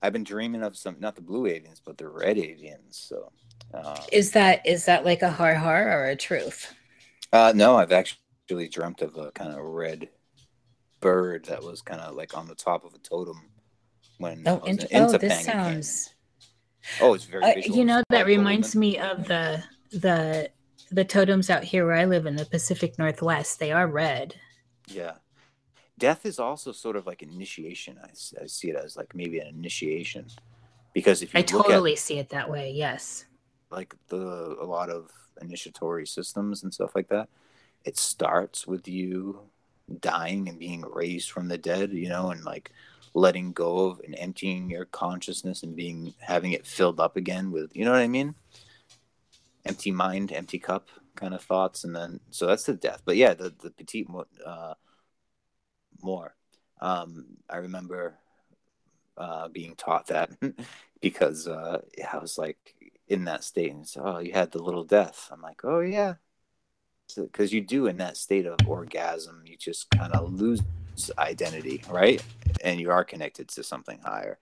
I've 0.01 0.13
been 0.13 0.23
dreaming 0.23 0.63
of 0.63 0.77
some, 0.77 0.95
not 0.99 1.15
the 1.15 1.21
blue 1.21 1.43
avians, 1.43 1.81
but 1.85 1.97
the 1.97 2.07
red 2.07 2.37
avians. 2.37 2.93
So, 2.93 3.31
uh, 3.73 3.99
is 4.11 4.31
that 4.31 4.65
is 4.65 4.85
that 4.85 5.05
like 5.05 5.21
a 5.21 5.29
har 5.29 5.55
har 5.55 5.89
or 5.91 6.05
a 6.05 6.15
truth? 6.15 6.73
Uh, 7.33 7.53
no, 7.55 7.77
I've 7.77 7.91
actually 7.91 8.69
dreamt 8.69 9.01
of 9.01 9.17
a 9.17 9.31
kind 9.31 9.51
of 9.51 9.59
red 9.63 10.09
bird 10.99 11.45
that 11.45 11.63
was 11.63 11.81
kind 11.81 12.01
of 12.01 12.15
like 12.15 12.35
on 12.35 12.47
the 12.47 12.55
top 12.55 12.83
of 12.83 12.93
a 12.93 12.97
totem 12.97 13.41
when 14.17 14.43
oh, 14.45 14.59
in, 14.65 14.79
oh 14.93 15.17
this 15.17 15.43
sounds. 15.43 16.13
Oh, 17.01 17.13
it's 17.13 17.25
very. 17.25 17.43
Uh, 17.43 17.53
you 17.57 17.85
know 17.85 18.03
that 18.09 18.25
reminds 18.25 18.75
me 18.75 18.97
of 18.97 19.27
the 19.27 19.63
the 19.91 20.49
the 20.91 21.05
totems 21.05 21.49
out 21.49 21.63
here 21.63 21.85
where 21.85 21.95
I 21.95 22.05
live 22.05 22.25
in 22.25 22.35
the 22.35 22.45
Pacific 22.45 22.97
Northwest. 22.97 23.59
They 23.59 23.71
are 23.71 23.87
red. 23.87 24.35
Yeah, 24.87 25.13
death 25.99 26.25
is 26.25 26.39
also 26.39 26.71
sort 26.71 26.95
of 26.95 27.05
like 27.05 27.21
initiation. 27.21 27.99
I, 28.03 28.09
I 28.41 28.47
see 28.47 28.69
it 28.69 28.75
as 28.75 28.97
like 28.97 29.13
maybe 29.13 29.39
an 29.39 29.47
initiation 29.47 30.25
because 30.93 31.21
if 31.21 31.33
you 31.33 31.39
I 31.39 31.43
totally 31.43 31.93
at, 31.93 31.99
see 31.99 32.17
it 32.17 32.29
that 32.29 32.49
way. 32.49 32.71
Yes, 32.71 33.25
like 33.69 33.93
the 34.07 34.57
a 34.59 34.65
lot 34.65 34.89
of 34.89 35.11
initiatory 35.41 36.07
systems 36.07 36.63
and 36.63 36.73
stuff 36.73 36.95
like 36.95 37.09
that. 37.09 37.29
It 37.85 37.97
starts 37.97 38.67
with 38.67 38.87
you 38.87 39.41
dying 39.99 40.49
and 40.49 40.59
being 40.59 40.81
raised 40.81 41.31
from 41.31 41.47
the 41.47 41.57
dead, 41.57 41.91
you 41.91 42.09
know, 42.09 42.31
and 42.31 42.43
like 42.43 42.71
letting 43.13 43.51
go 43.53 43.87
of 43.87 44.01
and 44.01 44.15
emptying 44.17 44.69
your 44.69 44.85
consciousness 44.85 45.63
and 45.63 45.75
being 45.75 46.13
having 46.19 46.51
it 46.51 46.65
filled 46.65 46.99
up 46.99 47.15
again 47.17 47.51
with 47.51 47.75
you 47.75 47.85
know 47.85 47.91
what 47.91 48.01
I 48.01 48.07
mean? 48.07 48.35
Empty 49.65 49.91
mind, 49.91 50.31
empty 50.31 50.59
cup 50.59 50.87
kind 51.15 51.33
of 51.33 51.41
thoughts, 51.41 51.83
and 51.83 51.95
then 51.95 52.19
so 52.31 52.47
that's 52.47 52.63
the 52.63 52.73
death. 52.73 53.01
But 53.05 53.17
yeah, 53.17 53.33
the 53.33 53.53
the 53.61 53.71
petite 53.71 54.07
uh, 54.45 54.73
mort. 56.03 56.33
Um, 56.81 57.25
I 57.49 57.57
remember 57.57 58.15
uh, 59.17 59.49
being 59.49 59.75
taught 59.75 60.07
that 60.07 60.31
because 61.01 61.47
uh, 61.47 61.81
I 62.11 62.17
was 62.17 62.37
like 62.37 62.75
in 63.07 63.25
that 63.25 63.43
state 63.43 63.71
and 63.71 63.87
so 63.87 64.03
oh 64.05 64.19
you 64.19 64.31
had 64.31 64.51
the 64.51 64.61
little 64.61 64.83
death. 64.83 65.29
I'm 65.31 65.41
like 65.41 65.61
oh 65.63 65.79
yeah, 65.79 66.15
because 67.15 67.51
you 67.51 67.61
do 67.61 67.87
in 67.87 67.97
that 67.97 68.17
state 68.17 68.45
of 68.45 68.57
orgasm, 68.67 69.43
you 69.45 69.57
just 69.57 69.89
kind 69.91 70.13
of 70.13 70.33
lose 70.33 70.61
identity, 71.17 71.81
right? 71.89 72.23
And 72.63 72.79
you 72.79 72.91
are 72.91 73.03
connected 73.03 73.47
to 73.49 73.63
something 73.63 73.99
higher. 73.99 74.37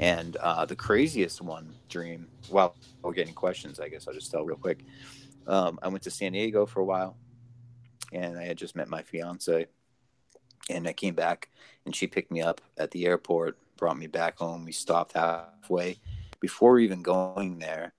And 0.00 0.36
uh, 0.36 0.64
the 0.66 0.76
craziest 0.76 1.40
one 1.40 1.72
dream, 1.88 2.26
well, 2.50 2.74
we're 3.02 3.12
getting 3.12 3.34
questions, 3.34 3.80
I 3.80 3.88
guess 3.88 4.08
I'll 4.08 4.14
just 4.14 4.30
tell 4.30 4.44
real 4.44 4.56
quick. 4.56 4.84
Um, 5.46 5.78
I 5.82 5.88
went 5.88 6.02
to 6.04 6.10
San 6.10 6.32
Diego 6.32 6.66
for 6.66 6.80
a 6.80 6.84
while 6.84 7.16
and 8.12 8.38
I 8.38 8.44
had 8.44 8.58
just 8.58 8.76
met 8.76 8.88
my 8.88 9.02
fiance. 9.02 9.66
And 10.68 10.86
I 10.86 10.92
came 10.92 11.14
back 11.14 11.48
and 11.84 11.94
she 11.94 12.06
picked 12.06 12.30
me 12.30 12.42
up 12.42 12.60
at 12.76 12.90
the 12.92 13.06
airport, 13.06 13.56
brought 13.76 13.98
me 13.98 14.06
back 14.06 14.38
home. 14.38 14.64
We 14.64 14.72
stopped 14.72 15.12
halfway. 15.14 15.98
Before 16.40 16.78
even 16.78 17.02
going 17.02 17.58
there, 17.58 17.92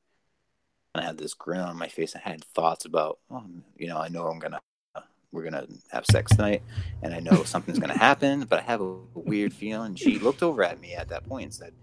And 0.94 1.04
I 1.04 1.08
had 1.08 1.18
this 1.18 1.34
grin 1.34 1.62
on 1.62 1.78
my 1.78 1.88
face. 1.88 2.16
I 2.16 2.20
had 2.20 2.44
thoughts 2.44 2.86
about, 2.86 3.20
oh, 3.30 3.44
you 3.78 3.88
know, 3.88 3.98
I 3.98 4.10
know 4.10 4.28
I'm 4.28 4.40
gonna, 4.40 4.60
we're 5.32 5.44
gonna 5.44 5.68
have 5.92 6.06
sex 6.06 6.32
tonight, 6.36 6.64
and 7.02 7.14
I 7.14 7.20
know 7.20 7.44
something's 7.44 7.80
gonna 7.80 7.98
happen, 7.98 8.44
but 8.46 8.60
I 8.60 8.64
have 8.64 8.82
a 8.82 8.96
weird 9.14 9.54
feeling. 9.54 9.96
She 9.96 10.20
looked 10.20 10.44
over 10.44 10.64
at 10.64 10.80
me 10.82 10.94
at 10.96 11.10
that 11.10 11.26
point 11.28 11.46
and 11.46 11.54
said, 11.54 11.74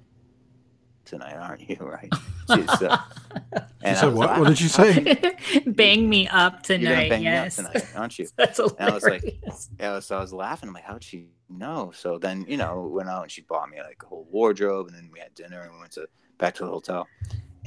"Tonight, 1.08 1.34
aren't 1.34 1.68
you?" 1.68 1.76
Right? 1.80 2.12
She's, 2.54 2.68
uh, 2.68 2.98
and 3.82 3.96
she 3.96 4.00
said, 4.00 4.14
what? 4.14 4.30
Like, 4.30 4.38
what 4.40 4.48
did 4.48 4.60
you 4.60 4.68
say? 4.68 5.36
bang 5.66 6.08
me 6.08 6.28
up 6.28 6.62
tonight. 6.62 7.10
bang 7.10 7.22
yes. 7.22 7.58
me 7.58 7.64
up 7.64 7.72
tonight, 7.72 7.88
aren't 7.96 8.18
you? 8.18 8.26
That's 8.36 8.56
hilarious. 8.56 8.76
And 8.78 8.90
I 8.90 8.94
was 8.94 9.04
like, 9.04 9.40
yeah. 9.78 10.00
So 10.00 10.16
I 10.16 10.20
was 10.20 10.32
laughing. 10.32 10.68
I'm 10.68 10.74
like, 10.74 10.84
how'd 10.84 11.02
she 11.02 11.28
know? 11.48 11.92
So 11.94 12.18
then, 12.18 12.44
you 12.48 12.56
know, 12.56 12.90
went 12.92 13.08
out 13.08 13.22
and 13.22 13.30
she 13.30 13.42
bought 13.42 13.68
me 13.68 13.78
like 13.82 14.02
a 14.02 14.06
whole 14.06 14.26
wardrobe, 14.30 14.88
and 14.88 14.96
then 14.96 15.10
we 15.12 15.18
had 15.18 15.34
dinner 15.34 15.60
and 15.60 15.72
we 15.72 15.80
went 15.80 15.92
to 15.92 16.08
back 16.38 16.54
to 16.56 16.64
the 16.64 16.70
hotel. 16.70 17.06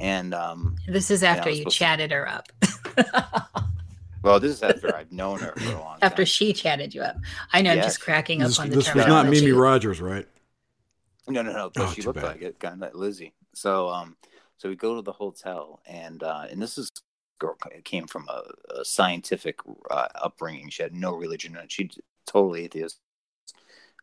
And 0.00 0.34
um, 0.34 0.76
this 0.88 1.10
is 1.10 1.22
after 1.22 1.50
you 1.50 1.58
supposed 1.58 1.76
to- 1.76 1.78
chatted 1.78 2.10
her 2.10 2.28
up. 2.28 2.48
well, 4.22 4.40
this 4.40 4.52
is 4.52 4.62
after 4.62 4.94
I've 4.94 5.12
known 5.12 5.38
her 5.38 5.54
for 5.56 5.74
a 5.74 5.78
long 5.78 5.98
after 6.02 6.22
time. 6.22 6.26
she 6.26 6.52
chatted 6.52 6.94
you 6.94 7.02
up. 7.02 7.16
I 7.52 7.62
know 7.62 7.72
I'm 7.72 7.82
just 7.82 8.00
cracking 8.00 8.42
up 8.42 8.48
This, 8.48 8.58
on 8.58 8.70
the 8.70 8.76
this 8.76 8.94
was 8.94 9.06
not. 9.06 9.28
Mimi 9.28 9.52
Rogers, 9.52 10.00
right? 10.00 10.26
No, 11.28 11.42
no, 11.42 11.52
no. 11.52 11.70
But 11.74 11.84
Oh, 11.88 11.92
she 11.92 12.02
looked 12.02 12.16
bad. 12.16 12.24
like 12.24 12.42
it, 12.42 12.58
kind 12.58 12.74
of 12.74 12.80
like 12.80 12.94
Lizzie. 12.94 13.34
So, 13.54 13.88
um, 13.88 14.16
so 14.58 14.68
we 14.68 14.76
go 14.76 14.96
to 14.96 15.02
the 15.02 15.12
hotel, 15.12 15.80
and 15.86 16.22
uh, 16.22 16.46
and 16.50 16.60
this 16.60 16.78
is 16.78 16.90
girl 17.38 17.56
came 17.84 18.06
from 18.06 18.28
a, 18.28 18.42
a 18.80 18.84
scientific 18.84 19.58
uh, 19.90 20.08
upbringing. 20.14 20.68
She 20.70 20.82
had 20.82 20.94
no 20.94 21.12
religion. 21.12 21.56
and 21.56 21.70
She 21.70 21.90
totally 22.26 22.64
atheist, 22.64 22.98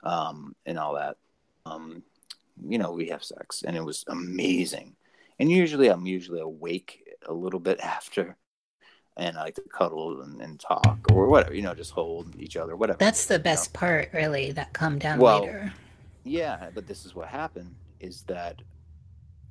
um, 0.04 0.56
and 0.66 0.78
all 0.78 0.96
that. 0.96 1.18
Um, 1.66 2.04
you 2.68 2.78
know, 2.78 2.91
we 2.91 3.08
have 3.10 3.24
sex, 3.24 3.64
and 3.66 3.76
it 3.78 3.84
was 3.84 4.04
amazing. 4.08 4.96
And 5.40 5.50
usually, 5.50 5.88
I'm 5.88 6.06
usually 6.06 6.41
awake 6.41 7.06
a 7.28 7.34
little 7.34 7.60
bit 7.62 7.80
after, 7.84 8.36
and 9.18 9.38
I 9.38 9.44
like 9.44 9.56
to 9.56 9.62
cuddle 9.74 10.22
and, 10.22 10.41
and 10.41 10.60
talk 10.60 11.00
or 11.12 11.28
whatever. 11.28 11.54
You 11.56 11.62
know, 11.62 11.74
just 11.74 11.91
hold 11.91 12.36
each 12.38 12.58
other, 12.58 12.76
whatever. 12.76 12.98
That's 12.98 13.26
the 13.26 13.36
you 13.36 13.40
know? 13.40 13.44
best 13.44 13.74
part, 13.74 14.10
really. 14.14 14.52
That 14.52 14.74
come 14.74 15.00
down 15.00 15.20
Well, 15.20 15.41
later. 15.41 15.74
Yeah, 16.24 16.70
but 16.74 16.88
this 16.88 17.06
is 17.06 17.16
what 17.16 17.28
happened 17.28 17.76
is 18.00 18.24
that 18.24 18.62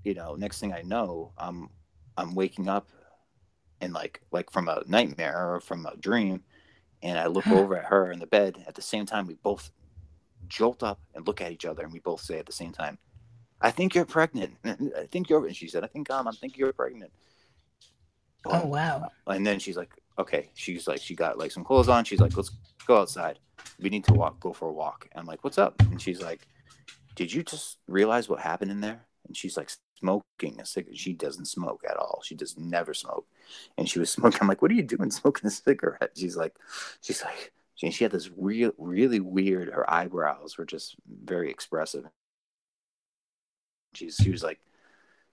you 0.05 0.15
know, 0.15 0.35
next 0.37 0.61
thing 0.61 0.73
I 0.73 0.83
know, 0.83 1.33
I'm 1.37 1.69
I'm 2.17 2.35
waking 2.35 2.69
up 2.69 2.89
and 3.81 3.93
like 3.93 4.23
like 4.33 4.51
from 4.51 4.69
a 4.69 4.83
nightmare 4.87 5.55
or 5.55 5.61
from 5.61 5.87
a 5.87 5.97
dream 5.97 6.43
and 7.03 7.19
I 7.19 7.27
look 7.27 7.47
over 7.59 7.77
at 7.77 7.87
her 7.87 8.11
in 8.11 8.19
the 8.19 8.27
bed 8.27 8.65
at 8.67 8.75
the 8.75 8.83
same 8.83 9.07
time 9.07 9.27
we 9.27 9.35
both 9.35 9.71
jolt 10.49 10.83
up 10.83 10.99
and 11.15 11.27
look 11.27 11.41
at 11.41 11.53
each 11.53 11.65
other 11.65 11.83
and 11.83 11.93
we 11.93 11.99
both 11.99 12.21
say 12.21 12.39
at 12.39 12.47
the 12.47 12.53
same 12.53 12.73
time, 12.73 12.99
I 13.61 13.71
think 13.71 13.95
you're 13.95 14.07
pregnant. 14.07 14.57
I 14.65 15.07
think 15.11 15.29
you're 15.29 15.47
and 15.47 15.55
she 15.55 15.69
said, 15.69 15.85
I 15.85 15.89
think 15.89 16.11
I'm 16.11 16.27
I 16.27 16.33
think 16.33 16.57
you're 16.57 16.73
pregnant. 16.73 17.13
Oh 18.47 18.67
wow. 18.67 19.11
And 19.27 19.47
then 19.47 19.59
she's 19.59 19.77
like, 19.77 19.91
okay. 20.19 20.51
She's 20.55 20.89
like, 20.89 21.01
she 21.01 21.15
got 21.15 21.39
like 21.39 21.51
some 21.51 21.65
clothes 21.65 21.89
on. 21.89 22.05
She's 22.05 22.21
like, 22.21 22.37
let's 22.37 22.51
go 22.87 22.99
outside. 22.99 23.39
We 23.81 23.91
need 23.91 24.05
to 24.05 24.15
walk, 24.15 24.41
go 24.41 24.53
for 24.53 24.69
a 24.69 24.73
walk. 24.73 25.09
I'm 25.15 25.27
like, 25.27 25.45
what's 25.45 25.59
up? 25.59 25.75
And 25.91 26.01
she's 26.01 26.23
like, 26.23 26.47
did 27.19 27.33
you 27.33 27.43
just 27.43 27.79
realize 27.89 28.29
what 28.29 28.39
happened 28.39 28.71
in 28.71 28.81
there? 28.81 29.05
And 29.27 29.37
she's 29.37 29.57
like, 29.57 29.71
smoking 29.99 30.61
a 30.61 30.65
cigarette. 30.65 30.97
She 30.97 31.13
doesn't 31.13 31.47
smoke 31.47 31.83
at 31.89 31.97
all. 31.97 32.21
She 32.23 32.37
does 32.37 32.57
never 32.57 32.95
smoke. 32.95 33.27
And 33.77 33.89
she 33.89 33.99
was 33.99 34.09
smoking. 34.13 34.39
I'm 34.41 34.47
like, 34.47 34.63
what 34.63 34.71
are 34.71 34.75
you 34.75 34.85
doing 34.85 35.11
smoking 35.11 35.49
a 35.49 35.51
cigarette? 35.51 36.13
She's 36.17 36.37
like, 36.37 36.55
she's 37.03 37.25
like, 37.25 37.53
she, 37.75 37.91
she 37.91 38.05
had 38.05 38.13
this 38.13 38.31
real, 38.37 38.71
really 38.79 39.19
weird, 39.19 39.73
her 39.73 39.89
eyebrows 39.93 40.57
were 40.57 40.65
just 40.65 40.95
very 41.09 41.51
expressive. 41.51 42.05
She's, 43.95 44.15
she 44.15 44.31
was 44.31 44.45
like, 44.45 44.61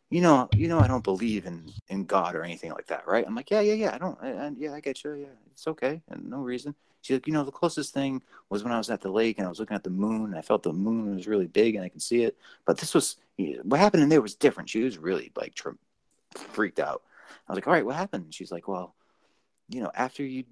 you 0.09 0.21
know, 0.21 0.49
you 0.55 0.67
know, 0.67 0.79
I 0.79 0.87
don't 0.87 1.03
believe 1.03 1.45
in 1.45 1.69
in 1.89 2.05
God 2.05 2.35
or 2.35 2.43
anything 2.43 2.71
like 2.71 2.87
that, 2.87 3.07
right? 3.07 3.25
I'm 3.27 3.35
like, 3.35 3.51
yeah, 3.51 3.61
yeah, 3.61 3.73
yeah. 3.73 3.93
I 3.93 3.97
don't, 3.99 4.17
I, 4.21 4.51
yeah, 4.57 4.73
I 4.73 4.79
get 4.79 5.03
you. 5.03 5.13
Yeah, 5.13 5.35
it's 5.51 5.67
okay, 5.67 6.01
and 6.09 6.29
no 6.29 6.37
reason. 6.37 6.75
She's 7.05 7.15
like, 7.15 7.27
you 7.27 7.33
know, 7.33 7.43
the 7.43 7.51
closest 7.51 7.93
thing 7.93 8.23
was 8.49 8.63
when 8.63 8.73
I 8.73 8.79
was 8.79 8.89
at 8.89 9.01
the 9.01 9.11
lake 9.11 9.37
and 9.37 9.45
I 9.45 9.49
was 9.49 9.59
looking 9.59 9.75
at 9.75 9.83
the 9.83 9.91
moon. 9.91 10.25
And 10.25 10.35
I 10.35 10.41
felt 10.41 10.63
the 10.63 10.73
moon 10.73 11.15
was 11.15 11.27
really 11.27 11.45
big 11.45 11.75
and 11.75 11.83
I 11.83 11.89
could 11.89 12.01
see 12.01 12.23
it, 12.23 12.35
but 12.65 12.77
this 12.77 12.95
was 12.95 13.17
what 13.63 13.79
happened 13.79 14.01
in 14.01 14.09
there 14.09 14.21
was 14.21 14.33
different. 14.33 14.69
She 14.69 14.81
was 14.81 14.97
really 14.97 15.31
like 15.35 15.53
tr- 15.53 15.71
freaked 16.35 16.79
out. 16.79 17.03
I 17.47 17.51
was 17.51 17.57
like, 17.57 17.67
all 17.67 17.73
right, 17.73 17.85
what 17.85 17.95
happened? 17.95 18.33
She's 18.33 18.51
like, 18.51 18.67
well, 18.67 18.95
you 19.69 19.81
know, 19.81 19.91
after 19.93 20.23
you 20.23 20.45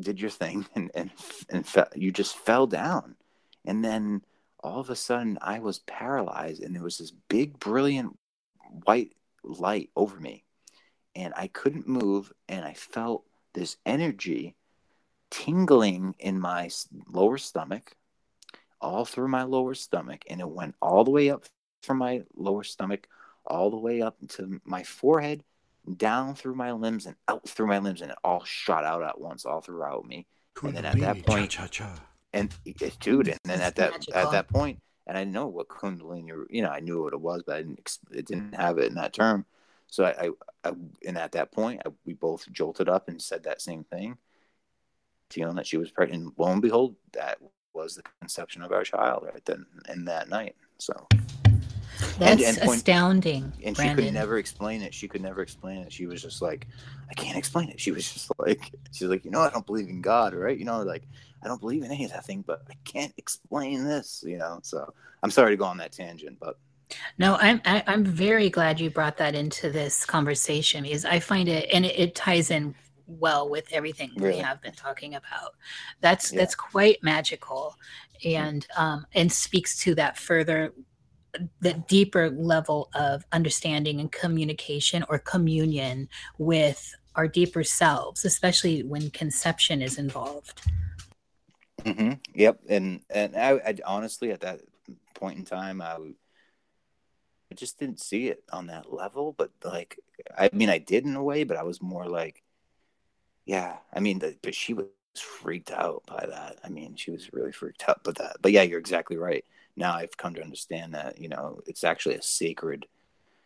did 0.00 0.20
your 0.20 0.30
thing 0.30 0.66
and 0.74 0.90
and 0.94 1.10
and 1.48 1.66
fe- 1.66 1.84
you 1.94 2.12
just 2.12 2.36
fell 2.36 2.66
down, 2.66 3.16
and 3.64 3.82
then 3.82 4.22
all 4.62 4.80
of 4.80 4.90
a 4.90 4.96
sudden 4.96 5.38
I 5.40 5.60
was 5.60 5.78
paralyzed, 5.78 6.62
and 6.62 6.74
there 6.74 6.82
was 6.82 6.98
this 6.98 7.12
big, 7.28 7.58
brilliant 7.58 8.18
white 8.84 9.14
light 9.42 9.88
over 9.96 10.18
me 10.20 10.44
and 11.16 11.32
I 11.36 11.46
couldn't 11.48 11.88
move 11.88 12.32
and 12.48 12.64
I 12.64 12.74
felt 12.74 13.24
this 13.52 13.76
energy 13.86 14.56
tingling 15.44 16.14
in 16.20 16.38
my 16.38 16.70
lower 17.10 17.38
stomach 17.38 17.96
all 18.80 19.04
through 19.04 19.26
my 19.28 19.42
lower 19.42 19.74
stomach 19.74 20.22
and 20.30 20.40
it 20.40 20.48
went 20.48 20.74
all 20.80 21.02
the 21.02 21.10
way 21.10 21.28
up 21.28 21.44
from 21.82 21.98
my 21.98 22.22
lower 22.36 22.62
stomach 22.62 23.08
all 23.44 23.68
the 23.68 23.76
way 23.76 24.00
up 24.00 24.16
to 24.28 24.60
my 24.64 24.82
forehead 24.84 25.42
down 25.96 26.34
through 26.36 26.54
my 26.54 26.70
limbs 26.70 27.04
and 27.06 27.16
out 27.26 27.46
through 27.48 27.66
my 27.66 27.78
limbs 27.78 28.00
and 28.00 28.12
it 28.12 28.18
all 28.22 28.44
shot 28.44 28.84
out 28.84 29.02
at 29.02 29.20
once 29.20 29.44
all 29.44 29.60
throughout 29.60 30.04
me 30.06 30.24
And 30.62 30.76
then 30.76 30.84
at 30.84 31.00
that 31.00 31.26
point- 31.26 31.50
cha-cha-cha. 31.50 32.00
and 32.32 32.54
it- 32.64 32.96
dude 33.00 33.28
and 33.28 33.40
then 33.44 33.60
at 33.60 33.74
that 33.76 33.90
Magical. 33.92 34.14
at 34.14 34.30
that 34.30 34.48
point 34.48 34.80
and 35.08 35.18
i 35.18 35.24
know 35.24 35.46
what 35.48 35.66
kundalini 35.68 36.30
you 36.48 36.62
know 36.62 36.70
i 36.70 36.78
knew 36.80 37.02
what 37.02 37.12
it 37.12 37.20
was 37.20 37.42
but 37.44 37.56
i 37.56 37.62
didn't 37.62 37.98
it 38.12 38.26
didn't 38.26 38.54
have 38.54 38.78
it 38.78 38.86
in 38.88 38.94
that 38.94 39.12
term 39.12 39.44
so 39.88 40.04
i, 40.04 40.26
I, 40.26 40.30
I 40.68 40.72
and 41.06 41.18
at 41.18 41.32
that 41.32 41.50
point 41.50 41.82
I, 41.84 41.90
we 42.06 42.12
both 42.14 42.50
jolted 42.52 42.88
up 42.88 43.08
and 43.08 43.20
said 43.20 43.42
that 43.44 43.60
same 43.60 43.82
thing 43.84 44.16
feeling 45.34 45.56
that 45.56 45.66
she 45.66 45.76
was 45.76 45.90
pregnant 45.90 46.22
and 46.22 46.32
lo 46.38 46.52
and 46.52 46.62
behold 46.62 46.94
that 47.12 47.38
was 47.72 47.96
the 47.96 48.02
conception 48.20 48.62
of 48.62 48.70
our 48.72 48.84
child 48.84 49.24
right 49.24 49.44
then 49.44 49.66
and 49.88 50.06
that 50.06 50.28
night 50.28 50.54
so 50.78 50.94
That's 52.18 52.42
and 52.42 52.58
point- 52.58 52.76
astounding, 52.76 53.52
and 53.64 53.76
she 53.76 53.88
could 53.94 54.12
never 54.12 54.38
explain 54.38 54.82
it. 54.82 54.92
She 54.92 55.06
could 55.08 55.22
never 55.22 55.42
explain 55.42 55.78
it. 55.78 55.92
She 55.92 56.06
was 56.06 56.20
just 56.22 56.42
like, 56.42 56.66
I 57.10 57.14
can't 57.14 57.38
explain 57.38 57.68
it. 57.70 57.80
She 57.80 57.92
was 57.92 58.12
just 58.12 58.30
like, 58.38 58.72
she's 58.92 59.08
like, 59.08 59.24
you 59.24 59.30
know, 59.30 59.40
I 59.40 59.50
don't 59.50 59.64
believe 59.66 59.88
in 59.88 60.00
God, 60.00 60.34
right? 60.34 60.58
You 60.58 60.64
know, 60.64 60.82
like 60.82 61.04
I 61.42 61.48
don't 61.48 61.60
believe 61.60 61.82
in 61.84 61.90
any 61.92 62.04
of 62.04 62.10
that 62.12 62.24
thing, 62.26 62.42
but 62.46 62.62
I 62.70 62.74
can't 62.84 63.12
explain 63.16 63.84
this, 63.84 64.24
you 64.26 64.38
know. 64.38 64.58
So 64.62 64.92
I'm 65.22 65.30
sorry 65.30 65.52
to 65.52 65.56
go 65.56 65.64
on 65.64 65.78
that 65.78 65.92
tangent, 65.92 66.38
but 66.40 66.58
No, 67.18 67.36
I'm 67.40 67.60
I, 67.64 67.82
I'm 67.86 68.04
very 68.04 68.50
glad 68.50 68.80
you 68.80 68.90
brought 68.90 69.16
that 69.18 69.34
into 69.34 69.70
this 69.70 70.04
conversation 70.04 70.82
because 70.84 71.04
I 71.04 71.20
find 71.20 71.48
it 71.48 71.68
and 71.72 71.84
it, 71.86 71.98
it 71.98 72.14
ties 72.14 72.50
in 72.50 72.74
well 73.06 73.48
with 73.48 73.72
everything 73.72 74.12
we 74.16 74.38
have 74.38 74.60
been 74.62 74.72
talking 74.72 75.14
about. 75.14 75.54
That's 76.00 76.32
Yeah. 76.32 76.40
that's 76.40 76.54
quite 76.54 77.02
magical, 77.02 77.76
and 78.24 78.66
um, 78.76 79.06
and 79.14 79.30
speaks 79.30 79.76
to 79.84 79.94
that 79.96 80.16
further, 80.18 80.72
that 81.60 81.88
deeper 81.88 82.30
level 82.30 82.90
of 82.94 83.24
understanding 83.32 84.00
and 84.00 84.10
communication 84.10 85.04
or 85.08 85.18
communion 85.18 86.08
with 86.38 86.94
our 87.16 87.28
deeper 87.28 87.64
selves, 87.64 88.24
especially 88.24 88.82
when 88.82 89.10
conception 89.10 89.82
is 89.82 89.98
involved. 89.98 90.62
Mm-hmm. 91.84 92.12
yep. 92.34 92.60
And 92.68 93.00
and 93.10 93.36
I, 93.36 93.50
I 93.52 93.74
honestly 93.84 94.30
at 94.30 94.40
that 94.40 94.60
point 95.14 95.38
in 95.38 95.44
time, 95.44 95.82
I, 95.82 95.96
I 95.96 97.54
just 97.54 97.78
didn't 97.78 98.00
see 98.00 98.28
it 98.28 98.42
on 98.52 98.68
that 98.68 98.92
level. 98.92 99.32
But 99.32 99.50
like, 99.64 99.98
I 100.36 100.50
mean, 100.52 100.70
I 100.70 100.78
did 100.78 101.04
in 101.04 101.16
a 101.16 101.22
way, 101.22 101.44
but 101.44 101.56
I 101.56 101.62
was 101.62 101.82
more 101.82 102.06
like, 102.06 102.42
yeah. 103.44 103.76
I 103.92 104.00
mean, 104.00 104.18
the, 104.18 104.36
but 104.42 104.54
she 104.54 104.74
was 104.74 104.86
freaked 105.16 105.70
out 105.70 106.02
by 106.06 106.26
that. 106.28 106.58
I 106.64 106.68
mean, 106.68 106.96
she 106.96 107.10
was 107.10 107.32
really 107.32 107.52
freaked 107.52 107.88
out 107.88 108.02
by 108.04 108.12
that. 108.12 108.36
But 108.40 108.52
yeah, 108.52 108.62
you're 108.62 108.78
exactly 108.78 109.16
right. 109.16 109.44
Now 109.76 109.94
I've 109.94 110.16
come 110.16 110.34
to 110.34 110.42
understand 110.42 110.94
that 110.94 111.20
you 111.20 111.28
know 111.28 111.60
it's 111.66 111.84
actually 111.84 112.14
a 112.14 112.22
sacred, 112.22 112.86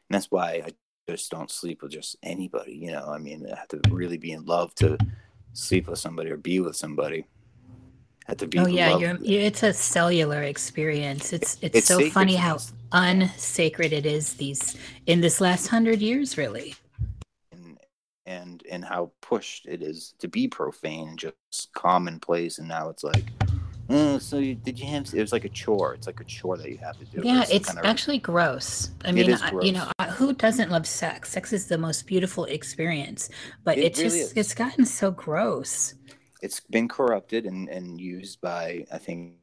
and 0.08 0.14
that's 0.14 0.30
why 0.30 0.62
I 0.66 0.72
just 1.08 1.30
don't 1.30 1.50
sleep 1.50 1.82
with 1.82 1.92
just 1.92 2.16
anybody. 2.22 2.74
You 2.74 2.92
know, 2.92 3.06
I 3.08 3.18
mean, 3.18 3.46
I 3.50 3.56
have 3.56 3.68
to 3.68 3.80
really 3.90 4.18
be 4.18 4.32
in 4.32 4.44
love 4.44 4.74
to 4.76 4.98
sleep 5.54 5.88
with 5.88 5.98
somebody 5.98 6.30
or 6.30 6.36
be 6.36 6.60
with 6.60 6.76
somebody. 6.76 7.26
Have 8.26 8.36
to 8.38 8.46
be. 8.46 8.58
Oh 8.58 8.66
yeah, 8.66 8.98
you're, 8.98 9.16
you 9.16 9.40
it's 9.40 9.62
a 9.62 9.72
cellular 9.72 10.42
experience. 10.42 11.32
It's 11.32 11.56
it's, 11.62 11.78
It's 11.78 11.86
so 11.86 12.10
funny 12.10 12.34
how 12.34 12.58
unsacred 12.92 13.92
it 13.92 14.04
is 14.04 14.34
these 14.34 14.76
in 15.06 15.22
this 15.22 15.40
last 15.40 15.68
hundred 15.68 16.00
years, 16.00 16.36
really. 16.36 16.74
And 18.28 18.62
and 18.70 18.84
how 18.84 19.10
pushed 19.22 19.66
it 19.66 19.82
is 19.82 20.14
to 20.18 20.28
be 20.28 20.46
profane 20.46 21.08
and 21.08 21.18
just 21.18 21.72
commonplace 21.72 22.58
and 22.58 22.68
now 22.68 22.90
it's 22.90 23.02
like 23.02 23.24
oh, 23.90 24.18
so 24.18 24.36
you, 24.38 24.54
did 24.54 24.78
you 24.78 24.86
have 24.86 25.06
it 25.14 25.20
was 25.20 25.32
like 25.32 25.46
a 25.46 25.48
chore 25.48 25.94
it's 25.94 26.06
like 26.06 26.20
a 26.20 26.24
chore 26.24 26.58
that 26.58 26.68
you 26.68 26.76
have 26.76 26.98
to 26.98 27.06
do 27.06 27.22
Yeah, 27.24 27.40
It's 27.42 27.50
it's 27.50 27.66
kind 27.68 27.78
of- 27.78 27.86
actually 27.86 28.18
gross. 28.18 28.90
I 29.06 29.12
mean, 29.12 29.32
I, 29.32 29.50
you 29.62 29.72
know. 29.72 29.88
I- 29.98 30.08
who 30.18 30.32
doesn't 30.34 30.70
love 30.70 30.86
sex? 30.86 31.30
Sex 31.30 31.52
is 31.52 31.68
the 31.68 31.78
most 31.78 32.06
beautiful 32.06 32.44
experience, 32.44 33.30
but 33.64 33.78
It 33.78 33.84
it's 33.84 33.98
really 33.98 34.10
just 34.10 34.32
is. 34.32 34.36
it's 34.36 34.54
gotten 34.54 34.84
so 34.84 35.10
gross. 35.10 35.94
it's 36.42 36.60
been 36.60 36.86
corrupted 36.88 37.46
and, 37.46 37.68
and 37.70 37.98
used 38.00 38.40
by 38.42 38.84
I 38.92 38.98
think 38.98 39.34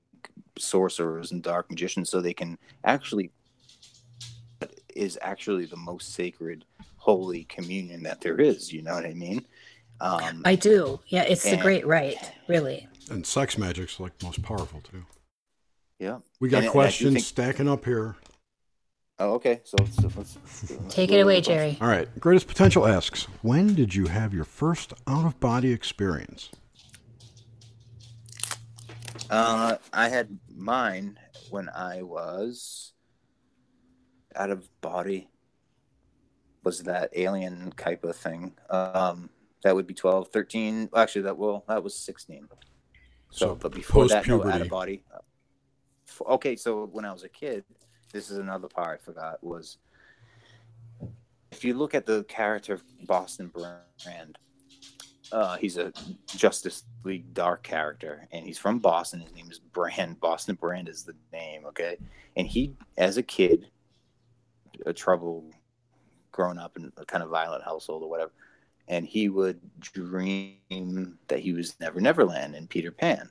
sorcerers 0.59 1.31
and 1.31 1.41
dark 1.41 1.69
magicians 1.71 2.09
so 2.11 2.21
they 2.21 2.33
can 2.33 2.57
actually 2.83 3.31
is 4.95 5.17
actually 5.21 5.65
the 5.65 5.75
most 5.91 6.13
sacred 6.13 6.63
holy 7.05 7.43
communion 7.43 8.01
that 8.01 8.19
there 8.19 8.41
is 8.41 8.73
you 8.73 8.81
know 8.81 8.95
what 8.95 9.05
I 9.05 9.13
mean 9.13 9.45
um, 10.01 10.41
I 10.43 10.55
do. 10.55 10.99
Yeah, 11.07 11.21
it's 11.21 11.43
the 11.43 11.51
And- 11.51 11.61
great 11.61 11.85
right, 11.87 12.17
really. 12.49 12.85
And 13.11 13.25
sex 13.25 13.57
magic's 13.57 13.99
like 13.99 14.11
most 14.23 14.41
powerful 14.41 14.81
too. 14.81 15.05
yeah 15.99 16.17
We 16.41 16.49
got 16.49 16.57
And 16.57 16.65
I- 16.65 16.65
and 16.65 16.65
I 16.65 16.67
do 16.67 16.71
questions 16.71 17.13
think- 17.13 17.25
stacking 17.25 17.69
up 17.69 17.85
here. 17.85 18.15
oh 19.19 19.33
okay 19.35 19.61
so 19.63 19.77
let's, 19.79 20.03
let's, 20.03 20.37
let's 20.71 20.77
Take 20.95 21.11
it 21.11 21.19
away. 21.21 21.41
Jerry. 21.41 21.77
All 21.79 21.87
right. 21.87 22.09
Greatest 22.19 22.47
Potential 22.47 22.87
asks, 22.87 23.23
when 23.43 23.75
did 23.75 23.93
you 23.93 24.07
have 24.07 24.33
your 24.33 24.43
first 24.45 24.93
out 25.07 25.25
of 25.25 25.39
body 25.39 25.71
experience? 25.71 26.49
Uh, 29.29 29.77
I 29.93 30.09
had 30.09 30.37
mine 30.55 31.17
when 31.51 31.69
I 31.69 32.01
was 32.01 32.93
out 34.35 34.49
of 34.49 34.67
body. 34.81 35.29
Was 36.65 36.79
that 36.83 37.11
alien 37.13 37.71
type 37.77 38.03
of 38.03 38.15
thing? 38.15 38.53
Um, 38.69 39.29
that 39.63 39.73
would 39.75 39.87
be 39.87 39.93
12, 39.93 40.27
13. 40.29 40.89
Actually, 40.95 41.21
that 41.21 41.37
well, 41.37 41.63
that 41.67 41.83
was 41.83 41.95
16. 41.95 42.47
So, 43.29 43.47
So 43.47 43.55
but 43.55 43.71
before 43.71 44.07
that, 44.07 44.27
no, 44.27 44.43
out 44.43 44.61
of 44.61 44.69
body. 44.69 45.03
Okay, 46.27 46.55
so 46.55 46.89
when 46.91 47.05
I 47.05 47.13
was 47.13 47.23
a 47.23 47.29
kid, 47.29 47.63
this 48.11 48.29
is 48.29 48.37
another 48.37 48.67
part 48.67 48.99
I 48.99 49.03
forgot 49.03 49.43
was 49.43 49.77
if 51.51 51.63
you 51.63 51.73
look 51.73 51.95
at 51.95 52.05
the 52.05 52.23
character 52.25 52.73
of 52.73 52.83
Boston 53.05 53.47
Brand, 53.47 54.37
uh, 55.31 55.57
he's 55.57 55.77
a 55.77 55.93
Justice 56.27 56.83
League 57.03 57.33
dark 57.33 57.63
character, 57.63 58.27
and 58.31 58.45
he's 58.45 58.57
from 58.57 58.79
Boston. 58.79 59.21
His 59.21 59.33
name 59.33 59.49
is 59.49 59.59
Brand. 59.59 60.19
Boston 60.19 60.55
Brand 60.55 60.89
is 60.89 61.03
the 61.03 61.15
name, 61.31 61.65
okay? 61.65 61.97
And 62.35 62.45
he, 62.47 62.75
as 62.97 63.17
a 63.17 63.23
kid, 63.23 63.69
a 64.85 64.93
trouble 64.93 65.45
growing 66.35 66.57
up 66.57 66.75
in 66.75 66.91
a 66.97 67.05
kind 67.05 67.23
of 67.23 67.29
violent 67.29 67.63
household 67.63 68.03
or 68.03 68.09
whatever, 68.09 68.33
and 68.89 69.05
he 69.05 69.29
would 69.29 69.59
dream 69.79 71.17
that 71.27 71.39
he 71.39 71.53
was 71.53 71.79
Never 71.79 72.01
Neverland 72.01 72.55
and 72.55 72.69
Peter 72.69 72.91
Pan. 72.91 73.29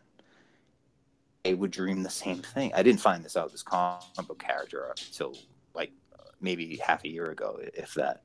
I 1.45 1.53
would 1.53 1.71
dream 1.71 2.03
the 2.03 2.11
same 2.11 2.39
thing. 2.39 2.73
I 2.75 2.83
didn't 2.83 3.03
find 3.03 3.23
this 3.23 3.37
out, 3.37 3.53
this 3.53 3.63
comic 3.63 4.03
book 4.27 4.43
character, 4.43 4.95
until 5.07 5.37
like 5.75 5.93
maybe 6.41 6.77
half 6.79 7.05
a 7.05 7.09
year 7.09 7.27
ago, 7.27 7.61
if 7.75 7.93
that. 7.95 8.23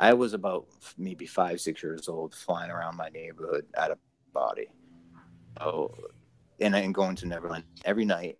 I 0.00 0.12
was 0.12 0.32
about 0.34 0.66
maybe 0.96 1.24
five, 1.24 1.60
six 1.60 1.82
years 1.82 2.08
old, 2.08 2.34
flying 2.34 2.72
around 2.72 2.96
my 2.96 3.10
neighborhood 3.10 3.66
out 3.76 3.92
of 3.92 3.98
body. 4.32 4.66
Oh, 5.60 5.94
and 6.58 6.74
and 6.74 6.92
going 6.92 7.14
to 7.16 7.26
Neverland 7.26 7.64
every 7.84 8.04
night. 8.04 8.38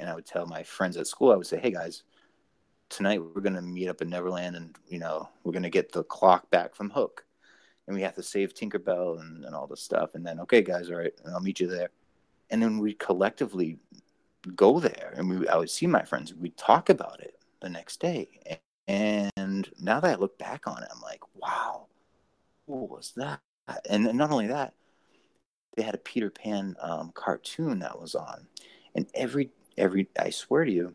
And 0.00 0.10
I 0.10 0.14
would 0.14 0.26
tell 0.26 0.46
my 0.46 0.62
friends 0.62 0.96
at 0.96 1.06
school, 1.06 1.30
I 1.30 1.36
would 1.36 1.46
say, 1.46 1.60
"Hey 1.60 1.70
guys, 1.70 2.02
tonight 2.88 3.22
we're 3.22 3.40
gonna 3.40 3.62
meet 3.62 3.88
up 3.88 4.02
in 4.02 4.10
Neverland, 4.10 4.56
and 4.56 4.76
you 4.88 4.98
know 4.98 5.28
we're 5.44 5.52
gonna 5.52 5.70
get 5.70 5.92
the 5.92 6.04
clock 6.04 6.50
back 6.50 6.74
from 6.74 6.90
Hook, 6.90 7.24
and 7.86 7.96
we 7.96 8.02
have 8.02 8.14
to 8.14 8.22
save 8.22 8.54
Tinkerbell 8.54 9.20
and, 9.20 9.44
and 9.44 9.54
all 9.54 9.66
this 9.66 9.82
stuff. 9.82 10.14
And 10.14 10.24
then, 10.26 10.40
okay, 10.40 10.62
guys, 10.62 10.90
all 10.90 10.96
right, 10.96 11.12
I'll 11.32 11.40
meet 11.40 11.60
you 11.60 11.66
there. 11.66 11.90
And 12.50 12.62
then 12.62 12.78
we 12.78 12.94
collectively 12.94 13.78
go 14.54 14.80
there, 14.80 15.14
and 15.16 15.28
we 15.28 15.48
I 15.48 15.56
would 15.56 15.70
see 15.70 15.86
my 15.86 16.04
friends. 16.04 16.34
We'd 16.34 16.56
talk 16.56 16.88
about 16.88 17.20
it 17.20 17.34
the 17.60 17.68
next 17.68 18.00
day. 18.00 18.60
And 18.86 19.68
now 19.78 20.00
that 20.00 20.10
I 20.10 20.14
look 20.14 20.38
back 20.38 20.66
on 20.66 20.82
it, 20.82 20.88
I'm 20.94 21.02
like, 21.02 21.20
wow, 21.34 21.86
what 22.64 22.88
was 22.88 23.12
that? 23.16 23.40
And 23.88 24.04
not 24.14 24.30
only 24.30 24.46
that, 24.46 24.72
they 25.76 25.82
had 25.82 25.94
a 25.94 25.98
Peter 25.98 26.30
Pan 26.30 26.74
um, 26.80 27.12
cartoon 27.14 27.80
that 27.80 28.00
was 28.00 28.14
on, 28.14 28.46
and 28.94 29.06
every 29.14 29.50
every 29.76 30.08
I 30.18 30.30
swear 30.30 30.64
to 30.64 30.72
you, 30.72 30.94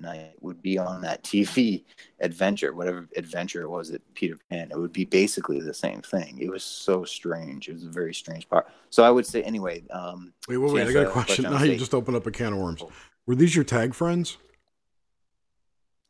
night 0.00 0.32
would 0.40 0.62
be 0.62 0.78
on 0.78 1.00
that 1.02 1.22
TV 1.22 1.84
adventure, 2.20 2.74
whatever 2.74 3.08
adventure 3.16 3.62
it 3.62 3.68
was 3.68 3.90
at 3.90 4.00
Peter 4.14 4.36
Pan. 4.48 4.70
It 4.70 4.78
would 4.78 4.92
be 4.92 5.04
basically 5.04 5.60
the 5.60 5.74
same 5.74 6.02
thing. 6.02 6.38
It 6.40 6.50
was 6.50 6.62
so 6.62 7.04
strange. 7.04 7.68
It 7.68 7.74
was 7.74 7.84
a 7.84 7.90
very 7.90 8.14
strange 8.14 8.48
part. 8.48 8.68
So 8.90 9.02
I 9.04 9.10
would 9.10 9.26
say 9.26 9.42
anyway. 9.42 9.82
Um, 9.90 10.32
Wait, 10.48 10.56
wait, 10.56 10.72
wait. 10.72 10.88
I 10.88 10.92
got 10.92 11.06
a 11.06 11.10
question. 11.10 11.44
Now 11.50 11.62
you 11.62 11.76
just 11.76 11.94
opened 11.94 12.16
up 12.16 12.26
a 12.26 12.30
can 12.30 12.52
of 12.52 12.58
worms. 12.58 12.82
Were 13.26 13.34
these 13.34 13.54
your 13.54 13.64
tag 13.64 13.94
friends? 13.94 14.36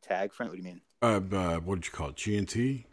tag 0.03 0.33
friend. 0.33 0.51
What 0.51 0.57
do 0.57 0.63
you 0.63 0.69
mean? 0.69 0.81
Uh, 1.03 1.21
uh 1.37 1.61
what 1.61 1.77
did 1.77 1.87
you 1.87 1.93
call 1.93 2.09
it? 2.09 2.17
G 2.17 2.37
and 2.37 2.49
T? 2.49 2.87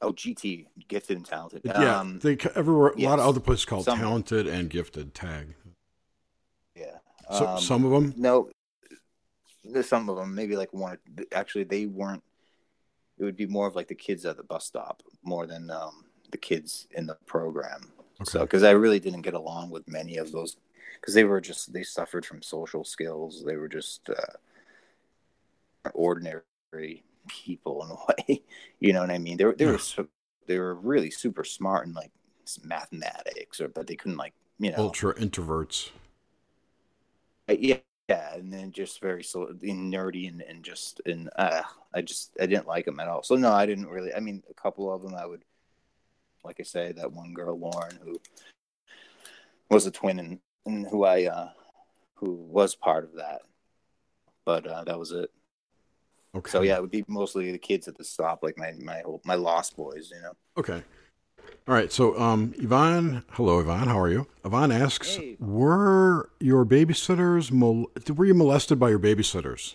Oh, 0.00 0.12
GT, 0.12 0.66
gifted 0.86 1.16
and 1.16 1.26
talented. 1.26 1.62
Yeah, 1.64 1.98
Um, 2.00 2.20
they 2.20 2.36
everywhere. 2.54 2.92
A 2.96 3.00
lot 3.02 3.18
of 3.18 3.26
other 3.26 3.40
places 3.40 3.64
called 3.64 3.84
talented 3.84 4.46
and 4.46 4.70
gifted 4.70 5.12
tag. 5.14 5.54
yeah. 6.76 6.98
So, 7.32 7.46
Um, 7.46 7.60
some 7.60 7.84
of 7.84 7.90
them. 7.90 8.14
No, 8.16 8.48
there's 9.68 9.88
some 9.88 10.08
of 10.08 10.16
them. 10.16 10.34
Maybe 10.34 10.56
like 10.56 10.72
one. 10.72 10.98
Actually, 11.32 11.64
they 11.64 11.86
weren't. 11.86 12.22
It 13.18 13.24
would 13.24 13.36
be 13.36 13.46
more 13.46 13.66
of 13.66 13.74
like 13.74 13.88
the 13.88 13.94
kids 13.94 14.24
at 14.24 14.36
the 14.36 14.42
bus 14.42 14.64
stop 14.64 15.02
more 15.22 15.46
than 15.46 15.70
um, 15.70 16.04
the 16.30 16.38
kids 16.38 16.86
in 16.92 17.06
the 17.06 17.16
program. 17.26 17.92
So, 18.24 18.40
because 18.40 18.62
I 18.62 18.70
really 18.70 19.00
didn't 19.00 19.22
get 19.22 19.34
along 19.34 19.70
with 19.70 19.88
many 19.88 20.16
of 20.16 20.32
those, 20.32 20.56
because 21.00 21.14
they 21.14 21.24
were 21.24 21.40
just 21.40 21.72
they 21.72 21.82
suffered 21.82 22.26
from 22.26 22.42
social 22.42 22.84
skills. 22.84 23.44
They 23.44 23.56
were 23.56 23.68
just 23.68 24.08
uh, 24.10 25.90
ordinary 25.94 27.04
people 27.28 27.84
in 27.84 27.90
a 27.90 27.94
way. 28.34 28.42
You 28.80 28.92
know 28.92 29.00
what 29.00 29.10
I 29.10 29.18
mean? 29.18 29.36
They 29.36 29.44
were 29.44 29.54
they 29.54 29.66
were 29.66 29.78
so, 29.78 30.08
they 30.46 30.58
were 30.58 30.74
really 30.74 31.10
super 31.10 31.44
smart 31.44 31.86
in 31.86 31.92
like 31.92 32.10
mathematics, 32.64 33.60
or 33.60 33.68
but 33.68 33.86
they 33.86 33.96
couldn't 33.96 34.16
like 34.16 34.34
you 34.58 34.72
know 34.72 34.78
Ultra 34.78 35.14
introverts. 35.14 35.90
uh, 37.48 37.54
yeah, 37.58 37.76
yeah, 38.08 38.34
and 38.34 38.52
then 38.52 38.72
just 38.72 39.00
very 39.00 39.22
so 39.22 39.52
nerdy 39.62 40.28
and, 40.28 40.40
and 40.42 40.64
just 40.64 41.00
and 41.04 41.28
uh, 41.36 41.62
I 41.94 42.00
just 42.00 42.36
I 42.40 42.46
didn't 42.46 42.66
like 42.66 42.86
them 42.86 43.00
at 43.00 43.08
all. 43.08 43.22
So 43.22 43.34
no, 43.34 43.52
I 43.52 43.66
didn't 43.66 43.88
really. 43.88 44.14
I 44.14 44.20
mean, 44.20 44.42
a 44.50 44.54
couple 44.54 44.92
of 44.92 45.02
them 45.02 45.14
I 45.14 45.26
would, 45.26 45.44
like 46.42 46.56
I 46.58 46.62
say, 46.62 46.92
that 46.92 47.12
one 47.12 47.34
girl 47.34 47.58
Lauren 47.58 47.98
who 48.02 48.18
was 49.70 49.86
a 49.86 49.90
twin 49.90 50.18
and, 50.18 50.38
and 50.64 50.86
who 50.86 51.04
I 51.04 51.26
uh, 51.26 51.50
who 52.14 52.32
was 52.32 52.74
part 52.74 53.04
of 53.04 53.14
that, 53.16 53.42
but 54.46 54.66
uh, 54.66 54.84
that 54.84 54.98
was 54.98 55.12
it. 55.12 55.30
Okay. 56.34 56.50
So 56.50 56.62
yeah, 56.62 56.76
it 56.76 56.80
would 56.80 56.90
be 56.90 57.04
mostly 57.08 57.52
the 57.52 57.58
kids 57.58 57.88
at 57.88 57.98
the 57.98 58.04
stop, 58.04 58.42
like 58.42 58.56
my 58.56 58.72
my 58.78 59.00
whole, 59.00 59.20
my 59.24 59.34
lost 59.34 59.76
boys, 59.76 60.10
you 60.14 60.22
know. 60.22 60.32
Okay. 60.56 60.82
All 61.66 61.74
right. 61.74 61.92
So, 61.92 62.18
um, 62.18 62.54
Yvonne, 62.58 63.24
hello, 63.32 63.60
Yvonne. 63.60 63.88
How 63.88 63.98
are 64.00 64.08
you? 64.10 64.26
Yvonne 64.44 64.72
asks, 64.72 65.16
Hey. 65.16 65.36
were 65.38 66.30
your 66.40 66.64
babysitters, 66.64 67.50
mol- 67.52 67.90
were 68.14 68.24
you 68.24 68.34
molested 68.34 68.78
by 68.78 68.88
your 68.90 68.98
babysitters? 68.98 69.74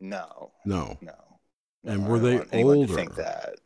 No, 0.00 0.52
No. 0.64 0.98
no. 1.00 1.40
And 1.84 2.02
No, 2.02 2.08
were 2.08 2.18
I 2.18 2.20
don't 2.20 2.50
they 2.50 2.64
to 2.86 2.94
think 2.94 3.14
older? 3.14 3.14
that 3.14 3.56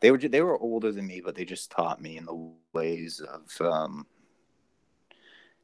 they 0.00 0.10
were 0.10 0.18
they 0.18 0.42
were 0.42 0.58
older 0.58 0.92
than 0.92 1.06
me, 1.06 1.20
but 1.20 1.34
they 1.34 1.44
just 1.44 1.70
taught 1.70 2.00
me 2.02 2.16
in 2.16 2.24
the 2.26 2.52
ways 2.72 3.20
of. 3.20 3.50
Um, 3.60 4.06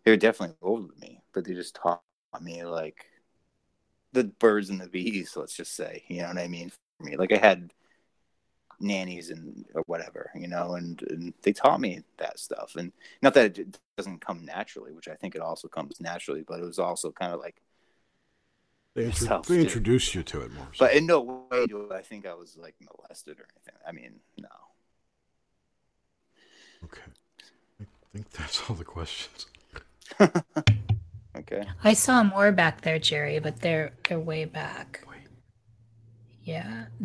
they 0.04 0.10
were 0.10 0.16
definitely 0.16 0.56
older 0.62 0.88
than 0.88 0.98
me, 1.00 1.20
but 1.32 1.44
they 1.44 1.54
just 1.54 1.74
taught 1.74 2.02
me 2.40 2.64
like 2.64 3.06
the 4.12 4.24
birds 4.24 4.70
and 4.70 4.80
the 4.80 4.88
bees. 4.88 5.36
Let's 5.36 5.54
just 5.56 5.74
say, 5.74 6.04
you 6.08 6.22
know 6.22 6.28
what 6.28 6.38
I 6.38 6.48
mean. 6.48 6.70
For 6.70 7.04
me, 7.04 7.16
like 7.16 7.32
I 7.32 7.36
had 7.38 7.72
nannies 8.80 9.30
and 9.30 9.64
or 9.74 9.82
whatever, 9.86 10.30
you 10.34 10.48
know, 10.48 10.74
and, 10.74 11.02
and 11.10 11.32
they 11.42 11.52
taught 11.52 11.80
me 11.80 12.02
that 12.18 12.38
stuff. 12.38 12.74
And 12.76 12.92
not 13.22 13.34
that 13.34 13.58
it 13.58 13.78
doesn't 13.96 14.20
come 14.20 14.44
naturally, 14.44 14.92
which 14.92 15.08
I 15.08 15.14
think 15.14 15.34
it 15.34 15.40
also 15.40 15.68
comes 15.68 16.00
naturally, 16.00 16.42
but 16.46 16.60
it 16.60 16.64
was 16.64 16.78
also 16.78 17.10
kind 17.12 17.32
of 17.32 17.40
like 17.40 17.60
They, 18.94 19.06
intro- 19.06 19.42
they 19.42 19.60
introduced 19.60 20.14
you 20.14 20.22
to 20.24 20.42
it 20.42 20.52
more. 20.52 20.68
so- 20.74 20.84
But 20.86 20.94
in 20.94 21.06
no 21.06 21.46
way 21.50 21.66
do 21.66 21.92
I 21.92 22.02
think 22.02 22.26
I 22.26 22.34
was 22.34 22.56
like 22.56 22.74
molested 22.80 23.38
or 23.40 23.46
anything. 23.56 23.80
I 23.86 23.92
mean, 23.92 24.20
no. 24.38 24.48
okay. 26.84 27.02
I 27.80 27.84
think 28.12 28.30
that's 28.30 28.62
all 28.68 28.76
the 28.76 28.84
questions. 28.84 29.46
Okay. 31.36 31.64
I 31.84 31.92
saw 31.92 32.22
more 32.22 32.50
back 32.50 32.80
there, 32.80 32.98
Jerry, 32.98 33.38
but 33.40 33.60
they're 33.60 33.92
they're 34.08 34.18
way 34.18 34.46
back. 34.46 35.05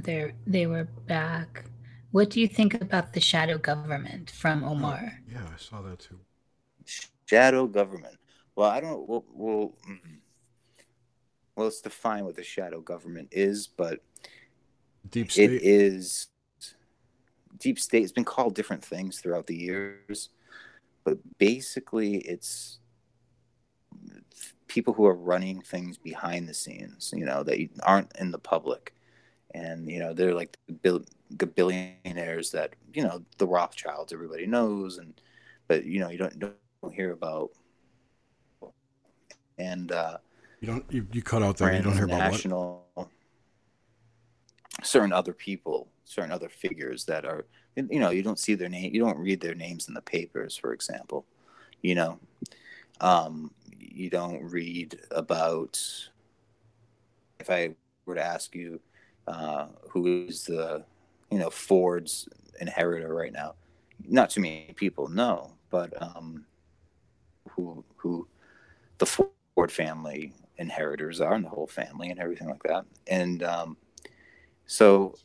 Wait. 0.06 0.14
Yeah, 0.14 0.20
they're 0.20 0.34
they 0.48 0.68
were 0.68 0.86
back. 1.08 1.66
What 2.12 2.30
do 2.30 2.42
you 2.42 2.48
think 2.48 2.74
about 2.82 3.14
the 3.14 3.22
shadow 3.22 3.58
government 3.58 4.30
from 4.32 4.64
Omar? 4.64 5.20
Yeah, 5.32 5.46
I 5.54 5.58
saw 5.58 5.82
that 5.82 6.00
too. 6.00 6.20
Shadow 7.26 7.68
government. 7.68 8.18
Well, 8.56 8.70
I 8.70 8.82
don't. 8.82 9.08
Well, 9.08 9.26
well, 9.34 9.74
mm, 9.90 10.00
well, 11.56 11.66
let's 11.66 11.82
define 11.82 12.26
what 12.26 12.36
the 12.36 12.44
shadow 12.44 12.82
government 12.82 13.30
is. 13.32 13.68
But 13.68 14.02
deep 15.10 15.32
state. 15.32 15.52
It 15.52 15.64
is 15.64 16.28
deep 17.60 17.80
state. 17.80 18.04
It's 18.04 18.12
been 18.12 18.26
called 18.26 18.56
different 18.56 18.84
things 18.84 19.20
throughout 19.20 19.48
the 19.48 19.56
years, 19.56 20.30
but 21.04 21.18
basically, 21.38 22.18
it's 22.18 22.80
people 24.68 24.94
who 24.94 25.06
are 25.06 25.16
running 25.16 25.62
things 25.62 25.98
behind 25.98 26.50
the 26.50 26.54
scenes. 26.54 27.14
You 27.16 27.26
know, 27.26 27.44
that 27.44 27.70
aren't 27.84 28.12
in 28.20 28.32
the 28.32 28.40
public, 28.40 28.94
and 29.54 29.90
you 29.90 30.00
know 30.00 30.14
they're 30.14 30.34
like 30.34 30.58
the 30.82 31.04
billionaires 31.56 32.52
that 32.52 32.74
you 32.94 33.04
know 33.04 33.24
the 33.38 33.48
Rothschilds 33.48 34.14
everybody 34.14 34.46
knows, 34.46 34.98
and 34.98 35.20
but 35.68 35.86
you 35.86 36.00
know 36.00 36.10
you 36.10 36.18
don't 36.18 36.40
don't 36.40 36.94
hear 36.94 37.12
about 37.12 37.52
and 39.58 39.92
uh, 39.92 40.18
you 40.60 40.68
don't 40.68 40.86
you, 40.92 41.08
you 41.12 41.22
cut 41.22 41.44
out 41.44 41.58
there. 41.58 41.74
You 41.74 41.82
don't 41.82 41.94
hear 41.94 42.06
about 42.06 42.32
national, 42.32 42.86
what? 42.94 43.08
certain 44.84 45.14
other 45.14 45.34
people, 45.34 45.88
certain 46.06 46.32
other 46.32 46.50
figures 46.50 47.06
that 47.06 47.26
are 47.26 47.46
you 47.76 48.00
know 48.00 48.10
you 48.10 48.24
don't 48.24 48.40
see 48.40 48.56
their 48.56 48.70
name, 48.70 48.94
you 48.94 49.02
don't 49.02 49.18
read 49.18 49.42
their 49.42 49.56
names 49.56 49.88
in 49.88 49.94
the 49.94 50.02
papers, 50.02 50.58
for 50.58 50.74
example. 50.74 51.26
You 51.82 51.96
know, 51.96 52.20
um, 53.00 53.52
you 53.78 54.10
don't 54.10 54.44
read 54.44 55.00
about. 55.12 55.80
If 57.40 57.50
I 57.50 57.74
were 58.06 58.16
to 58.16 58.24
ask 58.24 58.54
you, 58.54 58.80
uh, 59.32 59.68
who 59.90 60.26
is 60.28 60.44
the 60.46 60.84
you 61.32 61.40
know 61.40 61.50
Ford's 61.50 62.28
inheritor 62.60 63.14
right 63.14 63.34
now? 63.34 63.56
Not 64.08 64.30
too 64.30 64.42
many 64.42 64.74
people 64.76 65.08
know, 65.08 65.52
but 65.70 65.94
um, 66.02 66.46
who 67.52 67.84
who 67.98 68.28
the 68.98 69.06
Ford 69.06 69.72
family 69.72 70.34
inheritors 70.58 71.22
are 71.22 71.34
and 71.34 71.46
the 71.46 71.50
whole 71.50 71.68
family 71.68 72.10
and 72.10 72.20
everything 72.20 72.48
like 72.48 72.64
that. 72.64 72.86
And 73.08 73.42
um, 73.44 73.78
so, 74.66 75.16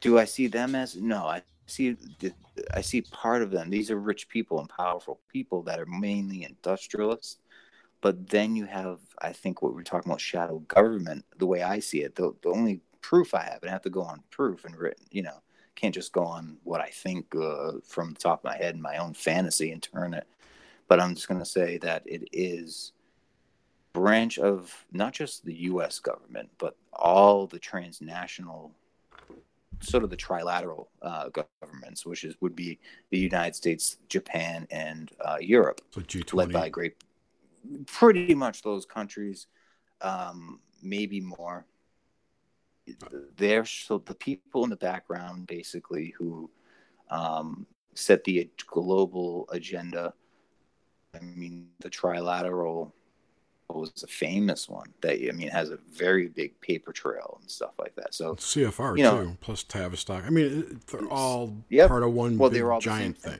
do 0.00 0.18
I 0.18 0.24
see 0.24 0.46
them 0.46 0.74
as 0.74 0.96
no? 0.96 1.24
I 1.26 1.42
see 1.66 1.96
I 2.74 2.80
see 2.80 3.02
part 3.02 3.42
of 3.42 3.50
them. 3.50 3.70
These 3.70 3.90
are 3.90 3.98
rich 3.98 4.28
people 4.28 4.60
and 4.60 4.68
powerful 4.68 5.20
people 5.32 5.62
that 5.62 5.80
are 5.80 5.86
mainly 5.86 6.44
industrialists. 6.44 7.38
But 8.00 8.28
then 8.28 8.54
you 8.54 8.64
have, 8.66 9.00
I 9.20 9.32
think, 9.32 9.60
what 9.60 9.74
we're 9.74 9.82
talking 9.82 10.10
about 10.10 10.20
shadow 10.20 10.60
government. 10.60 11.24
The 11.38 11.46
way 11.46 11.62
I 11.62 11.80
see 11.80 12.02
it, 12.02 12.14
the, 12.14 12.32
the 12.42 12.50
only 12.50 12.80
proof 13.00 13.34
I 13.34 13.42
have, 13.42 13.62
and 13.62 13.70
I 13.70 13.72
have 13.72 13.82
to 13.82 13.90
go 13.90 14.02
on 14.02 14.22
proof 14.30 14.64
and 14.64 14.76
written, 14.76 15.04
you 15.10 15.22
know, 15.22 15.42
can't 15.74 15.94
just 15.94 16.12
go 16.12 16.24
on 16.24 16.56
what 16.64 16.80
I 16.80 16.88
think 16.88 17.34
uh, 17.36 17.72
from 17.86 18.12
the 18.12 18.18
top 18.18 18.40
of 18.40 18.44
my 18.44 18.56
head 18.56 18.74
and 18.74 18.82
my 18.82 18.96
own 18.96 19.14
fantasy 19.14 19.70
and 19.70 19.82
turn 19.82 20.12
it. 20.12 20.26
But 20.88 21.00
I'm 21.00 21.14
just 21.14 21.28
going 21.28 21.40
to 21.40 21.46
say 21.46 21.78
that 21.78 22.02
it 22.04 22.28
is 22.32 22.92
branch 23.92 24.38
of 24.38 24.86
not 24.92 25.12
just 25.12 25.44
the 25.44 25.54
U.S. 25.54 25.98
government, 26.00 26.48
but 26.58 26.76
all 26.92 27.46
the 27.46 27.58
transnational, 27.58 28.72
sort 29.80 30.02
of 30.04 30.10
the 30.10 30.16
trilateral 30.16 30.86
uh, 31.02 31.28
governments, 31.28 32.04
which 32.04 32.24
is 32.24 32.34
would 32.40 32.56
be 32.56 32.78
the 33.10 33.18
United 33.18 33.54
States, 33.54 33.98
Japan, 34.08 34.66
and 34.70 35.12
uh, 35.24 35.36
Europe, 35.40 35.80
so 35.90 36.00
G20. 36.00 36.34
led 36.34 36.52
by 36.52 36.68
great, 36.68 36.96
pretty 37.86 38.34
much 38.34 38.62
those 38.62 38.84
countries, 38.84 39.46
um, 40.00 40.60
maybe 40.82 41.20
more. 41.20 41.66
They're 43.36 43.64
so 43.64 43.98
the 43.98 44.14
people 44.14 44.64
in 44.64 44.70
the 44.70 44.76
background, 44.76 45.46
basically, 45.46 46.14
who 46.18 46.50
um, 47.10 47.66
set 47.94 48.24
the 48.24 48.50
global 48.66 49.48
agenda. 49.50 50.12
I 51.14 51.20
mean, 51.20 51.68
the 51.80 51.90
trilateral 51.90 52.92
was 53.68 54.02
a 54.02 54.06
famous 54.06 54.68
one 54.68 54.86
that 55.02 55.18
I 55.28 55.32
mean 55.32 55.48
has 55.48 55.70
a 55.70 55.78
very 55.92 56.28
big 56.28 56.58
paper 56.60 56.92
trail 56.92 57.38
and 57.40 57.50
stuff 57.50 57.72
like 57.78 57.94
that. 57.96 58.14
So 58.14 58.34
CFR 58.34 58.96
you 58.96 59.02
know, 59.02 59.24
too, 59.24 59.36
plus 59.40 59.62
Tavistock. 59.62 60.24
I 60.24 60.30
mean, 60.30 60.80
they're 60.90 61.08
all 61.08 61.54
yep. 61.68 61.88
part 61.88 62.02
of 62.02 62.12
one 62.12 62.38
well, 62.38 62.50
big 62.50 62.62
all 62.62 62.80
giant 62.80 63.18
thing. 63.18 63.38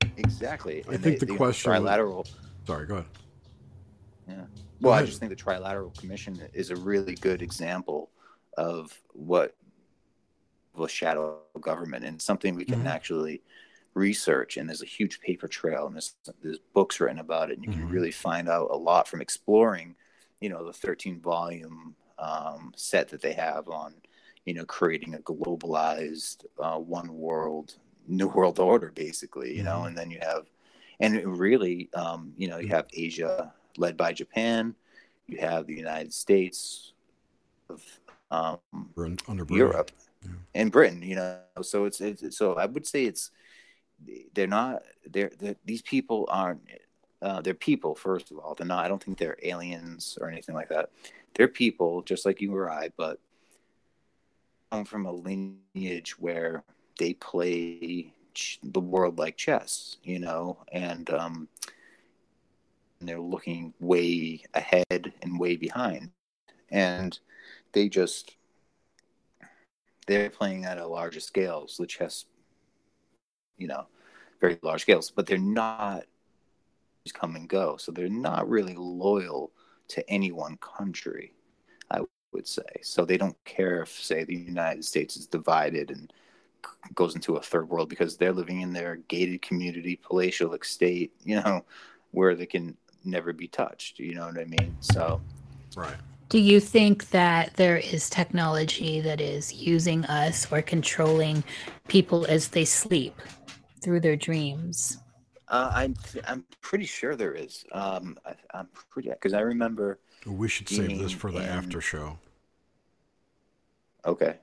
thing. 0.00 0.12
Exactly. 0.16 0.84
I 0.88 0.94
and 0.94 1.02
think 1.02 1.20
they, 1.20 1.26
the 1.26 1.36
question 1.36 1.70
trilateral. 1.70 2.18
Was, 2.18 2.34
sorry, 2.66 2.86
go 2.86 2.94
ahead. 2.94 3.06
Yeah. 4.28 4.44
Well, 4.80 4.94
I 4.94 5.04
just 5.04 5.20
think 5.20 5.30
the 5.30 5.36
Trilateral 5.36 5.96
Commission 5.98 6.40
is 6.54 6.70
a 6.70 6.76
really 6.76 7.14
good 7.14 7.42
example 7.42 8.10
of 8.56 8.98
what 9.12 9.54
a 10.82 10.88
shadow 10.88 11.38
government 11.60 12.04
and 12.04 12.20
something 12.20 12.54
we 12.54 12.64
can 12.64 12.78
mm-hmm. 12.78 12.88
actually 12.88 13.42
research 13.94 14.56
and 14.56 14.68
there's 14.68 14.82
a 14.82 14.86
huge 14.86 15.20
paper 15.20 15.48
trail 15.48 15.86
and 15.86 15.96
there's, 15.96 16.14
there's 16.42 16.58
books 16.74 17.00
written 17.00 17.18
about 17.18 17.50
it 17.50 17.54
and 17.56 17.64
you 17.64 17.70
mm-hmm. 17.70 17.80
can 17.80 17.90
really 17.90 18.10
find 18.10 18.48
out 18.48 18.68
a 18.70 18.76
lot 18.76 19.08
from 19.08 19.20
exploring 19.20 19.94
you 20.40 20.48
know 20.48 20.64
the 20.64 20.72
13 20.72 21.20
volume 21.20 21.94
um, 22.18 22.72
set 22.76 23.08
that 23.08 23.20
they 23.20 23.32
have 23.32 23.68
on 23.68 23.94
you 24.44 24.54
know 24.54 24.64
creating 24.64 25.14
a 25.14 25.18
globalized 25.18 26.44
uh, 26.58 26.78
one 26.78 27.12
world 27.12 27.74
new 28.06 28.28
world 28.28 28.58
order 28.58 28.92
basically 28.94 29.56
you 29.56 29.62
know 29.62 29.78
mm-hmm. 29.78 29.88
and 29.88 29.98
then 29.98 30.10
you 30.10 30.18
have 30.22 30.46
and 31.00 31.38
really 31.38 31.90
um, 31.94 32.32
you 32.36 32.48
know 32.48 32.58
you 32.58 32.68
have 32.68 32.86
asia 32.92 33.52
led 33.76 33.96
by 33.96 34.12
japan 34.12 34.74
you 35.26 35.38
have 35.38 35.66
the 35.66 35.74
united 35.74 36.12
states 36.12 36.92
of 37.68 37.82
um, 38.30 38.58
under 39.28 39.44
europe 39.48 39.90
yeah. 40.22 40.30
and 40.54 40.70
britain 40.70 41.02
you 41.02 41.16
know? 41.16 41.38
So 41.62 41.84
it's, 41.84 42.00
it's 42.00 42.36
so 42.36 42.54
i 42.54 42.66
would 42.66 42.86
say 42.86 43.04
it's 43.04 43.30
they're 44.34 44.46
not 44.46 44.82
they're, 45.10 45.30
they're 45.38 45.56
these 45.64 45.82
people 45.82 46.26
aren't 46.30 46.60
uh, 47.22 47.42
they're 47.42 47.52
people 47.52 47.94
first 47.94 48.30
of 48.30 48.38
all. 48.38 48.54
They're 48.54 48.66
not 48.66 48.84
i 48.84 48.88
don't 48.88 49.02
think 49.02 49.18
they're 49.18 49.36
aliens 49.42 50.16
or 50.20 50.30
anything 50.30 50.54
like 50.54 50.68
that. 50.68 50.90
They're 51.34 51.48
people 51.48 52.02
just 52.02 52.24
like 52.24 52.40
you 52.40 52.54
or 52.54 52.70
i 52.70 52.90
but 52.96 53.18
come 54.70 54.84
from 54.84 55.06
a 55.06 55.12
lineage 55.12 56.18
where 56.18 56.62
they 56.98 57.14
play 57.14 58.12
ch- 58.34 58.60
the 58.62 58.80
world 58.80 59.18
like 59.18 59.36
chess 59.36 59.96
you 60.02 60.18
know? 60.18 60.58
And 60.72 61.10
um 61.10 61.48
and 63.00 63.08
they're 63.08 63.20
looking 63.20 63.72
way 63.80 64.42
ahead 64.54 65.12
and 65.22 65.40
way 65.40 65.56
behind. 65.56 66.10
And 66.70 67.18
they 67.72 67.88
just 67.88 68.36
they're 70.06 70.30
playing 70.30 70.64
at 70.64 70.78
a 70.78 70.86
larger 70.86 71.20
scale 71.20 71.68
so 71.68 71.82
the 71.82 71.86
chess 71.86 72.24
you 73.60 73.68
know, 73.68 73.86
very 74.40 74.58
large 74.62 74.80
scales, 74.80 75.12
but 75.14 75.26
they're 75.26 75.38
not 75.38 76.04
just 77.04 77.14
come 77.14 77.36
and 77.36 77.48
go. 77.48 77.76
So 77.76 77.92
they're 77.92 78.08
not 78.08 78.48
really 78.48 78.74
loyal 78.74 79.52
to 79.88 80.08
any 80.10 80.32
one 80.32 80.56
country, 80.56 81.34
I 81.90 82.00
would 82.32 82.48
say. 82.48 82.62
So 82.82 83.04
they 83.04 83.18
don't 83.18 83.36
care 83.44 83.82
if, 83.82 83.90
say, 83.90 84.24
the 84.24 84.34
United 84.34 84.84
States 84.84 85.16
is 85.16 85.26
divided 85.26 85.90
and 85.90 86.12
goes 86.94 87.14
into 87.14 87.36
a 87.36 87.42
third 87.42 87.68
world 87.68 87.88
because 87.88 88.16
they're 88.16 88.32
living 88.32 88.62
in 88.62 88.72
their 88.72 88.96
gated 88.96 89.42
community, 89.42 90.00
palatial 90.02 90.54
estate, 90.54 91.12
you 91.22 91.36
know, 91.36 91.64
where 92.12 92.34
they 92.34 92.46
can 92.46 92.76
never 93.04 93.32
be 93.32 93.48
touched. 93.48 93.98
You 93.98 94.14
know 94.14 94.26
what 94.26 94.38
I 94.38 94.44
mean? 94.44 94.76
So, 94.80 95.20
right. 95.76 95.94
Do 96.30 96.38
you 96.38 96.60
think 96.60 97.10
that 97.10 97.54
there 97.56 97.76
is 97.76 98.08
technology 98.08 99.00
that 99.00 99.20
is 99.20 99.52
using 99.52 100.04
us 100.06 100.50
or 100.50 100.62
controlling 100.62 101.44
people 101.88 102.24
as 102.26 102.48
they 102.48 102.64
sleep? 102.64 103.20
through 103.80 104.00
their 104.00 104.16
dreams? 104.16 104.98
Uh, 105.48 105.70
I'm 105.74 105.94
I'm 106.26 106.44
pretty 106.60 106.84
sure 106.84 107.16
there 107.16 107.34
is. 107.34 107.64
Um, 107.72 108.18
I, 108.24 108.58
am 108.58 108.68
pretty 108.90 109.10
because 109.10 109.34
I 109.34 109.40
remember. 109.40 109.98
We 110.26 110.48
should 110.48 110.68
save 110.68 110.98
this 110.98 111.12
for 111.12 111.32
the 111.32 111.38
in... 111.38 111.48
after 111.48 111.80
show. 111.80 112.18
Okay. 114.04 114.36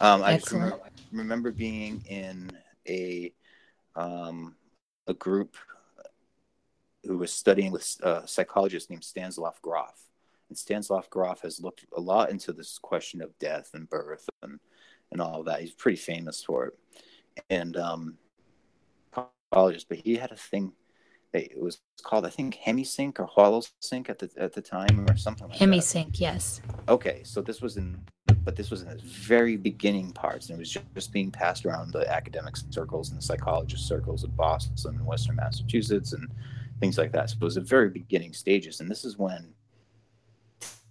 Um, 0.00 0.22
I 0.22 0.40
remember, 0.50 0.80
remember, 1.12 1.52
being 1.52 2.02
in 2.08 2.50
a 2.88 3.32
um, 3.94 4.54
a 5.06 5.14
group 5.14 5.56
who 7.04 7.18
was 7.18 7.32
studying 7.32 7.72
with 7.72 7.96
a 8.02 8.26
psychologist 8.26 8.90
named 8.90 9.04
Stanislav 9.04 9.60
Grof, 9.60 10.05
and 10.48 10.56
Stanislav 10.56 11.10
Grof 11.10 11.40
has 11.42 11.60
looked 11.60 11.84
a 11.96 12.00
lot 12.00 12.30
into 12.30 12.52
this 12.52 12.78
question 12.78 13.20
of 13.20 13.38
death 13.38 13.70
and 13.74 13.88
birth 13.88 14.28
and 14.42 14.60
and 15.12 15.20
all 15.20 15.40
of 15.40 15.46
that. 15.46 15.60
He's 15.60 15.72
pretty 15.72 15.98
famous 15.98 16.42
for 16.42 16.66
it, 16.66 16.78
and 17.50 17.76
um, 17.76 18.18
psychologist, 19.14 19.88
but 19.88 19.98
he 19.98 20.16
had 20.16 20.32
a 20.32 20.36
thing 20.36 20.72
it 21.32 21.60
was 21.60 21.80
called, 22.02 22.24
I 22.24 22.30
think, 22.30 22.58
HemiSync 22.64 23.18
or 23.18 23.28
HoloSync 23.28 24.08
at 24.08 24.18
the 24.18 24.30
at 24.36 24.52
the 24.52 24.62
time, 24.62 25.06
or 25.08 25.16
something 25.16 25.48
like 25.48 25.58
HemiSync, 25.58 26.12
that. 26.12 26.20
yes. 26.20 26.60
Okay, 26.88 27.22
so 27.24 27.42
this 27.42 27.60
was 27.60 27.76
in, 27.76 28.00
but 28.44 28.56
this 28.56 28.70
was 28.70 28.82
in 28.82 28.88
the 28.88 29.02
very 29.04 29.56
beginning 29.56 30.12
parts, 30.12 30.48
and 30.48 30.56
it 30.56 30.58
was 30.58 30.70
just, 30.70 30.86
just 30.94 31.12
being 31.12 31.30
passed 31.30 31.66
around 31.66 31.92
the 31.92 32.10
academic 32.10 32.56
circles 32.70 33.10
and 33.10 33.18
the 33.18 33.22
psychologist 33.22 33.86
circles 33.86 34.24
of 34.24 34.36
Boston 34.36 34.74
and 34.94 35.06
Western 35.06 35.36
Massachusetts 35.36 36.12
and 36.12 36.30
things 36.80 36.98
like 36.98 37.12
that. 37.12 37.30
So 37.30 37.36
it 37.40 37.44
was 37.44 37.56
the 37.56 37.60
very 37.60 37.90
beginning 37.90 38.32
stages, 38.32 38.80
and 38.80 38.90
this 38.90 39.04
is 39.04 39.18
when 39.18 39.52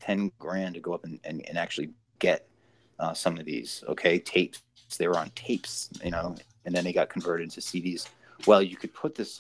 ten 0.06 0.32
grand 0.40 0.76
to 0.76 0.82
go 0.82 0.94
up 0.94 1.04
and, 1.04 1.20
and, 1.24 1.48
and 1.48 1.58
actually 1.58 1.90
get 2.20 2.48
uh, 3.00 3.14
some 3.14 3.38
of 3.38 3.46
these 3.46 3.84
okay 3.88 4.20
tapes. 4.20 4.62
They 4.98 5.08
were 5.08 5.18
on 5.18 5.32
tapes, 5.32 5.90
you 6.04 6.12
know, 6.12 6.36
and 6.66 6.74
then 6.74 6.84
they 6.84 6.94
got 6.94 7.10
converted 7.10 7.50
to 7.52 7.62
CDs 7.62 8.08
well, 8.46 8.62
you 8.62 8.76
could 8.76 8.94
put 8.94 9.16
this 9.16 9.40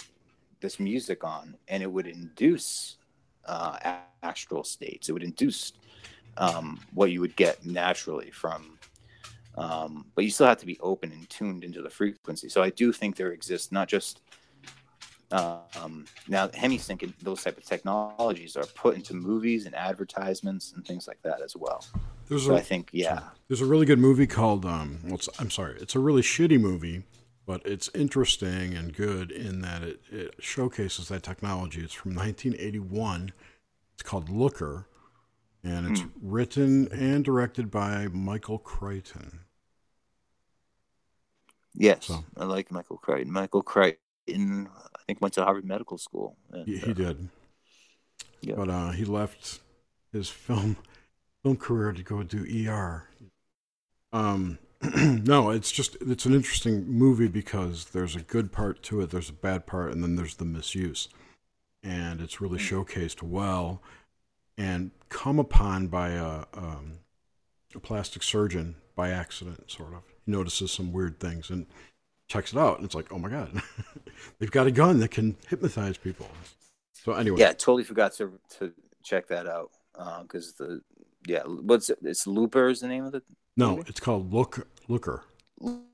this 0.61 0.79
music 0.79 1.23
on, 1.23 1.55
and 1.67 1.83
it 1.83 1.91
would 1.91 2.07
induce 2.07 2.97
uh, 3.45 3.77
astral 4.23 4.63
states. 4.63 5.09
It 5.09 5.11
would 5.11 5.23
induce 5.23 5.73
um, 6.37 6.79
what 6.93 7.11
you 7.11 7.21
would 7.21 7.35
get 7.35 7.65
naturally 7.65 8.31
from. 8.31 8.79
Um, 9.57 10.05
but 10.15 10.23
you 10.23 10.31
still 10.31 10.47
have 10.47 10.57
to 10.59 10.65
be 10.65 10.79
open 10.79 11.11
and 11.11 11.29
tuned 11.29 11.63
into 11.63 11.81
the 11.81 11.89
frequency. 11.89 12.49
So 12.49 12.61
I 12.61 12.71
do 12.71 12.91
think 12.91 13.15
there 13.15 13.31
exists 13.31 13.71
not 13.71 13.87
just 13.87 14.21
um, 15.35 16.05
now 16.27 16.47
HemiSync 16.47 17.03
and 17.03 17.13
those 17.21 17.43
type 17.43 17.57
of 17.57 17.65
technologies 17.65 18.55
are 18.55 18.65
put 18.65 18.95
into 18.95 19.13
movies 19.13 19.65
and 19.65 19.75
advertisements 19.75 20.73
and 20.73 20.85
things 20.85 21.07
like 21.07 21.21
that 21.23 21.41
as 21.41 21.55
well. 21.55 21.83
There's 22.27 22.45
So 22.45 22.53
a, 22.53 22.57
I 22.57 22.61
think 22.61 22.89
yeah, 22.93 23.21
there's 23.47 23.61
a 23.61 23.65
really 23.65 23.85
good 23.85 23.99
movie 23.99 24.27
called 24.27 24.65
um, 24.65 24.99
well, 25.03 25.19
I'm 25.39 25.51
sorry, 25.51 25.77
it's 25.79 25.95
a 25.95 25.99
really 25.99 26.21
shitty 26.21 26.59
movie, 26.59 27.03
but 27.45 27.61
it's 27.65 27.89
interesting 27.93 28.73
and 28.73 28.93
good 28.93 29.31
in 29.31 29.61
that 29.61 29.83
it, 29.83 30.01
it 30.11 30.35
showcases 30.39 31.07
that 31.09 31.23
technology. 31.23 31.81
It's 31.81 31.93
from 31.93 32.15
1981. 32.15 33.31
It's 33.93 34.03
called 34.03 34.29
Looker, 34.29 34.87
and 35.63 35.87
it's 35.91 36.03
written 36.21 36.87
and 36.91 37.23
directed 37.23 37.71
by 37.71 38.07
Michael 38.07 38.57
Crichton. 38.59 39.39
yes, 41.73 42.05
So- 42.07 42.23
I 42.37 42.45
like 42.45 42.71
Michael 42.71 42.97
Crichton. 42.97 43.31
Michael 43.31 43.61
Crichton, 43.63 44.69
think, 45.07 45.21
went 45.21 45.33
to 45.35 45.43
Harvard 45.43 45.65
Medical 45.65 45.97
School. 45.97 46.35
and, 46.51 46.67
He, 46.67 46.81
uh, 46.81 46.93
did, 46.93 47.29
Yeah. 48.41 48.55
but 48.55 48.69
uh, 48.69 48.91
he 48.91 49.05
left 49.05 49.59
his 50.11 50.29
film 50.29 50.77
film 51.43 51.57
career 51.57 51.91
to 51.91 52.01
go 52.01 52.23
do 52.23 52.45
ER. 52.67 53.07
Um, 54.11 54.57
no, 54.95 55.51
it's 55.51 55.71
just 55.71 55.95
it's 56.01 56.25
an 56.25 56.33
interesting 56.33 56.87
movie 56.87 57.27
because 57.27 57.85
there's 57.85 58.15
a 58.15 58.21
good 58.21 58.51
part 58.51 58.81
to 58.83 59.01
it, 59.01 59.09
there's 59.11 59.29
a 59.29 59.33
bad 59.33 59.65
part, 59.67 59.91
and 59.91 60.01
then 60.01 60.15
there's 60.15 60.35
the 60.35 60.45
misuse, 60.45 61.07
and 61.83 62.21
it's 62.21 62.41
really 62.41 62.57
showcased 62.59 63.21
well, 63.21 63.81
and 64.57 64.91
come 65.09 65.37
upon 65.39 65.87
by 65.87 66.09
a 66.11 66.45
um, 66.53 66.99
a 67.75 67.79
plastic 67.79 68.23
surgeon 68.23 68.75
by 68.95 69.09
accident, 69.09 69.69
sort 69.69 69.93
of. 69.93 70.03
He 70.25 70.31
notices 70.31 70.71
some 70.71 70.91
weird 70.93 71.19
things 71.19 71.49
and 71.49 71.67
checks 72.27 72.53
it 72.53 72.59
out, 72.59 72.77
and 72.77 72.85
it's 72.85 72.95
like, 72.95 73.11
oh 73.11 73.19
my 73.19 73.29
god, 73.29 73.61
they've 74.39 74.51
got 74.51 74.67
a 74.67 74.71
gun 74.71 74.99
that 74.99 75.11
can 75.11 75.35
hypnotize 75.47 75.97
people. 75.97 76.27
So 76.93 77.13
anyway, 77.13 77.39
Yeah, 77.39 77.49
totally 77.53 77.83
forgot 77.83 78.13
to 78.13 78.39
to 78.59 78.73
check 79.03 79.27
that 79.27 79.47
out 79.47 79.71
because 80.23 80.53
the 80.53 80.81
yeah, 81.27 81.43
what's 81.43 81.89
it? 81.89 81.99
It's 82.03 82.27
Looper 82.27 82.69
is 82.69 82.81
the 82.81 82.87
name 82.87 83.05
of 83.05 83.11
the 83.11 83.21
no, 83.57 83.77
movie? 83.77 83.89
it's 83.89 83.99
called 83.99 84.31
Look 84.33 84.67
Looker. 84.87 85.23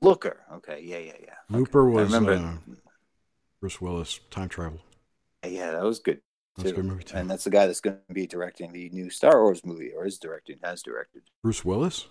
Looker. 0.00 0.40
Okay, 0.54 0.80
yeah, 0.82 0.98
yeah, 0.98 1.12
yeah. 1.22 1.34
Looper 1.48 1.88
I 1.88 1.94
was 2.02 2.12
remember. 2.12 2.34
uh, 2.34 2.74
Bruce 3.60 3.80
Willis 3.80 4.20
time 4.30 4.48
travel. 4.48 4.80
yeah, 5.46 5.70
that 5.70 5.82
was 5.84 6.00
good. 6.00 6.20
That's 6.56 6.70
a 6.70 6.72
good 6.74 6.84
movie 6.84 7.04
too. 7.04 7.16
And 7.16 7.30
that's 7.30 7.44
the 7.44 7.50
guy 7.50 7.66
that's 7.66 7.80
going 7.80 7.96
to 8.08 8.14
be 8.14 8.26
directing 8.26 8.72
the 8.72 8.90
new 8.90 9.08
Star 9.08 9.42
Wars 9.42 9.64
movie, 9.64 9.92
or 9.96 10.04
is 10.04 10.18
directing, 10.18 10.58
has 10.62 10.82
directed. 10.82 11.22
Bruce 11.42 11.64
Willis. 11.64 12.06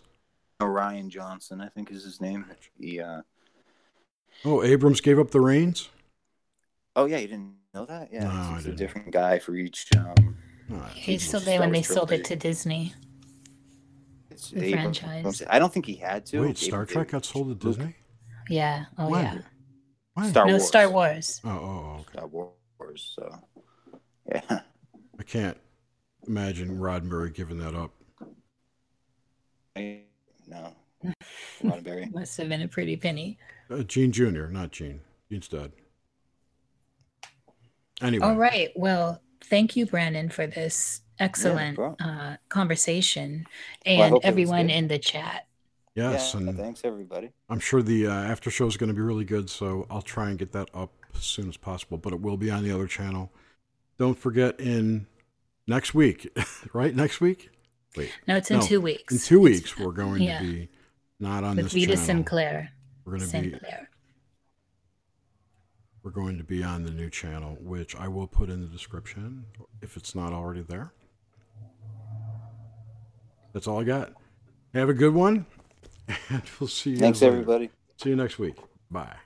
Rian 0.61 1.09
Johnson, 1.09 1.59
I 1.61 1.67
think 1.69 1.91
is 1.91 2.03
his 2.03 2.21
name. 2.21 2.45
He, 2.79 2.99
uh, 2.99 3.21
Oh, 4.45 4.63
Abrams 4.63 5.01
gave 5.01 5.19
up 5.19 5.31
the 5.31 5.39
reins. 5.41 5.89
oh 6.95 7.05
yeah, 7.05 7.17
you 7.17 7.27
didn't 7.27 7.53
know 7.73 7.85
that? 7.85 8.09
Yeah, 8.11 8.23
No, 8.23 8.29
it's, 8.29 8.35
I 8.35 8.59
a 8.59 8.61
didn't. 8.63 8.77
different 8.77 9.11
guy 9.11 9.39
for 9.39 9.55
each. 9.55 9.87
Um, 9.97 10.37
Oh, 10.73 10.79
He's 10.95 11.27
still 11.27 11.41
there 11.41 11.59
when 11.59 11.71
they 11.73 11.79
Wars 11.79 11.87
sold 11.89 12.13
it 12.13 12.23
to 12.25 12.35
Disney. 12.37 12.93
it's 14.29 14.51
The 14.51 14.67
Abrams. 14.67 14.99
franchise. 14.99 15.43
I 15.49 15.59
don't 15.59 15.73
think 15.73 15.85
he 15.85 15.95
had 15.95 16.25
to. 16.27 16.43
Wait, 16.43 16.57
Star 16.57 16.83
Abrams- 16.83 16.91
Trek 16.93 17.07
got 17.09 17.25
sold 17.25 17.47
to 17.59 17.67
Luke- 17.67 17.77
Disney? 17.77 17.95
Yeah. 18.49 18.85
Oh 18.97 19.09
When? 19.09 19.23
yeah. 19.25 19.37
When? 20.13 20.29
Star 20.29 20.45
no 20.45 20.53
Wars. 20.53 20.67
Star 20.67 20.89
Wars. 20.89 21.41
Oh, 21.43 21.49
oh, 21.49 21.53
oh, 21.53 21.99
okay. 22.01 22.11
Star 22.13 22.27
Wars. 22.27 23.13
So, 23.15 23.39
yeah. 24.29 24.61
I 25.19 25.23
can't 25.23 25.57
imagine 26.25 26.77
Roddenberry 26.77 27.33
giving 27.33 27.57
that 27.59 27.75
up. 27.75 27.91
No. 30.47 30.73
Roddenberry. 31.63 32.11
Must 32.13 32.37
have 32.37 32.49
been 32.49 32.61
a 32.61 32.67
pretty 32.67 32.95
penny. 32.95 33.37
Uh, 33.71 33.83
Gene 33.83 34.11
Jr., 34.11 34.47
not 34.47 34.71
Gene. 34.71 35.01
Gene's 35.31 35.47
dead. 35.47 35.71
Anyway, 38.01 38.25
All 38.25 38.35
right. 38.35 38.69
Well, 38.75 39.21
thank 39.45 39.75
you, 39.75 39.85
Brandon, 39.85 40.29
for 40.29 40.47
this 40.47 41.01
excellent 41.19 41.75
problem. 41.75 41.95
uh, 41.99 42.35
conversation 42.49 43.45
and 43.85 43.99
hope 44.01 44.11
it 44.11 44.13
was 44.13 44.21
everyone 44.23 44.69
in 44.69 44.87
the 44.87 44.97
chat. 44.97 45.47
yes, 45.95 46.33
yeah, 46.33 46.39
and 46.41 46.57
thanks 46.57 46.81
everybody. 46.83 47.29
I'm 47.49 47.59
sure 47.59 47.81
the 47.83 48.07
uh, 48.07 48.11
after 48.11 48.49
show 48.49 48.65
is 48.65 48.75
going 48.77 48.87
to 48.89 48.93
be 48.95 49.01
really 49.01 49.25
good, 49.25 49.49
so 49.49 49.85
I'll 49.89 50.01
try 50.01 50.29
and 50.29 50.39
get 50.39 50.51
that 50.53 50.69
up 50.73 50.91
as 51.15 51.21
soon 51.23 51.47
as 51.47 51.57
possible. 51.57 51.97
But 51.97 52.13
it 52.13 52.21
will 52.21 52.37
be 52.37 52.49
on 52.49 52.63
the 52.63 52.71
other 52.71 52.87
channel. 52.87 53.31
Don't 53.99 54.17
forget 54.17 54.59
in 54.59 55.05
next 55.67 55.93
week, 55.93 56.27
right? 56.73 56.95
Next 56.95 57.21
week. 57.21 57.51
Wait, 57.95 58.11
No, 58.27 58.37
it's 58.37 58.49
in 58.49 58.59
No, 58.59 58.65
two 58.65 58.81
weeks. 58.81 59.13
in 59.13 59.19
two 59.19 59.45
It's, 59.45 59.61
weeks 59.75 59.77
we're 59.77 59.91
going 59.91 60.23
yeah. 60.23 60.39
to 60.39 60.43
be 60.45 60.69
not 61.19 61.43
on 61.43 61.57
with 61.57 61.65
this 61.65 61.73
Vita 61.73 61.87
channel. 61.93 62.03
Sinclair. 62.05 62.71
We're 63.11 63.17
going 63.17 63.29
to 63.29 63.41
be 63.41 63.49
Sinclair. 63.51 63.89
we're 66.01 66.11
going 66.11 66.37
to 66.37 66.45
be 66.45 66.63
on 66.63 66.83
the 66.83 66.91
new 66.91 67.09
channel, 67.09 67.57
which 67.59 67.93
I 67.93 68.07
will 68.07 68.25
put 68.25 68.49
in 68.49 68.61
the 68.61 68.67
description 68.67 69.43
if 69.81 69.97
it's 69.97 70.15
not 70.15 70.31
already 70.31 70.61
there. 70.61 70.93
That's 73.51 73.67
all 73.67 73.81
I 73.81 73.83
got. 73.83 74.13
Have 74.73 74.87
a 74.87 74.93
good 74.93 75.13
one, 75.13 75.45
and 76.29 76.41
we'll 76.57 76.69
see 76.69 76.91
you. 76.91 76.97
Thanks 76.99 77.21
later. 77.21 77.33
everybody. 77.33 77.69
See 77.97 78.11
you 78.11 78.15
next 78.15 78.39
week. 78.39 78.55
Bye. 78.89 79.17